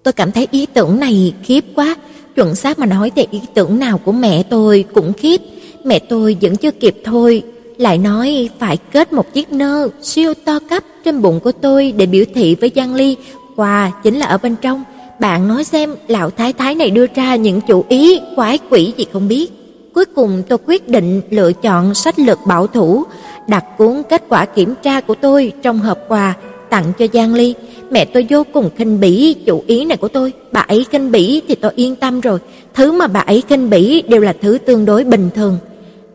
Tôi 0.02 0.12
cảm 0.12 0.32
thấy 0.32 0.48
ý 0.50 0.66
tưởng 0.66 1.00
này 1.00 1.34
khiếp 1.42 1.64
quá, 1.74 1.96
chuẩn 2.34 2.54
xác 2.54 2.78
mà 2.78 2.86
nói 2.86 3.10
thì 3.16 3.26
ý 3.30 3.40
tưởng 3.54 3.78
nào 3.78 3.98
của 3.98 4.12
mẹ 4.12 4.42
tôi 4.42 4.84
cũng 4.94 5.12
khiếp. 5.12 5.40
Mẹ 5.84 5.98
tôi 5.98 6.36
vẫn 6.40 6.56
chưa 6.56 6.70
kịp 6.70 6.96
thôi, 7.04 7.42
lại 7.78 7.98
nói 7.98 8.50
phải 8.58 8.76
kết 8.76 9.12
một 9.12 9.34
chiếc 9.34 9.52
nơ 9.52 9.88
siêu 10.02 10.34
to 10.44 10.58
cấp 10.70 10.82
trên 11.04 11.22
bụng 11.22 11.40
của 11.40 11.52
tôi 11.52 11.92
để 11.96 12.06
biểu 12.06 12.24
thị 12.34 12.54
với 12.54 12.72
Giang 12.76 12.94
Ly, 12.94 13.16
quà 13.56 13.92
chính 14.02 14.18
là 14.18 14.26
ở 14.26 14.38
bên 14.38 14.56
trong. 14.62 14.84
Bạn 15.20 15.48
nói 15.48 15.64
xem 15.64 15.96
lão 16.08 16.30
thái 16.30 16.52
thái 16.52 16.74
này 16.74 16.90
đưa 16.90 17.06
ra 17.14 17.36
những 17.36 17.60
chủ 17.60 17.84
ý 17.88 18.20
quái 18.36 18.58
quỷ 18.70 18.92
gì 18.96 19.06
không 19.12 19.28
biết. 19.28 19.52
Cuối 19.94 20.04
cùng 20.04 20.42
tôi 20.48 20.58
quyết 20.66 20.88
định 20.88 21.20
lựa 21.30 21.52
chọn 21.52 21.94
sách 21.94 22.18
lược 22.18 22.38
bảo 22.46 22.66
thủ, 22.66 23.04
đặt 23.48 23.64
cuốn 23.78 24.02
kết 24.08 24.22
quả 24.28 24.44
kiểm 24.44 24.74
tra 24.82 25.00
của 25.00 25.14
tôi 25.14 25.52
trong 25.62 25.78
hộp 25.78 25.98
quà 26.08 26.34
tặng 26.70 26.92
cho 26.98 27.06
Giang 27.12 27.34
Ly. 27.34 27.54
Mẹ 27.90 28.04
tôi 28.04 28.26
vô 28.30 28.42
cùng 28.52 28.70
khinh 28.76 29.00
bỉ 29.00 29.34
chủ 29.46 29.62
ý 29.66 29.84
này 29.84 29.96
của 29.96 30.08
tôi, 30.08 30.32
bà 30.52 30.60
ấy 30.60 30.86
khinh 30.90 31.12
bỉ 31.12 31.42
thì 31.48 31.54
tôi 31.54 31.72
yên 31.76 31.96
tâm 31.96 32.20
rồi, 32.20 32.38
thứ 32.74 32.92
mà 32.92 33.06
bà 33.06 33.20
ấy 33.20 33.42
khinh 33.48 33.70
bỉ 33.70 34.02
đều 34.08 34.20
là 34.20 34.34
thứ 34.42 34.58
tương 34.66 34.84
đối 34.84 35.04
bình 35.04 35.30
thường. 35.34 35.58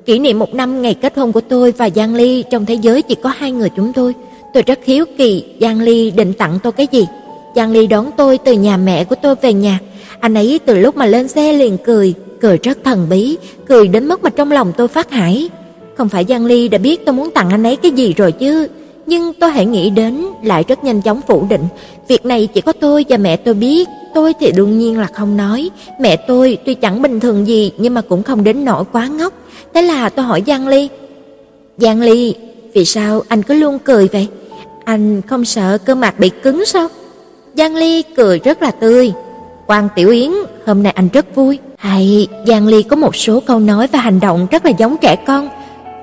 Kỷ 0.05 0.19
niệm 0.19 0.39
một 0.39 0.53
năm 0.53 0.81
ngày 0.81 0.93
kết 0.93 1.17
hôn 1.17 1.31
của 1.31 1.41
tôi 1.41 1.71
và 1.71 1.89
Giang 1.95 2.15
Ly 2.15 2.43
trong 2.51 2.65
thế 2.65 2.73
giới 2.73 3.01
chỉ 3.01 3.15
có 3.15 3.29
hai 3.29 3.51
người 3.51 3.69
chúng 3.75 3.93
tôi. 3.93 4.13
Tôi 4.53 4.63
rất 4.63 4.79
hiếu 4.85 5.05
kỳ 5.17 5.43
Giang 5.61 5.81
Ly 5.81 6.11
định 6.11 6.33
tặng 6.33 6.59
tôi 6.63 6.71
cái 6.73 6.87
gì. 6.91 7.05
Giang 7.55 7.71
Ly 7.71 7.87
đón 7.87 8.11
tôi 8.17 8.37
từ 8.37 8.53
nhà 8.53 8.77
mẹ 8.77 9.03
của 9.03 9.15
tôi 9.21 9.35
về 9.35 9.53
nhà. 9.53 9.79
Anh 10.19 10.33
ấy 10.33 10.59
từ 10.65 10.77
lúc 10.77 10.97
mà 10.97 11.05
lên 11.05 11.27
xe 11.27 11.53
liền 11.53 11.77
cười, 11.77 12.13
cười 12.41 12.57
rất 12.57 12.77
thần 12.83 13.07
bí, 13.09 13.37
cười 13.65 13.87
đến 13.87 14.07
mức 14.07 14.23
mà 14.23 14.29
trong 14.29 14.51
lòng 14.51 14.73
tôi 14.77 14.87
phát 14.87 15.11
hãi. 15.11 15.49
Không 15.97 16.09
phải 16.09 16.25
Giang 16.29 16.45
Ly 16.45 16.67
đã 16.67 16.77
biết 16.77 17.05
tôi 17.05 17.13
muốn 17.13 17.31
tặng 17.31 17.49
anh 17.49 17.63
ấy 17.63 17.75
cái 17.75 17.91
gì 17.91 18.13
rồi 18.13 18.31
chứ, 18.31 18.67
nhưng 19.05 19.33
tôi 19.33 19.51
hãy 19.51 19.65
nghĩ 19.65 19.89
đến 19.89 20.25
lại 20.43 20.63
rất 20.67 20.83
nhanh 20.83 21.01
chóng 21.01 21.21
phủ 21.27 21.47
định, 21.49 21.63
việc 22.07 22.25
này 22.25 22.47
chỉ 22.53 22.61
có 22.61 22.73
tôi 22.73 23.05
và 23.09 23.17
mẹ 23.17 23.37
tôi 23.37 23.53
biết, 23.53 23.87
tôi 24.13 24.33
thì 24.39 24.51
đương 24.51 24.79
nhiên 24.79 24.99
là 24.99 25.07
không 25.13 25.37
nói, 25.37 25.69
mẹ 25.99 26.15
tôi 26.15 26.57
tuy 26.65 26.73
chẳng 26.73 27.01
bình 27.01 27.19
thường 27.19 27.47
gì 27.47 27.71
nhưng 27.77 27.93
mà 27.93 28.01
cũng 28.01 28.23
không 28.23 28.43
đến 28.43 28.65
nỗi 28.65 28.83
quá 28.91 29.07
ngốc. 29.07 29.33
Thế 29.73 29.81
là 29.81 30.09
tôi 30.09 30.25
hỏi 30.25 30.43
Giang 30.47 30.67
Ly, 30.67 30.89
"Giang 31.77 32.01
Ly, 32.01 32.35
vì 32.73 32.85
sao 32.85 33.23
anh 33.27 33.43
cứ 33.43 33.53
luôn 33.53 33.79
cười 33.79 34.07
vậy? 34.07 34.27
Anh 34.85 35.21
không 35.21 35.45
sợ 35.45 35.77
cơ 35.77 35.95
mặt 35.95 36.19
bị 36.19 36.29
cứng 36.43 36.65
sao?" 36.65 36.87
Giang 37.57 37.75
Ly 37.75 38.03
cười 38.15 38.39
rất 38.39 38.61
là 38.61 38.71
tươi. 38.71 39.13
Quan 39.67 39.87
Tiểu 39.95 40.09
Yến, 40.09 40.31
hôm 40.65 40.83
nay 40.83 40.93
anh 40.95 41.07
rất 41.13 41.35
vui. 41.35 41.59
Hay, 41.77 42.27
Giang 42.47 42.67
Ly 42.67 42.83
có 42.83 42.95
một 42.95 43.15
số 43.15 43.39
câu 43.39 43.59
nói 43.59 43.87
và 43.91 43.99
hành 43.99 44.19
động 44.19 44.47
rất 44.51 44.65
là 44.65 44.71
giống 44.71 44.97
trẻ 45.01 45.15
con. 45.15 45.49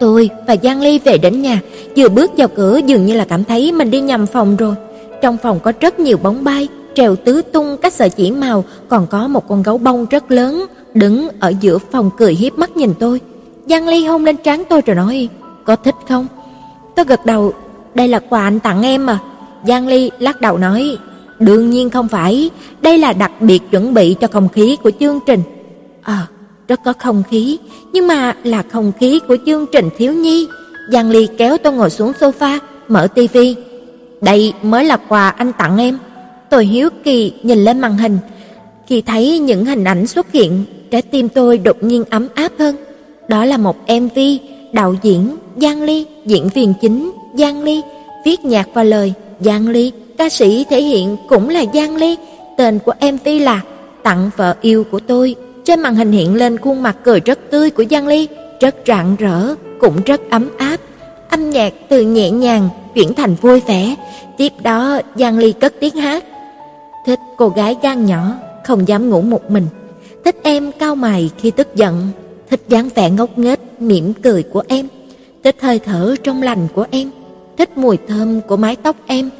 Tôi 0.00 0.30
và 0.46 0.56
Giang 0.62 0.80
Ly 0.80 0.98
về 0.98 1.18
đến 1.18 1.42
nhà, 1.42 1.60
vừa 1.96 2.08
bước 2.08 2.30
vào 2.36 2.48
cửa 2.48 2.80
dường 2.86 3.06
như 3.06 3.14
là 3.14 3.24
cảm 3.24 3.44
thấy 3.44 3.72
mình 3.72 3.90
đi 3.90 4.00
nhầm 4.00 4.26
phòng 4.26 4.56
rồi. 4.56 4.74
Trong 5.22 5.36
phòng 5.36 5.60
có 5.60 5.72
rất 5.80 6.00
nhiều 6.00 6.16
bóng 6.22 6.44
bay, 6.44 6.68
trèo 6.94 7.16
tứ 7.16 7.42
tung 7.42 7.76
các 7.82 7.92
sợi 7.92 8.10
chỉ 8.10 8.30
màu, 8.30 8.64
còn 8.88 9.06
có 9.06 9.28
một 9.28 9.48
con 9.48 9.62
gấu 9.62 9.78
bông 9.78 10.06
rất 10.10 10.30
lớn 10.30 10.66
đứng 10.94 11.28
ở 11.40 11.52
giữa 11.60 11.78
phòng 11.78 12.10
cười 12.18 12.34
hiếp 12.34 12.58
mắt 12.58 12.76
nhìn 12.76 12.94
tôi. 12.98 13.20
Giang 13.66 13.88
Ly 13.88 14.04
hôn 14.04 14.24
lên 14.24 14.36
trán 14.36 14.62
tôi 14.68 14.80
rồi 14.86 14.96
nói: 14.96 15.28
"Có 15.64 15.76
thích 15.76 15.94
không?" 16.08 16.26
Tôi 16.96 17.04
gật 17.04 17.26
đầu, 17.26 17.52
"Đây 17.94 18.08
là 18.08 18.18
quà 18.18 18.42
anh 18.42 18.60
tặng 18.60 18.82
em 18.82 19.06
mà." 19.06 19.18
Giang 19.66 19.86
Ly 19.86 20.10
lắc 20.18 20.40
đầu 20.40 20.58
nói: 20.58 20.98
Đương 21.40 21.70
nhiên 21.70 21.90
không 21.90 22.08
phải, 22.08 22.50
đây 22.80 22.98
là 22.98 23.12
đặc 23.12 23.32
biệt 23.40 23.62
chuẩn 23.70 23.94
bị 23.94 24.16
cho 24.20 24.28
không 24.28 24.48
khí 24.48 24.76
của 24.82 24.90
chương 25.00 25.20
trình. 25.26 25.42
À, 26.02 26.26
rất 26.68 26.80
có 26.84 26.92
không 26.98 27.22
khí, 27.30 27.58
nhưng 27.92 28.06
mà 28.06 28.36
là 28.44 28.62
không 28.62 28.92
khí 29.00 29.20
của 29.28 29.36
chương 29.46 29.66
trình 29.72 29.88
thiếu 29.98 30.12
nhi. 30.12 30.46
Giang 30.92 31.10
Ly 31.10 31.28
kéo 31.38 31.58
tôi 31.58 31.72
ngồi 31.72 31.90
xuống 31.90 32.12
sofa, 32.20 32.58
mở 32.88 33.06
tivi. 33.06 33.56
Đây 34.20 34.52
mới 34.62 34.84
là 34.84 34.96
quà 34.96 35.28
anh 35.28 35.52
tặng 35.58 35.78
em. 35.78 35.98
Tôi 36.50 36.64
hiếu 36.64 36.88
kỳ 37.04 37.32
nhìn 37.42 37.64
lên 37.64 37.80
màn 37.80 37.98
hình. 37.98 38.18
Khi 38.86 39.02
thấy 39.02 39.38
những 39.38 39.64
hình 39.64 39.84
ảnh 39.84 40.06
xuất 40.06 40.32
hiện, 40.32 40.64
trái 40.90 41.02
tim 41.02 41.28
tôi 41.28 41.58
đột 41.58 41.82
nhiên 41.82 42.04
ấm 42.10 42.28
áp 42.34 42.52
hơn. 42.58 42.76
Đó 43.28 43.44
là 43.44 43.56
một 43.56 43.76
MV, 43.88 44.18
đạo 44.72 44.94
diễn 45.02 45.36
Giang 45.56 45.82
Ly, 45.82 46.06
diễn 46.26 46.48
viên 46.54 46.74
chính 46.80 47.10
Giang 47.34 47.62
Ly, 47.62 47.80
viết 48.24 48.44
nhạc 48.44 48.68
và 48.74 48.82
lời 48.82 49.12
Giang 49.40 49.68
Ly, 49.68 49.92
ca 50.18 50.28
sĩ 50.28 50.64
thể 50.70 50.82
hiện 50.82 51.16
cũng 51.28 51.48
là 51.48 51.64
Giang 51.74 51.96
Ly, 51.96 52.16
tên 52.56 52.78
của 52.78 52.92
MV 53.00 53.28
là 53.40 53.60
Tặng 54.02 54.30
vợ 54.36 54.56
yêu 54.60 54.84
của 54.90 55.00
tôi. 55.00 55.34
Trên 55.64 55.80
màn 55.80 55.94
hình 55.94 56.12
hiện 56.12 56.34
lên 56.34 56.58
khuôn 56.58 56.82
mặt 56.82 56.96
cười 57.04 57.20
rất 57.20 57.38
tươi 57.50 57.70
của 57.70 57.84
Giang 57.90 58.06
Ly. 58.06 58.28
rất 58.60 58.74
rạng 58.86 59.16
rỡ, 59.16 59.54
cũng 59.80 60.02
rất 60.06 60.30
ấm 60.30 60.48
áp. 60.58 60.80
Âm 61.28 61.50
nhạc 61.50 61.72
từ 61.88 62.00
nhẹ 62.00 62.30
nhàng 62.30 62.68
chuyển 62.94 63.14
thành 63.14 63.34
vui 63.34 63.60
vẻ, 63.60 63.94
tiếp 64.36 64.52
đó 64.62 65.00
Giang 65.14 65.38
Ly 65.38 65.52
cất 65.52 65.74
tiếng 65.80 65.96
hát. 65.96 66.24
Thích 67.06 67.18
cô 67.36 67.48
gái 67.48 67.76
gan 67.82 68.06
nhỏ, 68.06 68.34
không 68.64 68.88
dám 68.88 69.10
ngủ 69.10 69.22
một 69.22 69.50
mình. 69.50 69.66
Thích 70.24 70.36
em 70.42 70.72
cao 70.72 70.94
mày 70.94 71.30
khi 71.38 71.50
tức 71.50 71.68
giận, 71.74 72.08
thích 72.50 72.60
dáng 72.68 72.88
vẻ 72.94 73.10
ngốc 73.10 73.38
nghếch 73.38 73.60
mỉm 73.78 74.12
cười 74.22 74.42
của 74.42 74.62
em, 74.68 74.88
thích 75.44 75.56
hơi 75.60 75.78
thở 75.78 76.16
trong 76.22 76.42
lành 76.42 76.68
của 76.74 76.86
em, 76.90 77.10
thích 77.56 77.78
mùi 77.78 77.98
thơm 78.08 78.40
của 78.40 78.56
mái 78.56 78.76
tóc 78.76 78.96
em. 79.06 79.30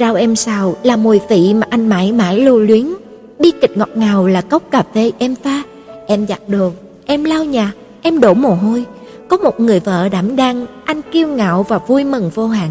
Rau 0.00 0.14
em 0.14 0.36
xào 0.36 0.76
là 0.82 0.96
mùi 0.96 1.20
vị 1.28 1.54
mà 1.54 1.66
anh 1.70 1.88
mãi 1.88 2.12
mãi 2.12 2.38
lưu 2.38 2.58
luyến, 2.58 2.94
bi 3.38 3.52
kịch 3.60 3.76
ngọt 3.76 3.88
ngào 3.94 4.26
là 4.26 4.40
cốc 4.40 4.62
cà 4.70 4.82
phê 4.94 5.12
em 5.18 5.34
pha, 5.44 5.62
em 6.06 6.26
giặt 6.26 6.40
đồ, 6.48 6.72
em 7.06 7.24
lau 7.24 7.44
nhà, 7.44 7.72
em 8.02 8.20
đổ 8.20 8.34
mồ 8.34 8.54
hôi. 8.54 8.84
Có 9.28 9.36
một 9.36 9.60
người 9.60 9.80
vợ 9.80 10.08
đảm 10.08 10.36
đang, 10.36 10.66
anh 10.84 11.02
kiêu 11.12 11.28
ngạo 11.28 11.62
và 11.68 11.78
vui 11.78 12.04
mừng 12.04 12.30
vô 12.34 12.46
hạn. 12.46 12.70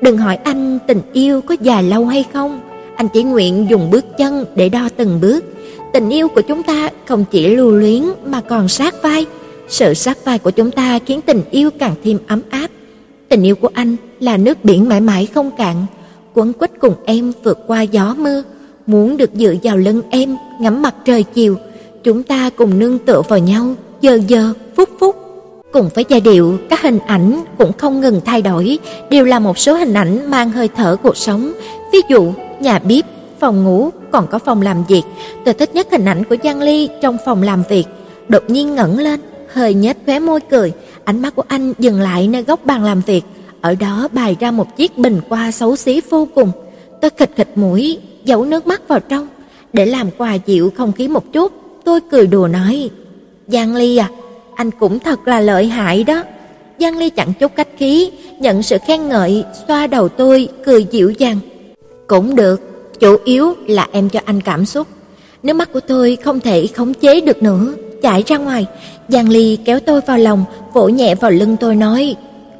Đừng 0.00 0.18
hỏi 0.18 0.36
anh 0.36 0.78
tình 0.86 1.00
yêu 1.12 1.40
có 1.40 1.56
dài 1.60 1.82
lâu 1.82 2.06
hay 2.06 2.24
không, 2.32 2.60
anh 2.96 3.08
chỉ 3.08 3.22
nguyện 3.22 3.66
dùng 3.70 3.90
bước 3.90 4.04
chân 4.18 4.44
để 4.54 4.68
đo 4.68 4.88
từng 4.96 5.20
bước. 5.20 5.44
Tình 5.92 6.10
yêu 6.10 6.28
của 6.28 6.42
chúng 6.42 6.62
ta 6.62 6.90
không 7.04 7.24
chỉ 7.30 7.56
lưu 7.56 7.70
luyến 7.70 8.02
mà 8.26 8.40
còn 8.40 8.68
sát 8.68 9.02
vai. 9.02 9.26
Sự 9.68 9.94
sát 9.94 10.24
vai 10.24 10.38
của 10.38 10.50
chúng 10.50 10.70
ta 10.70 10.98
khiến 11.06 11.20
tình 11.20 11.42
yêu 11.50 11.70
càng 11.78 11.94
thêm 12.04 12.18
ấm 12.26 12.40
áp. 12.50 12.68
Tình 13.28 13.42
yêu 13.42 13.56
của 13.56 13.70
anh 13.74 13.96
là 14.20 14.36
nước 14.36 14.64
biển 14.64 14.88
mãi 14.88 15.00
mãi 15.00 15.26
không 15.34 15.50
cạn, 15.58 15.86
quấn 16.34 16.52
quýt 16.52 16.70
cùng 16.80 16.94
em 17.04 17.32
vượt 17.44 17.58
qua 17.66 17.82
gió 17.82 18.14
mưa, 18.18 18.42
muốn 18.86 19.16
được 19.16 19.30
dựa 19.34 19.54
vào 19.62 19.76
lưng 19.76 20.02
em 20.10 20.36
ngắm 20.60 20.82
mặt 20.82 20.94
trời 21.04 21.22
chiều, 21.22 21.56
chúng 22.04 22.22
ta 22.22 22.50
cùng 22.56 22.78
nương 22.78 22.98
tựa 22.98 23.22
vào 23.28 23.38
nhau, 23.38 23.74
giờ 24.00 24.18
giờ, 24.28 24.52
phút 24.76 24.88
phút. 25.00 25.16
Cùng 25.72 25.88
với 25.94 26.04
giai 26.08 26.20
điệu, 26.20 26.58
các 26.70 26.82
hình 26.82 26.98
ảnh 26.98 27.44
cũng 27.58 27.72
không 27.72 28.00
ngừng 28.00 28.20
thay 28.24 28.42
đổi, 28.42 28.78
đều 29.10 29.24
là 29.24 29.38
một 29.38 29.58
số 29.58 29.74
hình 29.74 29.94
ảnh 29.94 30.30
mang 30.30 30.50
hơi 30.50 30.68
thở 30.76 30.96
cuộc 31.02 31.16
sống, 31.16 31.52
ví 31.92 31.98
dụ 32.08 32.32
nhà 32.60 32.78
bếp, 32.78 33.04
phòng 33.40 33.64
ngủ, 33.64 33.90
còn 34.12 34.26
có 34.26 34.38
phòng 34.38 34.62
làm 34.62 34.84
việc. 34.88 35.02
Tôi 35.44 35.54
thích 35.54 35.74
nhất 35.74 35.86
hình 35.90 36.04
ảnh 36.04 36.24
của 36.24 36.36
Giang 36.44 36.62
Ly 36.62 36.88
trong 37.02 37.16
phòng 37.24 37.42
làm 37.42 37.62
việc, 37.68 37.84
đột 38.28 38.42
nhiên 38.50 38.74
ngẩng 38.74 38.98
lên, 38.98 39.20
hơi 39.52 39.74
nhếch 39.74 39.96
khóe 40.06 40.18
môi 40.18 40.40
cười, 40.40 40.72
ánh 41.04 41.22
mắt 41.22 41.36
của 41.36 41.42
anh 41.48 41.72
dừng 41.78 42.00
lại 42.00 42.28
nơi 42.28 42.42
góc 42.42 42.64
bàn 42.64 42.84
làm 42.84 43.00
việc, 43.00 43.24
ở 43.64 43.74
đó 43.74 44.08
bày 44.12 44.36
ra 44.40 44.50
một 44.50 44.76
chiếc 44.76 44.98
bình 44.98 45.20
hoa 45.28 45.50
xấu 45.50 45.76
xí 45.76 46.00
vô 46.10 46.28
cùng. 46.34 46.50
Tôi 47.00 47.10
khịt 47.16 47.30
khịt 47.36 47.48
mũi, 47.54 47.98
giấu 48.24 48.44
nước 48.44 48.66
mắt 48.66 48.88
vào 48.88 49.00
trong, 49.00 49.28
để 49.72 49.86
làm 49.86 50.10
quà 50.18 50.34
dịu 50.34 50.72
không 50.76 50.92
khí 50.92 51.08
một 51.08 51.32
chút, 51.32 51.52
tôi 51.84 52.00
cười 52.10 52.26
đùa 52.26 52.48
nói: 52.48 52.90
"Giang 53.48 53.74
Ly 53.74 53.96
à, 53.96 54.10
anh 54.54 54.70
cũng 54.70 54.98
thật 54.98 55.28
là 55.28 55.40
lợi 55.40 55.66
hại 55.66 56.04
đó." 56.04 56.22
Giang 56.80 56.98
Ly 56.98 57.10
chẳng 57.10 57.32
chút 57.40 57.52
cách 57.56 57.68
khí, 57.78 58.10
nhận 58.40 58.62
sự 58.62 58.78
khen 58.86 59.08
ngợi, 59.08 59.44
xoa 59.68 59.86
đầu 59.86 60.08
tôi, 60.08 60.48
cười 60.64 60.84
dịu 60.90 61.10
dàng. 61.10 61.38
"Cũng 62.06 62.36
được, 62.36 62.60
chủ 63.00 63.16
yếu 63.24 63.54
là 63.66 63.88
em 63.92 64.08
cho 64.08 64.20
anh 64.24 64.40
cảm 64.40 64.66
xúc." 64.66 64.86
Nước 65.42 65.52
mắt 65.52 65.72
của 65.72 65.80
tôi 65.80 66.16
không 66.24 66.40
thể 66.40 66.66
khống 66.66 66.94
chế 66.94 67.20
được 67.20 67.42
nữa, 67.42 67.74
chảy 68.02 68.22
ra 68.26 68.36
ngoài. 68.36 68.66
Giang 69.08 69.28
Ly 69.28 69.58
kéo 69.64 69.80
tôi 69.80 70.00
vào 70.00 70.18
lòng, 70.18 70.44
vỗ 70.72 70.88
nhẹ 70.88 71.14
vào 71.14 71.30
lưng 71.30 71.56
tôi 71.60 71.76
nói: 71.76 72.16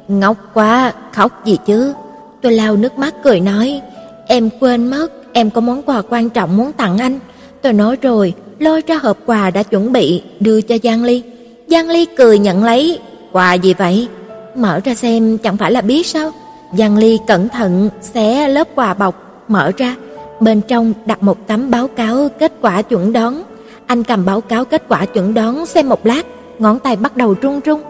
"Ngốc 0.07 0.37
quá, 0.53 0.93
khóc 1.13 1.45
gì 1.45 1.57
chứ?" 1.65 1.93
Tôi 2.41 2.51
lau 2.51 2.75
nước 2.75 2.97
mắt 2.97 3.15
cười 3.23 3.39
nói: 3.39 3.81
"Em 4.27 4.49
quên 4.59 4.87
mất, 4.87 5.07
em 5.33 5.49
có 5.49 5.61
món 5.61 5.81
quà 5.81 6.01
quan 6.09 6.29
trọng 6.29 6.57
muốn 6.57 6.71
tặng 6.71 6.97
anh." 6.97 7.19
Tôi 7.61 7.73
nói 7.73 7.97
rồi, 8.01 8.33
lôi 8.59 8.81
ra 8.87 8.97
hộp 8.97 9.17
quà 9.25 9.49
đã 9.49 9.63
chuẩn 9.63 9.93
bị 9.93 10.23
đưa 10.39 10.61
cho 10.61 10.75
Giang 10.83 11.03
Ly. 11.03 11.23
Giang 11.67 11.89
Ly 11.89 12.05
cười 12.05 12.39
nhận 12.39 12.63
lấy, 12.63 12.99
"Quà 13.31 13.53
gì 13.53 13.73
vậy?" 13.73 14.07
Mở 14.55 14.79
ra 14.85 14.95
xem 14.95 15.37
chẳng 15.37 15.57
phải 15.57 15.71
là 15.71 15.81
biết 15.81 16.07
sao? 16.07 16.31
Giang 16.77 16.97
Ly 16.97 17.19
cẩn 17.27 17.49
thận 17.49 17.89
xé 18.01 18.47
lớp 18.47 18.67
quà 18.75 18.93
bọc, 18.93 19.43
mở 19.47 19.71
ra, 19.77 19.95
bên 20.39 20.61
trong 20.61 20.93
đặt 21.05 21.23
một 21.23 21.47
tấm 21.47 21.71
báo 21.71 21.87
cáo 21.87 22.29
kết 22.39 22.53
quả 22.61 22.81
chuẩn 22.81 23.13
đoán. 23.13 23.43
Anh 23.85 24.03
cầm 24.03 24.25
báo 24.25 24.41
cáo 24.41 24.65
kết 24.65 24.83
quả 24.87 25.05
chuẩn 25.05 25.33
đoán 25.33 25.65
xem 25.65 25.89
một 25.89 26.05
lát, 26.05 26.25
ngón 26.59 26.79
tay 26.79 26.95
bắt 26.95 27.17
đầu 27.17 27.35
run 27.41 27.59
run. 27.59 27.81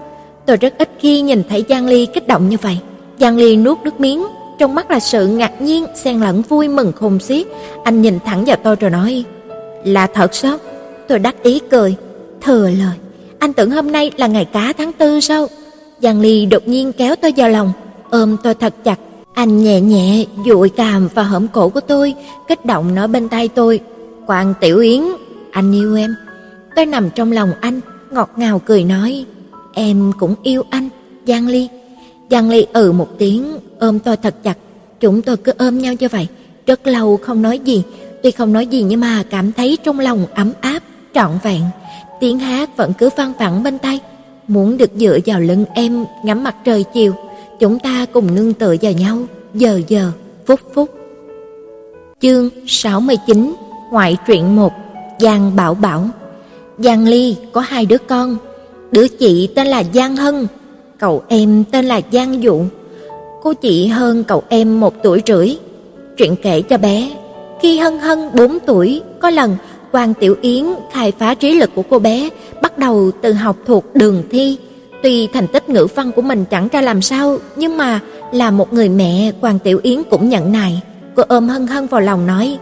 Tôi 0.45 0.57
rất 0.57 0.77
ít 0.77 0.89
khi 0.99 1.21
nhìn 1.21 1.43
thấy 1.49 1.65
Giang 1.69 1.87
Ly 1.87 2.05
kích 2.05 2.27
động 2.27 2.49
như 2.49 2.57
vậy. 2.61 2.77
Giang 3.19 3.37
Ly 3.37 3.55
nuốt 3.55 3.77
nước 3.83 3.99
miếng, 3.99 4.25
trong 4.59 4.75
mắt 4.75 4.91
là 4.91 4.99
sự 4.99 5.27
ngạc 5.27 5.61
nhiên 5.61 5.85
xen 5.95 6.19
lẫn 6.19 6.41
vui 6.41 6.67
mừng 6.67 6.91
khôn 6.91 7.19
xiết. 7.19 7.47
Anh 7.83 8.01
nhìn 8.01 8.19
thẳng 8.25 8.45
vào 8.45 8.55
tôi 8.63 8.75
rồi 8.75 8.91
nói: 8.91 9.23
"Là 9.83 10.07
thật 10.07 10.35
sao?" 10.35 10.57
Tôi 11.07 11.19
đắc 11.19 11.43
ý 11.43 11.59
cười, 11.71 11.95
thừa 12.41 12.69
lời. 12.69 12.97
Anh 13.39 13.53
tưởng 13.53 13.71
hôm 13.71 13.91
nay 13.91 14.11
là 14.17 14.27
ngày 14.27 14.45
cá 14.45 14.73
tháng 14.77 14.93
tư 14.93 15.19
sao? 15.19 15.47
Giang 16.01 16.21
Ly 16.21 16.45
đột 16.45 16.67
nhiên 16.67 16.91
kéo 16.93 17.15
tôi 17.15 17.33
vào 17.37 17.49
lòng, 17.49 17.71
ôm 18.09 18.37
tôi 18.43 18.53
thật 18.53 18.73
chặt. 18.83 18.99
Anh 19.33 19.63
nhẹ 19.63 19.81
nhẹ 19.81 20.25
dụi 20.45 20.69
cằm 20.69 21.07
vào 21.07 21.25
hõm 21.25 21.47
cổ 21.47 21.69
của 21.69 21.79
tôi, 21.79 22.13
kích 22.47 22.65
động 22.65 22.95
nói 22.95 23.07
bên 23.07 23.29
tai 23.29 23.47
tôi: 23.47 23.79
"Quang 24.27 24.53
Tiểu 24.61 24.79
Yến, 24.79 25.01
anh 25.51 25.71
yêu 25.71 25.95
em." 25.95 26.15
Tôi 26.75 26.85
nằm 26.85 27.09
trong 27.09 27.31
lòng 27.31 27.51
anh, 27.61 27.81
ngọt 28.11 28.29
ngào 28.35 28.61
cười 28.65 28.83
nói: 28.83 29.25
"Em 29.75 30.11
cũng 30.19 30.35
yêu 30.43 30.63
anh, 30.69 30.89
Giang 31.27 31.47
Ly." 31.47 31.67
Giang 32.29 32.49
Ly 32.49 32.65
ừ 32.73 32.91
một 32.91 33.07
tiếng, 33.17 33.53
ôm 33.79 33.99
tôi 33.99 34.17
thật 34.17 34.35
chặt. 34.43 34.57
Chúng 34.99 35.21
tôi 35.21 35.37
cứ 35.37 35.51
ôm 35.57 35.79
nhau 35.79 35.93
như 35.99 36.07
vậy, 36.07 36.27
rất 36.65 36.87
lâu 36.87 37.17
không 37.17 37.41
nói 37.41 37.59
gì, 37.59 37.83
tuy 38.23 38.31
không 38.31 38.53
nói 38.53 38.67
gì 38.67 38.81
nhưng 38.81 38.99
mà 38.99 39.23
cảm 39.29 39.51
thấy 39.51 39.77
trong 39.83 39.99
lòng 39.99 40.25
ấm 40.33 40.51
áp, 40.61 40.79
trọn 41.13 41.31
vẹn. 41.43 41.61
Tiếng 42.19 42.39
hát 42.39 42.77
vẫn 42.77 42.93
cứ 42.97 43.09
vang 43.17 43.33
vẳng 43.39 43.63
bên 43.63 43.77
tai, 43.77 43.99
muốn 44.47 44.77
được 44.77 44.91
dựa 44.95 45.17
vào 45.25 45.39
lưng 45.39 45.65
em 45.73 46.05
ngắm 46.23 46.43
mặt 46.43 46.55
trời 46.65 46.83
chiều, 46.93 47.13
chúng 47.59 47.79
ta 47.79 48.05
cùng 48.13 48.35
nương 48.35 48.53
tựa 48.53 48.75
vào 48.81 48.91
nhau, 48.91 49.17
giờ 49.53 49.81
giờ, 49.87 50.11
phút 50.45 50.59
phút. 50.73 50.89
Chương 52.21 52.49
69, 52.67 53.53
ngoại 53.91 54.17
truyện 54.27 54.55
1, 54.55 54.73
Giang 55.19 55.55
Bảo 55.55 55.73
Bảo. 55.73 56.09
Giang 56.77 57.07
Ly 57.07 57.35
có 57.51 57.61
hai 57.61 57.85
đứa 57.85 57.97
con, 57.97 58.37
đứa 58.95 59.07
chị 59.07 59.49
tên 59.55 59.67
là 59.67 59.83
Giang 59.93 60.15
Hân, 60.15 60.47
cậu 60.99 61.23
em 61.27 61.63
tên 61.71 61.85
là 61.85 62.01
Giang 62.11 62.43
Dụ. 62.43 62.61
Cô 63.43 63.53
chị 63.53 63.87
hơn 63.87 64.23
cậu 64.23 64.43
em 64.49 64.79
một 64.79 64.93
tuổi 65.03 65.21
rưỡi. 65.25 65.55
Chuyện 66.17 66.35
kể 66.35 66.61
cho 66.61 66.77
bé, 66.77 67.11
khi 67.61 67.77
Hân 67.77 67.99
Hân 67.99 68.29
4 68.33 68.57
tuổi, 68.65 69.01
có 69.19 69.29
lần 69.29 69.55
Quan 69.91 70.13
Tiểu 70.13 70.35
Yến 70.41 70.65
khai 70.93 71.11
phá 71.19 71.33
trí 71.33 71.51
lực 71.51 71.69
của 71.75 71.81
cô 71.89 71.99
bé, 71.99 72.29
bắt 72.61 72.77
đầu 72.77 73.11
từ 73.21 73.33
học 73.33 73.57
thuộc 73.65 73.95
đường 73.95 74.23
thi. 74.29 74.57
Tuy 75.03 75.27
thành 75.27 75.47
tích 75.47 75.69
ngữ 75.69 75.87
văn 75.95 76.11
của 76.11 76.21
mình 76.21 76.45
chẳng 76.49 76.67
ra 76.71 76.81
làm 76.81 77.01
sao, 77.01 77.37
nhưng 77.55 77.77
mà 77.77 77.99
là 78.31 78.51
một 78.51 78.73
người 78.73 78.89
mẹ, 78.89 79.31
Quan 79.41 79.59
Tiểu 79.59 79.79
Yến 79.83 80.03
cũng 80.09 80.29
nhận 80.29 80.51
nài. 80.51 80.81
Cô 81.15 81.23
ôm 81.27 81.47
Hân 81.47 81.67
Hân 81.67 81.87
vào 81.87 82.01
lòng 82.01 82.27
nói: 82.27 82.57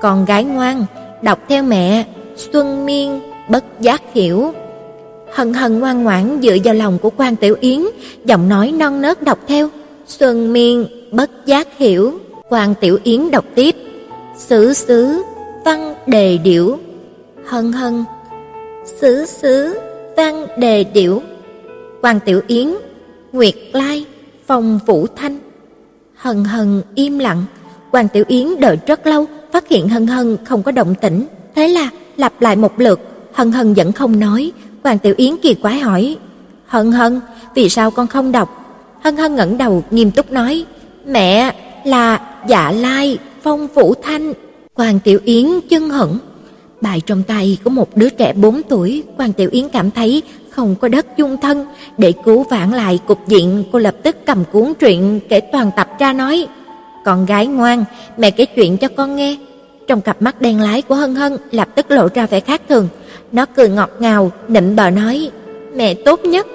"Con 0.00 0.24
gái 0.24 0.44
ngoan, 0.44 0.86
đọc 1.22 1.38
theo 1.48 1.62
mẹ, 1.62 2.04
Xuân 2.36 2.86
Miên 2.86 3.20
bất 3.48 3.64
giác 3.80 4.02
hiểu." 4.14 4.52
Hân 5.36 5.52
Hân 5.52 5.80
ngoan 5.80 6.04
ngoãn 6.04 6.38
dựa 6.42 6.56
vào 6.64 6.74
lòng 6.74 6.98
của 6.98 7.10
Quan 7.16 7.36
Tiểu 7.36 7.56
Yến, 7.60 7.82
giọng 8.24 8.48
nói 8.48 8.72
non 8.78 9.00
nớt 9.00 9.22
đọc 9.22 9.38
theo: 9.46 9.68
"Xuân 10.06 10.52
Miên 10.52 10.86
bất 11.10 11.30
giác 11.46 11.68
hiểu." 11.78 12.18
Quan 12.48 12.74
Tiểu 12.80 12.98
Yến 13.02 13.30
đọc 13.30 13.44
tiếp: 13.54 13.76
"Xứ 14.38 14.72
xứ 14.72 15.22
văn 15.64 15.94
đề 16.06 16.38
điểu." 16.38 16.78
Hân 17.46 17.72
Hân: 17.72 18.04
"Xứ 19.00 19.26
xứ 19.26 19.78
văn 20.16 20.46
đề 20.58 20.84
điểu." 20.84 21.22
Quan 22.02 22.20
Tiểu 22.20 22.40
Yến: 22.46 22.74
"Nguyệt 23.32 23.54
Lai, 23.72 24.04
Phong 24.46 24.78
Vũ 24.86 25.06
Thanh." 25.16 25.38
Hân 26.14 26.44
Hân 26.44 26.82
im 26.94 27.18
lặng, 27.18 27.44
Quan 27.90 28.08
Tiểu 28.08 28.24
Yến 28.28 28.60
đợi 28.60 28.78
rất 28.86 29.06
lâu, 29.06 29.26
phát 29.52 29.68
hiện 29.68 29.88
Hân 29.88 30.06
Hân 30.06 30.36
không 30.44 30.62
có 30.62 30.72
động 30.72 30.94
tĩnh, 31.00 31.26
thế 31.54 31.68
là 31.68 31.90
lặp 32.16 32.42
lại 32.42 32.56
một 32.56 32.80
lượt, 32.80 33.00
Hân 33.32 33.52
Hân 33.52 33.74
vẫn 33.74 33.92
không 33.92 34.20
nói, 34.20 34.52
Quan 34.86 34.98
Tiểu 34.98 35.14
Yến 35.16 35.36
kỳ 35.42 35.54
quái 35.54 35.78
hỏi: 35.78 36.16
"Hân 36.66 36.92
Hân, 36.92 37.20
vì 37.54 37.68
sao 37.68 37.90
con 37.90 38.06
không 38.06 38.32
đọc?" 38.32 38.48
Hân 39.04 39.16
Hân 39.16 39.34
ngẩng 39.34 39.58
đầu 39.58 39.84
nghiêm 39.90 40.10
túc 40.10 40.32
nói: 40.32 40.64
"Mẹ, 41.06 41.54
là 41.84 42.20
Dạ 42.48 42.70
Lai, 42.70 43.18
Phong 43.42 43.66
Vũ 43.66 43.94
Thanh." 44.02 44.32
Quan 44.74 45.00
Tiểu 45.00 45.18
Yến 45.24 45.46
chân 45.68 45.90
hững, 45.90 46.18
bài 46.80 47.02
trong 47.06 47.22
tay 47.22 47.58
của 47.64 47.70
một 47.70 47.96
đứa 47.96 48.08
trẻ 48.08 48.32
4 48.32 48.62
tuổi, 48.68 49.02
Quan 49.18 49.32
Tiểu 49.32 49.48
Yến 49.52 49.68
cảm 49.68 49.90
thấy 49.90 50.22
không 50.50 50.74
có 50.80 50.88
đất 50.88 51.16
chung 51.16 51.36
thân, 51.36 51.66
để 51.98 52.12
cứu 52.24 52.42
vãn 52.50 52.70
lại 52.70 52.98
cục 53.06 53.28
diện, 53.28 53.64
cô 53.72 53.78
lập 53.78 53.94
tức 54.02 54.16
cầm 54.26 54.44
cuốn 54.52 54.72
truyện 54.78 55.20
kể 55.28 55.40
toàn 55.40 55.70
tập 55.76 55.88
ra 55.98 56.12
nói: 56.12 56.46
"Con 57.04 57.26
gái 57.26 57.46
ngoan, 57.46 57.84
mẹ 58.18 58.30
kể 58.30 58.44
chuyện 58.44 58.78
cho 58.78 58.88
con 58.96 59.16
nghe." 59.16 59.36
Trong 59.86 60.00
cặp 60.00 60.22
mắt 60.22 60.40
đen 60.40 60.60
lái 60.60 60.82
của 60.82 60.94
Hân 60.94 61.14
Hân 61.14 61.36
lập 61.50 61.68
tức 61.74 61.90
lộ 61.90 62.08
ra 62.14 62.26
vẻ 62.26 62.40
khác 62.40 62.62
thường, 62.68 62.88
nó 63.32 63.46
cười 63.46 63.68
ngọt 63.68 63.90
ngào, 63.98 64.30
nịnh 64.48 64.76
bợ 64.76 64.90
nói: 64.90 65.30
"Mẹ 65.74 65.94
tốt 65.94 66.24
nhất." 66.24 66.46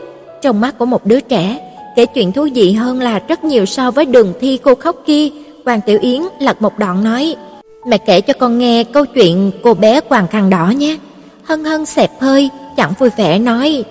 Trong 0.42 0.62
mắt 0.62 0.78
của 0.78 0.86
một 0.86 1.06
đứa 1.06 1.20
trẻ, 1.20 1.74
kể 1.96 2.06
chuyện 2.06 2.32
thú 2.32 2.48
vị 2.56 2.72
hơn 2.72 3.00
là 3.00 3.20
rất 3.28 3.44
nhiều 3.44 3.66
so 3.66 3.92
với 3.92 4.06
đường 4.06 4.34
thi 4.42 4.60
cô 4.64 4.76
khóc 4.76 4.96
kia. 5.06 5.30
Hoàng 5.66 5.82
Tiểu 5.86 6.00
Yến 6.02 6.22
lật 6.40 6.62
một 6.62 6.80
đoạn 6.80 7.04
nói: 7.04 7.36
"Mẹ 7.88 7.98
kể 7.98 8.22
cho 8.22 8.34
con 8.40 8.58
nghe 8.58 8.84
câu 8.84 9.06
chuyện 9.06 9.52
cô 9.64 9.74
bé 9.74 10.02
quàng 10.02 10.28
khăn 10.28 10.50
đỏ 10.50 10.74
nhé." 10.78 10.98
Hân 11.44 11.64
Hân 11.64 11.86
xẹp 11.86 12.12
hơi, 12.20 12.50
chẳng 12.78 12.94
vui 13.00 13.10
vẻ 13.18 13.40
nói: 13.40 13.84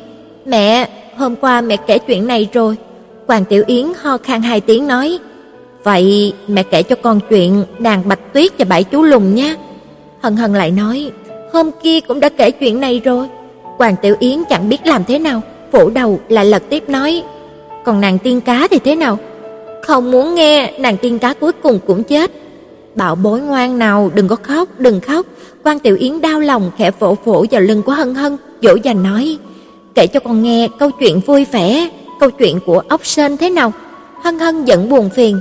"Mẹ, 0.47 0.89
hôm 1.17 1.37
qua 1.37 1.61
mẹ 1.61 1.77
kể 1.77 1.99
chuyện 1.99 2.27
này 2.27 2.49
rồi. 2.53 2.77
Hoàng 3.27 3.45
Tiểu 3.45 3.65
Yến 3.67 3.87
ho 4.03 4.17
khan 4.17 4.43
hai 4.43 4.61
tiếng 4.61 4.87
nói, 4.87 5.19
"Vậy 5.85 6.33
mẹ 6.49 6.63
kể 6.63 6.83
cho 6.83 6.97
con 7.03 7.21
chuyện 7.31 7.65
nàng 7.79 8.09
Bạch 8.09 8.33
Tuyết 8.33 8.59
và 8.59 8.65
bảy 8.65 8.85
chú 8.85 9.03
lùn 9.03 9.35
nha." 9.35 9.57
Hân 10.21 10.37
Hân 10.37 10.55
lại 10.55 10.71
nói, 10.71 11.11
"Hôm 11.53 11.71
kia 11.83 12.01
cũng 12.01 12.21
đã 12.21 12.29
kể 12.29 12.51
chuyện 12.51 12.81
này 12.81 13.01
rồi." 13.05 13.29
Hoàng 13.79 13.97
Tiểu 14.03 14.17
Yến 14.19 14.43
chẳng 14.51 14.69
biết 14.69 14.87
làm 14.87 15.05
thế 15.05 15.19
nào, 15.19 15.43
phủ 15.73 15.91
đầu 15.91 16.21
lại 16.29 16.45
lật 16.45 16.63
tiếp 16.69 16.89
nói, 16.89 17.23
"Còn 17.85 18.01
nàng 18.01 18.19
tiên 18.19 18.41
cá 18.41 18.69
thì 18.71 18.79
thế 18.79 18.97
nào?" 18.97 19.19
Không 19.83 20.11
muốn 20.11 20.35
nghe, 20.35 20.73
nàng 20.79 20.97
tiên 20.97 21.19
cá 21.19 21.35
cuối 21.35 21.53
cùng 21.53 21.79
cũng 21.87 22.03
chết. 22.03 22.31
Bảo 22.95 23.15
bối 23.15 23.41
ngoan 23.41 23.79
nào, 23.79 24.11
đừng 24.15 24.29
có 24.29 24.37
khóc, 24.43 24.69
đừng 24.79 25.01
khóc. 25.01 25.27
Quan 25.65 25.79
Tiểu 25.79 25.97
Yến 25.97 26.21
đau 26.21 26.41
lòng 26.41 26.71
khẽ 26.79 26.91
phổ 26.91 27.15
phổ 27.15 27.45
vào 27.51 27.61
lưng 27.61 27.83
của 27.83 27.93
Hân 27.93 28.15
Hân, 28.15 28.37
dỗ 28.63 28.75
dành 28.83 29.03
nói: 29.03 29.39
"Kể 29.95 30.07
cho 30.07 30.21
con 30.21 30.43
nghe 30.43 30.69
câu 30.79 30.91
chuyện 30.91 31.21
vui 31.27 31.47
vẻ, 31.53 31.89
câu 32.21 32.31
chuyện 32.31 32.61
của 32.67 32.83
ốc 32.89 33.07
sên 33.07 33.37
thế 33.37 33.51
nào?" 33.51 33.73
Hân 34.25 34.39
Hân 34.39 34.65
giận 34.65 34.89
buồn 34.89 35.11
phiền, 35.11 35.41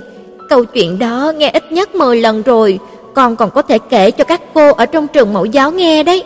"Câu 0.50 0.66
chuyện 0.66 1.00
đó 1.00 1.34
nghe 1.38 1.50
ít 1.50 1.72
nhất 1.72 1.95
10 1.95 2.22
lần 2.22 2.41
rồi, 2.41 2.80
con 3.14 3.36
còn 3.36 3.50
có 3.52 3.62
thể 3.62 3.78
kể 3.89 4.12
cho 4.12 4.24
các 4.24 4.41
cô 4.54 4.74
ở 4.74 4.86
trong 4.86 5.08
trường 5.08 5.34
mẫu 5.34 5.45
giáo 5.45 5.72
nghe 5.72 6.04
đấy." 6.04 6.24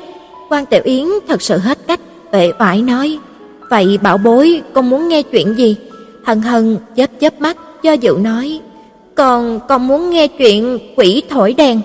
Quan 0.50 0.66
Tiểu 0.66 0.82
Yến 0.84 1.08
thật 1.28 1.42
sự 1.42 1.58
hết 1.58 1.78
cách, 1.88 2.00
uể 2.32 2.52
oải 2.60 2.82
nói: 2.82 3.18
"Vậy 3.70 4.00
bảo 4.02 4.18
bối, 4.18 4.62
con 4.74 4.90
muốn 4.90 5.08
nghe 5.08 5.22
chuyện 5.22 5.58
gì?" 5.58 5.76
Hân 6.24 6.42
Hân 6.42 6.78
chớp 6.96 7.10
chớp 7.20 7.42
mắt, 7.42 7.58
do 7.84 7.94
dự 7.94 8.18
nói: 8.22 8.60
"Con 9.16 9.60
con 9.68 9.88
muốn 9.88 10.10
nghe 10.10 10.28
chuyện 10.28 10.80
quỷ 10.96 11.24
thổi 11.30 11.54
đèn." 11.54 11.82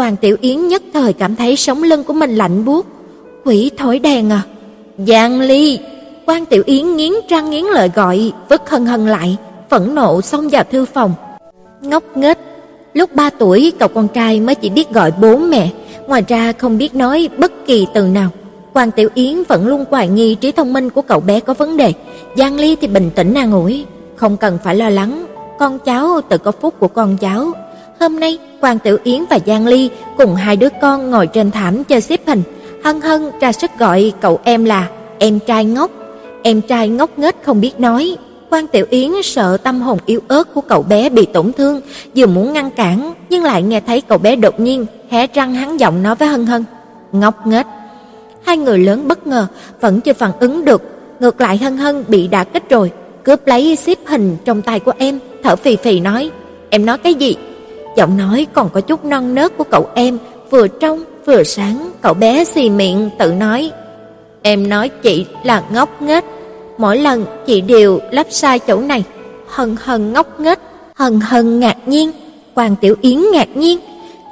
quan 0.00 0.16
Tiểu 0.16 0.36
Yến 0.40 0.68
nhất 0.68 0.82
thời 0.92 1.12
cảm 1.12 1.36
thấy 1.36 1.56
sống 1.56 1.82
lưng 1.82 2.04
của 2.04 2.12
mình 2.12 2.36
lạnh 2.36 2.64
buốt. 2.64 2.86
Quỷ 3.44 3.70
thổi 3.78 3.98
đèn 3.98 4.30
à? 4.30 4.42
Giang 4.98 5.40
Ly! 5.40 5.78
Quan 6.26 6.46
Tiểu 6.46 6.62
Yến 6.66 6.96
nghiến 6.96 7.12
răng 7.28 7.50
nghiến 7.50 7.64
lợi 7.64 7.90
gọi, 7.94 8.32
vứt 8.48 8.70
hân 8.70 8.86
hân 8.86 9.06
lại, 9.06 9.36
phẫn 9.70 9.94
nộ 9.94 10.20
xông 10.20 10.48
vào 10.48 10.64
thư 10.70 10.84
phòng. 10.84 11.14
Ngốc 11.82 12.16
nghếch, 12.16 12.38
lúc 12.94 13.14
3 13.14 13.30
tuổi 13.30 13.72
cậu 13.78 13.88
con 13.88 14.08
trai 14.08 14.40
mới 14.40 14.54
chỉ 14.54 14.70
biết 14.70 14.90
gọi 14.90 15.12
bố 15.20 15.36
mẹ, 15.36 15.70
ngoài 16.06 16.24
ra 16.28 16.52
không 16.52 16.78
biết 16.78 16.94
nói 16.94 17.28
bất 17.38 17.52
kỳ 17.66 17.86
từ 17.94 18.06
nào. 18.06 18.30
Quan 18.72 18.90
Tiểu 18.90 19.08
Yến 19.14 19.42
vẫn 19.48 19.66
luôn 19.66 19.84
hoài 19.90 20.08
nghi 20.08 20.34
trí 20.34 20.52
thông 20.52 20.72
minh 20.72 20.90
của 20.90 21.02
cậu 21.02 21.20
bé 21.20 21.40
có 21.40 21.54
vấn 21.54 21.76
đề. 21.76 21.92
Giang 22.36 22.56
Ly 22.56 22.76
thì 22.80 22.86
bình 22.86 23.10
tĩnh 23.14 23.34
an 23.34 23.52
ủi, 23.52 23.84
không 24.16 24.36
cần 24.36 24.58
phải 24.64 24.76
lo 24.76 24.88
lắng, 24.88 25.26
con 25.58 25.78
cháu 25.78 26.20
tự 26.28 26.38
có 26.38 26.52
phúc 26.52 26.74
của 26.78 26.88
con 26.88 27.16
cháu. 27.16 27.52
Hôm 28.00 28.20
nay, 28.20 28.38
Quan 28.60 28.78
Tiểu 28.78 28.98
Yến 29.04 29.24
và 29.30 29.38
Giang 29.46 29.66
Ly 29.66 29.90
cùng 30.16 30.34
hai 30.34 30.56
đứa 30.56 30.68
con 30.80 31.10
ngồi 31.10 31.26
trên 31.26 31.50
thảm 31.50 31.84
chơi 31.84 32.00
xếp 32.00 32.20
hình. 32.26 32.42
Hân 32.84 33.00
Hân 33.00 33.30
ra 33.40 33.52
sức 33.52 33.70
gọi 33.78 34.12
cậu 34.20 34.40
em 34.44 34.64
là 34.64 34.88
em 35.18 35.38
trai 35.46 35.64
ngốc. 35.64 35.90
Em 36.42 36.60
trai 36.60 36.88
ngốc 36.88 37.18
nghếch 37.18 37.36
không 37.42 37.60
biết 37.60 37.80
nói. 37.80 38.16
Quan 38.50 38.66
Tiểu 38.66 38.86
Yến 38.90 39.10
sợ 39.22 39.56
tâm 39.56 39.80
hồn 39.80 39.98
yếu 40.06 40.20
ớt 40.28 40.54
của 40.54 40.60
cậu 40.60 40.82
bé 40.82 41.08
bị 41.08 41.26
tổn 41.26 41.52
thương, 41.52 41.80
vừa 42.16 42.26
muốn 42.26 42.52
ngăn 42.52 42.70
cản, 42.70 43.14
nhưng 43.30 43.44
lại 43.44 43.62
nghe 43.62 43.80
thấy 43.80 44.00
cậu 44.00 44.18
bé 44.18 44.36
đột 44.36 44.60
nhiên 44.60 44.86
hé 45.10 45.26
răng 45.34 45.54
hắn 45.54 45.76
giọng 45.80 46.02
nói 46.02 46.14
với 46.14 46.28
Hân 46.28 46.46
Hân, 46.46 46.64
"Ngốc 47.12 47.46
nghếch." 47.46 47.66
Hai 48.44 48.56
người 48.56 48.78
lớn 48.78 49.08
bất 49.08 49.26
ngờ, 49.26 49.46
vẫn 49.80 50.00
chưa 50.00 50.12
phản 50.12 50.30
ứng 50.40 50.64
được, 50.64 50.82
ngược 51.20 51.40
lại 51.40 51.56
Hân 51.56 51.76
Hân 51.76 52.04
bị 52.08 52.28
đả 52.28 52.44
kích 52.44 52.70
rồi, 52.70 52.90
cướp 53.24 53.46
lấy 53.46 53.76
xếp 53.76 53.98
hình 54.06 54.36
trong 54.44 54.62
tay 54.62 54.80
của 54.80 54.92
em, 54.98 55.18
thở 55.42 55.56
phì 55.56 55.76
phì 55.76 56.00
nói, 56.00 56.30
"Em 56.70 56.86
nói 56.86 56.98
cái 56.98 57.14
gì?" 57.14 57.36
Giọng 57.96 58.16
nói 58.16 58.46
còn 58.52 58.68
có 58.68 58.80
chút 58.80 59.04
non 59.04 59.34
nớt 59.34 59.56
của 59.56 59.64
cậu 59.64 59.88
em, 59.94 60.18
vừa 60.50 60.68
trong 60.68 61.04
vừa 61.26 61.42
sáng, 61.42 61.90
cậu 62.00 62.14
bé 62.14 62.44
xì 62.44 62.70
miệng 62.70 63.10
tự 63.18 63.32
nói, 63.32 63.70
"Em 64.42 64.68
nói 64.68 64.88
chị 64.88 65.26
là 65.44 65.62
ngốc 65.72 66.02
nghếch, 66.02 66.24
mỗi 66.80 66.98
lần 66.98 67.26
chị 67.46 67.60
đều 67.60 68.00
lắp 68.10 68.26
sai 68.30 68.58
chỗ 68.58 68.80
này." 68.80 69.04
Hân 69.46 69.76
Hân 69.80 70.12
ngốc 70.12 70.40
nghếch, 70.40 70.58
Hân 70.94 71.20
Hân 71.20 71.60
ngạc 71.60 71.76
nhiên, 71.88 72.12
Hoàng 72.54 72.76
Tiểu 72.80 72.94
Yến 73.00 73.20
ngạc 73.32 73.56
nhiên, 73.56 73.78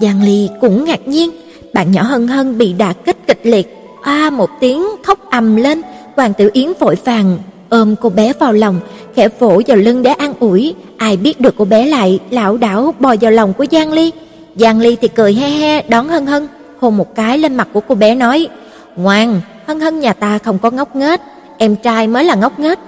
Giang 0.00 0.22
Ly 0.22 0.48
cũng 0.60 0.84
ngạc 0.84 1.08
nhiên, 1.08 1.30
bạn 1.72 1.92
nhỏ 1.92 2.02
Hân 2.02 2.28
Hân 2.28 2.58
bị 2.58 2.72
đả 2.72 2.92
kích 2.92 3.16
kịch 3.26 3.40
liệt, 3.42 3.76
a 4.02 4.30
một 4.30 4.50
tiếng 4.60 4.86
khóc 5.02 5.18
ầm 5.30 5.56
lên, 5.56 5.82
Hoàng 6.16 6.34
Tiểu 6.34 6.50
Yến 6.52 6.72
vội 6.78 6.96
vàng 7.04 7.38
ôm 7.68 7.96
cô 7.96 8.08
bé 8.08 8.32
vào 8.32 8.52
lòng, 8.52 8.80
khẽ 9.14 9.28
vỗ 9.38 9.62
vào 9.66 9.76
lưng 9.76 10.02
để 10.02 10.10
an 10.10 10.34
ủi, 10.40 10.74
ai 10.96 11.16
biết 11.16 11.40
được 11.40 11.54
cô 11.58 11.64
bé 11.64 11.86
lại 11.86 12.18
lảo 12.30 12.56
đảo 12.56 12.94
bò 12.98 13.14
vào 13.20 13.30
lòng 13.30 13.52
của 13.52 13.66
Giang 13.70 13.92
Ly. 13.92 14.12
Giang 14.56 14.80
Ly 14.80 14.96
thì 15.00 15.08
cười 15.08 15.32
he 15.34 15.50
he 15.50 15.82
đón 15.82 16.08
Hân 16.08 16.26
Hân, 16.26 16.48
hôn 16.80 16.96
một 16.96 17.14
cái 17.14 17.38
lên 17.38 17.56
mặt 17.56 17.68
của 17.72 17.80
cô 17.88 17.94
bé 17.94 18.14
nói: 18.14 18.48
"Ngoan, 18.96 19.40
Hân 19.66 19.80
Hân 19.80 20.00
nhà 20.00 20.12
ta 20.12 20.38
không 20.38 20.58
có 20.58 20.70
ngốc 20.70 20.96
nghếch, 20.96 21.20
em 21.58 21.76
trai 21.76 22.06
mới 22.06 22.24
là 22.24 22.34
ngốc 22.34 22.58
nghếch." 22.58 22.78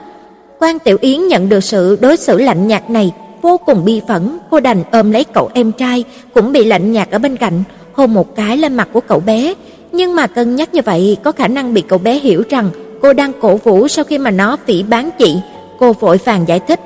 Quan 0.59 0.79
Tiểu 0.79 0.99
Yến 1.01 1.29
nhận 1.29 1.49
được 1.49 1.61
sự 1.61 1.99
đối 2.01 2.17
xử 2.17 2.39
lạnh 2.39 2.69
nhạt 2.69 2.91
này, 2.91 3.13
vô 3.43 3.61
cùng 3.67 3.85
bi 3.85 4.01
phẫn, 4.09 4.39
cô 4.51 4.61
đành 4.61 4.83
ôm 4.93 5.13
lấy 5.13 5.25
cậu 5.25 5.51
em 5.55 5.73
trai 5.73 6.05
cũng 6.35 6.53
bị 6.53 6.65
lạnh 6.65 6.93
nhạt 6.93 7.11
ở 7.11 7.19
bên 7.19 7.37
cạnh, 7.37 7.63
hôn 7.93 8.15
một 8.15 8.37
cái 8.37 8.57
lên 8.57 8.75
mặt 8.75 8.89
của 8.93 9.01
cậu 9.01 9.21
bé, 9.21 9.55
nhưng 9.93 10.15
mà 10.15 10.27
cân 10.27 10.57
nhắc 10.57 10.75
như 10.75 10.81
vậy 10.85 11.17
có 11.23 11.33
khả 11.33 11.49
năng 11.49 11.75
bị 11.75 11.81
cậu 11.81 11.99
bé 11.99 12.15
hiểu 12.15 12.43
rằng 12.51 12.71
cô 13.03 13.13
đang 13.13 13.33
cổ 13.41 13.57
vũ 13.57 13.89
sau 13.89 14.05
khi 14.05 14.19
mà 14.19 14.31
nó 14.31 14.57
phỉ 14.67 14.83
bán 14.83 15.11
chị. 15.19 15.37
Cô 15.79 15.93
vội 15.93 16.19
vàng 16.25 16.49
giải 16.49 16.61
thích, 16.61 16.81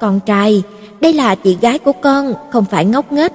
"Con 0.00 0.20
trai, 0.26 0.62
đây 1.00 1.12
là 1.12 1.34
chị 1.34 1.56
gái 1.60 1.78
của 1.78 1.92
con, 1.92 2.34
không 2.50 2.64
phải 2.70 2.84
ngốc 2.84 3.12
nghếch." 3.12 3.32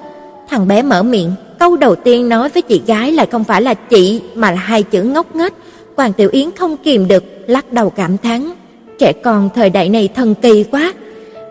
Thằng 0.50 0.68
bé 0.68 0.82
mở 0.82 1.02
miệng, 1.02 1.30
câu 1.58 1.76
đầu 1.76 1.94
tiên 1.94 2.28
nói 2.28 2.48
với 2.48 2.62
chị 2.62 2.82
gái 2.86 3.12
lại 3.12 3.26
không 3.26 3.44
phải 3.44 3.62
là 3.62 3.74
chị 3.74 4.22
mà 4.34 4.50
là 4.50 4.56
hai 4.56 4.82
chữ 4.82 5.02
ngốc 5.02 5.36
nghếch. 5.36 5.52
Hoàng 5.96 6.12
Tiểu 6.12 6.28
Yến 6.32 6.50
không 6.50 6.76
kìm 6.76 7.08
được 7.08 7.24
lắc 7.46 7.72
đầu 7.72 7.90
cảm 7.90 8.18
thán, 8.18 8.50
trẻ 8.98 9.12
con 9.24 9.48
thời 9.54 9.70
đại 9.70 9.88
này 9.88 10.08
thần 10.08 10.34
kỳ 10.34 10.64
quá. 10.64 10.92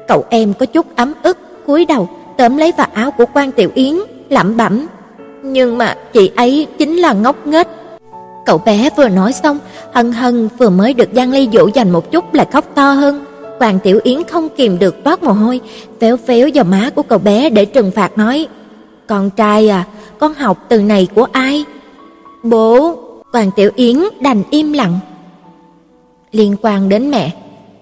Cậu 0.08 0.24
em 0.30 0.54
có 0.54 0.66
chút 0.66 0.96
ấm 0.96 1.14
ức, 1.24 1.38
cúi 1.66 1.86
đầu 1.86 2.10
tóm 2.38 2.58
lấy 2.58 2.74
vạt 2.78 2.94
áo 2.94 3.12
của 3.12 3.26
Quan 3.34 3.52
Tiểu 3.52 3.70
Yến, 3.76 3.96
lẩm 4.30 4.58
bẩm, 4.58 4.88
"Nhưng 5.44 5.78
mà 5.78 5.96
chị 6.14 6.32
ấy 6.36 6.68
chính 6.78 6.98
là 6.98 7.14
ngốc 7.14 7.48
nghếch." 7.48 7.68
Cậu 8.46 8.58
bé 8.58 8.90
vừa 8.98 9.10
nói 9.10 9.34
xong, 9.34 9.60
Hân 9.94 10.12
Hân 10.12 10.50
vừa 10.58 10.70
mới 10.70 10.94
được 10.94 11.10
Giang 11.16 11.32
Ly 11.32 11.50
dỗ 11.54 11.70
dành 11.74 11.92
một 11.92 12.12
chút 12.12 12.34
lại 12.34 12.48
khóc 12.52 12.66
to 12.76 12.92
hơn. 12.92 13.26
Hoàng 13.60 13.80
Tiểu 13.80 14.00
Yến 14.04 14.24
không 14.24 14.50
kìm 14.50 14.80
được 14.80 15.04
toát 15.04 15.24
mồ 15.24 15.32
hôi, 15.32 15.60
véo 16.00 16.18
véo 16.28 16.50
vào 16.54 16.64
má 16.64 16.90
của 16.96 17.04
cậu 17.04 17.20
bé 17.20 17.50
để 17.50 17.66
trừng 17.66 17.92
phạt 17.92 18.18
nói: 18.18 18.48
"Con 19.08 19.30
trai 19.30 19.70
à, 19.70 19.86
con 20.20 20.34
học 20.34 20.66
từ 20.70 20.82
này 20.82 21.08
của 21.16 21.28
ai?" 21.32 21.66
"Bố." 22.44 22.96
Hoàng 23.32 23.52
Tiểu 23.56 23.72
Yến 23.76 23.98
đành 24.20 24.44
im 24.50 24.74
lặng. 24.74 25.00
Liên 26.32 26.56
quan 26.62 26.90
đến 26.90 27.12
mẹ, 27.12 27.32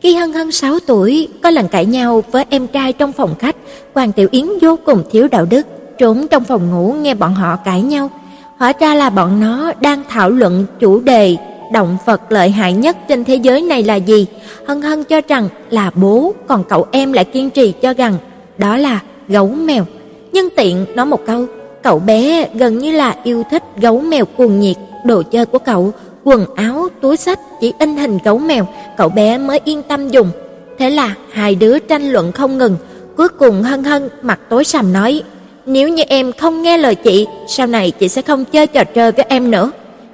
khi 0.01 0.15
Hân 0.15 0.33
Hân 0.33 0.51
6 0.51 0.79
tuổi 0.87 1.27
có 1.43 1.49
lần 1.49 1.67
cãi 1.67 1.85
nhau 1.85 2.23
với 2.31 2.45
em 2.49 2.67
trai 2.67 2.93
trong 2.93 3.11
phòng 3.11 3.35
khách, 3.39 3.55
Hoàng 3.93 4.11
Tiểu 4.11 4.27
Yến 4.31 4.45
vô 4.61 4.79
cùng 4.85 5.03
thiếu 5.11 5.27
đạo 5.31 5.45
đức, 5.45 5.67
trốn 5.97 6.27
trong 6.27 6.43
phòng 6.43 6.71
ngủ 6.71 6.93
nghe 6.93 7.13
bọn 7.13 7.33
họ 7.33 7.55
cãi 7.55 7.81
nhau. 7.81 8.09
Hóa 8.57 8.73
ra 8.79 8.95
là 8.95 9.09
bọn 9.09 9.39
nó 9.39 9.71
đang 9.81 10.03
thảo 10.09 10.29
luận 10.29 10.65
chủ 10.79 10.99
đề 10.99 11.37
động 11.73 11.97
vật 12.05 12.31
lợi 12.31 12.49
hại 12.49 12.73
nhất 12.73 12.97
trên 13.07 13.23
thế 13.25 13.35
giới 13.35 13.61
này 13.61 13.83
là 13.83 13.95
gì. 13.95 14.25
Hân 14.67 14.81
Hân 14.81 15.03
cho 15.03 15.21
rằng 15.27 15.49
là 15.69 15.91
bố, 15.95 16.33
còn 16.47 16.63
cậu 16.63 16.85
em 16.91 17.13
lại 17.13 17.25
kiên 17.25 17.49
trì 17.49 17.71
cho 17.71 17.93
rằng 17.93 18.17
đó 18.57 18.77
là 18.77 18.99
gấu 19.27 19.47
mèo. 19.47 19.85
Nhân 20.31 20.49
tiện 20.55 20.85
nói 20.95 21.05
một 21.05 21.25
câu, 21.25 21.45
cậu 21.83 21.99
bé 21.99 22.49
gần 22.53 22.77
như 22.77 22.91
là 22.91 23.15
yêu 23.23 23.43
thích 23.51 23.63
gấu 23.81 24.01
mèo 24.01 24.25
cuồng 24.25 24.59
nhiệt, 24.59 24.77
đồ 25.05 25.21
chơi 25.31 25.45
của 25.45 25.59
cậu, 25.59 25.91
quần 26.23 26.45
áo, 26.55 26.87
túi 27.01 27.17
sách 27.17 27.39
chỉ 27.61 27.73
in 27.79 27.97
hình 27.97 28.17
gấu 28.23 28.37
mèo, 28.37 28.67
cậu 28.97 29.09
bé 29.09 29.37
mới 29.37 29.59
yên 29.65 29.81
tâm 29.81 30.09
dùng. 30.09 30.31
Thế 30.79 30.89
là 30.89 31.15
hai 31.31 31.55
đứa 31.55 31.79
tranh 31.79 32.11
luận 32.11 32.31
không 32.31 32.57
ngừng, 32.57 32.75
cuối 33.17 33.29
cùng 33.29 33.63
Hân 33.63 33.83
Hân 33.83 34.09
mặt 34.21 34.39
tối 34.49 34.63
sầm 34.63 34.93
nói: 34.93 35.23
nếu 35.65 35.89
như 35.89 36.03
em 36.07 36.31
không 36.31 36.61
nghe 36.61 36.77
lời 36.77 36.95
chị, 36.95 37.27
sau 37.47 37.67
này 37.67 37.91
chị 37.91 38.09
sẽ 38.09 38.21
không 38.21 38.45
chơi 38.45 38.67
trò 38.67 38.83
chơi 38.83 39.11
với 39.11 39.25
em 39.29 39.51
nữa. 39.51 39.71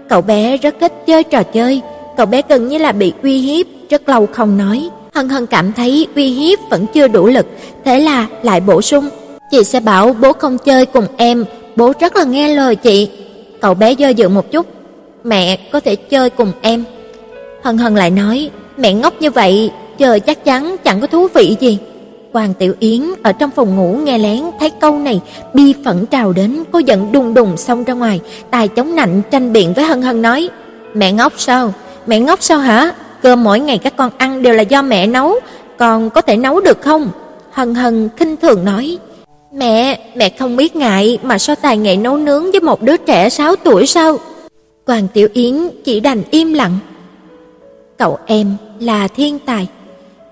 Cậu 0.10 0.22
bé 0.22 0.58
rất 0.58 0.76
thích 0.80 0.94
chơi 1.08 1.24
trò 1.24 1.44
chơi, 1.44 1.82
cậu 2.18 2.26
bé 2.26 2.42
gần 2.50 2.68
như 2.68 2.78
là 2.78 2.92
bị 2.92 3.14
uy 3.24 3.38
hiếp, 3.38 3.66
rất 3.90 4.10
lâu 4.10 4.28
không 4.34 4.58
nói. 4.58 4.90
Hân 5.14 5.30
Hân 5.30 5.46
cảm 5.46 5.74
thấy 5.74 6.08
uy 6.16 6.30
hiếp 6.30 6.60
vẫn 6.70 6.86
chưa 6.94 7.08
đủ 7.08 7.28
lực, 7.28 7.46
thế 7.86 8.00
là 8.00 8.28
lại 8.44 8.62
bổ 8.62 8.82
sung, 8.82 9.10
chị 9.52 9.64
sẽ 9.64 9.80
bảo 9.80 10.16
bố 10.22 10.34
không 10.34 10.58
chơi 10.58 10.86
cùng 10.86 11.08
em, 11.18 11.46
bố 11.76 11.94
rất 12.00 12.16
là 12.16 12.24
nghe 12.24 12.56
lời 12.56 12.76
chị. 12.76 13.10
Cậu 13.62 13.74
bé 13.74 13.92
do 13.92 14.10
dự 14.10 14.30
một 14.30 14.52
chút, 14.52 14.66
mẹ 15.26 15.58
có 15.72 15.80
thể 15.80 15.96
chơi 15.96 16.30
cùng 16.30 16.52
em. 16.62 16.84
Hân 17.64 17.78
Hân 17.78 17.96
lại 17.96 18.12
nói, 18.12 18.50
mẹ 18.78 18.94
ngốc 18.94 19.14
như 19.22 19.32
vậy, 19.32 19.72
chơi 19.98 20.20
chắc 20.20 20.46
chắn 20.46 20.76
chẳng 20.84 21.02
có 21.02 21.08
thú 21.08 21.28
vị 21.34 21.56
gì. 21.60 21.78
Hoàng 22.34 22.54
Tiểu 22.54 22.74
Yến 22.80 23.02
ở 23.24 23.32
trong 23.32 23.52
phòng 23.52 23.76
ngủ 23.76 24.00
nghe 24.04 24.18
lén 24.18 24.42
thấy 24.60 24.70
câu 24.70 25.00
này, 25.00 25.22
bi 25.54 25.74
phẫn 25.86 26.06
trào 26.06 26.34
đến, 26.34 26.64
cô 26.72 26.80
giận 26.80 27.12
đùng 27.12 27.34
đùng 27.34 27.58
xông 27.58 27.84
ra 27.84 27.94
ngoài, 27.94 28.20
tài 28.52 28.68
chống 28.68 28.96
nạnh 28.96 29.22
tranh 29.32 29.54
biện 29.54 29.74
với 29.74 29.86
Hân 29.86 30.02
Hân 30.02 30.22
nói: 30.22 30.50
"Mẹ 30.94 31.12
ngốc 31.12 31.34
sao? 31.38 31.74
Mẹ 32.08 32.20
ngốc 32.20 32.44
sao 32.44 32.60
hả? 32.60 32.92
Cơm 33.22 33.44
mỗi 33.44 33.60
ngày 33.60 33.78
các 33.78 33.94
con 33.98 34.12
ăn 34.18 34.42
đều 34.42 34.54
là 34.54 34.62
do 34.62 34.82
mẹ 34.82 35.08
nấu, 35.08 35.36
con 35.78 36.10
có 36.10 36.22
thể 36.22 36.38
nấu 36.38 36.62
được 36.62 36.82
không?" 36.82 37.10
Hân 37.52 37.76
Hân 37.76 38.10
khinh 38.18 38.38
thường 38.38 38.66
nói: 38.66 38.98
"Mẹ, 39.54 40.00
mẹ 40.16 40.30
không 40.30 40.56
biết 40.56 40.76
ngại 40.76 41.20
mà 41.24 41.38
so 41.38 41.56
tài 41.56 41.78
nghệ 41.78 41.98
nấu 41.98 42.18
nướng 42.18 42.52
với 42.52 42.62
một 42.62 42.82
đứa 42.82 42.98
trẻ 42.98 43.30
6 43.30 43.56
tuổi 43.56 43.86
sao?" 43.86 44.20
Quan 44.88 45.08
Tiểu 45.08 45.28
Yến 45.34 45.56
chỉ 45.84 46.00
đành 46.00 46.24
im 46.32 46.54
lặng. 46.54 46.78
Cậu 47.98 48.18
em 48.26 48.56
là 48.80 49.08
thiên 49.08 49.40
tài. 49.40 49.68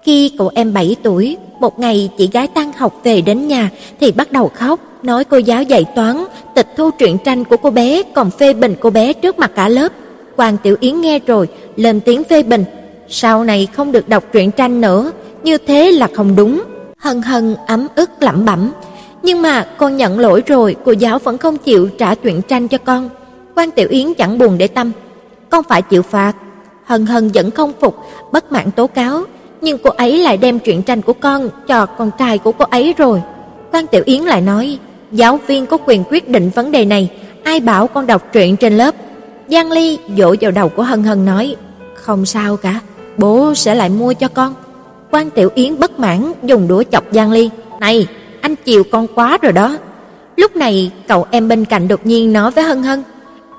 Khi 0.04 0.32
cậu 0.38 0.52
em 0.56 0.74
7 0.74 0.96
tuổi, 1.04 1.38
một 1.60 1.80
ngày 1.80 2.10
chị 2.18 2.30
gái 2.34 2.48
tan 2.48 2.72
học 2.74 2.94
về 3.04 3.22
đến 3.22 3.48
nhà 3.48 3.70
thì 4.00 4.12
bắt 4.12 4.32
đầu 4.32 4.52
khóc, 4.56 4.80
nói 5.04 5.24
cô 5.24 5.38
giáo 5.38 5.64
dạy 5.64 5.86
toán 5.96 6.24
tịch 6.56 6.68
thu 6.78 6.90
truyện 6.92 7.18
tranh 7.26 7.44
của 7.44 7.58
cô 7.58 7.70
bé 7.70 8.04
còn 8.04 8.32
phê 8.32 8.54
bình 8.54 8.76
cô 8.80 8.90
bé 8.90 9.14
trước 9.14 9.40
mặt 9.40 9.52
cả 9.56 9.70
lớp. 9.70 9.92
Quan 10.36 10.58
Tiểu 10.64 10.76
Yến 10.80 11.02
nghe 11.02 11.20
rồi, 11.20 11.48
lên 11.76 12.00
tiếng 12.00 12.24
phê 12.24 12.44
bình, 12.44 12.66
sau 13.10 13.44
này 13.44 13.68
không 13.74 13.92
được 13.92 14.10
đọc 14.10 14.24
truyện 14.34 14.52
tranh 14.52 14.82
nữa, 14.82 15.12
như 15.44 15.58
thế 15.58 15.92
là 15.92 16.08
không 16.14 16.36
đúng. 16.36 16.64
Hân 16.98 17.22
Hân 17.22 17.56
ấm 17.68 17.88
ức 17.96 18.10
lẩm 18.20 18.46
bẩm, 18.46 18.72
nhưng 19.24 19.42
mà 19.42 19.68
con 19.78 19.98
nhận 19.98 20.20
lỗi 20.20 20.44
rồi, 20.46 20.76
cô 20.86 20.92
giáo 20.92 21.20
vẫn 21.20 21.38
không 21.38 21.58
chịu 21.58 21.90
trả 21.98 22.16
truyện 22.16 22.42
tranh 22.42 22.68
cho 22.68 22.78
con. 22.78 23.10
Quan 23.56 23.72
Tiểu 23.72 23.88
Yến 23.90 24.14
chẳng 24.14 24.38
buồn 24.38 24.58
để 24.58 24.68
tâm, 24.68 24.92
con 25.50 25.64
phải 25.64 25.82
chịu 25.82 26.02
phạt. 26.02 26.34
Hân 26.86 27.06
Hân 27.06 27.30
vẫn 27.34 27.52
không 27.52 27.74
phục, 27.82 27.98
bất 28.32 28.52
mãn 28.52 28.72
tố 28.72 28.88
cáo, 28.88 29.24
nhưng 29.62 29.78
cô 29.78 29.90
ấy 29.90 30.18
lại 30.18 30.38
đem 30.38 30.60
truyện 30.60 30.82
tranh 30.82 31.02
của 31.02 31.14
con 31.14 31.50
cho 31.68 31.86
con 31.86 32.12
trai 32.20 32.38
của 32.38 32.52
cô 32.52 32.66
ấy 32.66 32.94
rồi. 32.98 33.22
Quan 33.72 33.88
Tiểu 33.88 34.04
Yến 34.06 34.22
lại 34.22 34.42
nói, 34.42 34.80
giáo 35.12 35.40
viên 35.48 35.66
có 35.66 35.78
quyền 35.86 36.04
quyết 36.10 36.30
định 36.30 36.50
vấn 36.56 36.72
đề 36.72 36.86
này, 36.86 37.12
ai 37.44 37.60
bảo 37.60 37.88
con 37.88 38.08
đọc 38.08 38.24
truyện 38.34 38.58
trên 38.58 38.78
lớp. 38.78 38.96
Giang 39.48 39.72
Ly 39.72 40.00
dỗ 40.18 40.36
vào 40.42 40.52
đầu 40.52 40.70
của 40.70 40.84
Hân 40.84 41.04
Hân 41.04 41.26
nói, 41.26 41.56
không 41.94 42.26
sao 42.26 42.58
cả, 42.58 42.80
bố 43.18 43.54
sẽ 43.54 43.76
lại 43.76 43.90
mua 43.90 44.14
cho 44.14 44.28
con. 44.28 44.54
Quan 45.12 45.30
Tiểu 45.30 45.50
Yến 45.56 45.80
bất 45.80 46.00
mãn 46.00 46.34
dùng 46.44 46.68
đũa 46.68 46.84
chọc 46.92 47.04
Giang 47.12 47.32
Ly, 47.32 47.50
"Này, 47.80 48.08
anh 48.42 48.56
chiều 48.56 48.84
con 48.92 49.08
quá 49.16 49.38
rồi 49.42 49.52
đó." 49.52 49.78
Lúc 50.38 50.56
này, 50.56 50.92
cậu 51.08 51.26
em 51.32 51.48
bên 51.48 51.66
cạnh 51.66 51.88
đột 51.88 52.06
nhiên 52.06 52.34
nói 52.34 52.52
với 52.52 52.64
Hân 52.64 52.84
Hân, 52.84 53.04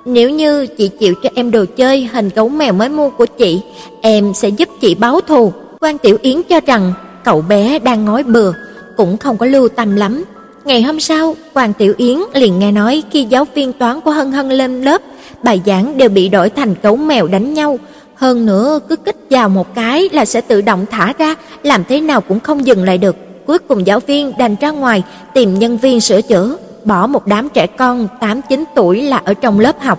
"Nếu 0.05 0.31
như 0.31 0.67
chị 0.67 0.89
chịu 0.89 1.15
cho 1.23 1.31
em 1.35 1.51
đồ 1.51 1.65
chơi 1.77 2.09
hình 2.13 2.31
gấu 2.35 2.49
mèo 2.49 2.73
mới 2.73 2.89
mua 2.89 3.11
của 3.11 3.27
chị, 3.27 3.61
em 4.01 4.35
sẽ 4.35 4.49
giúp 4.49 4.69
chị 4.81 4.95
báo 4.95 5.21
thù." 5.21 5.53
Quan 5.81 5.99
Tiểu 5.99 6.19
Yến 6.23 6.43
cho 6.43 6.61
rằng 6.67 6.93
cậu 7.25 7.43
bé 7.43 7.79
đang 7.79 8.05
nói 8.05 8.23
bừa, 8.23 8.53
cũng 8.97 9.17
không 9.17 9.37
có 9.37 9.47
lưu 9.47 9.69
tâm 9.69 9.97
lắm. 9.97 10.25
Ngày 10.65 10.83
hôm 10.83 11.01
sau, 11.01 11.35
Quan 11.55 11.73
Tiểu 11.73 11.95
Yến 11.97 12.19
liền 12.35 12.59
nghe 12.59 12.73
nói 12.73 13.03
khi 13.11 13.25
giáo 13.25 13.47
viên 13.55 13.73
toán 13.73 14.01
của 14.01 14.11
Hân 14.11 14.33
Hân 14.33 14.49
lên 14.49 14.83
lớp, 14.83 15.03
bài 15.43 15.61
giảng 15.67 15.99
đều 15.99 16.09
bị 16.09 16.29
đổi 16.29 16.51
thành 16.51 16.75
gấu 16.83 16.97
mèo 16.97 17.27
đánh 17.27 17.55
nhau, 17.55 17.79
hơn 18.15 18.47
nữa 18.47 18.81
cứ 18.89 18.97
kích 18.97 19.17
vào 19.31 19.49
một 19.49 19.75
cái 19.75 20.09
là 20.13 20.25
sẽ 20.25 20.41
tự 20.41 20.61
động 20.61 20.87
thả 20.91 21.13
ra, 21.19 21.35
làm 21.63 21.85
thế 21.89 22.01
nào 22.01 22.21
cũng 22.21 22.41
không 22.41 22.67
dừng 22.67 22.85
lại 22.85 22.99
được. 22.99 23.17
Cuối 23.47 23.59
cùng 23.59 23.87
giáo 23.87 24.01
viên 24.01 24.33
đành 24.39 24.57
ra 24.61 24.71
ngoài 24.71 25.03
tìm 25.35 25.59
nhân 25.59 25.77
viên 25.77 26.01
sửa 26.01 26.23
chữa, 26.23 26.57
bỏ 26.85 27.07
một 27.07 27.27
đám 27.27 27.49
trẻ 27.49 27.67
con 27.67 28.09
8 28.21 28.41
9 28.49 28.65
tuổi 28.75 29.03
là 29.03 29.17
ở 29.25 29.35
trong 29.35 29.61
lớp 29.61 29.81
học. 29.81 29.99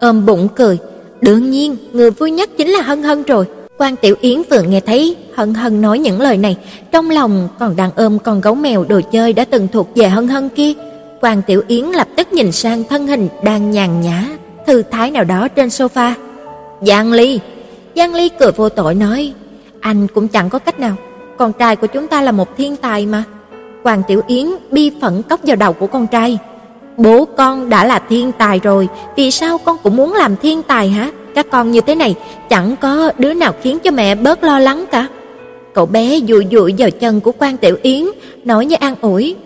Ôm 0.00 0.26
bụng 0.26 0.48
cười, 0.54 0.78
đương 1.20 1.50
nhiên 1.50 1.76
người 1.92 2.10
vui 2.10 2.30
nhất 2.30 2.50
chính 2.58 2.68
là 2.68 2.82
Hân 2.82 3.02
Hân 3.02 3.22
rồi. 3.22 3.44
Quan 3.78 3.96
Tiểu 3.96 4.16
Yến 4.20 4.42
vừa 4.50 4.62
nghe 4.62 4.80
thấy 4.80 5.16
Hân 5.34 5.54
Hân 5.54 5.80
nói 5.80 5.98
những 5.98 6.20
lời 6.20 6.36
này, 6.36 6.56
trong 6.92 7.10
lòng 7.10 7.48
còn 7.58 7.76
đang 7.76 7.90
ôm 7.96 8.18
con 8.18 8.40
gấu 8.40 8.54
mèo 8.54 8.84
đồ 8.84 9.00
chơi 9.12 9.32
đã 9.32 9.44
từng 9.44 9.68
thuộc 9.68 9.88
về 9.94 10.08
Hân 10.08 10.28
Hân 10.28 10.48
kia. 10.48 10.72
Quan 11.20 11.42
Tiểu 11.42 11.62
Yến 11.68 11.84
lập 11.84 12.08
tức 12.16 12.32
nhìn 12.32 12.52
sang 12.52 12.84
thân 12.84 13.06
hình 13.06 13.28
đang 13.42 13.70
nhàn 13.70 14.00
nhã, 14.00 14.26
thư 14.66 14.82
thái 14.82 15.10
nào 15.10 15.24
đó 15.24 15.48
trên 15.48 15.68
sofa. 15.68 16.12
Giang 16.80 17.12
Ly. 17.12 17.40
Giang 17.96 18.14
Ly 18.14 18.28
cười 18.28 18.52
vô 18.52 18.68
tội 18.68 18.94
nói, 18.94 19.32
anh 19.80 20.06
cũng 20.14 20.28
chẳng 20.28 20.50
có 20.50 20.58
cách 20.58 20.80
nào, 20.80 20.96
con 21.38 21.52
trai 21.52 21.76
của 21.76 21.86
chúng 21.86 22.08
ta 22.08 22.22
là 22.22 22.32
một 22.32 22.56
thiên 22.56 22.76
tài 22.76 23.06
mà. 23.06 23.24
Hoàng 23.84 24.02
Tiểu 24.08 24.22
Yến 24.26 24.46
bi 24.70 24.90
phẫn 25.00 25.22
cốc 25.22 25.40
vào 25.42 25.56
đầu 25.56 25.72
của 25.72 25.86
con 25.86 26.06
trai. 26.06 26.38
Bố 26.96 27.24
con 27.24 27.70
đã 27.70 27.84
là 27.84 27.98
thiên 27.98 28.32
tài 28.32 28.58
rồi, 28.58 28.88
vì 29.16 29.30
sao 29.30 29.58
con 29.58 29.76
cũng 29.82 29.96
muốn 29.96 30.12
làm 30.12 30.36
thiên 30.36 30.62
tài 30.62 30.88
hả? 30.88 31.10
Các 31.34 31.46
con 31.50 31.70
như 31.70 31.80
thế 31.80 31.94
này, 31.94 32.14
chẳng 32.48 32.76
có 32.80 33.12
đứa 33.18 33.34
nào 33.34 33.52
khiến 33.62 33.78
cho 33.78 33.90
mẹ 33.90 34.14
bớt 34.14 34.44
lo 34.44 34.58
lắng 34.58 34.84
cả. 34.90 35.06
Cậu 35.74 35.86
bé 35.86 36.20
dụi 36.28 36.46
dụi 36.52 36.74
vào 36.78 36.90
chân 36.90 37.20
của 37.20 37.32
Quan 37.38 37.56
Tiểu 37.56 37.76
Yến, 37.82 38.04
nói 38.44 38.66
như 38.66 38.76
an 38.80 38.94
ủi, 39.00 39.36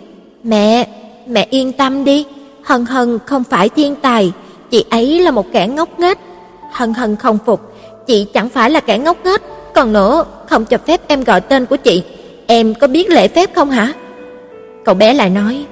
"Mẹ, 0.43 0.87
mẹ 1.27 1.47
yên 1.49 1.71
tâm 1.71 2.03
đi, 2.03 2.25
Hân 2.63 2.85
Hân 2.85 3.19
không 3.25 3.43
phải 3.43 3.69
thiên 3.69 3.95
tài, 3.95 4.31
chị 4.69 4.85
ấy 4.89 5.19
là 5.19 5.31
một 5.31 5.45
kẻ 5.51 5.67
ngốc 5.67 5.99
nghếch, 5.99 6.17
Hân 6.71 6.93
Hân 6.93 7.15
không 7.15 7.37
phục, 7.45 7.73
chị 8.07 8.25
chẳng 8.33 8.49
phải 8.49 8.69
là 8.69 8.79
kẻ 8.79 8.97
ngốc 8.97 9.17
nghếch, 9.25 9.41
còn 9.73 9.93
nữa, 9.93 10.25
không 10.49 10.65
cho 10.65 10.77
phép 10.77 11.01
em 11.07 11.23
gọi 11.23 11.41
tên 11.41 11.65
của 11.65 11.77
chị, 11.77 12.03
em 12.47 12.73
có 12.73 12.87
biết 12.87 13.09
lễ 13.09 13.27
phép 13.27 13.55
không 13.55 13.69
hả? 13.69 13.93
Cậu 14.87 14.95
bé 14.95 15.13
lại 15.13 15.29
nói, 15.29 15.65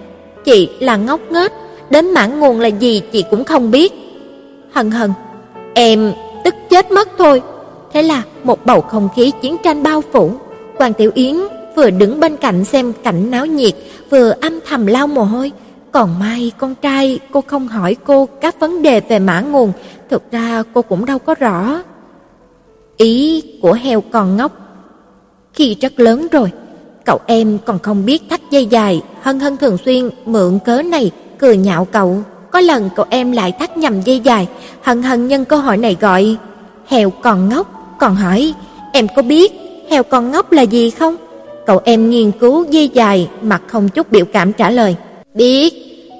chị 0.44 0.70
là 0.80 0.96
ngốc 0.96 1.20
nghếch, 1.32 1.52
đến 1.90 2.14
mãn 2.14 2.40
nguồn 2.40 2.60
là 2.60 2.68
gì 2.68 3.02
chị 3.12 3.24
cũng 3.32 3.44
không 3.44 3.72
biết. 3.72 3.94
Hân 4.72 4.92
Hân, 4.92 5.14
em 5.74 6.14
tức 6.44 6.56
chết 6.70 6.92
mất 6.92 7.10
thôi. 7.18 7.42
Thế 7.94 8.02
là 8.02 8.24
một 8.44 8.66
bầu 8.66 8.82
không 8.82 9.10
khí 9.16 9.32
chiến 9.42 9.56
tranh 9.64 9.84
bao 9.84 10.02
phủ. 10.12 10.32
Hoàng 10.78 10.94
Tiểu 10.94 11.12
Yến 11.14 11.36
vừa 11.76 11.90
đứng 11.90 12.20
bên 12.20 12.38
cạnh 12.38 12.66
xem 12.66 12.94
cảnh 13.04 13.32
náo 13.32 13.46
nhiệt, 13.46 13.74
vừa 14.10 14.34
âm 14.42 14.60
thầm 14.66 14.86
lau 14.86 15.08
mồ 15.08 15.24
hôi. 15.24 15.52
Còn 15.92 16.20
may 16.20 16.52
con 16.58 16.76
trai 16.76 17.20
cô 17.32 17.42
không 17.48 17.68
hỏi 17.68 17.96
cô 18.04 18.26
các 18.42 18.60
vấn 18.60 18.82
đề 18.82 19.00
về 19.00 19.20
mã 19.20 19.42
nguồn, 19.42 19.72
thực 20.10 20.32
ra 20.32 20.64
cô 20.74 20.82
cũng 20.82 21.06
đâu 21.06 21.20
có 21.20 21.36
rõ. 21.36 21.82
Ý 22.98 23.44
của 23.62 23.74
heo 23.74 24.02
còn 24.02 24.38
ngốc. 24.38 24.52
Khi 25.54 25.76
rất 25.82 26.00
lớn 26.00 26.28
rồi, 26.32 26.52
cậu 27.06 27.20
em 27.26 27.58
còn 27.66 27.80
không 27.80 28.06
biết 28.06 28.30
thắt 28.30 28.42
dây 28.52 28.66
dài, 28.66 29.02
Hân 29.22 29.40
Hân 29.40 29.58
thường 29.58 29.78
xuyên 29.86 30.10
mượn 30.26 30.60
cớ 30.66 30.82
này 30.82 31.12
cười 31.38 31.58
nhạo 31.58 31.86
cậu. 31.86 32.18
Có 32.52 32.60
lần 32.60 32.90
cậu 32.96 33.06
em 33.10 33.32
lại 33.32 33.52
thắt 33.52 33.78
nhầm 33.78 34.02
dây 34.02 34.20
dài, 34.20 34.48
Hân 34.82 35.04
Hân 35.04 35.28
nhân 35.28 35.46
cơ 35.46 35.58
hội 35.58 35.78
này 35.78 35.98
gọi 36.02 36.38
heo 36.88 37.10
còn 37.10 37.50
ngốc, 37.50 37.96
còn 38.00 38.16
hỏi 38.16 38.54
em 38.94 39.08
có 39.16 39.22
biết 39.22 39.54
heo 39.90 40.04
còn 40.04 40.32
ngốc 40.32 40.52
là 40.52 40.62
gì 40.62 40.90
không? 40.90 41.16
Cậu 41.66 41.82
em 41.84 42.10
nghiên 42.10 42.32
cứu 42.32 42.66
dây 42.70 42.90
dài, 42.90 43.30
mặt 43.42 43.62
không 43.68 43.90
chút 43.90 44.12
biểu 44.12 44.26
cảm 44.26 44.54
trả 44.54 44.70
lời, 44.70 44.96
biết 45.34 45.74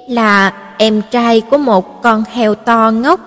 là 0.08 0.52
em 0.78 1.02
trai 1.10 1.40
của 1.40 1.58
một 1.58 2.02
con 2.02 2.24
heo 2.32 2.54
to 2.54 2.90
ngốc. 2.90 3.20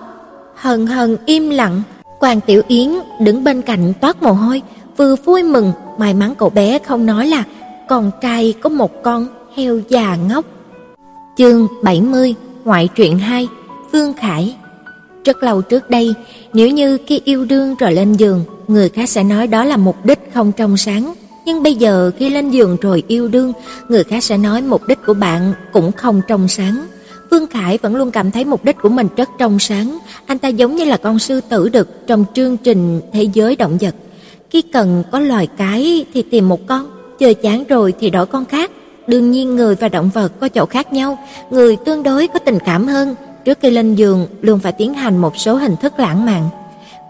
Hân 0.54 0.86
hân 0.86 1.16
im 1.26 1.50
lặng, 1.50 1.82
Quan 2.20 2.40
Tiểu 2.40 2.62
Yến 2.68 2.88
đứng 3.20 3.44
bên 3.44 3.62
cạnh 3.62 3.92
toát 4.00 4.22
mồ 4.22 4.32
hôi, 4.32 4.62
vừa 4.96 5.16
vui 5.16 5.42
mừng, 5.42 5.72
may 6.00 6.14
mắn 6.14 6.34
cậu 6.38 6.50
bé 6.50 6.78
không 6.78 7.06
nói 7.06 7.26
là 7.26 7.44
con 7.88 8.10
trai 8.20 8.54
có 8.60 8.68
một 8.70 9.02
con 9.02 9.26
heo 9.56 9.80
già 9.88 10.16
ngốc. 10.16 10.44
Chương 11.36 11.68
70, 11.82 12.34
ngoại 12.64 12.88
truyện 12.94 13.18
2, 13.18 13.48
Vương 13.92 14.12
Khải. 14.14 14.56
Rất 15.24 15.42
lâu 15.42 15.62
trước 15.62 15.90
đây, 15.90 16.14
nếu 16.52 16.68
như 16.68 16.98
khi 17.06 17.20
yêu 17.24 17.44
đương 17.44 17.74
rồi 17.80 17.92
lên 17.92 18.12
giường, 18.12 18.44
người 18.68 18.88
khác 18.88 19.08
sẽ 19.08 19.22
nói 19.22 19.46
đó 19.46 19.64
là 19.64 19.76
mục 19.76 19.96
đích 20.04 20.18
không 20.34 20.52
trong 20.52 20.76
sáng, 20.76 21.14
nhưng 21.46 21.62
bây 21.62 21.74
giờ 21.74 22.10
khi 22.18 22.30
lên 22.30 22.50
giường 22.50 22.76
rồi 22.80 23.02
yêu 23.08 23.28
đương, 23.28 23.52
người 23.88 24.04
khác 24.04 24.24
sẽ 24.24 24.36
nói 24.36 24.62
mục 24.62 24.88
đích 24.88 24.98
của 25.06 25.14
bạn 25.14 25.52
cũng 25.72 25.92
không 25.92 26.20
trong 26.28 26.48
sáng. 26.48 26.86
Vương 27.30 27.46
Khải 27.46 27.78
vẫn 27.78 27.96
luôn 27.96 28.10
cảm 28.10 28.30
thấy 28.30 28.44
mục 28.44 28.64
đích 28.64 28.76
của 28.82 28.88
mình 28.88 29.08
rất 29.16 29.28
trong 29.38 29.58
sáng, 29.58 29.98
anh 30.26 30.38
ta 30.38 30.48
giống 30.48 30.76
như 30.76 30.84
là 30.84 30.96
con 30.96 31.18
sư 31.18 31.40
tử 31.40 31.68
đực 31.68 32.06
trong 32.06 32.24
chương 32.34 32.56
trình 32.56 33.00
thế 33.12 33.22
giới 33.22 33.56
động 33.56 33.78
vật. 33.80 33.94
Khi 34.50 34.62
cần 34.62 35.02
có 35.10 35.18
loài 35.18 35.48
cái 35.56 36.04
thì 36.14 36.22
tìm 36.22 36.48
một 36.48 36.66
con, 36.66 36.90
chờ 37.18 37.32
chán 37.42 37.64
rồi 37.68 37.94
thì 38.00 38.10
đổi 38.10 38.26
con 38.26 38.44
khác. 38.44 38.70
Đương 39.06 39.30
nhiên 39.30 39.56
người 39.56 39.74
và 39.74 39.88
động 39.88 40.10
vật 40.14 40.32
có 40.40 40.48
chỗ 40.48 40.66
khác 40.66 40.92
nhau, 40.92 41.18
người 41.50 41.76
tương 41.76 42.02
đối 42.02 42.28
có 42.28 42.38
tình 42.38 42.58
cảm 42.64 42.86
hơn, 42.86 43.14
trước 43.44 43.58
khi 43.60 43.70
lên 43.70 43.94
giường 43.94 44.26
luôn 44.40 44.58
phải 44.58 44.72
tiến 44.72 44.94
hành 44.94 45.18
một 45.18 45.36
số 45.36 45.54
hình 45.54 45.76
thức 45.76 45.98
lãng 45.98 46.26
mạn. 46.26 46.48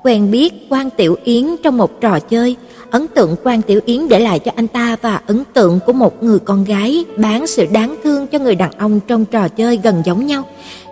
Quen 0.02 0.30
biết 0.30 0.66
Quan 0.68 0.90
Tiểu 0.90 1.16
Yến 1.24 1.56
trong 1.62 1.76
một 1.76 2.00
trò 2.00 2.20
chơi, 2.20 2.56
ấn 2.90 3.06
tượng 3.08 3.36
Quan 3.44 3.62
Tiểu 3.62 3.80
Yến 3.84 4.08
để 4.08 4.20
lại 4.20 4.38
cho 4.38 4.52
anh 4.56 4.66
ta 4.66 4.96
và 5.02 5.20
ấn 5.26 5.44
tượng 5.52 5.78
của 5.86 5.92
một 5.92 6.22
người 6.22 6.38
con 6.38 6.64
gái 6.64 7.04
bán 7.16 7.46
sự 7.46 7.66
đáng 7.72 7.96
thương 8.04 8.26
cho 8.26 8.38
người 8.38 8.54
đàn 8.54 8.70
ông 8.72 9.00
trong 9.00 9.24
trò 9.24 9.48
chơi 9.48 9.76
gần 9.82 10.02
giống 10.04 10.26
nhau. 10.26 10.42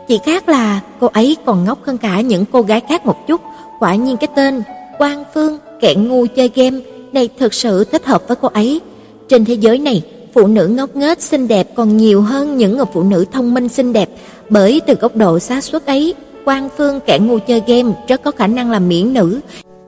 Chỉ 0.08 0.18
khác 0.24 0.48
là 0.48 0.80
cô 1.00 1.06
ấy 1.06 1.36
còn 1.46 1.64
ngốc 1.64 1.78
hơn 1.84 1.98
cả 1.98 2.20
những 2.20 2.44
cô 2.52 2.62
gái 2.62 2.80
khác 2.88 3.06
một 3.06 3.26
chút. 3.26 3.40
Quả 3.80 3.94
nhiên 3.94 4.16
cái 4.16 4.28
tên 4.36 4.62
Quan 4.98 5.24
Phương, 5.34 5.58
kẻ 5.80 5.94
ngu 5.94 6.26
chơi 6.26 6.50
game 6.54 6.80
này 7.12 7.28
thực 7.38 7.54
sự 7.54 7.84
thích 7.84 8.06
hợp 8.06 8.28
với 8.28 8.36
cô 8.36 8.48
ấy. 8.48 8.80
Trên 9.28 9.44
thế 9.44 9.54
giới 9.54 9.78
này, 9.78 10.02
phụ 10.34 10.46
nữ 10.46 10.66
ngốc 10.66 10.96
nghếch 10.96 11.22
xinh 11.22 11.48
đẹp 11.48 11.68
còn 11.74 11.96
nhiều 11.96 12.22
hơn 12.22 12.56
những 12.56 12.76
người 12.76 12.86
phụ 12.92 13.02
nữ 13.02 13.24
thông 13.32 13.54
minh 13.54 13.68
xinh 13.68 13.92
đẹp, 13.92 14.08
bởi 14.48 14.80
từ 14.86 14.94
góc 14.94 15.16
độ 15.16 15.38
xác 15.38 15.64
suất 15.64 15.86
ấy, 15.86 16.14
Quan 16.44 16.68
Phương 16.76 17.00
kẻ 17.06 17.18
ngu 17.18 17.38
chơi 17.38 17.62
game 17.66 17.92
rất 18.08 18.22
có 18.22 18.30
khả 18.30 18.46
năng 18.46 18.70
là 18.70 18.78
miễn 18.78 19.12
nữ. 19.12 19.40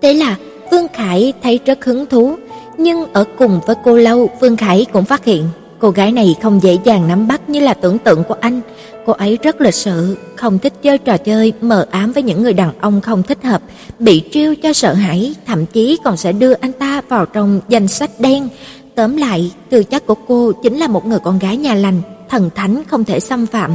Thế 0.02 0.14
là 0.14 0.36
Vương 0.70 0.88
Khải 0.92 1.32
thấy 1.42 1.60
rất 1.66 1.84
hứng 1.84 2.06
thú, 2.06 2.34
nhưng 2.78 3.12
ở 3.12 3.24
cùng 3.38 3.60
với 3.66 3.76
cô 3.84 3.96
lâu, 3.96 4.30
Vương 4.40 4.56
Khải 4.56 4.86
cũng 4.92 5.04
phát 5.04 5.24
hiện 5.24 5.44
cô 5.78 5.90
gái 5.90 6.12
này 6.12 6.36
không 6.42 6.60
dễ 6.62 6.78
dàng 6.84 7.08
nắm 7.08 7.28
bắt 7.28 7.48
như 7.48 7.60
là 7.60 7.74
tưởng 7.74 7.98
tượng 7.98 8.24
của 8.24 8.36
anh. 8.40 8.60
Cô 9.06 9.12
ấy 9.12 9.38
rất 9.42 9.60
lịch 9.60 9.74
sự, 9.74 10.16
không 10.36 10.58
thích 10.58 10.72
chơi 10.82 10.98
trò 10.98 11.16
chơi 11.16 11.52
mờ 11.60 11.86
ám 11.90 12.12
với 12.12 12.22
những 12.22 12.42
người 12.42 12.52
đàn 12.52 12.72
ông 12.80 13.00
không 13.00 13.22
thích 13.22 13.44
hợp, 13.44 13.62
bị 13.98 14.22
trêu 14.32 14.54
cho 14.54 14.72
sợ 14.72 14.92
hãi, 14.92 15.34
thậm 15.46 15.66
chí 15.66 15.98
còn 16.04 16.16
sẽ 16.16 16.32
đưa 16.32 16.52
anh 16.52 16.72
ta 16.72 17.00
vào 17.08 17.26
trong 17.26 17.60
danh 17.68 17.88
sách 17.88 18.10
đen. 18.18 18.48
Tóm 18.94 19.16
lại, 19.16 19.52
tư 19.70 19.84
chất 19.84 20.06
của 20.06 20.14
cô 20.28 20.52
chính 20.62 20.78
là 20.78 20.88
một 20.88 21.06
người 21.06 21.18
con 21.18 21.38
gái 21.38 21.56
nhà 21.56 21.74
lành, 21.74 22.02
thần 22.28 22.50
thánh 22.54 22.82
không 22.86 23.04
thể 23.04 23.20
xâm 23.20 23.46
phạm. 23.46 23.70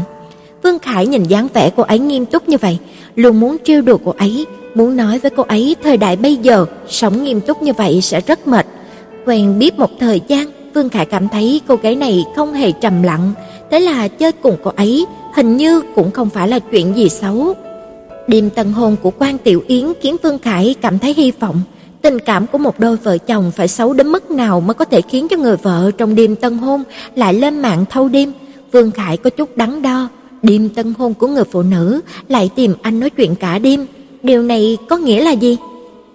Vương 0.64 0.80
Khải 0.80 1.08
nhìn 1.08 1.24
dáng 1.24 1.48
vẻ 1.54 1.72
cô 1.76 1.84
ấy 1.84 2.00
nghiêm 2.00 2.26
túc 2.26 2.50
như 2.50 2.58
vậy, 2.58 2.78
luôn 3.16 3.40
muốn 3.40 3.58
trêu 3.64 3.82
đùa 3.82 3.98
cô 4.06 4.14
ấy, 4.18 4.46
muốn 4.76 4.98
nói 4.98 5.20
với 5.20 5.32
cô 5.36 5.44
ấy 5.44 5.76
thời 5.84 5.98
đại 5.98 6.16
bây 6.16 6.36
giờ 6.36 6.66
sống 6.90 7.24
nghiêm 7.24 7.42
túc 7.42 7.62
như 7.62 7.74
vậy 7.74 8.02
sẽ 8.02 8.22
rất 8.22 8.48
mệt. 8.48 8.66
Quen 9.26 9.60
biết 9.60 9.80
một 9.80 9.90
thời 10.00 10.22
gian, 10.28 10.48
Vương 10.76 10.90
Khải 10.90 11.06
cảm 11.06 11.30
thấy 11.30 11.62
cô 11.68 11.76
gái 11.76 11.96
này 11.96 12.26
không 12.36 12.54
hề 12.54 12.72
trầm 12.72 13.04
lặng, 13.04 13.32
thế 13.72 13.80
là 13.80 14.08
chơi 14.08 14.32
cùng 14.32 14.58
cô 14.64 14.72
ấy 14.76 15.06
hình 15.34 15.58
như 15.58 15.82
cũng 15.96 16.12
không 16.12 16.30
phải 16.30 16.48
là 16.48 16.60
chuyện 16.60 16.96
gì 16.96 17.10
xấu. 17.10 17.54
Đêm 18.28 18.50
tân 18.50 18.74
hôn 18.74 18.96
của 19.02 19.12
Quan 19.20 19.38
Tiểu 19.38 19.64
Yến 19.68 19.94
khiến 20.02 20.16
Vương 20.24 20.40
Khải 20.40 20.76
cảm 20.82 21.00
thấy 21.00 21.14
hy 21.18 21.32
vọng, 21.40 21.62
tình 22.02 22.20
cảm 22.20 22.48
của 22.48 22.58
một 22.58 22.80
đôi 22.80 22.98
vợ 22.98 23.18
chồng 23.18 23.52
phải 23.56 23.68
xấu 23.68 23.94
đến 23.94 24.08
mức 24.08 24.32
nào 24.32 24.62
mới 24.62 24.74
có 24.74 24.86
thể 24.86 25.02
khiến 25.02 25.28
cho 25.28 25.38
người 25.38 25.58
vợ 25.58 25.92
trong 25.98 26.16
đêm 26.16 26.36
tân 26.36 26.58
hôn 26.58 26.84
lại 27.16 27.34
lên 27.34 27.60
mạng 27.60 27.86
thâu 27.90 28.08
đêm. 28.08 28.32
Vương 28.72 28.92
Khải 28.92 29.18
có 29.18 29.30
chút 29.30 29.58
đắn 29.58 29.82
đo, 29.82 30.10
đêm 30.42 30.70
tân 30.70 30.94
hôn 30.98 31.14
của 31.14 31.28
người 31.28 31.44
phụ 31.44 31.62
nữ 31.62 32.02
lại 32.28 32.50
tìm 32.56 32.74
anh 32.82 33.00
nói 33.00 33.10
chuyện 33.10 33.36
cả 33.36 33.60
đêm, 33.60 33.86
điều 34.24 34.44
này 34.44 34.78
có 34.90 34.98
nghĩa 34.98 35.24
là 35.24 35.32
gì? 35.32 35.58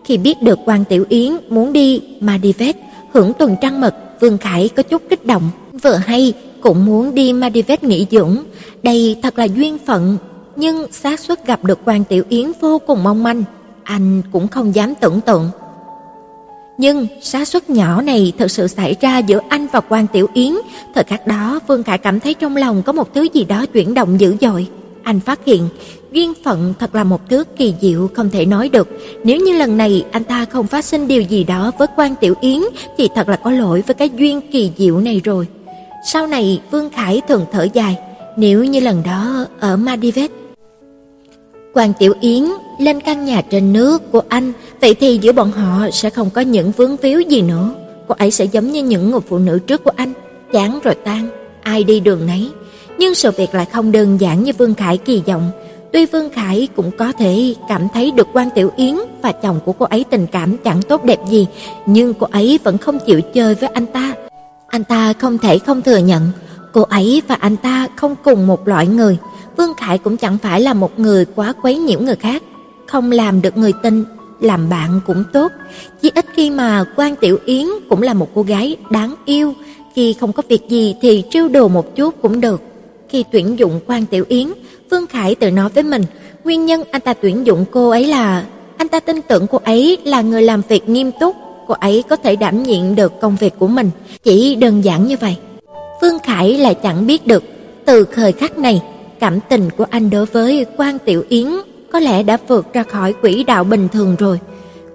Khi 0.05 0.16
biết 0.16 0.43
được 0.43 0.59
Quan 0.66 0.85
Tiểu 0.85 1.05
Yến 1.09 1.32
muốn 1.49 1.73
đi 1.73 2.03
Maldives 2.20 2.77
hưởng 3.12 3.32
tuần 3.39 3.57
trăng 3.61 3.81
mật, 3.81 3.95
Vương 4.21 4.39
Khải 4.39 4.69
có 4.69 4.83
chút 4.83 5.03
kích 5.11 5.27
động, 5.27 5.51
vừa 5.83 5.95
hay 5.95 6.33
cũng 6.61 6.85
muốn 6.85 7.15
đi 7.15 7.33
Maldives 7.33 7.83
nghỉ 7.83 8.07
dưỡng, 8.11 8.37
đây 8.83 9.19
thật 9.23 9.39
là 9.39 9.45
duyên 9.45 9.79
phận, 9.87 10.17
nhưng 10.57 10.93
xác 10.93 11.21
suất 11.21 11.47
gặp 11.47 11.65
được 11.65 11.79
Quan 11.85 12.05
Tiểu 12.05 12.25
Yến 12.29 12.53
vô 12.61 12.79
cùng 12.87 13.03
mong 13.03 13.23
manh, 13.23 13.45
anh 13.83 14.23
cũng 14.33 14.49
không 14.49 14.75
dám 14.75 14.95
tưởng 15.01 15.21
tượng. 15.21 15.51
Nhưng 16.79 17.07
xác 17.23 17.49
suất 17.49 17.71
nhỏ 17.71 18.03
này 18.03 18.33
thực 18.39 18.51
sự 18.51 18.67
xảy 18.67 18.97
ra 19.01 19.19
giữa 19.19 19.41
anh 19.49 19.67
và 19.73 19.81
Quan 19.81 20.07
Tiểu 20.07 20.27
Yến, 20.35 20.53
thời 20.95 21.05
khắc 21.05 21.27
đó 21.27 21.61
Vương 21.67 21.83
Khải 21.83 21.99
cảm 21.99 22.21
thấy 22.21 22.35
trong 22.35 22.57
lòng 22.57 22.83
có 22.83 22.93
một 22.93 23.15
thứ 23.15 23.29
gì 23.33 23.45
đó 23.45 23.67
chuyển 23.67 23.95
động 23.95 24.21
dữ 24.21 24.37
dội. 24.41 24.67
Anh 25.03 25.21
phát 25.21 25.41
hiện, 25.47 25.69
duyên 26.12 26.32
phận 26.45 26.74
thật 26.78 26.95
là 26.95 27.05
một 27.05 27.20
thứ 27.28 27.45
kỳ 27.57 27.74
diệu 27.81 28.09
không 28.15 28.31
thể 28.31 28.47
nói 28.47 28.69
được. 28.69 28.89
Nếu 29.24 29.37
như 29.37 29.53
lần 29.53 29.77
này 29.77 30.05
anh 30.11 30.24
ta 30.24 30.45
không 30.45 30.66
phát 30.66 30.85
sinh 30.85 31.09
điều 31.09 31.23
gì 31.23 31.45
đó 31.45 31.70
với 31.78 31.89
Quan 31.97 32.15
Tiểu 32.20 32.35
Yến 32.41 32.61
thì 32.99 33.09
thật 33.15 33.28
là 33.28 33.37
có 33.37 33.51
lỗi 33.51 33.82
với 33.87 33.95
cái 33.95 34.11
duyên 34.16 34.41
kỳ 34.53 34.70
diệu 34.77 35.01
này 35.01 35.20
rồi. 35.24 35.47
Sau 36.07 36.27
này 36.27 36.61
Vương 36.70 36.91
Khải 36.91 37.20
thường 37.28 37.45
thở 37.53 37.69
dài, 37.73 37.99
nếu 38.37 38.65
như 38.65 38.81
lần 38.81 39.03
đó 39.03 39.47
ở 39.61 39.77
Maldives 39.77 40.31
Quan 41.74 41.93
Tiểu 41.99 42.15
Yến 42.20 42.45
lên 42.78 43.01
căn 43.01 43.24
nhà 43.24 43.43
trên 43.51 43.73
nước 43.73 44.12
của 44.12 44.23
anh, 44.28 44.53
vậy 44.81 44.95
thì 44.95 45.19
giữa 45.23 45.32
bọn 45.32 45.53
họ 45.53 45.91
sẽ 45.93 46.11
không 46.11 46.31
có 46.31 46.41
những 46.41 46.73
vướng 46.73 46.97
víu 46.97 47.20
gì 47.20 47.43
nữa. 47.43 47.74
Cô 48.09 48.15
ấy 48.19 48.31
sẽ 48.31 48.45
giống 48.45 48.73
như 48.73 48.82
những 48.82 49.11
người 49.11 49.20
phụ 49.28 49.39
nữ 49.39 49.59
trước 49.59 49.85
của 49.85 49.93
anh, 49.97 50.12
chán 50.53 50.81
rồi 50.85 50.95
tan, 50.95 51.28
ai 51.62 51.85
đi 51.85 52.01
đường 52.01 52.27
nấy. 52.27 52.51
Nhưng 52.99 53.15
sự 53.15 53.31
việc 53.31 53.55
lại 53.55 53.66
không 53.73 53.93
đơn 53.93 54.20
giản 54.20 54.45
như 54.45 54.53
Vương 54.59 54.74
Khải 54.74 54.99
kỳ 54.99 55.23
vọng. 55.27 55.51
Tuy 55.93 56.07
Vương 56.07 56.31
Khải 56.31 56.69
cũng 56.77 56.91
có 56.99 57.12
thể 57.12 57.55
cảm 57.69 57.89
thấy 57.95 58.11
được 58.11 58.29
Quan 58.33 58.49
Tiểu 58.55 58.71
Yến 58.77 58.95
và 59.23 59.33
chồng 59.33 59.61
của 59.65 59.73
cô 59.73 59.87
ấy 59.87 60.05
tình 60.11 60.27
cảm 60.27 60.57
chẳng 60.57 60.83
tốt 60.83 61.05
đẹp 61.05 61.19
gì, 61.29 61.47
nhưng 61.87 62.15
cô 62.15 62.27
ấy 62.33 62.59
vẫn 62.65 62.79
không 62.79 62.99
chịu 63.07 63.21
chơi 63.21 63.55
với 63.55 63.69
anh 63.75 63.87
ta. 63.87 64.15
Anh 64.67 64.85
ta 64.85 65.12
không 65.12 65.39
thể 65.39 65.59
không 65.59 65.83
thừa 65.83 65.97
nhận, 65.97 66.29
cô 66.73 66.83
ấy 66.83 67.23
và 67.29 67.35
anh 67.35 67.57
ta 67.57 67.89
không 67.97 68.17
cùng 68.25 68.47
một 68.47 68.69
loại 68.69 68.87
người. 68.87 69.19
Vương 69.57 69.75
Khải 69.75 69.99
cũng 69.99 70.17
chẳng 70.17 70.39
phải 70.39 70.61
là 70.61 70.75
một 70.75 70.99
người 70.99 71.25
quá 71.25 71.53
quấy 71.62 71.79
nhiễu 71.79 72.01
người 72.01 72.17
khác, 72.17 72.43
không 72.87 73.12
làm 73.12 73.43
được 73.43 73.57
người 73.57 73.73
tin, 73.83 74.05
làm 74.41 74.69
bạn 74.69 75.01
cũng 75.07 75.25
tốt. 75.33 75.53
Chỉ 76.03 76.11
ít 76.15 76.27
khi 76.35 76.51
mà 76.51 76.85
Quan 76.97 77.17
Tiểu 77.17 77.39
Yến 77.45 77.67
cũng 77.89 78.03
là 78.03 78.15
một 78.15 78.29
cô 78.35 78.43
gái 78.43 78.77
đáng 78.91 79.15
yêu, 79.25 79.55
khi 79.95 80.12
không 80.12 80.33
có 80.33 80.43
việc 80.49 80.69
gì 80.69 80.95
thì 81.03 81.25
trêu 81.31 81.49
đùa 81.49 81.69
một 81.69 81.97
chút 81.97 82.15
cũng 82.23 82.41
được. 82.41 82.62
Khi 83.09 83.25
tuyển 83.33 83.59
dụng 83.59 83.81
Quan 83.87 84.07
Tiểu 84.07 84.25
Yến, 84.29 84.49
Vương 84.91 85.07
Khải 85.07 85.35
tự 85.35 85.51
nói 85.51 85.69
với 85.69 85.83
mình, 85.83 86.05
nguyên 86.45 86.67
nhân 86.67 86.83
anh 86.91 87.01
ta 87.01 87.15
tuyển 87.15 87.47
dụng 87.47 87.65
cô 87.71 87.91
ấy 87.91 88.07
là 88.07 88.45
anh 88.77 88.89
ta 88.89 89.01
tin 89.01 89.23
tưởng 89.23 89.47
cô 89.47 89.61
ấy 89.65 89.99
là 90.05 90.21
người 90.21 90.43
làm 90.43 90.62
việc 90.69 90.89
nghiêm 90.89 91.11
túc, 91.21 91.37
cô 91.67 91.75
ấy 91.75 92.05
có 92.09 92.17
thể 92.17 92.37
đảm 92.37 92.62
nhiệm 92.62 92.95
được 92.95 93.21
công 93.21 93.37
việc 93.37 93.55
của 93.59 93.67
mình, 93.67 93.91
chỉ 94.23 94.55
đơn 94.55 94.85
giản 94.85 95.07
như 95.07 95.17
vậy. 95.21 95.37
Vương 96.03 96.19
Khải 96.19 96.59
lại 96.59 96.75
chẳng 96.75 97.07
biết 97.07 97.27
được, 97.27 97.45
từ 97.85 98.07
thời 98.15 98.33
khắc 98.33 98.59
này, 98.59 98.83
cảm 99.21 99.39
tình 99.49 99.71
của 99.77 99.87
anh 99.91 100.11
đối 100.11 100.27
với 100.27 100.67
Quan 100.77 100.99
Tiểu 100.99 101.25
Yến 101.29 101.47
có 101.93 102.01
lẽ 102.01 102.23
đã 102.23 102.39
vượt 102.49 102.73
ra 102.73 102.83
khỏi 102.83 103.12
quỹ 103.12 103.45
đạo 103.45 103.65
bình 103.65 103.89
thường 103.93 104.17
rồi. 104.19 104.41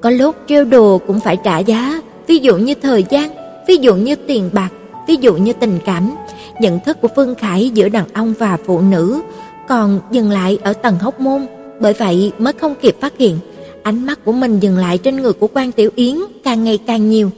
Có 0.01 0.09
lúc 0.09 0.35
trêu 0.47 0.65
đùa 0.65 0.97
cũng 0.97 1.19
phải 1.19 1.37
trả 1.43 1.59
giá, 1.59 2.01
ví 2.27 2.37
dụ 2.37 2.57
như 2.57 2.73
thời 2.73 3.05
gian, 3.09 3.29
ví 3.67 3.77
dụ 3.77 3.95
như 3.95 4.15
tiền 4.15 4.49
bạc, 4.53 4.69
ví 5.07 5.15
dụ 5.21 5.33
như 5.35 5.53
tình 5.53 5.79
cảm. 5.85 6.15
Nhận 6.59 6.79
thức 6.79 7.01
của 7.01 7.07
Vương 7.15 7.35
Khải 7.35 7.69
giữa 7.69 7.89
đàn 7.89 8.05
ông 8.13 8.33
và 8.39 8.57
phụ 8.65 8.81
nữ 8.81 9.21
còn 9.67 9.99
dừng 10.11 10.31
lại 10.31 10.57
ở 10.63 10.73
tầng 10.73 10.95
hốc 10.99 11.19
môn, 11.19 11.45
bởi 11.79 11.93
vậy 11.93 12.31
mới 12.39 12.53
không 12.53 12.75
kịp 12.81 12.95
phát 13.01 13.17
hiện. 13.17 13.37
Ánh 13.83 14.05
mắt 14.05 14.19
của 14.25 14.31
mình 14.31 14.59
dừng 14.59 14.77
lại 14.77 14.97
trên 14.97 15.15
người 15.15 15.33
của 15.33 15.47
Quan 15.53 15.71
Tiểu 15.71 15.89
Yến 15.95 16.15
càng 16.43 16.63
ngày 16.63 16.77
càng 16.77 17.09
nhiều. 17.09 17.29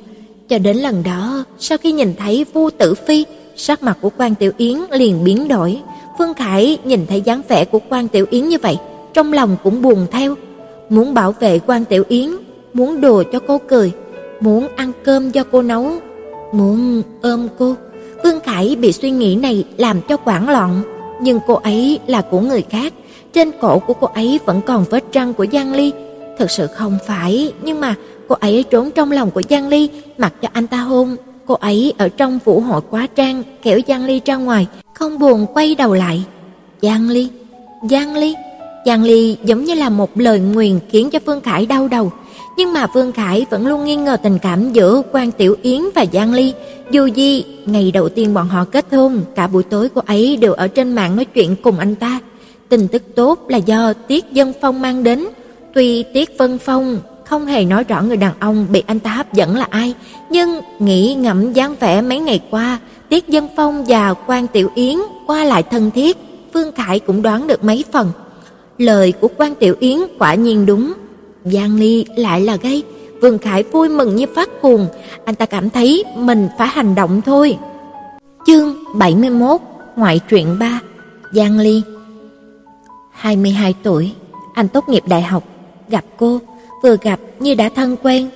Cho 0.50 0.58
đến 0.58 0.78
lần 0.78 1.04
đó, 1.04 1.44
sau 1.60 1.78
khi 1.78 1.92
nhìn 1.92 2.14
thấy 2.18 2.46
Vu 2.54 2.70
Tử 2.70 2.94
Phi, 2.94 3.26
sắc 3.56 3.84
mặt 3.84 3.98
của 4.02 4.10
Quan 4.18 4.36
Tiểu 4.36 4.52
Yến 4.58 4.78
liền 4.92 5.24
biến 5.24 5.48
đổi. 5.48 5.82
Phương 6.18 6.34
Khải 6.34 6.78
nhìn 6.84 7.06
thấy 7.08 7.22
dáng 7.22 7.42
vẻ 7.48 7.66
của 7.66 7.80
Quan 7.90 8.08
Tiểu 8.08 8.26
Yến 8.30 8.50
như 8.50 8.58
vậy, 8.62 8.78
trong 9.14 9.34
lòng 9.34 9.58
cũng 9.64 9.82
buồn 9.82 10.08
theo, 10.12 10.36
muốn 10.90 11.14
bảo 11.14 11.32
vệ 11.40 11.60
Quan 11.60 11.86
Tiểu 11.86 12.04
Yến, 12.08 12.30
muốn 12.74 13.02
đùa 13.02 13.24
cho 13.32 13.40
cô 13.40 13.58
cười, 13.68 13.92
muốn 14.40 14.68
ăn 14.76 14.92
cơm 15.04 15.32
do 15.32 15.44
cô 15.52 15.62
nấu, 15.62 15.92
muốn 16.54 17.02
ôm 17.22 17.48
cô. 17.58 17.76
phương 18.24 18.40
Khải 18.40 18.76
bị 18.76 18.92
suy 18.92 19.12
nghĩ 19.12 19.36
này 19.36 19.66
làm 19.78 20.02
cho 20.02 20.18
hoảng 20.24 20.50
loạn, 20.50 20.82
nhưng 21.22 21.40
cô 21.48 21.54
ấy 21.54 22.00
là 22.08 22.22
của 22.22 22.40
người 22.40 22.64
khác, 22.70 22.94
trên 23.34 23.52
cổ 23.62 23.80
của 23.80 23.94
cô 23.94 24.08
ấy 24.08 24.40
vẫn 24.46 24.62
còn 24.62 24.86
vết 24.90 25.04
răng 25.14 25.34
của 25.34 25.46
Giang 25.54 25.74
Ly. 25.74 25.94
Thực 26.40 26.52
sự 26.52 26.68
không 26.68 26.98
phải, 27.08 27.54
nhưng 27.62 27.80
mà 27.80 27.96
cô 28.28 28.36
ấy 28.40 28.64
trốn 28.64 28.92
trong 28.92 29.12
lòng 29.12 29.32
của 29.32 29.42
Giang 29.50 29.68
Ly, 29.68 29.90
mặc 30.18 30.34
cho 30.42 30.48
anh 30.54 30.68
ta 30.68 30.78
hôn. 30.78 31.16
Cô 31.46 31.56
ấy 31.56 31.94
ở 31.98 32.10
trong 32.10 32.40
vũ 32.46 32.60
hội 32.60 32.82
quá 32.90 33.08
trang, 33.16 33.44
kéo 33.64 33.80
Giang 33.88 34.06
Ly 34.06 34.22
ra 34.26 34.36
ngoài, 34.36 34.68
không 34.94 35.20
buồn 35.20 35.46
quay 35.54 35.76
đầu 35.76 35.94
lại. 35.94 36.24
Giang 36.82 37.10
Ly, 37.10 37.30
Giang 37.90 38.16
Ly, 38.16 38.36
Giang 38.86 39.04
Ly 39.04 39.38
giống 39.44 39.64
như 39.64 39.74
là 39.74 39.90
một 39.90 40.10
lời 40.16 40.40
nguyền 40.40 40.80
khiến 40.90 41.10
cho 41.10 41.20
Phương 41.26 41.42
Khải 41.42 41.66
đau 41.66 41.88
đầu. 41.88 42.12
Nhưng 42.58 42.74
mà 42.74 42.88
Vương 42.88 43.12
Khải 43.12 43.46
vẫn 43.50 43.68
luôn 43.68 43.86
nghi 43.86 43.96
ngờ 43.96 44.18
tình 44.24 44.40
cảm 44.40 44.74
giữa 44.74 45.02
Quan 45.12 45.32
Tiểu 45.32 45.56
Yến 45.62 45.82
và 45.96 46.06
Giang 46.14 46.34
Ly. 46.34 46.54
Dù 46.92 47.06
gì, 47.06 47.46
ngày 47.66 47.92
đầu 47.92 48.10
tiên 48.10 48.34
bọn 48.34 48.48
họ 48.48 48.66
kết 48.66 48.86
hôn, 48.92 49.22
cả 49.36 49.48
buổi 49.48 49.64
tối 49.64 49.90
cô 49.96 50.02
ấy 50.06 50.38
đều 50.38 50.54
ở 50.54 50.68
trên 50.68 50.96
mạng 50.96 51.16
nói 51.16 51.26
chuyện 51.26 51.56
cùng 51.56 51.80
anh 51.80 51.96
ta. 51.96 52.20
Tin 52.70 52.88
tức 52.88 53.04
tốt 53.16 53.40
là 53.48 53.58
do 53.58 53.94
Tiết 53.94 54.32
Dân 54.32 54.54
Phong 54.62 54.82
mang 54.82 55.04
đến. 55.04 55.28
Tuy 55.74 56.04
Tiết 56.04 56.38
Vân 56.38 56.58
Phong 56.58 57.00
không 57.26 57.46
hề 57.46 57.66
nói 57.66 57.84
rõ 57.84 58.02
người 58.02 58.18
đàn 58.18 58.34
ông 58.40 58.68
bị 58.72 58.84
anh 58.88 59.00
ta 59.00 59.12
hấp 59.12 59.34
dẫn 59.34 59.56
là 59.56 59.68
ai, 59.70 59.94
nhưng 60.30 60.62
nghĩ 60.80 61.14
ngẫm 61.14 61.54
dáng 61.54 61.76
vẻ 61.80 62.02
mấy 62.02 62.20
ngày 62.20 62.42
qua, 62.52 62.80
Tiết 63.10 63.28
Dân 63.28 63.48
Phong 63.56 63.86
và 63.88 64.14
Quan 64.14 64.48
Tiểu 64.48 64.70
Yến 64.76 64.98
qua 65.28 65.44
lại 65.44 65.64
thân 65.64 65.92
thiết, 65.92 66.18
Vương 66.54 66.72
Khải 66.72 67.00
cũng 67.00 67.22
đoán 67.22 67.48
được 67.48 67.64
mấy 67.64 67.84
phần. 67.92 68.12
Lời 68.78 69.12
của 69.12 69.28
Quan 69.38 69.56
Tiểu 69.56 69.76
Yến 69.80 70.00
quả 70.20 70.36
nhiên 70.36 70.66
đúng, 70.66 70.94
Giang 71.52 71.76
Ly 71.76 72.06
lại 72.16 72.42
là 72.42 72.56
gay. 72.56 72.84
Vương 73.22 73.40
Khải 73.40 73.64
vui 73.64 73.90
mừng 73.90 74.16
như 74.16 74.26
phát 74.36 74.50
cuồng, 74.62 74.88
anh 75.26 75.36
ta 75.36 75.46
cảm 75.46 75.70
thấy 75.70 76.04
mình 76.16 76.48
phải 76.58 76.68
hành 76.68 76.96
động 76.96 77.22
thôi. 77.26 77.58
Chương 78.48 78.76
71, 78.96 79.62
ngoại 79.96 80.20
truyện 80.30 80.60
3, 80.60 80.80
Giang 81.34 81.60
Ly. 81.60 81.82
22 83.12 83.76
tuổi, 83.84 84.14
anh 84.54 84.68
tốt 84.68 84.90
nghiệp 84.90 85.04
đại 85.08 85.22
học, 85.22 85.44
gặp 85.90 86.06
cô, 86.18 86.40
vừa 86.84 86.98
gặp 87.02 87.20
như 87.40 87.56
đã 87.56 87.70
thân 87.70 87.96
quen. 88.04 88.30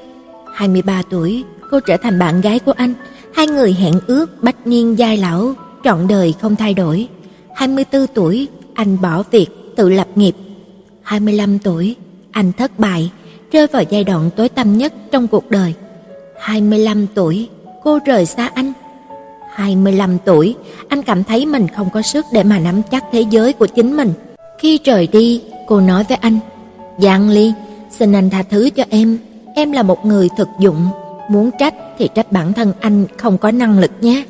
23 0.54 1.02
tuổi, 1.10 1.44
cô 1.72 1.80
trở 1.80 1.98
thành 1.98 2.20
bạn 2.20 2.42
gái 2.42 2.60
của 2.60 2.72
anh, 2.72 2.94
hai 3.34 3.48
người 3.48 3.74
hẹn 3.74 3.94
ước 4.08 4.44
bách 4.44 4.68
niên 4.68 5.00
giai 5.00 5.18
lão, 5.18 5.54
trọn 5.84 6.08
đời 6.08 6.34
không 6.42 6.56
thay 6.56 6.74
đổi. 6.74 7.08
24 7.56 8.08
tuổi, 8.08 8.48
anh 8.74 8.98
bỏ 9.02 9.24
việc, 9.32 9.48
tự 9.76 9.90
lập 9.90 10.08
nghiệp. 10.16 10.36
25 11.02 11.60
tuổi, 11.60 11.96
anh 12.32 12.52
thất 12.52 12.80
bại, 12.80 13.12
rơi 13.52 13.68
vào 13.68 13.84
giai 13.90 14.04
đoạn 14.04 14.30
tối 14.36 14.50
tăm 14.50 14.78
nhất 14.78 14.94
trong 15.12 15.28
cuộc 15.28 15.50
đời. 15.50 15.74
25 16.40 17.08
tuổi, 17.14 17.50
cô 17.84 18.00
rời 18.06 18.26
xa 18.26 18.50
anh. 18.54 18.74
25 19.54 20.18
tuổi, 20.26 20.56
anh 20.88 21.04
cảm 21.04 21.24
thấy 21.24 21.46
mình 21.46 21.68
không 21.76 21.90
có 21.94 22.02
sức 22.02 22.26
để 22.34 22.44
mà 22.44 22.60
nắm 22.60 22.82
chắc 22.92 23.04
thế 23.12 23.22
giới 23.22 23.54
của 23.54 23.68
chính 23.68 23.98
mình. 23.98 24.14
Khi 24.60 24.80
rời 24.84 25.08
đi, 25.08 25.42
cô 25.68 25.82
nói 25.82 26.04
với 26.10 26.18
anh, 26.22 26.40
Giang 27.00 27.30
Ly, 27.30 27.54
xin 27.92 28.14
anh 28.14 28.30
tha 28.30 28.44
thứ 28.44 28.70
cho 28.70 28.84
em, 28.90 29.18
em 29.56 29.72
là 29.72 29.84
một 29.84 30.06
người 30.06 30.30
thực 30.38 30.48
dụng, 30.60 30.88
muốn 31.30 31.50
trách 31.60 31.74
thì 31.98 32.10
trách 32.16 32.32
bản 32.32 32.54
thân 32.54 32.74
anh 32.80 33.06
không 33.18 33.38
có 33.38 33.52
năng 33.52 33.80
lực 33.80 33.92
nhé. 34.02 34.24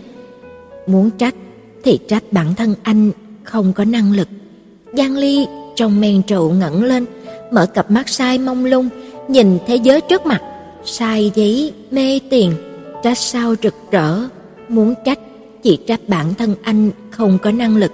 Muốn 0.87 1.09
trách 1.11 1.35
thì 1.83 1.99
trách 2.07 2.23
bản 2.31 2.55
thân 2.55 2.75
anh 2.83 3.11
không 3.43 3.73
có 3.73 3.85
năng 3.85 4.11
lực. 4.11 4.27
Giang 4.93 5.17
Ly 5.17 5.47
trong 5.75 6.01
men 6.01 6.21
rượu 6.27 6.51
ngẩng 6.51 6.83
lên, 6.83 7.05
mở 7.51 7.65
cặp 7.65 7.91
mắt 7.91 8.09
sai 8.09 8.37
mông 8.37 8.65
lung, 8.65 8.89
nhìn 9.27 9.57
thế 9.67 9.75
giới 9.75 10.01
trước 10.01 10.25
mặt, 10.25 10.41
sai 10.85 11.31
giấy 11.35 11.73
mê 11.91 12.19
tiền, 12.29 12.53
trách 13.03 13.17
sao 13.17 13.55
rực 13.63 13.75
rỡ, 13.91 14.19
muốn 14.69 14.93
trách 15.05 15.19
chỉ 15.63 15.77
trách 15.87 15.99
bản 16.07 16.33
thân 16.33 16.55
anh 16.63 16.91
không 17.11 17.37
có 17.37 17.51
năng 17.51 17.77
lực. 17.77 17.91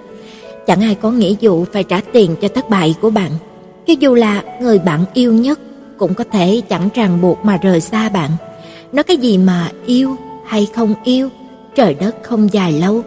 Chẳng 0.66 0.80
ai 0.80 0.94
có 0.94 1.10
nghĩa 1.10 1.34
vụ 1.40 1.64
phải 1.72 1.84
trả 1.84 2.00
tiền 2.12 2.36
cho 2.40 2.48
thất 2.48 2.70
bại 2.70 2.94
của 3.00 3.10
bạn. 3.10 3.30
cho 3.86 3.94
dù 4.00 4.14
là 4.14 4.42
người 4.60 4.78
bạn 4.78 5.04
yêu 5.14 5.32
nhất 5.32 5.60
cũng 5.98 6.14
có 6.14 6.24
thể 6.32 6.62
chẳng 6.68 6.88
ràng 6.94 7.20
buộc 7.20 7.44
mà 7.44 7.58
rời 7.62 7.80
xa 7.80 8.08
bạn. 8.08 8.30
Nói 8.92 9.02
cái 9.02 9.16
gì 9.16 9.38
mà 9.38 9.70
yêu 9.86 10.16
hay 10.46 10.68
không 10.74 10.94
yêu, 11.04 11.28
trời 11.74 11.94
đất 11.94 12.16
không 12.22 12.52
dài 12.52 12.72
lâu, 12.72 13.02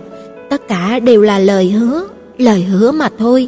tất 0.49 0.67
cả 0.67 0.99
đều 0.99 1.21
là 1.21 1.39
lời 1.39 1.69
hứa, 1.71 2.07
lời 2.37 2.63
hứa 2.63 2.91
mà 2.91 3.09
thôi. 3.17 3.47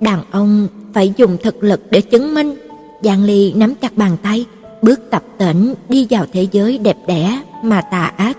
Đàn 0.00 0.22
ông 0.30 0.68
phải 0.94 1.12
dùng 1.16 1.36
thực 1.42 1.62
lực 1.62 1.80
để 1.90 2.00
chứng 2.00 2.34
minh. 2.34 2.54
Giang 3.02 3.24
Ly 3.24 3.52
nắm 3.52 3.74
chặt 3.74 3.96
bàn 3.96 4.16
tay, 4.22 4.46
bước 4.82 5.00
tập 5.10 5.22
tễnh 5.38 5.74
đi 5.88 6.06
vào 6.10 6.26
thế 6.32 6.46
giới 6.52 6.78
đẹp 6.78 6.96
đẽ 7.06 7.42
mà 7.62 7.80
tà 7.80 8.12
ác. 8.16 8.38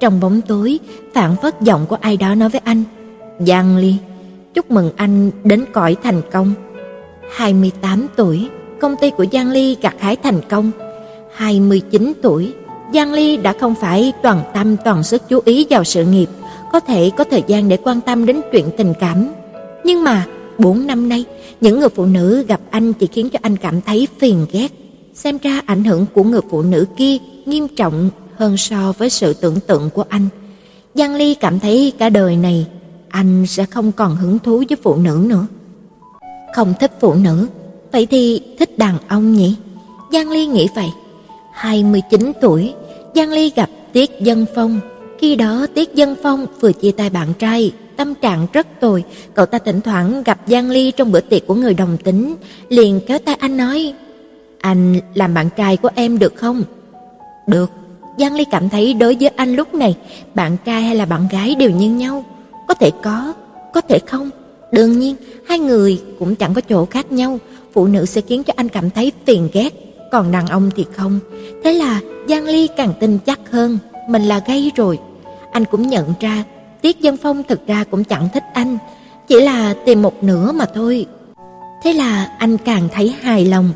Trong 0.00 0.20
bóng 0.20 0.40
tối, 0.40 0.78
phản 1.14 1.36
phất 1.42 1.60
giọng 1.60 1.86
của 1.86 1.96
ai 2.00 2.16
đó 2.16 2.34
nói 2.34 2.48
với 2.48 2.60
anh, 2.64 2.84
"Giang 3.38 3.76
Ly, 3.76 3.94
chúc 4.54 4.70
mừng 4.70 4.90
anh 4.96 5.30
đến 5.44 5.64
cõi 5.72 5.96
thành 6.02 6.22
công." 6.32 6.54
28 7.34 8.06
tuổi, 8.16 8.48
công 8.80 8.96
ty 8.96 9.10
của 9.10 9.24
Giang 9.32 9.50
Ly 9.50 9.76
gặt 9.82 9.94
hái 9.98 10.16
thành 10.16 10.40
công. 10.48 10.70
29 11.34 12.12
tuổi, 12.22 12.52
Giang 12.94 13.12
Ly 13.12 13.36
đã 13.36 13.54
không 13.60 13.74
phải 13.80 14.12
toàn 14.22 14.42
tâm 14.54 14.76
toàn 14.84 15.02
sức 15.02 15.28
chú 15.28 15.40
ý 15.44 15.66
vào 15.70 15.84
sự 15.84 16.04
nghiệp, 16.04 16.28
có 16.72 16.80
thể 16.80 17.10
có 17.16 17.24
thời 17.24 17.42
gian 17.46 17.68
để 17.68 17.76
quan 17.76 18.00
tâm 18.00 18.26
đến 18.26 18.40
chuyện 18.52 18.70
tình 18.76 18.94
cảm. 19.00 19.28
Nhưng 19.84 20.04
mà 20.04 20.26
4 20.58 20.86
năm 20.86 21.08
nay, 21.08 21.24
những 21.60 21.80
người 21.80 21.88
phụ 21.88 22.06
nữ 22.06 22.44
gặp 22.48 22.60
anh 22.70 22.92
chỉ 22.92 23.06
khiến 23.06 23.30
cho 23.30 23.38
anh 23.42 23.56
cảm 23.56 23.80
thấy 23.80 24.08
phiền 24.18 24.46
ghét. 24.52 24.72
Xem 25.14 25.38
ra 25.42 25.60
ảnh 25.66 25.84
hưởng 25.84 26.06
của 26.14 26.24
người 26.24 26.40
phụ 26.50 26.62
nữ 26.62 26.86
kia 26.96 27.16
nghiêm 27.46 27.68
trọng 27.68 28.10
hơn 28.36 28.56
so 28.56 28.92
với 28.98 29.10
sự 29.10 29.34
tưởng 29.34 29.60
tượng 29.60 29.90
của 29.90 30.04
anh. 30.08 30.28
Giang 30.94 31.14
Ly 31.14 31.34
cảm 31.34 31.60
thấy 31.60 31.92
cả 31.98 32.08
đời 32.08 32.36
này 32.36 32.66
anh 33.08 33.46
sẽ 33.46 33.64
không 33.64 33.92
còn 33.92 34.16
hứng 34.16 34.38
thú 34.38 34.62
với 34.68 34.76
phụ 34.82 34.96
nữ 34.96 35.24
nữa. 35.26 35.46
Không 36.54 36.74
thích 36.80 36.92
phụ 37.00 37.14
nữ, 37.14 37.46
vậy 37.92 38.06
thì 38.06 38.42
thích 38.58 38.78
đàn 38.78 38.98
ông 39.08 39.34
nhỉ? 39.34 39.56
Giang 40.12 40.30
Ly 40.30 40.46
nghĩ 40.46 40.68
vậy. 40.74 40.88
29 41.52 42.32
tuổi, 42.40 42.74
Giang 43.14 43.30
Ly 43.30 43.52
gặp 43.56 43.70
Tiết 43.92 44.10
Dân 44.20 44.46
Phong. 44.54 44.80
Khi 45.18 45.36
đó 45.36 45.66
Tiết 45.74 45.94
Dân 45.94 46.14
Phong 46.22 46.46
vừa 46.60 46.72
chia 46.72 46.90
tay 46.90 47.10
bạn 47.10 47.32
trai, 47.38 47.72
tâm 47.96 48.14
trạng 48.14 48.46
rất 48.52 48.66
tồi, 48.80 49.04
cậu 49.34 49.46
ta 49.46 49.58
thỉnh 49.58 49.80
thoảng 49.80 50.22
gặp 50.22 50.38
Giang 50.46 50.70
Ly 50.70 50.90
trong 50.90 51.12
bữa 51.12 51.20
tiệc 51.20 51.46
của 51.46 51.54
người 51.54 51.74
đồng 51.74 51.96
tính, 52.04 52.34
liền 52.68 53.00
kéo 53.06 53.18
tay 53.18 53.34
anh 53.34 53.56
nói: 53.56 53.94
"Anh 54.60 55.00
làm 55.14 55.34
bạn 55.34 55.48
trai 55.56 55.76
của 55.76 55.90
em 55.94 56.18
được 56.18 56.36
không?" 56.36 56.62
"Được." 57.46 57.70
Giang 58.18 58.34
Ly 58.34 58.44
cảm 58.50 58.68
thấy 58.68 58.94
đối 58.94 59.16
với 59.20 59.28
anh 59.28 59.54
lúc 59.54 59.74
này, 59.74 59.96
bạn 60.34 60.56
trai 60.64 60.82
hay 60.82 60.96
là 60.96 61.04
bạn 61.04 61.28
gái 61.30 61.54
đều 61.54 61.70
như 61.70 61.90
nhau, 61.90 62.24
có 62.68 62.74
thể 62.74 62.90
có, 63.02 63.34
có 63.74 63.80
thể 63.80 63.98
không. 64.06 64.30
Đương 64.72 65.00
nhiên, 65.00 65.16
hai 65.48 65.58
người 65.58 66.02
cũng 66.18 66.34
chẳng 66.34 66.54
có 66.54 66.60
chỗ 66.60 66.84
khác 66.84 67.12
nhau, 67.12 67.38
phụ 67.72 67.86
nữ 67.86 68.04
sẽ 68.04 68.20
khiến 68.20 68.42
cho 68.42 68.52
anh 68.56 68.68
cảm 68.68 68.90
thấy 68.90 69.12
phiền 69.26 69.48
ghét, 69.52 69.70
còn 70.12 70.32
đàn 70.32 70.46
ông 70.46 70.70
thì 70.76 70.86
không. 70.96 71.20
Thế 71.64 71.72
là 71.72 72.00
Giang 72.28 72.44
Ly 72.44 72.68
càng 72.76 72.92
tin 73.00 73.18
chắc 73.26 73.40
hơn, 73.50 73.78
mình 74.08 74.22
là 74.22 74.42
gay 74.46 74.70
rồi. 74.76 74.98
Anh 75.52 75.64
cũng 75.64 75.88
nhận 75.88 76.14
ra, 76.20 76.44
Tiết 76.86 77.00
Dân 77.00 77.16
Phong 77.16 77.42
thực 77.42 77.66
ra 77.66 77.84
cũng 77.90 78.04
chẳng 78.04 78.28
thích 78.34 78.44
anh, 78.54 78.78
chỉ 79.28 79.40
là 79.40 79.74
tìm 79.84 80.02
một 80.02 80.24
nửa 80.24 80.52
mà 80.52 80.64
thôi. 80.74 81.06
Thế 81.82 81.92
là 81.92 82.30
anh 82.38 82.56
càng 82.58 82.88
thấy 82.94 83.14
hài 83.20 83.44
lòng, 83.44 83.70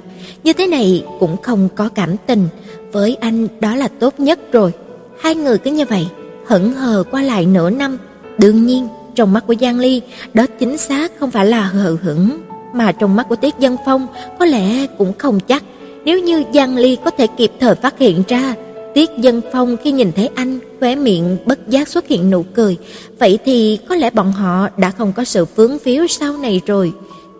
như 0.44 0.52
thế 0.52 0.66
này 0.66 1.04
cũng 1.20 1.36
không 1.42 1.68
có 1.74 1.88
cảm 1.88 2.16
tình, 2.26 2.48
với 2.92 3.16
anh 3.20 3.48
đó 3.60 3.76
là 3.76 3.88
tốt 3.88 4.20
nhất 4.20 4.52
rồi. 4.52 4.72
Hai 5.20 5.34
người 5.34 5.58
cứ 5.58 5.70
như 5.70 5.84
vậy, 5.84 6.06
hững 6.46 6.72
hờ 6.72 7.04
qua 7.10 7.22
lại 7.22 7.46
nửa 7.46 7.70
năm, 7.70 7.98
đương 8.38 8.66
nhiên 8.66 8.88
trong 9.14 9.32
mắt 9.32 9.46
của 9.46 9.54
Giang 9.60 9.78
Ly, 9.78 10.02
đó 10.34 10.46
chính 10.58 10.78
xác 10.78 11.12
không 11.20 11.30
phải 11.30 11.46
là 11.46 11.62
hờ 11.62 11.96
hững, 12.02 12.40
mà 12.74 12.92
trong 12.92 13.16
mắt 13.16 13.28
của 13.28 13.36
Tiết 13.36 13.58
Dân 13.58 13.76
Phong 13.86 14.06
có 14.38 14.44
lẽ 14.44 14.86
cũng 14.98 15.12
không 15.18 15.40
chắc. 15.40 15.62
Nếu 16.04 16.20
như 16.20 16.44
Giang 16.54 16.76
Ly 16.76 16.96
có 17.04 17.10
thể 17.10 17.26
kịp 17.26 17.52
thời 17.60 17.74
phát 17.74 17.98
hiện 17.98 18.22
ra, 18.28 18.54
Tiết 18.94 19.10
Dân 19.18 19.40
Phong 19.52 19.76
khi 19.84 19.92
nhìn 19.92 20.12
thấy 20.12 20.30
anh, 20.34 20.58
khóe 20.80 20.94
miệng 20.96 21.36
bất 21.46 21.68
giác 21.68 21.88
xuất 21.88 22.06
hiện 22.06 22.30
nụ 22.30 22.42
cười, 22.42 22.76
vậy 23.18 23.38
thì 23.44 23.78
có 23.88 23.94
lẽ 23.94 24.10
bọn 24.10 24.32
họ 24.32 24.68
đã 24.76 24.90
không 24.90 25.12
có 25.12 25.24
sự 25.24 25.46
vướng 25.56 25.78
víu 25.78 26.06
sau 26.06 26.36
này 26.36 26.60
rồi. 26.66 26.92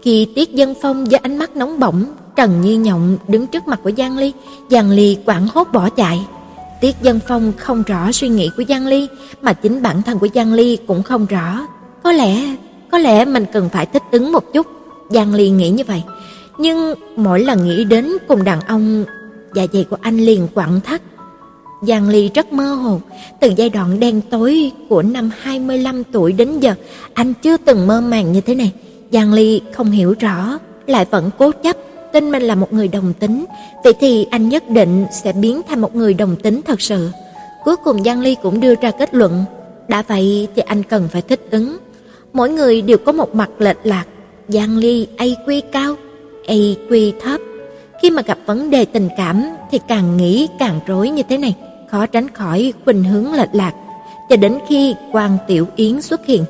Khi 0.03 0.27
Tiết 0.35 0.55
Dân 0.55 0.75
Phong 0.83 1.05
với 1.05 1.21
ánh 1.23 1.39
mắt 1.39 1.57
nóng 1.57 1.81
bỏng, 1.81 2.05
Trần 2.37 2.61
Như 2.61 2.79
Nhộng 2.79 3.17
đứng 3.29 3.47
trước 3.47 3.69
mặt 3.69 3.81
của 3.83 3.91
Giang 3.99 4.19
Ly, 4.19 4.33
Giang 4.71 4.91
Ly 4.91 5.19
quảng 5.25 5.49
hốt 5.55 5.69
bỏ 5.73 5.89
chạy. 5.89 6.21
Tiết 6.81 6.97
Dân 7.03 7.21
Phong 7.29 7.53
không 7.57 7.83
rõ 7.83 8.13
suy 8.13 8.29
nghĩ 8.29 8.51
của 8.57 8.63
Giang 8.69 8.87
Ly, 8.87 9.09
mà 9.43 9.53
chính 9.53 9.83
bản 9.83 10.03
thân 10.03 10.19
của 10.19 10.29
Giang 10.35 10.53
Ly 10.53 10.79
cũng 10.87 11.03
không 11.03 11.27
rõ. 11.27 11.67
Có 12.03 12.13
lẽ, 12.13 12.57
có 12.91 12.99
lẽ 12.99 13.25
mình 13.25 13.45
cần 13.53 13.69
phải 13.69 13.87
thích 13.87 14.03
ứng 14.11 14.33
một 14.33 14.53
chút. 14.53 14.67
Giang 15.11 15.35
Ly 15.35 15.51
nghĩ 15.51 15.71
như 15.71 15.85
vậy. 15.87 16.03
Nhưng 16.59 16.95
mỗi 17.17 17.41
lần 17.45 17.65
nghĩ 17.65 17.85
đến 17.85 18.13
cùng 18.29 18.45
đàn 18.45 18.61
ông, 18.61 19.05
dạ 19.55 19.67
dày 19.73 19.85
của 19.85 19.97
anh 20.01 20.17
liền 20.17 20.49
quặn 20.55 20.81
thắt. 20.81 21.03
Giang 21.82 22.09
Ly 22.09 22.31
rất 22.35 22.52
mơ 22.52 22.74
hồ, 22.74 23.01
từ 23.40 23.52
giai 23.57 23.69
đoạn 23.69 24.01
đen 24.01 24.20
tối 24.31 24.73
của 24.89 25.02
năm 25.02 25.31
25 25.40 26.05
tuổi 26.05 26.32
đến 26.32 26.61
giờ, 26.61 26.74
anh 27.15 27.35
chưa 27.43 27.57
từng 27.57 27.86
mơ 27.86 28.01
màng 28.01 28.32
như 28.32 28.40
thế 28.40 28.55
này. 28.55 28.73
Giang 29.12 29.32
Ly 29.32 29.61
không 29.73 29.90
hiểu 29.90 30.15
rõ, 30.20 30.59
lại 30.86 31.07
vẫn 31.11 31.31
cố 31.39 31.52
chấp 31.52 31.77
tin 32.12 32.31
mình 32.31 32.43
là 32.43 32.55
một 32.55 32.73
người 32.73 32.89
đồng 32.89 33.12
tính, 33.12 33.44
vậy 33.85 33.93
thì 34.01 34.27
anh 34.31 34.48
nhất 34.48 34.70
định 34.70 35.07
sẽ 35.12 35.32
biến 35.32 35.61
thành 35.69 35.81
một 35.81 35.94
người 35.94 36.15
đồng 36.15 36.36
tính 36.36 36.61
thật 36.66 36.81
sự. 36.81 37.11
Cuối 37.65 37.77
cùng 37.77 38.05
Giang 38.05 38.20
Ly 38.20 38.36
cũng 38.43 38.61
đưa 38.61 38.74
ra 38.74 38.90
kết 38.90 39.15
luận, 39.15 39.44
đã 39.89 40.02
vậy 40.09 40.48
thì 40.57 40.62
anh 40.62 40.82
cần 40.82 41.09
phải 41.09 41.23
thích 41.23 41.40
ứng. 41.51 41.77
Mỗi 42.32 42.51
người 42.51 42.82
đều 42.82 42.98
có 42.98 43.12
một 43.12 43.35
mặt 43.35 43.51
lệch 43.59 43.78
lạc, 43.85 44.05
Giang 44.48 44.77
Ly 44.77 45.07
AQ 45.16 45.61
cao, 45.73 45.97
AQ 46.47 47.12
thấp. 47.20 47.40
Khi 48.02 48.11
mà 48.11 48.23
gặp 48.23 48.39
vấn 48.47 48.70
đề 48.70 48.85
tình 48.85 49.09
cảm 49.16 49.44
thì 49.70 49.78
càng 49.89 50.16
nghĩ 50.16 50.48
càng 50.59 50.81
rối 50.86 51.11
như 51.11 51.23
thế 51.28 51.39
này, 51.39 51.55
khó 51.91 52.07
tránh 52.07 52.29
khỏi 52.29 52.73
khuynh 52.85 53.05
hướng 53.05 53.33
lệch 53.33 53.49
lạc. 53.53 53.73
Cho 54.29 54.37
đến 54.37 54.59
khi 54.69 54.95
quan 55.12 55.39
Tiểu 55.49 55.67
Yến 55.77 56.03
xuất 56.03 56.27
hiện, 56.27 56.45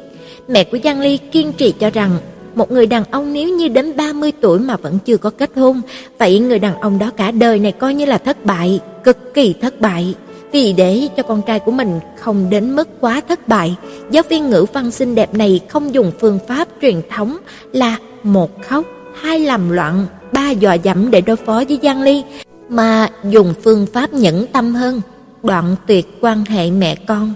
mẹ 0.48 0.64
của 0.64 0.78
Giang 0.84 1.00
Ly 1.00 1.16
kiên 1.16 1.52
trì 1.52 1.72
cho 1.72 1.90
rằng 1.90 2.18
một 2.54 2.70
người 2.70 2.86
đàn 2.86 3.04
ông 3.10 3.32
nếu 3.32 3.48
như 3.48 3.68
đến 3.68 3.96
30 3.96 4.32
tuổi 4.40 4.58
mà 4.58 4.76
vẫn 4.76 4.98
chưa 5.04 5.16
có 5.16 5.30
kết 5.30 5.50
hôn, 5.56 5.80
vậy 6.18 6.38
người 6.38 6.58
đàn 6.58 6.80
ông 6.80 6.98
đó 6.98 7.10
cả 7.16 7.30
đời 7.30 7.58
này 7.58 7.72
coi 7.72 7.94
như 7.94 8.04
là 8.04 8.18
thất 8.18 8.44
bại, 8.44 8.80
cực 9.04 9.34
kỳ 9.34 9.52
thất 9.52 9.80
bại. 9.80 10.14
Vì 10.52 10.72
để 10.72 11.08
cho 11.16 11.22
con 11.22 11.42
trai 11.46 11.58
của 11.58 11.72
mình 11.72 12.00
không 12.20 12.50
đến 12.50 12.76
mức 12.76 12.88
quá 13.00 13.20
thất 13.28 13.48
bại, 13.48 13.76
giáo 14.10 14.22
viên 14.28 14.50
ngữ 14.50 14.66
văn 14.72 14.90
xinh 14.90 15.14
đẹp 15.14 15.34
này 15.34 15.60
không 15.68 15.94
dùng 15.94 16.12
phương 16.20 16.38
pháp 16.48 16.68
truyền 16.82 17.02
thống 17.10 17.36
là 17.72 17.96
một 18.22 18.62
khóc, 18.62 18.84
hai 19.20 19.38
làm 19.40 19.70
loạn, 19.70 20.06
ba 20.32 20.50
dọa 20.50 20.74
dẫm 20.74 21.10
để 21.10 21.20
đối 21.20 21.36
phó 21.36 21.62
với 21.68 21.78
Giang 21.82 22.02
Ly, 22.02 22.22
mà 22.68 23.08
dùng 23.30 23.54
phương 23.64 23.86
pháp 23.92 24.12
nhẫn 24.12 24.46
tâm 24.52 24.74
hơn, 24.74 25.00
đoạn 25.42 25.76
tuyệt 25.86 26.06
quan 26.20 26.44
hệ 26.44 26.70
mẹ 26.70 26.94
con. 26.94 27.32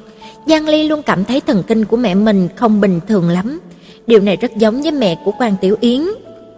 Giang 0.46 0.68
Ly 0.68 0.88
luôn 0.88 1.02
cảm 1.02 1.24
thấy 1.24 1.40
thần 1.40 1.62
kinh 1.66 1.84
của 1.84 1.96
mẹ 1.96 2.14
mình 2.14 2.48
không 2.56 2.80
bình 2.80 3.00
thường 3.08 3.28
lắm. 3.28 3.60
Điều 4.06 4.20
này 4.20 4.36
rất 4.36 4.56
giống 4.56 4.82
với 4.82 4.92
mẹ 4.92 5.16
của 5.24 5.32
Quan 5.38 5.54
Tiểu 5.60 5.76
Yến. 5.80 6.02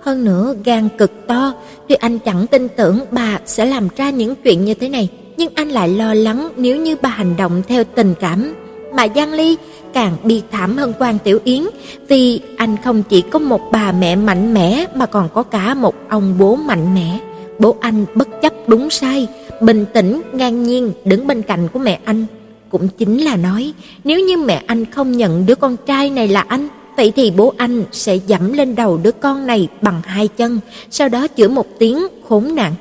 Hơn 0.02 0.24
nữa 0.24 0.55
gan 0.64 0.89
cực 0.98 1.27
to, 1.27 1.52
thì 1.89 1.94
anh 1.94 2.18
chẳng 2.18 2.47
tin 2.47 2.68
tưởng 2.68 3.01
bà 3.10 3.39
sẽ 3.47 3.64
làm 3.64 3.89
ra 3.97 4.10
những 4.10 4.35
chuyện 4.35 4.64
như 4.64 4.74
thế 4.74 4.89
này, 4.89 5.09
nhưng 5.36 5.52
anh 5.55 5.68
lại 5.68 5.89
lo 5.89 6.14
lắng 6.14 6.48
nếu 6.56 6.77
như 6.77 6.97
bà 7.02 7.09
hành 7.09 7.36
động 7.36 7.62
theo 7.68 7.85
tình 7.85 8.14
cảm. 8.20 8.55
Mà 8.94 9.06
Giang 9.16 9.32
Ly 9.32 9.56
càng 9.93 10.16
bi 10.24 10.43
thảm 10.51 10.77
hơn 10.77 10.93
Quan 10.98 11.18
Tiểu 11.18 11.39
Yến, 11.44 11.64
vì 12.09 12.40
anh 12.56 12.77
không 12.85 13.02
chỉ 13.02 13.20
có 13.20 13.39
một 13.39 13.60
bà 13.73 13.93
mẹ 13.93 14.16
mạnh 14.16 14.55
mẽ 14.55 14.86
mà 14.94 15.06
còn 15.06 15.28
có 15.35 15.43
cả 15.43 15.74
một 15.74 15.94
ông 16.09 16.35
bố 16.39 16.56
mạnh 16.56 16.94
mẽ. 16.94 17.18
Bố 17.59 17.77
anh 17.81 18.05
bất 18.15 18.28
chấp 18.43 18.53
đúng 18.66 18.91
sai, 18.91 19.28
bình 19.61 19.85
tĩnh, 19.95 20.23
ngang 20.33 20.62
nhiên 20.62 20.93
đứng 21.05 21.27
bên 21.27 21.43
cạnh 21.43 21.69
của 21.73 21.78
mẹ 21.78 22.01
anh. 22.05 22.27
Cũng 22.70 22.89
chính 22.89 23.19
là 23.19 23.37
nói, 23.37 23.73
nếu 24.05 24.20
như 24.20 24.37
mẹ 24.37 24.62
anh 24.66 24.85
không 24.85 25.12
nhận 25.12 25.47
đứa 25.47 25.55
con 25.55 25.77
trai 25.87 26.11
này 26.11 26.28
là 26.28 26.41
anh, 26.41 26.69
Vậy 26.97 27.12
thì 27.16 27.31
bố 27.31 27.55
anh 27.57 27.85
sẽ 27.93 28.16
dẫm 28.16 28.53
lên 28.53 28.74
đầu 28.74 29.01
đứa 29.03 29.11
con 29.11 29.47
này 29.47 29.69
bằng 29.83 30.03
hai 30.05 30.28
chân, 30.28 30.61
sau 30.91 31.09
đó 31.09 31.27
chửi 31.37 31.49
một 31.49 31.66
tiếng 31.78 32.07
khốn 32.28 32.55
nạn. 32.55 32.74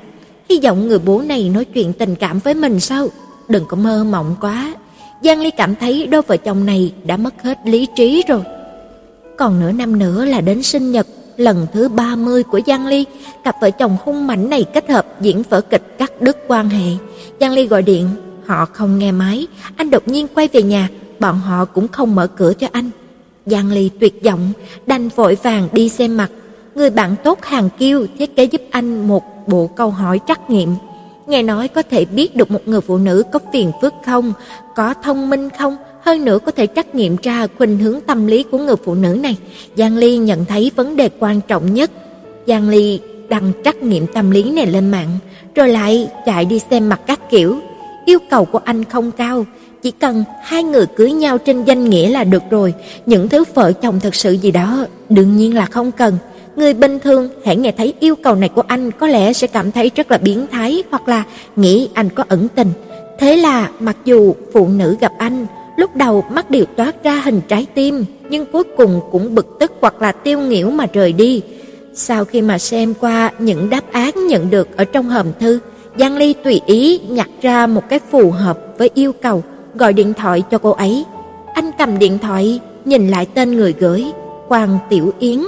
Hy 0.49 0.59
vọng 0.63 0.87
người 0.87 0.99
bố 0.99 1.21
này 1.21 1.49
nói 1.49 1.65
chuyện 1.65 1.93
tình 1.93 2.15
cảm 2.15 2.39
với 2.39 2.53
mình 2.53 2.79
sao? 2.79 3.07
Đừng 3.47 3.65
có 3.65 3.77
mơ 3.77 4.03
mộng 4.03 4.35
quá. 4.41 4.75
Giang 5.23 5.41
Ly 5.41 5.51
cảm 5.51 5.75
thấy 5.75 6.07
đôi 6.07 6.21
vợ 6.21 6.37
chồng 6.37 6.65
này 6.65 6.93
đã 7.05 7.17
mất 7.17 7.43
hết 7.43 7.57
lý 7.65 7.87
trí 7.95 8.23
rồi. 8.27 8.41
Còn 9.37 9.59
nửa 9.59 9.71
năm 9.71 9.99
nữa 9.99 10.25
là 10.25 10.41
đến 10.41 10.63
sinh 10.63 10.91
nhật 10.91 11.07
lần 11.37 11.67
thứ 11.73 11.89
30 11.89 12.43
của 12.43 12.59
Giang 12.67 12.87
Ly, 12.87 13.05
cặp 13.43 13.55
vợ 13.61 13.71
chồng 13.71 13.97
hung 14.03 14.27
mảnh 14.27 14.49
này 14.49 14.65
kết 14.73 14.89
hợp 14.89 15.05
diễn 15.21 15.43
vở 15.49 15.61
kịch 15.61 15.97
cắt 15.97 16.21
đứt 16.21 16.37
quan 16.47 16.69
hệ. 16.69 16.91
Giang 17.39 17.51
Ly 17.51 17.67
gọi 17.67 17.81
điện, 17.81 18.09
họ 18.45 18.65
không 18.65 18.99
nghe 18.99 19.11
máy, 19.11 19.47
anh 19.75 19.89
đột 19.89 20.07
nhiên 20.07 20.27
quay 20.35 20.47
về 20.47 20.61
nhà, 20.61 20.89
bọn 21.19 21.39
họ 21.39 21.65
cũng 21.65 21.87
không 21.87 22.15
mở 22.15 22.27
cửa 22.27 22.53
cho 22.53 22.67
anh. 22.71 22.89
Giang 23.45 23.71
Ly 23.71 23.89
tuyệt 23.99 24.23
vọng, 24.23 24.51
đành 24.87 25.09
vội 25.09 25.37
vàng 25.43 25.67
đi 25.71 25.89
xem 25.89 26.17
mặt. 26.17 26.31
Người 26.75 26.89
bạn 26.89 27.15
tốt 27.23 27.39
hàng 27.43 27.69
kiêu 27.77 28.07
thiết 28.19 28.35
kế 28.35 28.43
giúp 28.43 28.61
anh 28.71 29.07
một 29.07 29.47
bộ 29.47 29.67
câu 29.75 29.89
hỏi 29.89 30.19
trắc 30.27 30.49
nghiệm. 30.49 30.75
Nghe 31.27 31.43
nói 31.43 31.67
có 31.67 31.81
thể 31.89 32.05
biết 32.05 32.35
được 32.35 32.51
một 32.51 32.59
người 32.65 32.81
phụ 32.81 32.97
nữ 32.97 33.23
có 33.31 33.39
phiền 33.53 33.71
phức 33.81 33.93
không, 34.05 34.33
có 34.75 34.93
thông 35.03 35.29
minh 35.29 35.49
không, 35.59 35.77
hơn 36.05 36.25
nữa 36.25 36.39
có 36.45 36.51
thể 36.51 36.67
trắc 36.75 36.95
nghiệm 36.95 37.15
ra 37.23 37.47
khuynh 37.57 37.77
hướng 37.77 38.01
tâm 38.01 38.27
lý 38.27 38.43
của 38.43 38.57
người 38.57 38.75
phụ 38.75 38.95
nữ 38.95 39.17
này. 39.23 39.37
Giang 39.77 39.97
Ly 39.97 40.17
nhận 40.17 40.45
thấy 40.45 40.71
vấn 40.75 40.95
đề 40.95 41.09
quan 41.19 41.41
trọng 41.41 41.73
nhất. 41.73 41.91
Giang 42.47 42.69
Ly 42.69 42.99
đăng 43.29 43.51
trắc 43.63 43.83
nghiệm 43.83 44.07
tâm 44.07 44.31
lý 44.31 44.43
này 44.43 44.67
lên 44.67 44.91
mạng, 44.91 45.09
rồi 45.55 45.69
lại 45.69 46.07
chạy 46.25 46.45
đi 46.45 46.59
xem 46.69 46.89
mặt 46.89 47.01
các 47.07 47.29
kiểu. 47.29 47.59
Yêu 48.05 48.19
cầu 48.29 48.45
của 48.45 48.59
anh 48.65 48.83
không 48.83 49.11
cao, 49.11 49.45
chỉ 49.81 49.91
cần 49.91 50.23
hai 50.43 50.63
người 50.63 50.85
cưới 50.95 51.11
nhau 51.11 51.37
trên 51.37 51.63
danh 51.63 51.89
nghĩa 51.89 52.09
là 52.09 52.23
được 52.23 52.43
rồi, 52.49 52.73
những 53.05 53.29
thứ 53.29 53.43
vợ 53.53 53.71
chồng 53.71 53.99
thật 53.99 54.15
sự 54.15 54.31
gì 54.31 54.51
đó 54.51 54.85
đương 55.09 55.37
nhiên 55.37 55.55
là 55.55 55.65
không 55.65 55.91
cần. 55.91 56.17
Người 56.55 56.73
bình 56.73 56.99
thường 56.99 57.29
hãy 57.45 57.55
nghe 57.55 57.71
thấy 57.71 57.93
yêu 57.99 58.15
cầu 58.15 58.35
này 58.35 58.49
của 58.49 58.63
anh 58.67 58.91
có 58.91 59.07
lẽ 59.07 59.33
sẽ 59.33 59.47
cảm 59.47 59.71
thấy 59.71 59.91
rất 59.95 60.11
là 60.11 60.17
biến 60.17 60.47
thái 60.51 60.83
hoặc 60.89 61.07
là 61.07 61.23
nghĩ 61.55 61.89
anh 61.93 62.09
có 62.09 62.23
ẩn 62.27 62.47
tình. 62.55 62.71
Thế 63.19 63.37
là 63.37 63.69
mặc 63.79 63.97
dù 64.05 64.35
phụ 64.53 64.67
nữ 64.67 64.95
gặp 64.99 65.11
anh, 65.17 65.45
lúc 65.75 65.95
đầu 65.95 66.23
mắt 66.29 66.51
đều 66.51 66.65
toát 66.65 67.03
ra 67.03 67.21
hình 67.25 67.41
trái 67.47 67.65
tim, 67.73 68.05
nhưng 68.29 68.45
cuối 68.45 68.63
cùng 68.77 69.01
cũng 69.11 69.35
bực 69.35 69.59
tức 69.59 69.71
hoặc 69.81 70.01
là 70.01 70.11
tiêu 70.11 70.39
nghỉu 70.39 70.71
mà 70.71 70.85
rời 70.93 71.13
đi. 71.13 71.41
Sau 71.93 72.25
khi 72.25 72.41
mà 72.41 72.57
xem 72.57 72.93
qua 72.99 73.31
những 73.39 73.69
đáp 73.69 73.91
án 73.91 74.27
nhận 74.27 74.49
được 74.49 74.77
ở 74.77 74.85
trong 74.85 75.09
hòm 75.09 75.27
thư, 75.39 75.59
Giang 75.99 76.17
Ly 76.17 76.33
tùy 76.33 76.61
ý 76.65 76.99
nhặt 76.99 77.29
ra 77.41 77.67
một 77.67 77.89
cái 77.89 77.99
phù 78.11 78.31
hợp 78.31 78.59
với 78.77 78.89
yêu 78.93 79.13
cầu, 79.21 79.43
gọi 79.75 79.93
điện 79.93 80.13
thoại 80.13 80.43
cho 80.51 80.57
cô 80.57 80.71
ấy. 80.71 81.05
Anh 81.53 81.71
cầm 81.77 81.99
điện 81.99 82.17
thoại, 82.17 82.59
nhìn 82.85 83.07
lại 83.07 83.27
tên 83.33 83.55
người 83.55 83.73
gửi, 83.79 84.05
Hoàng 84.47 84.77
Tiểu 84.89 85.13
Yến. 85.19 85.43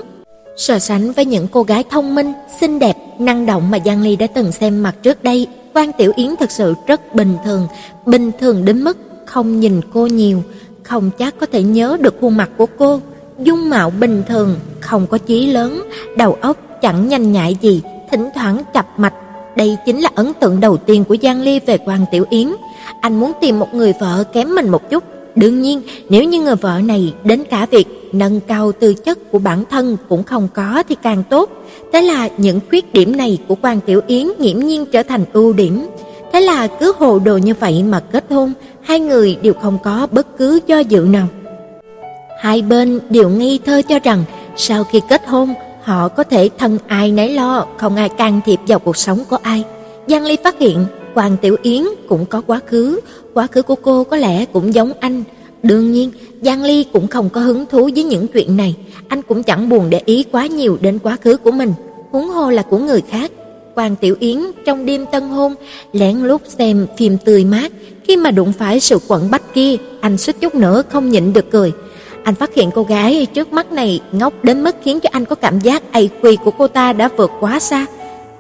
So 0.58 0.80
sánh 0.80 1.12
với 1.12 1.26
những 1.26 1.48
cô 1.52 1.64
gái 1.64 1.84
thông 1.90 2.16
minh, 2.16 2.34
xinh 2.60 2.80
đẹp, 2.80 2.94
năng 3.20 3.46
động 3.46 3.72
mà 3.72 3.78
Giang 3.86 4.02
Ly 4.02 4.16
đã 4.16 4.28
từng 4.28 4.52
xem 4.52 4.84
mặt 4.84 4.96
trước 5.04 5.24
đây, 5.24 5.48
quan 5.74 5.92
Tiểu 5.98 6.12
Yến 6.16 6.36
thật 6.40 6.52
sự 6.52 6.74
rất 6.88 7.16
bình 7.16 7.38
thường, 7.46 7.68
bình 8.06 8.32
thường 8.40 8.66
đến 8.66 8.84
mức 8.84 8.98
không 9.28 9.60
nhìn 9.60 9.82
cô 9.94 10.08
nhiều, 10.08 10.44
không 10.84 11.10
chắc 11.18 11.40
có 11.40 11.46
thể 11.46 11.64
nhớ 11.64 11.98
được 12.02 12.16
khuôn 12.22 12.38
mặt 12.38 12.50
của 12.58 12.66
cô, 12.78 13.02
dung 13.40 13.70
mạo 13.70 13.90
bình 13.90 14.24
thường, 14.28 14.56
không 14.80 15.08
có 15.08 15.18
chí 15.18 15.48
lớn, 15.48 15.84
đầu 16.18 16.38
óc 16.42 16.58
chẳng 16.82 17.08
nhanh 17.08 17.32
nhạy 17.32 17.58
gì, 17.62 17.82
thỉnh 18.12 18.30
thoảng 18.36 18.62
chập 18.74 18.86
mạch. 18.98 19.14
Đây 19.56 19.78
chính 19.86 20.00
là 20.00 20.10
ấn 20.16 20.34
tượng 20.40 20.60
đầu 20.60 20.78
tiên 20.78 21.04
của 21.04 21.16
Giang 21.22 21.42
Ly 21.42 21.60
về 21.60 21.78
Quan 21.78 22.06
Tiểu 22.12 22.26
Yến. 22.30 22.48
Anh 23.02 23.20
muốn 23.20 23.32
tìm 23.42 23.60
một 23.60 23.74
người 23.74 23.94
vợ 24.00 24.24
kém 24.34 24.56
mình 24.56 24.70
một 24.70 24.90
chút, 24.90 25.04
đương 25.36 25.62
nhiên, 25.62 25.82
nếu 26.10 26.24
như 26.24 26.42
người 26.42 26.56
vợ 26.56 26.80
này 26.86 27.14
đến 27.24 27.44
cả 27.50 27.66
việc 27.72 27.88
nâng 28.12 28.40
cao 28.40 28.72
tư 28.72 28.94
chất 28.94 29.32
của 29.32 29.40
bản 29.40 29.64
thân 29.70 29.98
cũng 30.10 30.24
không 30.24 30.48
có 30.54 30.84
thì 30.90 30.96
càng 31.04 31.24
tốt. 31.30 31.50
Thế 31.94 32.02
là 32.02 32.30
những 32.38 32.60
khuyết 32.70 32.94
điểm 32.94 33.18
này 33.18 33.38
của 33.48 33.56
Quan 33.62 33.80
Tiểu 33.86 34.02
Yến 34.08 34.28
nghiễm 34.40 34.60
nhiên 34.60 34.86
trở 34.86 35.04
thành 35.04 35.26
ưu 35.34 35.54
điểm. 35.54 35.88
Thế 36.38 36.42
là 36.42 36.68
cứ 36.68 36.94
hồ 37.00 37.20
đồ 37.20 37.38
như 37.38 37.54
vậy 37.60 37.84
mà 37.84 38.00
kết 38.00 38.26
hôn, 38.30 38.54
hai 38.82 39.00
người 39.00 39.38
đều 39.42 39.54
không 39.54 39.78
có 39.84 40.08
bất 40.12 40.38
cứ 40.38 40.60
do 40.68 40.80
dự 40.80 41.08
nào. 41.10 41.28
Hai 42.40 42.62
bên 42.62 43.00
đều 43.10 43.30
nghi 43.30 43.60
thơ 43.66 43.82
cho 43.90 44.00
rằng 44.00 44.24
sau 44.56 44.84
khi 44.84 45.02
kết 45.10 45.28
hôn, 45.28 45.54
họ 45.84 46.08
có 46.08 46.24
thể 46.24 46.50
thân 46.58 46.78
ai 46.88 47.12
nấy 47.12 47.34
lo, 47.34 47.66
không 47.78 47.96
ai 47.96 48.10
can 48.10 48.42
thiệp 48.46 48.60
vào 48.68 48.80
cuộc 48.80 48.98
sống 48.98 49.24
của 49.30 49.38
ai. 49.42 49.64
Giang 50.08 50.26
Ly 50.26 50.38
phát 50.44 50.60
hiện 50.60 50.86
Hoàng 51.14 51.38
Tiểu 51.38 51.56
Yến 51.62 51.84
cũng 52.10 52.26
có 52.26 52.42
quá 52.48 52.60
khứ, 52.66 53.00
quá 53.34 53.48
khứ 53.48 53.62
của 53.62 53.76
cô 53.76 54.04
có 54.04 54.18
lẽ 54.18 54.46
cũng 54.46 54.74
giống 54.74 54.92
anh. 55.00 55.24
Đương 55.64 55.92
nhiên, 55.92 56.12
Giang 56.42 56.64
Ly 56.64 56.86
cũng 56.94 57.08
không 57.08 57.30
có 57.30 57.42
hứng 57.42 57.66
thú 57.66 57.90
với 57.96 58.04
những 58.04 58.28
chuyện 58.28 58.58
này, 58.58 58.76
anh 59.08 59.22
cũng 59.22 59.44
chẳng 59.44 59.70
buồn 59.70 59.90
để 59.90 60.02
ý 60.06 60.26
quá 60.32 60.46
nhiều 60.46 60.78
đến 60.82 61.00
quá 61.00 61.18
khứ 61.22 61.38
của 61.38 61.52
mình, 61.52 61.74
huống 62.12 62.28
hồ 62.28 62.50
là 62.50 62.62
của 62.62 62.78
người 62.78 63.02
khác. 63.10 63.32
Hoàng 63.78 63.96
Tiểu 63.96 64.16
Yến 64.20 64.40
trong 64.66 64.86
đêm 64.86 65.06
tân 65.12 65.24
hôn 65.24 65.56
lén 65.94 66.18
lút 66.18 66.42
xem 66.48 66.88
phim 66.98 67.18
tươi 67.18 67.46
mát, 67.46 67.72
khi 68.04 68.18
mà 68.18 68.32
đụng 68.32 68.54
phải 68.54 68.80
sự 68.80 69.00
quẩn 69.08 69.32
bách 69.32 69.54
kia, 69.54 69.76
anh 70.02 70.18
suýt 70.18 70.36
chút 70.40 70.56
nữa 70.56 70.84
không 70.90 71.10
nhịn 71.10 71.34
được 71.34 71.52
cười. 71.52 71.72
Anh 72.24 72.36
phát 72.36 72.54
hiện 72.54 72.70
cô 72.76 72.84
gái 72.84 73.28
trước 73.34 73.54
mắt 73.54 73.72
này 73.72 74.02
ngốc 74.12 74.34
đến 74.44 74.64
mức 74.64 74.76
khiến 74.84 75.00
cho 75.00 75.10
anh 75.14 75.26
có 75.26 75.36
cảm 75.36 75.60
giác 75.60 75.84
IQ 75.94 76.38
của 76.38 76.52
cô 76.52 76.68
ta 76.68 76.94
đã 76.94 77.10
vượt 77.18 77.32
quá 77.40 77.60
xa. 77.60 77.86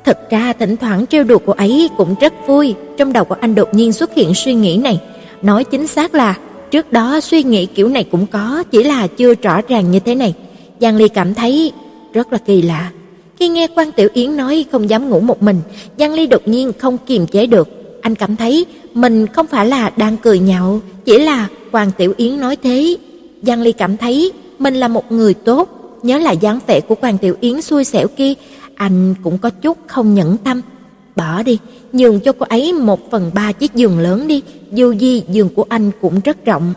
Thật 0.05 0.29
ra 0.29 0.53
thỉnh 0.53 0.77
thoảng 0.77 1.05
trêu 1.07 1.23
đùa 1.23 1.39
cô 1.45 1.53
ấy 1.53 1.89
cũng 1.97 2.15
rất 2.21 2.33
vui, 2.47 2.75
trong 2.97 3.13
đầu 3.13 3.23
của 3.23 3.35
anh 3.41 3.55
đột 3.55 3.73
nhiên 3.73 3.93
xuất 3.93 4.13
hiện 4.13 4.33
suy 4.33 4.53
nghĩ 4.53 4.77
này. 4.77 5.01
Nói 5.41 5.63
chính 5.63 5.87
xác 5.87 6.15
là 6.15 6.37
trước 6.71 6.91
đó 6.91 7.19
suy 7.19 7.43
nghĩ 7.43 7.65
kiểu 7.65 7.89
này 7.89 8.03
cũng 8.03 8.25
có, 8.27 8.63
chỉ 8.71 8.83
là 8.83 9.07
chưa 9.07 9.33
rõ 9.33 9.61
ràng 9.67 9.91
như 9.91 9.99
thế 9.99 10.15
này. 10.15 10.33
Giang 10.79 10.97
Ly 10.97 11.07
cảm 11.07 11.33
thấy 11.33 11.71
rất 12.13 12.33
là 12.33 12.37
kỳ 12.37 12.61
lạ. 12.61 12.91
Khi 13.39 13.47
nghe 13.47 13.67
Quan 13.75 13.91
Tiểu 13.91 14.09
Yến 14.13 14.37
nói 14.37 14.65
không 14.71 14.89
dám 14.89 15.09
ngủ 15.09 15.19
một 15.19 15.43
mình, 15.43 15.61
Giang 15.99 16.13
Ly 16.13 16.27
đột 16.27 16.47
nhiên 16.47 16.71
không 16.79 16.97
kiềm 17.05 17.27
chế 17.27 17.45
được. 17.47 17.67
Anh 18.01 18.15
cảm 18.15 18.35
thấy 18.35 18.65
mình 18.93 19.27
không 19.27 19.47
phải 19.47 19.67
là 19.67 19.89
đang 19.89 20.17
cười 20.17 20.39
nhạo, 20.39 20.81
chỉ 21.05 21.19
là 21.19 21.47
Quan 21.71 21.91
Tiểu 21.97 22.13
Yến 22.17 22.39
nói 22.39 22.55
thế. 22.55 22.97
Giang 23.41 23.61
Ly 23.61 23.71
cảm 23.71 23.97
thấy 23.97 24.31
mình 24.59 24.75
là 24.75 24.87
một 24.87 25.11
người 25.11 25.33
tốt, 25.33 25.69
nhớ 26.03 26.17
lại 26.17 26.37
dáng 26.37 26.59
vẻ 26.67 26.79
của 26.79 26.95
Quan 26.95 27.17
Tiểu 27.17 27.35
Yến 27.39 27.61
xui 27.61 27.83
xẻo 27.83 28.07
kia, 28.07 28.33
anh 28.75 29.15
cũng 29.23 29.37
có 29.37 29.49
chút 29.49 29.77
không 29.87 30.13
nhẫn 30.13 30.37
tâm. 30.37 30.61
Bỏ 31.15 31.43
đi, 31.43 31.59
nhường 31.93 32.19
cho 32.19 32.31
cô 32.31 32.45
ấy 32.49 32.73
một 32.73 33.11
phần 33.11 33.31
ba 33.33 33.51
chiếc 33.51 33.73
giường 33.75 33.99
lớn 33.99 34.27
đi, 34.27 34.41
dù 34.71 34.91
gì 34.91 35.23
giường 35.29 35.49
của 35.55 35.65
anh 35.69 35.91
cũng 36.01 36.19
rất 36.23 36.45
rộng. 36.45 36.73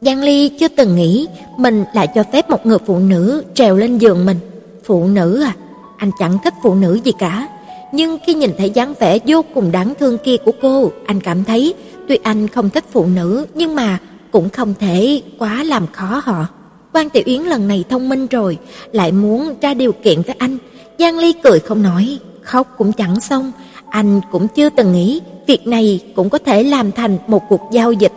Giang 0.00 0.22
Ly 0.22 0.48
chưa 0.48 0.68
từng 0.68 0.96
nghĩ 0.96 1.26
mình 1.58 1.84
lại 1.94 2.08
cho 2.14 2.22
phép 2.32 2.50
một 2.50 2.66
người 2.66 2.78
phụ 2.86 2.98
nữ 2.98 3.42
trèo 3.54 3.76
lên 3.76 3.98
giường 3.98 4.26
mình. 4.26 4.36
Phụ 4.84 5.04
nữ 5.04 5.42
à? 5.42 5.52
Anh 5.96 6.10
chẳng 6.18 6.38
thích 6.44 6.54
phụ 6.62 6.74
nữ 6.74 7.00
gì 7.04 7.12
cả. 7.18 7.48
Nhưng 7.92 8.18
khi 8.26 8.34
nhìn 8.34 8.50
thấy 8.58 8.70
dáng 8.70 8.94
vẻ 9.00 9.18
vô 9.26 9.44
cùng 9.54 9.72
đáng 9.72 9.94
thương 10.00 10.18
kia 10.18 10.36
của 10.36 10.52
cô, 10.62 10.92
anh 11.06 11.20
cảm 11.20 11.44
thấy 11.44 11.74
tuy 12.08 12.18
anh 12.22 12.48
không 12.48 12.70
thích 12.70 12.84
phụ 12.92 13.06
nữ 13.06 13.46
nhưng 13.54 13.74
mà 13.74 13.98
cũng 14.30 14.48
không 14.48 14.74
thể 14.80 15.22
quá 15.38 15.64
làm 15.64 15.86
khó 15.92 16.22
họ. 16.24 16.46
Quan 16.92 17.10
Tiểu 17.10 17.22
Yến 17.26 17.42
lần 17.42 17.68
này 17.68 17.84
thông 17.88 18.08
minh 18.08 18.26
rồi, 18.26 18.58
lại 18.92 19.12
muốn 19.12 19.54
ra 19.60 19.74
điều 19.74 19.92
kiện 19.92 20.22
với 20.22 20.36
anh. 20.38 20.58
Giang 20.98 21.18
Ly 21.18 21.32
cười 21.32 21.58
không 21.58 21.82
nói, 21.82 22.18
khóc 22.42 22.74
cũng 22.78 22.92
chẳng 22.92 23.20
xong. 23.20 23.52
Anh 23.88 24.20
cũng 24.32 24.48
chưa 24.48 24.68
từng 24.70 24.92
nghĩ 24.92 25.20
việc 25.46 25.66
này 25.66 26.00
cũng 26.16 26.30
có 26.30 26.38
thể 26.38 26.62
làm 26.62 26.92
thành 26.92 27.18
một 27.26 27.42
cuộc 27.48 27.60
giao 27.72 27.92
dịch. 27.92 28.12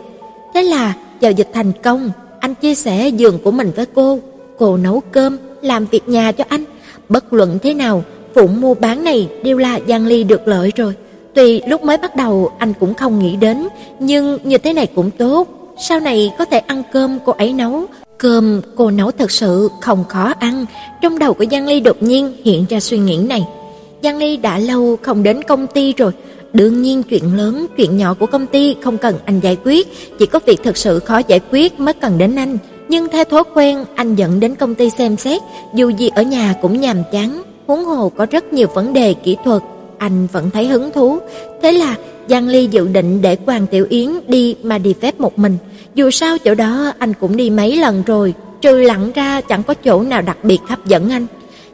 Thế 0.54 0.62
là 0.62 0.94
giao 1.20 1.32
dịch 1.32 1.48
thành 1.52 1.72
công, 1.82 2.10
anh 2.40 2.54
chia 2.54 2.74
sẻ 2.74 3.08
giường 3.08 3.38
của 3.44 3.50
mình 3.50 3.72
với 3.76 3.86
cô. 3.86 4.18
Cô 4.58 4.76
nấu 4.76 5.00
cơm, 5.00 5.36
làm 5.66 5.86
việc 5.86 6.08
nhà 6.08 6.32
cho 6.32 6.44
anh. 6.48 6.64
Bất 7.08 7.32
luận 7.32 7.58
thế 7.62 7.74
nào, 7.74 8.04
vụ 8.34 8.46
mua 8.46 8.74
bán 8.74 9.04
này 9.04 9.28
đều 9.42 9.58
là 9.58 9.80
Giang 9.88 10.06
Ly 10.06 10.24
được 10.24 10.48
lợi 10.48 10.72
rồi. 10.76 10.94
Tuy 11.34 11.60
lúc 11.68 11.84
mới 11.84 11.96
bắt 11.96 12.16
đầu 12.16 12.52
anh 12.58 12.72
cũng 12.80 12.94
không 12.94 13.18
nghĩ 13.18 13.36
đến, 13.36 13.68
nhưng 14.00 14.38
như 14.44 14.58
thế 14.58 14.72
này 14.72 14.86
cũng 14.94 15.10
tốt. 15.10 15.48
Sau 15.88 16.00
này 16.00 16.32
có 16.38 16.44
thể 16.44 16.58
ăn 16.58 16.82
cơm 16.92 17.18
cô 17.24 17.32
ấy 17.32 17.52
nấu, 17.52 17.84
cơm 18.18 18.60
cô 18.76 18.90
nấu 18.90 19.10
thật 19.10 19.30
sự 19.30 19.68
không 19.80 20.04
khó 20.08 20.32
ăn. 20.38 20.66
Trong 21.02 21.18
đầu 21.18 21.34
của 21.34 21.44
Giang 21.50 21.66
Ly 21.66 21.80
đột 21.80 22.02
nhiên 22.02 22.32
hiện 22.44 22.64
ra 22.68 22.80
suy 22.80 22.98
nghĩ 22.98 23.16
này. 23.16 23.44
Giang 24.02 24.18
Ly 24.18 24.36
đã 24.36 24.58
lâu 24.58 24.96
không 25.02 25.22
đến 25.22 25.42
công 25.42 25.66
ty 25.66 25.92
rồi, 25.92 26.12
đương 26.52 26.82
nhiên 26.82 27.02
chuyện 27.02 27.36
lớn, 27.36 27.66
chuyện 27.76 27.96
nhỏ 27.96 28.14
của 28.14 28.26
công 28.26 28.46
ty 28.46 28.76
không 28.82 28.98
cần 28.98 29.14
anh 29.24 29.40
giải 29.40 29.56
quyết, 29.64 29.88
chỉ 30.18 30.26
có 30.26 30.38
việc 30.46 30.60
thật 30.64 30.76
sự 30.76 30.98
khó 30.98 31.20
giải 31.28 31.40
quyết 31.50 31.80
mới 31.80 31.94
cần 31.94 32.18
đến 32.18 32.36
anh. 32.36 32.58
Nhưng 32.88 33.08
theo 33.08 33.24
thói 33.24 33.42
quen, 33.54 33.84
anh 33.94 34.14
dẫn 34.14 34.40
đến 34.40 34.54
công 34.54 34.74
ty 34.74 34.90
xem 34.90 35.16
xét, 35.16 35.42
dù 35.74 35.88
gì 35.88 36.10
ở 36.14 36.22
nhà 36.22 36.54
cũng 36.62 36.80
nhàm 36.80 36.96
chán, 37.12 37.42
huống 37.66 37.84
hồ 37.84 38.12
có 38.16 38.26
rất 38.30 38.52
nhiều 38.52 38.68
vấn 38.74 38.92
đề 38.92 39.14
kỹ 39.14 39.36
thuật, 39.44 39.62
anh 39.98 40.26
vẫn 40.32 40.50
thấy 40.50 40.66
hứng 40.66 40.90
thú. 40.92 41.18
Thế 41.62 41.72
là 41.72 41.96
Giang 42.28 42.48
Ly 42.48 42.66
dự 42.66 42.88
định 42.88 43.22
để 43.22 43.36
Quan 43.46 43.66
Tiểu 43.66 43.86
Yến 43.88 44.10
đi 44.28 44.56
mà 44.62 44.78
đi 44.78 44.94
phép 45.00 45.20
một 45.20 45.38
mình. 45.38 45.58
Dù 45.94 46.10
sao 46.10 46.38
chỗ 46.38 46.54
đó 46.54 46.92
anh 46.98 47.12
cũng 47.20 47.36
đi 47.36 47.50
mấy 47.50 47.76
lần 47.76 48.02
rồi, 48.06 48.34
trừ 48.60 48.76
lặng 48.76 49.10
ra 49.14 49.40
chẳng 49.40 49.62
có 49.62 49.74
chỗ 49.74 50.02
nào 50.02 50.22
đặc 50.22 50.36
biệt 50.42 50.58
hấp 50.66 50.86
dẫn 50.86 51.10
anh. 51.10 51.26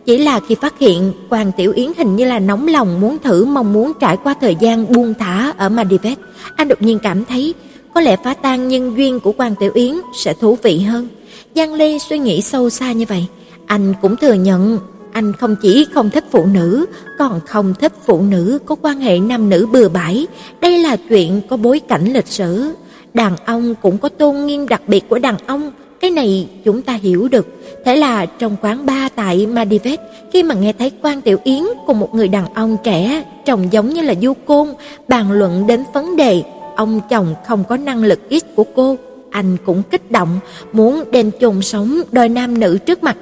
Chỉ 0.04 0.18
là 0.18 0.40
khi 0.48 0.54
phát 0.54 0.78
hiện 0.78 1.12
Quan 1.30 1.52
Tiểu 1.56 1.72
Yến 1.72 1.92
hình 1.98 2.16
như 2.16 2.24
là 2.24 2.38
nóng 2.38 2.68
lòng 2.68 3.00
muốn 3.00 3.18
thử 3.24 3.44
mong 3.44 3.72
muốn 3.72 3.92
trải 4.00 4.16
qua 4.24 4.34
thời 4.40 4.56
gian 4.60 4.92
buông 4.92 5.14
thả 5.18 5.52
ở 5.56 5.68
Madivet, 5.68 6.18
anh 6.56 6.68
đột 6.68 6.82
nhiên 6.82 6.98
cảm 6.98 7.24
thấy 7.24 7.54
có 7.94 8.00
lẽ 8.00 8.16
phá 8.24 8.34
tan 8.34 8.68
nhân 8.68 8.96
duyên 8.96 9.20
của 9.20 9.32
Quan 9.32 9.54
Tiểu 9.60 9.70
Yến 9.74 9.94
sẽ 10.14 10.34
thú 10.34 10.58
vị 10.62 10.78
hơn. 10.78 11.08
Giang 11.54 11.74
Ly 11.74 11.98
suy 11.98 12.18
nghĩ 12.18 12.42
sâu 12.42 12.70
xa 12.70 12.92
như 12.92 13.04
vậy, 13.08 13.26
anh 13.66 13.94
cũng 14.02 14.16
thừa 14.16 14.34
nhận 14.34 14.78
anh 15.12 15.32
không 15.32 15.56
chỉ 15.62 15.86
không 15.94 16.10
thích 16.10 16.24
phụ 16.30 16.46
nữ, 16.46 16.86
còn 17.18 17.40
không 17.46 17.74
thích 17.80 17.92
phụ 18.06 18.22
nữ 18.22 18.58
có 18.66 18.76
quan 18.82 19.00
hệ 19.00 19.18
nam 19.18 19.48
nữ 19.48 19.66
bừa 19.72 19.88
bãi. 19.88 20.26
Đây 20.60 20.78
là 20.78 20.96
chuyện 21.08 21.40
có 21.48 21.56
bối 21.56 21.80
cảnh 21.88 22.12
lịch 22.12 22.26
sử. 22.26 22.72
Đàn 23.14 23.36
ông 23.36 23.74
cũng 23.82 23.98
có 23.98 24.08
tôn 24.08 24.46
nghiêm 24.46 24.68
đặc 24.68 24.82
biệt 24.86 25.08
của 25.08 25.18
đàn 25.18 25.36
ông. 25.46 25.70
Cái 26.00 26.10
này 26.10 26.48
chúng 26.64 26.82
ta 26.82 26.92
hiểu 26.92 27.28
được. 27.28 27.46
Thế 27.84 27.96
là 27.96 28.26
trong 28.26 28.56
quán 28.62 28.86
ba 28.86 29.08
tại 29.14 29.46
madivet 29.46 30.00
khi 30.32 30.42
mà 30.42 30.54
nghe 30.54 30.72
thấy 30.72 30.90
quan 31.02 31.20
Tiểu 31.20 31.38
Yến 31.44 31.62
cùng 31.86 32.00
một 32.00 32.14
người 32.14 32.28
đàn 32.28 32.54
ông 32.54 32.76
trẻ, 32.84 33.24
trông 33.44 33.72
giống 33.72 33.88
như 33.88 34.00
là 34.00 34.14
du 34.22 34.32
côn, 34.46 34.68
bàn 35.08 35.32
luận 35.32 35.66
đến 35.66 35.84
vấn 35.94 36.16
đề 36.16 36.42
ông 36.76 37.00
chồng 37.10 37.34
không 37.46 37.64
có 37.68 37.76
năng 37.76 38.04
lực 38.04 38.28
ít 38.28 38.44
của 38.56 38.64
cô, 38.74 38.96
anh 39.30 39.56
cũng 39.64 39.82
kích 39.90 40.10
động, 40.10 40.40
muốn 40.72 41.04
đem 41.10 41.30
chôn 41.40 41.62
sống 41.62 42.00
đôi 42.12 42.28
nam 42.28 42.60
nữ 42.60 42.78
trước 42.78 43.02
mặt. 43.02 43.16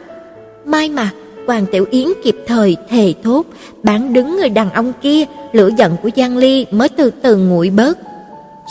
May 0.64 0.88
mà, 0.88 1.10
Hoàng 1.46 1.66
Tiểu 1.72 1.86
Yến 1.90 2.08
kịp 2.24 2.36
thời 2.46 2.76
thề 2.88 3.14
thốt, 3.22 3.46
bán 3.82 4.12
đứng 4.12 4.36
người 4.36 4.48
đàn 4.48 4.70
ông 4.70 4.92
kia, 5.02 5.24
lửa 5.52 5.70
giận 5.78 5.96
của 6.02 6.10
Giang 6.16 6.36
Ly 6.36 6.66
mới 6.70 6.88
từ 6.88 7.10
từ 7.22 7.36
nguội 7.36 7.70
bớt. 7.70 7.98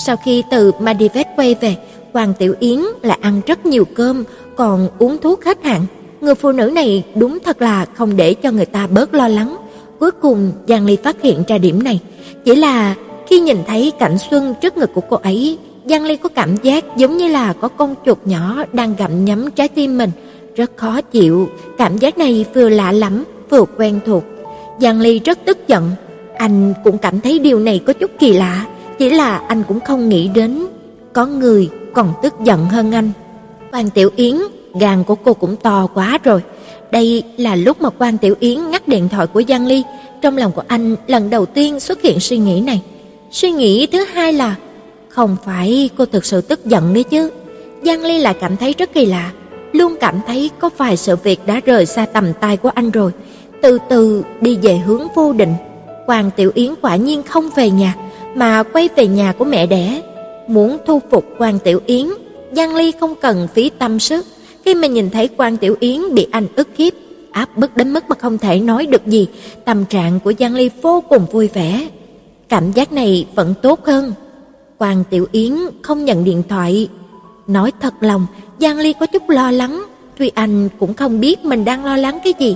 Sau 0.06 0.16
khi 0.26 0.44
từ 0.52 0.72
Madivet 0.80 1.28
quay 1.36 1.56
về, 1.62 1.76
Hoàng 2.14 2.34
Tiểu 2.40 2.56
Yến 2.60 2.80
lại 3.02 3.18
ăn 3.22 3.42
rất 3.46 3.66
nhiều 3.66 3.86
cơm, 3.96 4.24
còn 4.56 4.90
uống 5.00 5.18
thuốc 5.18 5.46
hết 5.46 5.64
hạn. 5.64 5.86
Người 6.22 6.36
phụ 6.36 6.52
nữ 6.52 6.72
này 6.76 7.04
đúng 7.16 7.38
thật 7.46 7.62
là 7.62 7.86
không 7.86 8.16
để 8.18 8.34
cho 8.34 8.52
người 8.52 8.66
ta 8.66 8.88
bớt 8.88 9.14
lo 9.14 9.28
lắng. 9.28 9.58
Cuối 10.00 10.12
cùng 10.12 10.52
Giang 10.68 10.86
Ly 10.86 10.96
phát 11.04 11.22
hiện 11.22 11.44
ra 11.48 11.58
điểm 11.58 11.84
này, 11.84 12.00
chỉ 12.46 12.56
là 12.56 12.96
khi 13.30 13.40
nhìn 13.40 13.58
thấy 13.68 13.92
cảnh 14.00 14.18
xuân 14.18 14.54
trước 14.62 14.78
ngực 14.78 14.94
của 14.94 15.02
cô 15.02 15.18
ấy, 15.18 15.58
Giang 15.86 16.06
Ly 16.06 16.16
có 16.16 16.30
cảm 16.30 16.56
giác 16.64 16.98
giống 16.98 17.18
như 17.18 17.28
là 17.28 17.54
có 17.54 17.68
con 17.68 17.96
chuột 18.06 18.18
nhỏ 18.26 18.64
đang 18.74 18.96
gặm 18.96 19.26
nhấm 19.26 19.52
trái 19.52 19.68
tim 19.68 19.98
mình, 19.98 20.12
rất 20.56 20.72
khó 20.76 21.02
chịu, 21.02 21.50
cảm 21.78 21.98
giác 21.98 22.18
này 22.18 22.46
vừa 22.54 22.70
lạ 22.70 22.92
lắm, 22.92 23.24
vừa 23.50 23.66
quen 23.78 24.00
thuộc. 24.06 24.24
Giang 24.82 25.02
Ly 25.02 25.20
rất 25.20 25.40
tức 25.46 25.68
giận, 25.68 25.92
anh 26.38 26.74
cũng 26.84 26.98
cảm 26.98 27.22
thấy 27.22 27.40
điều 27.40 27.60
này 27.60 27.82
có 27.86 27.94
chút 27.94 28.12
kỳ 28.20 28.34
lạ, 28.34 28.66
chỉ 29.00 29.10
là 29.10 29.38
anh 29.38 29.64
cũng 29.68 29.80
không 29.80 30.10
nghĩ 30.10 30.28
đến 30.28 30.68
có 31.14 31.26
người 31.26 31.70
còn 31.94 32.14
tức 32.24 32.34
giận 32.44 32.66
hơn 32.66 32.92
anh. 32.92 33.12
Quan 33.72 33.90
Tiểu 33.90 34.10
Yến, 34.16 34.36
gan 34.80 35.04
của 35.04 35.16
cô 35.16 35.34
cũng 35.34 35.56
to 35.56 35.88
quá 35.94 36.18
rồi. 36.24 36.42
Đây 36.92 37.24
là 37.38 37.56
lúc 37.56 37.82
mà 37.82 37.90
Quan 37.98 38.18
Tiểu 38.18 38.36
Yến 38.40 38.70
ngắt 38.70 38.88
điện 38.88 39.10
thoại 39.10 39.28
của 39.28 39.42
Giang 39.48 39.66
Ly, 39.66 39.84
trong 40.22 40.38
lòng 40.38 40.52
của 40.52 40.64
anh 40.68 40.96
lần 41.08 41.30
đầu 41.30 41.46
tiên 41.46 41.80
xuất 41.80 42.02
hiện 42.02 42.20
suy 42.20 42.38
nghĩ 42.38 42.62
này. 42.62 42.82
Suy 43.32 43.52
nghĩ 43.52 43.88
thứ 43.88 44.04
hai 44.04 44.34
là 44.34 44.56
không 45.10 45.38
phải 45.46 45.90
cô 45.98 46.06
thực 46.06 46.26
sự 46.26 46.42
tức 46.42 46.66
giận 46.66 46.94
đấy 46.94 47.04
chứ. 47.04 47.30
Giang 47.84 48.02
Ly 48.02 48.18
lại 48.18 48.36
cảm 48.42 48.58
thấy 48.58 48.76
rất 48.78 48.94
kỳ 48.94 49.06
lạ, 49.06 49.32
luôn 49.74 49.96
cảm 50.00 50.20
thấy 50.28 50.50
có 50.60 50.70
vài 50.78 50.98
sự 50.98 51.16
việc 51.16 51.40
đã 51.46 51.62
rời 51.66 51.86
xa 51.86 52.06
tầm 52.06 52.34
tay 52.40 52.58
của 52.58 52.70
anh 52.70 52.92
rồi, 52.92 53.12
từ 53.62 53.78
từ 53.90 54.24
đi 54.42 54.58
về 54.62 54.78
hướng 54.78 55.08
vô 55.16 55.34
định. 55.34 55.54
Quan 56.08 56.32
Tiểu 56.36 56.52
Yến 56.54 56.74
quả 56.82 56.96
nhiên 56.96 57.24
không 57.24 57.50
về 57.56 57.70
nhà, 57.70 57.96
mà 58.36 58.64
quay 58.64 58.90
về 58.96 59.08
nhà 59.08 59.34
của 59.38 59.46
mẹ 59.46 59.66
đẻ. 59.66 60.02
Muốn 60.48 60.78
thu 60.88 61.02
phục 61.12 61.26
Quan 61.38 61.60
Tiểu 61.60 61.80
Yến, 61.86 62.08
Giang 62.52 62.76
Ly 62.76 62.92
không 63.00 63.16
cần 63.16 63.48
phí 63.54 63.70
tâm 63.70 64.00
sức. 64.00 64.26
Khi 64.66 64.76
mà 64.76 64.88
nhìn 64.88 65.10
thấy 65.10 65.30
Quan 65.38 65.58
Tiểu 65.58 65.76
Yến 65.80 66.14
bị 66.14 66.28
anh 66.32 66.48
ức 66.56 66.68
hiếp, 66.78 66.94
áp 67.32 67.58
bức 67.58 67.78
đến 67.78 67.94
mức 67.94 68.10
mà 68.10 68.16
không 68.20 68.38
thể 68.38 68.60
nói 68.60 68.86
được 68.86 69.08
gì, 69.08 69.28
tâm 69.66 69.86
trạng 69.86 70.20
của 70.20 70.34
Giang 70.40 70.56
Ly 70.56 70.70
vô 70.82 71.04
cùng 71.10 71.26
vui 71.32 71.50
vẻ. 71.54 71.88
Cảm 72.50 72.72
giác 72.72 72.92
này 72.92 73.28
vẫn 73.36 73.54
tốt 73.62 73.86
hơn. 73.86 74.14
Quan 74.78 75.04
Tiểu 75.10 75.28
Yến 75.32 75.54
không 75.82 76.06
nhận 76.06 76.24
điện 76.24 76.44
thoại. 76.50 76.90
Nói 77.48 77.72
thật 77.80 77.94
lòng, 78.02 78.28
Giang 78.60 78.78
Ly 78.78 78.94
có 79.00 79.06
chút 79.06 79.30
lo 79.30 79.52
lắng, 79.52 79.84
tuy 80.18 80.32
anh 80.36 80.70
cũng 80.80 80.94
không 80.94 81.20
biết 81.20 81.46
mình 81.46 81.66
đang 81.66 81.86
lo 81.86 81.98
lắng 81.98 82.20
cái 82.24 82.34
gì. 82.40 82.56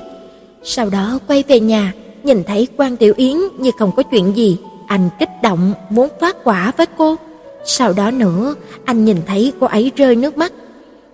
Sau 0.64 0.90
đó 0.90 1.20
quay 1.28 1.44
về 1.48 1.60
nhà, 1.60 1.94
nhìn 2.24 2.44
thấy 2.44 2.68
Quan 2.78 2.98
Tiểu 2.98 3.14
Yến 3.18 3.38
như 3.60 3.72
không 3.80 3.92
có 3.96 4.04
chuyện 4.04 4.36
gì, 4.36 4.58
anh 4.88 5.10
kích 5.20 5.30
động 5.44 5.74
muốn 5.90 6.10
phát 6.20 6.44
quả 6.44 6.72
với 6.78 6.86
cô. 6.98 7.16
Sau 7.66 7.94
đó 7.94 8.12
nữa, 8.12 8.56
anh 8.86 9.06
nhìn 9.06 9.18
thấy 9.28 9.54
cô 9.60 9.68
ấy 9.68 9.92
rơi 9.96 10.16
nước 10.16 10.38
mắt. 10.38 10.54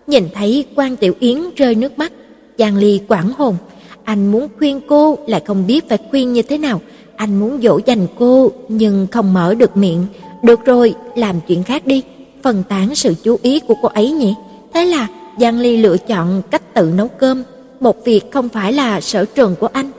Nhìn 0.07 0.27
thấy 0.33 0.65
Quan 0.75 0.95
Tiểu 0.95 1.13
Yến 1.19 1.37
rơi 1.55 1.75
nước 1.75 1.97
mắt, 1.97 2.11
Giang 2.57 2.77
Ly 2.77 3.01
quảng 3.07 3.31
hồn, 3.37 3.55
anh 4.03 4.31
muốn 4.31 4.47
khuyên 4.57 4.81
cô 4.87 5.17
lại 5.27 5.41
không 5.45 5.67
biết 5.67 5.89
phải 5.89 5.97
khuyên 6.09 6.33
như 6.33 6.41
thế 6.41 6.57
nào, 6.57 6.81
anh 7.19 7.39
muốn 7.39 7.59
dỗ 7.63 7.79
dành 7.85 8.07
cô 8.19 8.51
nhưng 8.69 9.07
không 9.11 9.33
mở 9.33 9.53
được 9.53 9.77
miệng. 9.77 10.05
Được 10.43 10.65
rồi, 10.65 10.95
làm 11.15 11.35
chuyện 11.47 11.63
khác 11.63 11.85
đi, 11.87 12.03
phân 12.43 12.63
tán 12.69 12.95
sự 12.95 13.15
chú 13.23 13.37
ý 13.41 13.59
của 13.59 13.73
cô 13.81 13.89
ấy 13.89 14.11
nhỉ. 14.11 14.35
Thế 14.73 14.85
là 14.85 15.07
Giang 15.39 15.59
Ly 15.59 15.77
lựa 15.77 15.97
chọn 15.97 16.41
cách 16.51 16.73
tự 16.73 16.91
nấu 16.95 17.07
cơm, 17.07 17.43
một 17.79 18.05
việc 18.05 18.31
không 18.31 18.49
phải 18.49 18.73
là 18.73 19.01
sở 19.01 19.25
trường 19.25 19.55
của 19.55 19.67
anh. 19.73 19.91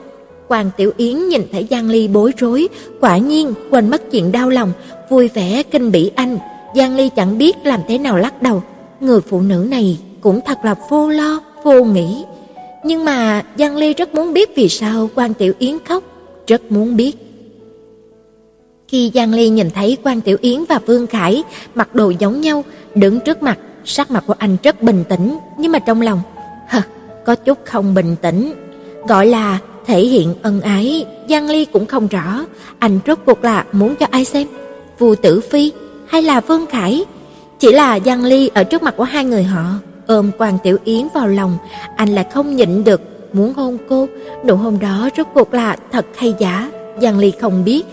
Quan 0.47 0.69
Tiểu 0.77 0.91
Yến 0.97 1.27
nhìn 1.27 1.41
thấy 1.51 1.67
Giang 1.69 1.89
Ly 1.89 2.07
bối 2.07 2.31
rối, 2.37 2.67
quả 3.01 3.17
nhiên 3.17 3.53
quên 3.71 3.89
mất 3.89 4.11
chuyện 4.11 4.31
đau 4.31 4.49
lòng, 4.49 4.71
vui 5.09 5.27
vẻ 5.27 5.63
kinh 5.63 5.91
bỉ 5.91 6.11
anh. 6.15 6.37
Giang 6.75 6.95
Ly 6.95 7.09
chẳng 7.09 7.37
biết 7.37 7.57
làm 7.63 7.79
thế 7.87 7.97
nào 7.97 8.17
lắc 8.17 8.41
đầu. 8.41 8.63
Người 8.99 9.21
phụ 9.21 9.41
nữ 9.41 9.67
này 9.69 9.99
cũng 10.21 10.39
thật 10.45 10.57
là 10.63 10.75
vô 10.89 11.09
lo, 11.09 11.39
vô 11.63 11.83
nghĩ. 11.83 12.23
Nhưng 12.83 13.05
mà 13.05 13.43
Giang 13.57 13.77
Ly 13.77 13.93
rất 13.93 14.15
muốn 14.15 14.33
biết 14.33 14.55
vì 14.55 14.69
sao 14.69 15.09
Quan 15.15 15.33
Tiểu 15.33 15.53
Yến 15.59 15.77
khóc, 15.85 16.03
rất 16.51 16.71
muốn 16.71 16.95
biết. 16.95 17.15
Khi 18.87 19.11
Giang 19.13 19.33
Ly 19.33 19.49
nhìn 19.49 19.69
thấy 19.69 19.97
Quan 20.03 20.21
Tiểu 20.21 20.37
Yến 20.41 20.63
và 20.69 20.79
Vương 20.85 21.07
Khải 21.07 21.43
mặc 21.75 21.95
đồ 21.95 22.09
giống 22.09 22.41
nhau, 22.41 22.63
đứng 22.95 23.19
trước 23.19 23.43
mặt, 23.43 23.59
sắc 23.85 24.11
mặt 24.11 24.23
của 24.27 24.35
anh 24.37 24.57
rất 24.63 24.83
bình 24.83 25.03
tĩnh, 25.09 25.37
nhưng 25.57 25.71
mà 25.71 25.79
trong 25.79 26.01
lòng, 26.01 26.21
hờ, 26.67 26.81
có 27.25 27.35
chút 27.35 27.57
không 27.65 27.93
bình 27.93 28.15
tĩnh. 28.21 28.53
Gọi 29.07 29.27
là 29.27 29.59
thể 29.85 30.01
hiện 30.01 30.35
ân 30.41 30.61
ái, 30.61 31.05
Giang 31.29 31.49
Ly 31.49 31.65
cũng 31.65 31.85
không 31.85 32.07
rõ, 32.07 32.45
anh 32.79 32.99
rốt 33.07 33.19
cuộc 33.25 33.43
là 33.43 33.65
muốn 33.71 33.95
cho 33.95 34.05
ai 34.11 34.25
xem, 34.25 34.47
Vu 34.99 35.15
Tử 35.15 35.41
Phi 35.41 35.71
hay 36.07 36.21
là 36.21 36.39
Vương 36.39 36.65
Khải? 36.65 37.05
Chỉ 37.59 37.71
là 37.71 37.99
Giang 37.99 38.23
Ly 38.23 38.49
ở 38.53 38.63
trước 38.63 38.83
mặt 38.83 38.93
của 38.97 39.03
hai 39.03 39.25
người 39.25 39.43
họ, 39.43 39.65
ôm 40.07 40.31
Quan 40.37 40.57
Tiểu 40.63 40.77
Yến 40.83 41.07
vào 41.13 41.27
lòng, 41.27 41.57
anh 41.95 42.09
lại 42.09 42.25
không 42.33 42.55
nhịn 42.55 42.83
được 42.83 43.10
muốn 43.33 43.53
hôn 43.53 43.77
cô, 43.89 44.07
nụ 44.47 44.55
hôn 44.55 44.79
đó 44.79 45.09
rốt 45.17 45.27
cuộc 45.33 45.53
là 45.53 45.77
thật 45.91 46.05
hay 46.15 46.35
giả, 46.39 46.71
Giang 47.01 47.19
Ly 47.19 47.31
không 47.41 47.63
biết. 47.65 47.83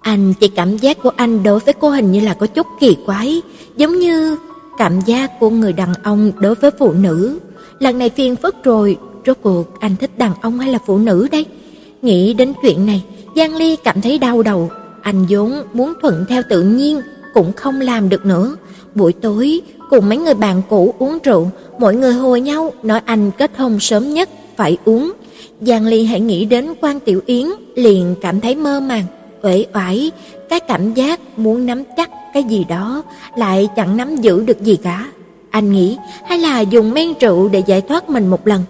Anh 0.00 0.34
chỉ 0.40 0.48
cảm 0.48 0.76
giác 0.76 1.02
của 1.02 1.10
anh 1.16 1.42
đối 1.42 1.58
với 1.60 1.74
cô 1.74 1.90
hình 1.90 2.12
như 2.12 2.20
là 2.20 2.34
có 2.34 2.46
chút 2.46 2.66
kỳ 2.80 2.96
quái, 3.06 3.42
giống 3.76 3.98
như 3.98 4.36
cảm 4.78 5.00
giác 5.00 5.40
của 5.40 5.50
người 5.50 5.72
đàn 5.72 5.94
ông 6.02 6.32
đối 6.38 6.54
với 6.54 6.70
phụ 6.78 6.92
nữ. 6.92 7.38
Lần 7.78 7.98
này 7.98 8.10
phiền 8.10 8.36
phức 8.36 8.64
rồi, 8.64 8.96
rốt 9.26 9.36
cuộc 9.42 9.80
anh 9.80 9.96
thích 9.96 10.18
đàn 10.18 10.32
ông 10.40 10.58
hay 10.58 10.72
là 10.72 10.78
phụ 10.86 10.98
nữ 10.98 11.28
đây? 11.32 11.46
Nghĩ 12.02 12.34
đến 12.34 12.52
chuyện 12.62 12.86
này, 12.86 13.04
Giang 13.36 13.56
Ly 13.56 13.76
cảm 13.76 14.00
thấy 14.00 14.18
đau 14.18 14.42
đầu, 14.42 14.70
anh 15.02 15.26
vốn 15.28 15.52
muốn 15.72 15.92
thuận 16.02 16.24
theo 16.28 16.42
tự 16.48 16.62
nhiên 16.62 17.00
cũng 17.34 17.52
không 17.52 17.80
làm 17.80 18.08
được 18.08 18.26
nữa. 18.26 18.56
Buổi 18.94 19.12
tối 19.12 19.60
cùng 19.90 20.08
mấy 20.08 20.18
người 20.18 20.34
bạn 20.34 20.62
cũ 20.68 20.94
uống 20.98 21.18
rượu, 21.24 21.50
mọi 21.78 21.94
người 21.94 22.12
hùa 22.12 22.36
nhau 22.36 22.72
nói 22.82 23.00
anh 23.04 23.30
kết 23.38 23.50
hôn 23.56 23.80
sớm 23.80 24.14
nhất 24.14 24.28
phải 24.56 24.76
uống. 24.84 25.12
Giang 25.60 25.86
Ly 25.86 26.04
hãy 26.04 26.20
nghĩ 26.20 26.44
đến 26.44 26.68
Quan 26.80 27.00
Tiểu 27.00 27.20
Yến 27.26 27.46
liền 27.74 28.14
cảm 28.20 28.40
thấy 28.40 28.54
mơ 28.54 28.80
màng, 28.80 29.04
uể 29.42 29.66
oải, 29.74 30.10
cái 30.48 30.60
cảm 30.60 30.94
giác 30.94 31.20
muốn 31.38 31.66
nắm 31.66 31.82
chắc 31.96 32.10
cái 32.34 32.44
gì 32.44 32.64
đó 32.68 33.02
lại 33.36 33.68
chẳng 33.76 33.96
nắm 33.96 34.16
giữ 34.16 34.44
được 34.44 34.60
gì 34.62 34.76
cả. 34.76 35.08
Anh 35.50 35.72
nghĩ 35.72 35.96
hay 36.24 36.38
là 36.38 36.60
dùng 36.60 36.90
men 36.90 37.12
rượu 37.20 37.48
để 37.48 37.62
giải 37.66 37.80
thoát 37.80 38.10
mình 38.10 38.26
một 38.26 38.46
lần. 38.46 38.62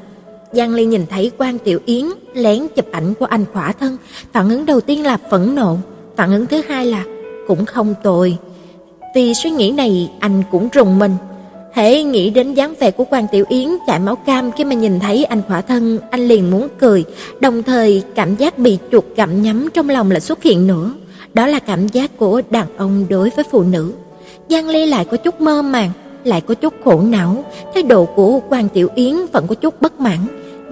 Giang 0.52 0.74
Ly 0.74 0.85
nhìn 0.85 1.06
thấy 1.11 1.31
Quan 1.39 1.59
Tiểu 1.59 1.81
Yến 1.85 2.06
lén 2.35 2.66
chụp 2.77 2.86
ảnh 2.93 3.15
của 3.15 3.27
anh 3.27 3.44
khỏa 3.52 3.73
thân, 3.73 3.97
phản 4.32 4.51
ứng 4.51 4.66
đầu 4.66 4.81
tiên 4.81 5.02
là 5.02 5.19
phẫn 5.31 5.55
nộ, 5.55 5.77
phản 6.16 6.32
ứng 6.32 6.47
thứ 6.47 6.62
hai 6.69 6.86
là 6.86 7.05
cũng 7.47 7.65
không 7.65 7.94
tồi. 8.02 8.36
Vì 9.15 9.35
suy 9.35 9.51
nghĩ 9.51 9.70
này, 9.70 10.11
anh 10.20 10.43
cũng 10.51 10.69
rùng 10.73 10.98
mình. 10.98 11.12
Hễ 11.74 12.02
nghĩ 12.02 12.30
đến 12.30 12.55
dáng 12.55 12.74
vẻ 12.80 12.90
của 12.90 13.05
Quan 13.10 13.26
Tiểu 13.32 13.44
Yến 13.48 13.68
chảy 13.86 13.98
máu 13.98 14.16
cam 14.16 14.52
khi 14.52 14.64
mà 14.64 14.74
nhìn 14.74 15.01
thấy 15.01 15.24
anh 15.24 15.42
khỏa 15.48 15.60
thân, 15.60 15.98
anh 16.10 16.28
liền 16.28 16.51
muốn 16.51 16.68
cười, 16.78 17.05
đồng 17.40 17.62
thời 17.62 18.02
cảm 18.14 18.36
giác 18.36 18.59
bị 18.59 18.78
chuột 18.92 19.05
gặm 19.16 19.42
nhắm 19.42 19.68
trong 19.74 19.88
lòng 19.88 20.10
lại 20.10 20.20
xuất 20.20 20.42
hiện 20.42 20.66
nữa. 20.66 20.92
Đó 21.34 21.46
là 21.46 21.59
cảm 21.59 21.88
giác 21.88 22.18
của 22.18 22.42
đàn 22.51 22.66
ông 22.76 23.06
đối 23.09 23.30
với 23.30 23.44
phụ 23.51 23.62
nữ. 23.62 23.92
Giang 24.51 24.68
Ly 24.68 24.86
lại 24.86 25.05
có 25.05 25.16
chút 25.16 25.40
mơ 25.40 25.62
màng, 25.62 25.90
lại 26.24 26.40
có 26.40 26.55
chút 26.55 26.74
khổ 26.84 27.01
não, 27.01 27.44
thái 27.74 27.82
độ 27.82 28.05
của 28.05 28.40
Quan 28.48 28.68
Tiểu 28.68 28.88
Yến 28.94 29.14
vẫn 29.32 29.46
có 29.46 29.55
chút 29.55 29.82
bất 29.82 30.01
mãn. 30.01 30.18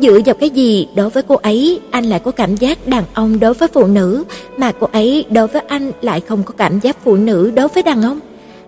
Dựa 0.03 0.19
vào 0.27 0.35
cái 0.35 0.51
gì 0.51 0.89
đối 0.97 1.11
với 1.11 1.23
cô 1.23 1.35
ấy 1.35 1.81
anh 1.91 2.05
lại 2.05 2.21
có 2.21 2.31
cảm 2.31 2.57
giác 2.57 2.87
đàn 2.87 3.05
ông 3.15 3.41
đối 3.41 3.55
với 3.55 3.69
phụ 3.69 3.87
nữ, 3.87 4.25
mà 4.57 4.73
cô 4.81 4.89
ấy 4.93 5.25
đối 5.31 5.47
với 5.47 5.63
anh 5.69 5.93
lại 6.03 6.21
không 6.21 6.43
có 6.43 6.55
cảm 6.57 6.81
giác 6.81 6.97
phụ 7.05 7.17
nữ 7.17 7.51
đối 7.55 7.69
với 7.69 7.83
đàn 7.83 8.03
ông? 8.03 8.21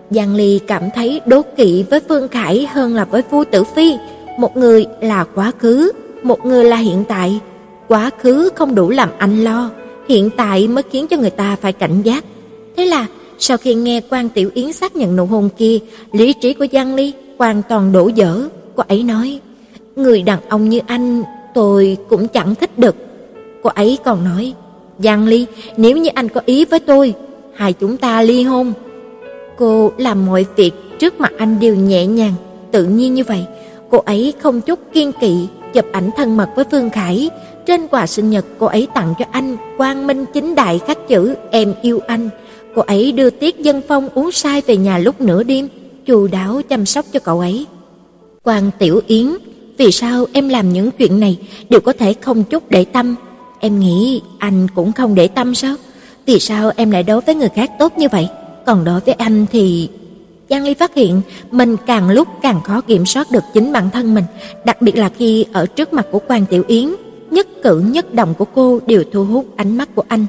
Giang 0.09 0.35
Ly 0.35 0.59
cảm 0.67 0.83
thấy 0.95 1.21
đố 1.25 1.41
kỵ 1.57 1.83
với 1.89 1.99
Phương 2.09 2.27
Khải 2.27 2.65
hơn 2.65 2.95
là 2.95 3.05
với 3.05 3.21
Vu 3.31 3.43
Tử 3.43 3.63
Phi. 3.63 3.95
Một 4.39 4.57
người 4.57 4.85
là 5.01 5.25
quá 5.35 5.51
khứ, 5.59 5.91
một 6.23 6.45
người 6.45 6.63
là 6.63 6.77
hiện 6.77 7.03
tại. 7.07 7.39
Quá 7.87 8.09
khứ 8.21 8.49
không 8.55 8.75
đủ 8.75 8.89
làm 8.89 9.09
anh 9.17 9.43
lo, 9.43 9.69
hiện 10.09 10.29
tại 10.37 10.67
mới 10.67 10.83
khiến 10.91 11.07
cho 11.07 11.17
người 11.17 11.29
ta 11.29 11.55
phải 11.61 11.73
cảnh 11.73 12.01
giác. 12.01 12.25
Thế 12.77 12.85
là 12.85 13.07
sau 13.39 13.57
khi 13.57 13.73
nghe 13.73 14.01
Quan 14.09 14.29
Tiểu 14.29 14.49
Yến 14.53 14.73
xác 14.73 14.95
nhận 14.95 15.15
nụ 15.15 15.25
hôn 15.25 15.49
kia, 15.57 15.79
lý 16.11 16.33
trí 16.33 16.53
của 16.53 16.65
Giang 16.71 16.95
Ly 16.95 17.13
hoàn 17.37 17.61
toàn 17.69 17.91
đổ 17.91 18.07
dở. 18.07 18.47
Cô 18.75 18.83
ấy 18.87 19.03
nói, 19.03 19.39
người 19.95 20.21
đàn 20.21 20.39
ông 20.49 20.69
như 20.69 20.79
anh 20.87 21.23
tôi 21.53 21.97
cũng 22.09 22.27
chẳng 22.27 22.55
thích 22.55 22.79
được. 22.79 22.95
Cô 23.63 23.69
ấy 23.69 23.97
còn 24.03 24.23
nói, 24.23 24.53
Giang 24.99 25.27
Ly, 25.27 25.45
nếu 25.77 25.97
như 25.97 26.09
anh 26.13 26.29
có 26.29 26.41
ý 26.45 26.65
với 26.65 26.79
tôi, 26.79 27.13
hai 27.53 27.73
chúng 27.73 27.97
ta 27.97 28.21
ly 28.21 28.43
hôn. 28.43 28.73
Cô 29.57 29.91
làm 29.97 30.25
mọi 30.25 30.45
việc 30.55 30.71
trước 30.99 31.19
mặt 31.19 31.33
anh 31.37 31.59
đều 31.59 31.75
nhẹ 31.75 32.05
nhàng, 32.05 32.33
tự 32.71 32.85
nhiên 32.85 33.13
như 33.13 33.23
vậy. 33.23 33.45
Cô 33.89 33.97
ấy 33.97 34.33
không 34.39 34.61
chút 34.61 34.79
kiên 34.93 35.11
kỵ, 35.11 35.47
chụp 35.73 35.85
ảnh 35.91 36.09
thân 36.17 36.37
mật 36.37 36.49
với 36.55 36.65
Phương 36.71 36.89
Khải. 36.89 37.29
Trên 37.65 37.87
quà 37.87 38.07
sinh 38.07 38.29
nhật 38.29 38.45
cô 38.59 38.65
ấy 38.65 38.87
tặng 38.93 39.13
cho 39.19 39.25
anh 39.31 39.57
quang 39.77 40.07
minh 40.07 40.25
chính 40.33 40.55
đại 40.55 40.79
khắc 40.87 41.07
chữ 41.07 41.35
em 41.51 41.73
yêu 41.81 41.99
anh. 42.07 42.29
Cô 42.75 42.81
ấy 42.81 43.11
đưa 43.11 43.29
Tiết 43.29 43.59
Dân 43.59 43.81
Phong 43.87 44.09
uống 44.13 44.31
sai 44.31 44.61
về 44.67 44.77
nhà 44.77 44.97
lúc 44.97 45.21
nửa 45.21 45.43
đêm, 45.43 45.67
chu 46.05 46.27
đáo 46.27 46.61
chăm 46.69 46.85
sóc 46.85 47.05
cho 47.13 47.19
cậu 47.19 47.39
ấy. 47.39 47.65
quang 48.43 48.71
Tiểu 48.79 49.01
Yến, 49.07 49.27
vì 49.77 49.91
sao 49.91 50.25
em 50.33 50.49
làm 50.49 50.73
những 50.73 50.91
chuyện 50.91 51.19
này 51.19 51.37
đều 51.69 51.81
có 51.81 51.93
thể 51.93 52.13
không 52.21 52.43
chút 52.43 52.63
để 52.69 52.85
tâm? 52.85 53.15
Em 53.59 53.79
nghĩ 53.79 54.21
anh 54.39 54.67
cũng 54.75 54.91
không 54.91 55.15
để 55.15 55.27
tâm 55.27 55.55
sao? 55.55 55.75
Vì 56.25 56.39
sao 56.39 56.71
em 56.75 56.91
lại 56.91 57.03
đối 57.03 57.21
với 57.21 57.35
người 57.35 57.49
khác 57.49 57.71
tốt 57.79 57.97
như 57.97 58.07
vậy? 58.11 58.27
Còn 58.65 58.85
đối 58.85 58.99
với 58.99 59.13
anh 59.13 59.45
thì... 59.51 59.89
Giang 60.49 60.63
Ly 60.63 60.73
phát 60.73 60.95
hiện 60.95 61.21
mình 61.51 61.75
càng 61.85 62.09
lúc 62.09 62.27
càng 62.41 62.61
khó 62.63 62.81
kiểm 62.81 63.05
soát 63.05 63.31
được 63.31 63.43
chính 63.53 63.73
bản 63.73 63.89
thân 63.89 64.13
mình, 64.13 64.23
đặc 64.65 64.81
biệt 64.81 64.97
là 64.97 65.09
khi 65.09 65.45
ở 65.53 65.65
trước 65.65 65.93
mặt 65.93 66.07
của 66.11 66.19
Quan 66.27 66.45
Tiểu 66.45 66.63
Yến. 66.67 66.95
nhất 67.31 67.47
cử 67.63 67.79
nhất 67.79 68.13
động 68.13 68.33
của 68.37 68.45
cô 68.45 68.79
đều 68.85 69.03
thu 69.13 69.25
hút 69.25 69.45
ánh 69.55 69.77
mắt 69.77 69.89
của 69.95 70.03
anh. 70.07 70.25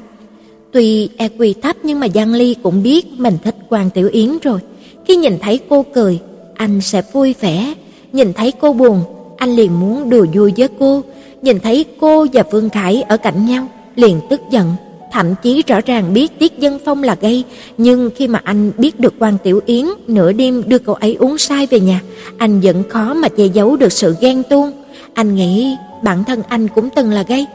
Tuy 0.71 1.09
EQ 1.17 1.53
thấp 1.61 1.75
nhưng 1.83 1.99
mà 1.99 2.07
Giang 2.15 2.33
Ly 2.33 2.55
cũng 2.63 2.83
biết 2.83 3.05
mình 3.17 3.37
thích 3.43 3.55
Quan 3.69 3.89
Tiểu 3.89 4.09
Yến 4.11 4.37
rồi. 4.41 4.59
Khi 5.05 5.15
nhìn 5.15 5.39
thấy 5.41 5.59
cô 5.69 5.85
cười, 5.93 6.19
anh 6.55 6.81
sẽ 6.81 7.01
vui 7.13 7.35
vẻ, 7.41 7.73
nhìn 8.13 8.33
thấy 8.33 8.51
cô 8.51 8.73
buồn, 8.73 9.03
anh 9.37 9.55
liền 9.55 9.79
muốn 9.79 10.09
đùa 10.09 10.25
vui 10.33 10.53
với 10.57 10.67
cô, 10.79 11.01
nhìn 11.41 11.59
thấy 11.59 11.85
cô 11.99 12.25
và 12.33 12.43
Vương 12.51 12.69
Khải 12.69 13.01
ở 13.01 13.17
cạnh 13.17 13.45
nhau, 13.45 13.67
liền 13.95 14.19
tức 14.29 14.41
giận, 14.51 14.75
thậm 15.11 15.35
chí 15.43 15.63
rõ 15.67 15.79
ràng 15.85 16.13
biết 16.13 16.39
Tiết 16.39 16.59
Dân 16.59 16.79
Phong 16.85 17.03
là 17.03 17.15
gay, 17.21 17.43
nhưng 17.77 18.09
khi 18.15 18.27
mà 18.27 18.41
anh 18.43 18.71
biết 18.77 18.99
được 18.99 19.13
Quan 19.19 19.37
Tiểu 19.43 19.61
Yến 19.65 19.85
nửa 20.07 20.31
đêm 20.31 20.63
đưa 20.67 20.79
cậu 20.79 20.95
ấy 20.95 21.15
uống 21.15 21.37
sai 21.37 21.67
về 21.67 21.79
nhà, 21.79 22.01
anh 22.37 22.59
vẫn 22.59 22.83
khó 22.89 23.13
mà 23.13 23.29
che 23.29 23.45
giấu 23.45 23.75
được 23.75 23.91
sự 23.91 24.15
ghen 24.21 24.43
tuông. 24.49 24.71
Anh 25.13 25.35
nghĩ 25.35 25.75
bản 26.03 26.23
thân 26.23 26.41
anh 26.47 26.67
cũng 26.67 26.89
từng 26.95 27.11
là 27.11 27.23
gay. 27.27 27.45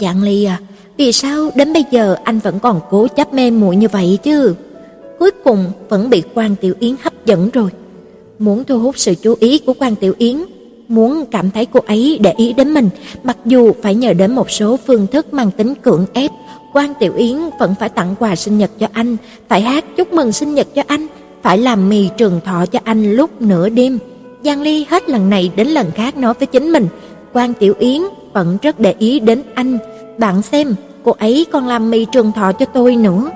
Dạng 0.00 0.22
Ly 0.22 0.44
à, 0.44 0.60
vì 0.96 1.12
sao 1.12 1.50
đến 1.54 1.72
bây 1.72 1.84
giờ 1.90 2.16
anh 2.24 2.38
vẫn 2.38 2.58
còn 2.58 2.80
cố 2.90 3.06
chấp 3.06 3.34
mê 3.34 3.50
muội 3.50 3.76
như 3.76 3.88
vậy 3.88 4.18
chứ? 4.22 4.54
Cuối 5.18 5.30
cùng 5.44 5.64
vẫn 5.88 6.10
bị 6.10 6.22
Quan 6.34 6.56
Tiểu 6.56 6.74
Yến 6.80 6.94
hấp 7.02 7.26
dẫn 7.26 7.50
rồi. 7.50 7.70
Muốn 8.38 8.64
thu 8.64 8.78
hút 8.78 8.98
sự 8.98 9.14
chú 9.14 9.34
ý 9.40 9.58
của 9.58 9.74
Quan 9.78 9.94
Tiểu 9.96 10.14
Yến, 10.18 10.36
muốn 10.88 11.24
cảm 11.30 11.50
thấy 11.50 11.66
cô 11.66 11.80
ấy 11.86 12.18
để 12.22 12.32
ý 12.36 12.52
đến 12.52 12.74
mình, 12.74 12.88
mặc 13.22 13.36
dù 13.44 13.72
phải 13.82 13.94
nhờ 13.94 14.12
đến 14.12 14.34
một 14.34 14.50
số 14.50 14.76
phương 14.86 15.06
thức 15.06 15.34
mang 15.34 15.50
tính 15.50 15.74
cưỡng 15.74 16.06
ép, 16.12 16.30
Quan 16.72 16.94
Tiểu 17.00 17.12
Yến 17.16 17.36
vẫn 17.58 17.74
phải 17.80 17.88
tặng 17.88 18.14
quà 18.18 18.36
sinh 18.36 18.58
nhật 18.58 18.70
cho 18.78 18.86
anh, 18.92 19.16
phải 19.48 19.60
hát 19.60 19.84
chúc 19.96 20.12
mừng 20.12 20.32
sinh 20.32 20.54
nhật 20.54 20.66
cho 20.74 20.82
anh, 20.86 21.06
phải 21.42 21.58
làm 21.58 21.88
mì 21.88 22.08
trường 22.16 22.40
thọ 22.44 22.66
cho 22.66 22.78
anh 22.84 23.12
lúc 23.12 23.42
nửa 23.42 23.68
đêm. 23.68 23.98
Giang 24.44 24.62
Ly 24.62 24.86
hết 24.90 25.08
lần 25.08 25.30
này 25.30 25.50
đến 25.56 25.68
lần 25.68 25.90
khác 25.90 26.16
nói 26.16 26.34
với 26.34 26.46
chính 26.46 26.72
mình, 26.72 26.86
Quan 27.32 27.54
Tiểu 27.54 27.74
Yến 27.78 28.02
vẫn 28.32 28.58
rất 28.62 28.80
để 28.80 28.94
ý 28.98 29.20
đến 29.20 29.42
anh, 29.54 29.78
bạn 30.18 30.42
xem, 30.42 30.74
cô 31.02 31.12
ấy 31.18 31.46
còn 31.52 31.68
làm 31.68 31.90
mì 31.90 32.04
trường 32.04 32.32
thọ 32.32 32.52
cho 32.52 32.66
tôi 32.66 32.96
nữa. 32.96 33.30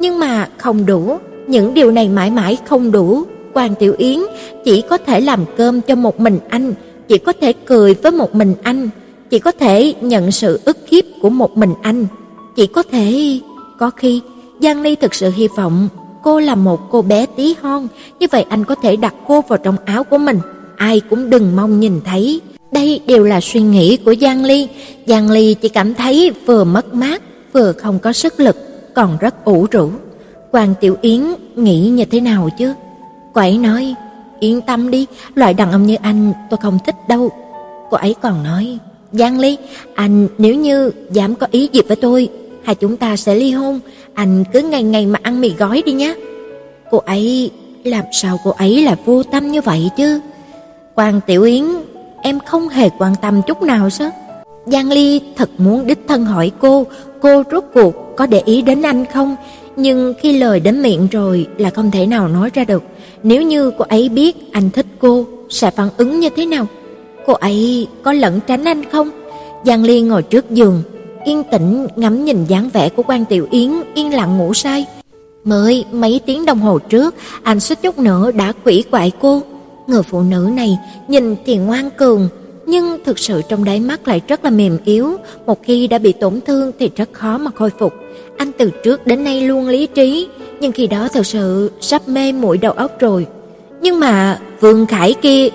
Nhưng 0.00 0.18
mà 0.18 0.48
không 0.58 0.86
đủ, 0.86 1.16
những 1.46 1.74
điều 1.74 1.90
này 1.90 2.08
mãi 2.08 2.30
mãi 2.30 2.56
không 2.64 2.92
đủ. 2.92 3.22
Quan 3.52 3.74
Tiểu 3.74 3.94
Yến 3.98 4.20
chỉ 4.64 4.82
có 4.82 4.98
thể 4.98 5.20
làm 5.20 5.44
cơm 5.56 5.80
cho 5.80 5.94
một 5.94 6.20
mình 6.20 6.38
anh, 6.48 6.74
chỉ 7.08 7.18
có 7.18 7.32
thể 7.40 7.52
cười 7.52 7.94
với 7.94 8.12
một 8.12 8.34
mình 8.34 8.54
anh, 8.62 8.88
chỉ 9.30 9.38
có 9.38 9.52
thể 9.52 9.94
nhận 10.00 10.30
sự 10.30 10.60
ức 10.64 10.76
hiếp 10.90 11.04
của 11.22 11.30
một 11.30 11.56
mình 11.56 11.74
anh, 11.82 12.06
chỉ 12.56 12.66
có 12.66 12.82
thể 12.82 13.40
có 13.78 13.90
khi 13.90 14.20
Giang 14.60 14.82
Ly 14.82 14.96
thực 14.96 15.14
sự 15.14 15.30
hy 15.30 15.48
vọng 15.56 15.88
cô 16.24 16.40
là 16.40 16.54
một 16.54 16.90
cô 16.90 17.02
bé 17.02 17.26
tí 17.26 17.54
hon, 17.62 17.88
như 18.20 18.26
vậy 18.30 18.44
anh 18.48 18.64
có 18.64 18.74
thể 18.74 18.96
đặt 18.96 19.14
cô 19.26 19.40
vào 19.48 19.58
trong 19.58 19.76
áo 19.84 20.04
của 20.04 20.18
mình, 20.18 20.38
ai 20.76 21.00
cũng 21.00 21.30
đừng 21.30 21.56
mong 21.56 21.80
nhìn 21.80 22.00
thấy. 22.04 22.40
Đây 22.72 23.00
đều 23.06 23.24
là 23.24 23.40
suy 23.40 23.60
nghĩ 23.60 23.96
của 23.96 24.14
Giang 24.20 24.44
Ly, 24.44 24.68
Giang 25.06 25.30
Ly 25.30 25.54
chỉ 25.54 25.68
cảm 25.68 25.94
thấy 25.94 26.32
vừa 26.46 26.64
mất 26.64 26.94
mát, 26.94 27.22
vừa 27.52 27.72
không 27.72 27.98
có 27.98 28.12
sức 28.12 28.40
lực, 28.40 28.56
còn 28.94 29.16
rất 29.20 29.44
ủ 29.44 29.66
rũ. 29.70 29.90
Quan 30.50 30.74
Tiểu 30.80 30.96
Yến 31.00 31.22
nghĩ 31.56 31.88
như 31.88 32.04
thế 32.04 32.20
nào 32.20 32.48
chứ? 32.58 32.74
Cô 33.32 33.40
ấy 33.40 33.58
nói, 33.58 33.94
yên 34.40 34.60
tâm 34.60 34.90
đi, 34.90 35.06
loại 35.34 35.54
đàn 35.54 35.72
ông 35.72 35.86
như 35.86 35.96
anh 36.02 36.32
tôi 36.50 36.58
không 36.62 36.78
thích 36.86 36.96
đâu. 37.08 37.30
Cô 37.90 37.96
ấy 37.96 38.14
còn 38.22 38.42
nói, 38.42 38.78
Giang 39.12 39.38
Ly, 39.38 39.56
anh 39.94 40.28
nếu 40.38 40.54
như 40.54 40.90
dám 41.10 41.34
có 41.34 41.46
ý 41.50 41.68
gì 41.72 41.80
với 41.88 41.96
tôi, 41.96 42.28
hai 42.64 42.74
chúng 42.74 42.96
ta 42.96 43.16
sẽ 43.16 43.34
ly 43.34 43.52
hôn, 43.52 43.80
anh 44.14 44.44
cứ 44.52 44.60
ngày 44.62 44.82
ngày 44.82 45.06
mà 45.06 45.18
ăn 45.22 45.40
mì 45.40 45.54
gói 45.58 45.82
đi 45.86 45.92
nhé. 45.92 46.14
Cô 46.90 46.98
ấy, 46.98 47.50
làm 47.84 48.04
sao 48.12 48.38
cô 48.44 48.50
ấy 48.50 48.82
là 48.82 48.96
vô 49.04 49.22
tâm 49.22 49.50
như 49.50 49.60
vậy 49.60 49.90
chứ? 49.96 50.20
Quan 50.94 51.20
Tiểu 51.26 51.42
Yến, 51.42 51.64
em 52.22 52.38
không 52.46 52.68
hề 52.68 52.90
quan 52.98 53.14
tâm 53.22 53.42
chút 53.46 53.62
nào 53.62 53.90
sao? 53.90 54.10
Giang 54.66 54.90
Ly 54.90 55.20
thật 55.36 55.50
muốn 55.58 55.86
đích 55.86 55.98
thân 56.08 56.24
hỏi 56.24 56.52
cô, 56.58 56.86
cô 57.20 57.42
rốt 57.50 57.64
cuộc 57.74 57.94
có 58.16 58.26
để 58.26 58.42
ý 58.44 58.62
đến 58.62 58.82
anh 58.82 59.04
không? 59.06 59.36
Nhưng 59.76 60.14
khi 60.20 60.38
lời 60.38 60.60
đến 60.60 60.82
miệng 60.82 61.08
rồi 61.10 61.46
là 61.58 61.70
không 61.70 61.90
thể 61.90 62.06
nào 62.06 62.28
nói 62.28 62.50
ra 62.54 62.64
được. 62.64 62.82
Nếu 63.22 63.42
như 63.42 63.70
cô 63.78 63.84
ấy 63.88 64.08
biết 64.08 64.36
anh 64.52 64.70
thích 64.70 64.86
cô, 64.98 65.26
sẽ 65.50 65.70
phản 65.70 65.88
ứng 65.96 66.20
như 66.20 66.28
thế 66.36 66.46
nào? 66.46 66.66
Cô 67.26 67.32
ấy 67.32 67.88
có 68.02 68.12
lẩn 68.12 68.40
tránh 68.46 68.64
anh 68.64 68.84
không? 68.92 69.10
Giang 69.66 69.84
Ly 69.84 70.02
ngồi 70.02 70.22
trước 70.22 70.50
giường, 70.50 70.82
yên 71.24 71.42
tĩnh 71.44 71.86
ngắm 71.96 72.24
nhìn 72.24 72.44
dáng 72.44 72.70
vẻ 72.72 72.88
của 72.88 73.02
Quan 73.02 73.24
Tiểu 73.24 73.48
Yến 73.50 73.72
yên 73.94 74.14
lặng 74.14 74.38
ngủ 74.38 74.54
say. 74.54 74.86
Mới 75.44 75.84
mấy 75.92 76.20
tiếng 76.26 76.46
đồng 76.46 76.60
hồ 76.60 76.78
trước, 76.78 77.14
anh 77.42 77.60
suýt 77.60 77.82
chút 77.82 77.98
nữa 77.98 78.30
đã 78.32 78.52
quỷ 78.64 78.84
quại 78.90 79.12
cô. 79.20 79.42
Người 79.86 80.02
phụ 80.02 80.22
nữ 80.22 80.50
này 80.54 80.78
nhìn 81.08 81.36
thì 81.46 81.56
ngoan 81.56 81.90
cường, 81.90 82.28
nhưng 82.66 82.98
thực 83.04 83.18
sự 83.18 83.42
trong 83.48 83.64
đáy 83.64 83.80
mắt 83.80 84.08
lại 84.08 84.20
rất 84.28 84.44
là 84.44 84.50
mềm 84.50 84.78
yếu, 84.84 85.16
một 85.46 85.62
khi 85.62 85.86
đã 85.86 85.98
bị 85.98 86.12
tổn 86.12 86.40
thương 86.46 86.72
thì 86.78 86.90
rất 86.96 87.08
khó 87.12 87.38
mà 87.38 87.50
khôi 87.54 87.70
phục. 87.78 87.94
Anh 88.36 88.52
từ 88.58 88.70
trước 88.84 89.06
đến 89.06 89.24
nay 89.24 89.40
luôn 89.40 89.68
lý 89.68 89.86
trí, 89.86 90.28
nhưng 90.60 90.72
khi 90.72 90.86
đó 90.86 91.08
thật 91.12 91.26
sự 91.26 91.70
sắp 91.80 92.08
mê 92.08 92.32
muội 92.32 92.58
đầu 92.58 92.72
óc 92.72 93.00
rồi. 93.00 93.26
Nhưng 93.80 94.00
mà 94.00 94.40
Vương 94.60 94.86
Khải 94.86 95.14
kia, 95.14 95.48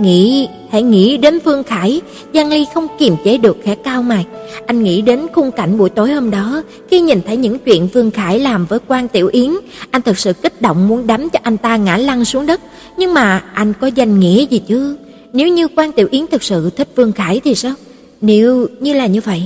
nghĩ 0.00 0.48
hãy 0.70 0.82
nghĩ 0.82 1.16
đến 1.16 1.38
phương 1.44 1.62
Khải, 1.62 2.00
Giang 2.34 2.48
Ly 2.48 2.66
không 2.74 2.86
kiềm 2.98 3.16
chế 3.24 3.38
được 3.38 3.56
khẽ 3.64 3.74
cao 3.74 4.02
mày. 4.02 4.26
Anh 4.66 4.82
nghĩ 4.82 5.02
đến 5.02 5.26
khung 5.32 5.50
cảnh 5.50 5.78
buổi 5.78 5.90
tối 5.90 6.12
hôm 6.12 6.30
đó, 6.30 6.62
khi 6.90 7.00
nhìn 7.00 7.20
thấy 7.26 7.36
những 7.36 7.58
chuyện 7.58 7.88
phương 7.94 8.10
Khải 8.10 8.38
làm 8.38 8.66
với 8.66 8.78
Quan 8.86 9.08
Tiểu 9.08 9.28
Yến, 9.32 9.50
anh 9.90 10.02
thật 10.02 10.18
sự 10.18 10.32
kích 10.32 10.62
động 10.62 10.88
muốn 10.88 11.06
đấm 11.06 11.30
cho 11.30 11.38
anh 11.42 11.56
ta 11.56 11.76
ngã 11.76 11.96
lăn 11.96 12.24
xuống 12.24 12.46
đất, 12.46 12.60
nhưng 12.96 13.14
mà 13.14 13.44
anh 13.54 13.72
có 13.80 13.86
danh 13.86 14.20
nghĩa 14.20 14.46
gì 14.46 14.58
chứ? 14.58 14.96
Nếu 15.32 15.48
như 15.48 15.68
Quan 15.76 15.92
Tiểu 15.92 16.08
Yến 16.10 16.26
thực 16.26 16.42
sự 16.42 16.70
thích 16.70 16.88
phương 16.96 17.12
Khải 17.12 17.40
thì 17.40 17.54
sao? 17.54 17.74
Nếu 18.20 18.66
như 18.80 18.92
là 18.94 19.06
như 19.06 19.20
vậy, 19.24 19.42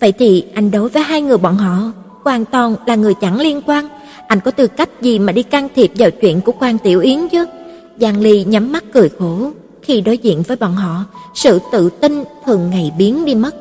vậy 0.00 0.12
thì 0.12 0.44
anh 0.54 0.70
đối 0.70 0.88
với 0.88 1.02
hai 1.02 1.22
người 1.22 1.38
bọn 1.38 1.56
họ 1.56 1.92
hoàn 2.24 2.44
toàn 2.44 2.74
là 2.86 2.94
người 2.94 3.14
chẳng 3.14 3.40
liên 3.40 3.60
quan. 3.66 3.88
Anh 4.28 4.40
có 4.40 4.50
tư 4.50 4.66
cách 4.66 4.88
gì 5.00 5.18
mà 5.18 5.32
đi 5.32 5.42
can 5.42 5.68
thiệp 5.74 5.90
vào 5.96 6.10
chuyện 6.10 6.40
của 6.40 6.52
Quan 6.52 6.78
Tiểu 6.78 7.00
Yến 7.00 7.28
chứ? 7.28 7.46
Giang 8.00 8.20
Ly 8.20 8.44
nhắm 8.44 8.72
mắt 8.72 8.84
cười 8.92 9.08
khổ, 9.18 9.50
khi 9.82 10.00
đối 10.00 10.18
diện 10.18 10.42
với 10.42 10.56
bọn 10.56 10.74
họ, 10.74 11.04
sự 11.34 11.58
tự 11.72 11.90
tin 11.90 12.24
thường 12.46 12.70
ngày 12.70 12.92
biến 12.98 13.24
đi 13.24 13.34
mất. 13.34 13.54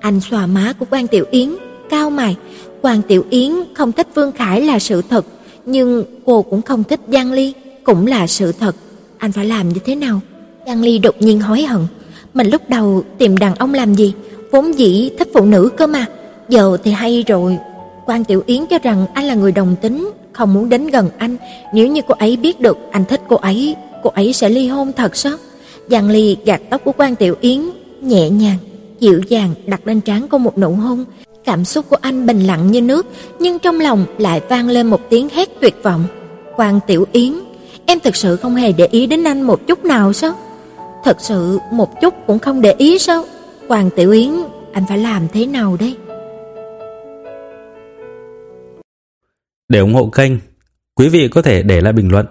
Anh 0.00 0.20
xoa 0.30 0.46
má 0.46 0.72
của 0.78 0.86
Quan 0.90 1.06
Tiểu 1.06 1.24
Yến, 1.30 1.56
cao 1.90 2.10
mày, 2.10 2.36
Quan 2.82 3.02
Tiểu 3.02 3.24
Yến 3.30 3.52
không 3.74 3.92
thích 3.92 4.06
Vương 4.14 4.32
Khải 4.32 4.60
là 4.60 4.78
sự 4.78 5.02
thật, 5.10 5.24
nhưng 5.66 6.04
cô 6.26 6.42
cũng 6.42 6.62
không 6.62 6.84
thích 6.84 7.00
Giang 7.12 7.32
Ly, 7.32 7.52
cũng 7.84 8.06
là 8.06 8.26
sự 8.26 8.52
thật. 8.52 8.76
Anh 9.18 9.32
phải 9.32 9.44
làm 9.44 9.68
như 9.68 9.80
thế 9.84 9.94
nào? 9.94 10.20
Giang 10.66 10.82
Ly 10.82 10.98
đột 10.98 11.14
nhiên 11.20 11.40
hối 11.40 11.62
hận, 11.62 11.86
mình 12.34 12.50
lúc 12.50 12.62
đầu 12.68 13.02
tìm 13.18 13.36
đàn 13.36 13.54
ông 13.54 13.74
làm 13.74 13.94
gì, 13.94 14.12
vốn 14.50 14.78
dĩ 14.78 15.10
thích 15.18 15.28
phụ 15.34 15.44
nữ 15.44 15.70
cơ 15.76 15.86
mà, 15.86 16.06
giờ 16.48 16.76
thì 16.84 16.90
hay 16.90 17.24
rồi. 17.26 17.58
Quan 18.06 18.24
Tiểu 18.24 18.42
Yến 18.46 18.66
cho 18.66 18.78
rằng 18.78 19.06
anh 19.14 19.24
là 19.24 19.34
người 19.34 19.52
đồng 19.52 19.76
tính, 19.82 20.10
không 20.32 20.54
muốn 20.54 20.68
đến 20.68 20.86
gần 20.86 21.10
anh, 21.18 21.36
nếu 21.72 21.86
như 21.86 22.00
cô 22.08 22.14
ấy 22.18 22.36
biết 22.36 22.60
được 22.60 22.78
anh 22.90 23.04
thích 23.04 23.20
cô 23.28 23.36
ấy, 23.36 23.76
cô 24.02 24.10
ấy 24.10 24.32
sẽ 24.32 24.48
ly 24.48 24.68
hôn 24.68 24.92
thật 24.92 25.16
sao? 25.16 25.36
Giang 25.90 26.10
Ly 26.10 26.36
gạt 26.44 26.60
tóc 26.70 26.80
của 26.84 26.92
Quan 26.92 27.14
Tiểu 27.14 27.34
Yến, 27.40 27.60
nhẹ 28.00 28.30
nhàng, 28.30 28.58
dịu 29.00 29.20
dàng 29.28 29.54
đặt 29.66 29.86
lên 29.86 30.00
trán 30.00 30.26
cô 30.30 30.38
một 30.38 30.58
nụ 30.58 30.70
hôn. 30.70 31.04
Cảm 31.44 31.64
xúc 31.64 31.86
của 31.88 31.96
anh 32.00 32.26
bình 32.26 32.40
lặng 32.40 32.70
như 32.70 32.82
nước, 32.82 33.06
nhưng 33.38 33.58
trong 33.58 33.80
lòng 33.80 34.06
lại 34.18 34.40
vang 34.48 34.68
lên 34.68 34.86
một 34.86 35.00
tiếng 35.10 35.28
hét 35.28 35.48
tuyệt 35.60 35.74
vọng. 35.82 36.04
Quan 36.56 36.80
Tiểu 36.86 37.06
Yến, 37.12 37.32
em 37.86 38.00
thực 38.00 38.16
sự 38.16 38.36
không 38.36 38.54
hề 38.54 38.72
để 38.72 38.86
ý 38.86 39.06
đến 39.06 39.24
anh 39.24 39.42
một 39.42 39.66
chút 39.66 39.84
nào 39.84 40.12
sao? 40.12 40.34
Thật 41.04 41.16
sự 41.20 41.58
một 41.72 42.00
chút 42.00 42.14
cũng 42.26 42.38
không 42.38 42.60
để 42.60 42.74
ý 42.78 42.98
sao? 42.98 43.24
Quan 43.68 43.90
Tiểu 43.96 44.12
Yến, 44.12 44.30
anh 44.72 44.84
phải 44.88 44.98
làm 44.98 45.28
thế 45.32 45.46
nào 45.46 45.76
đây? 45.80 45.96
Để 49.68 49.78
ủng 49.78 49.94
hộ 49.94 50.06
kênh, 50.06 50.32
quý 50.94 51.08
vị 51.08 51.28
có 51.28 51.42
thể 51.42 51.62
để 51.62 51.80
lại 51.80 51.92
bình 51.92 52.08
luận 52.12 52.26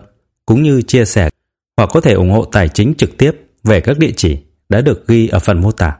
cũng 0.46 0.64
như 0.64 0.82
chia 0.82 1.06
sẻ 1.06 1.30
hoặc 1.78 1.90
có 1.94 2.02
thể 2.02 2.14
ủng 2.14 2.32
hộ 2.32 2.46
tài 2.46 2.70
chính 2.70 2.94
trực 2.98 3.18
tiếp 3.18 3.45
về 3.66 3.82
các 3.82 4.00
địa 4.00 4.12
chỉ 4.16 4.38
đã 4.70 4.82
được 4.82 5.08
ghi 5.08 5.28
ở 5.28 5.40
phần 5.40 5.62
mô 5.62 5.72
tả. 5.72 5.98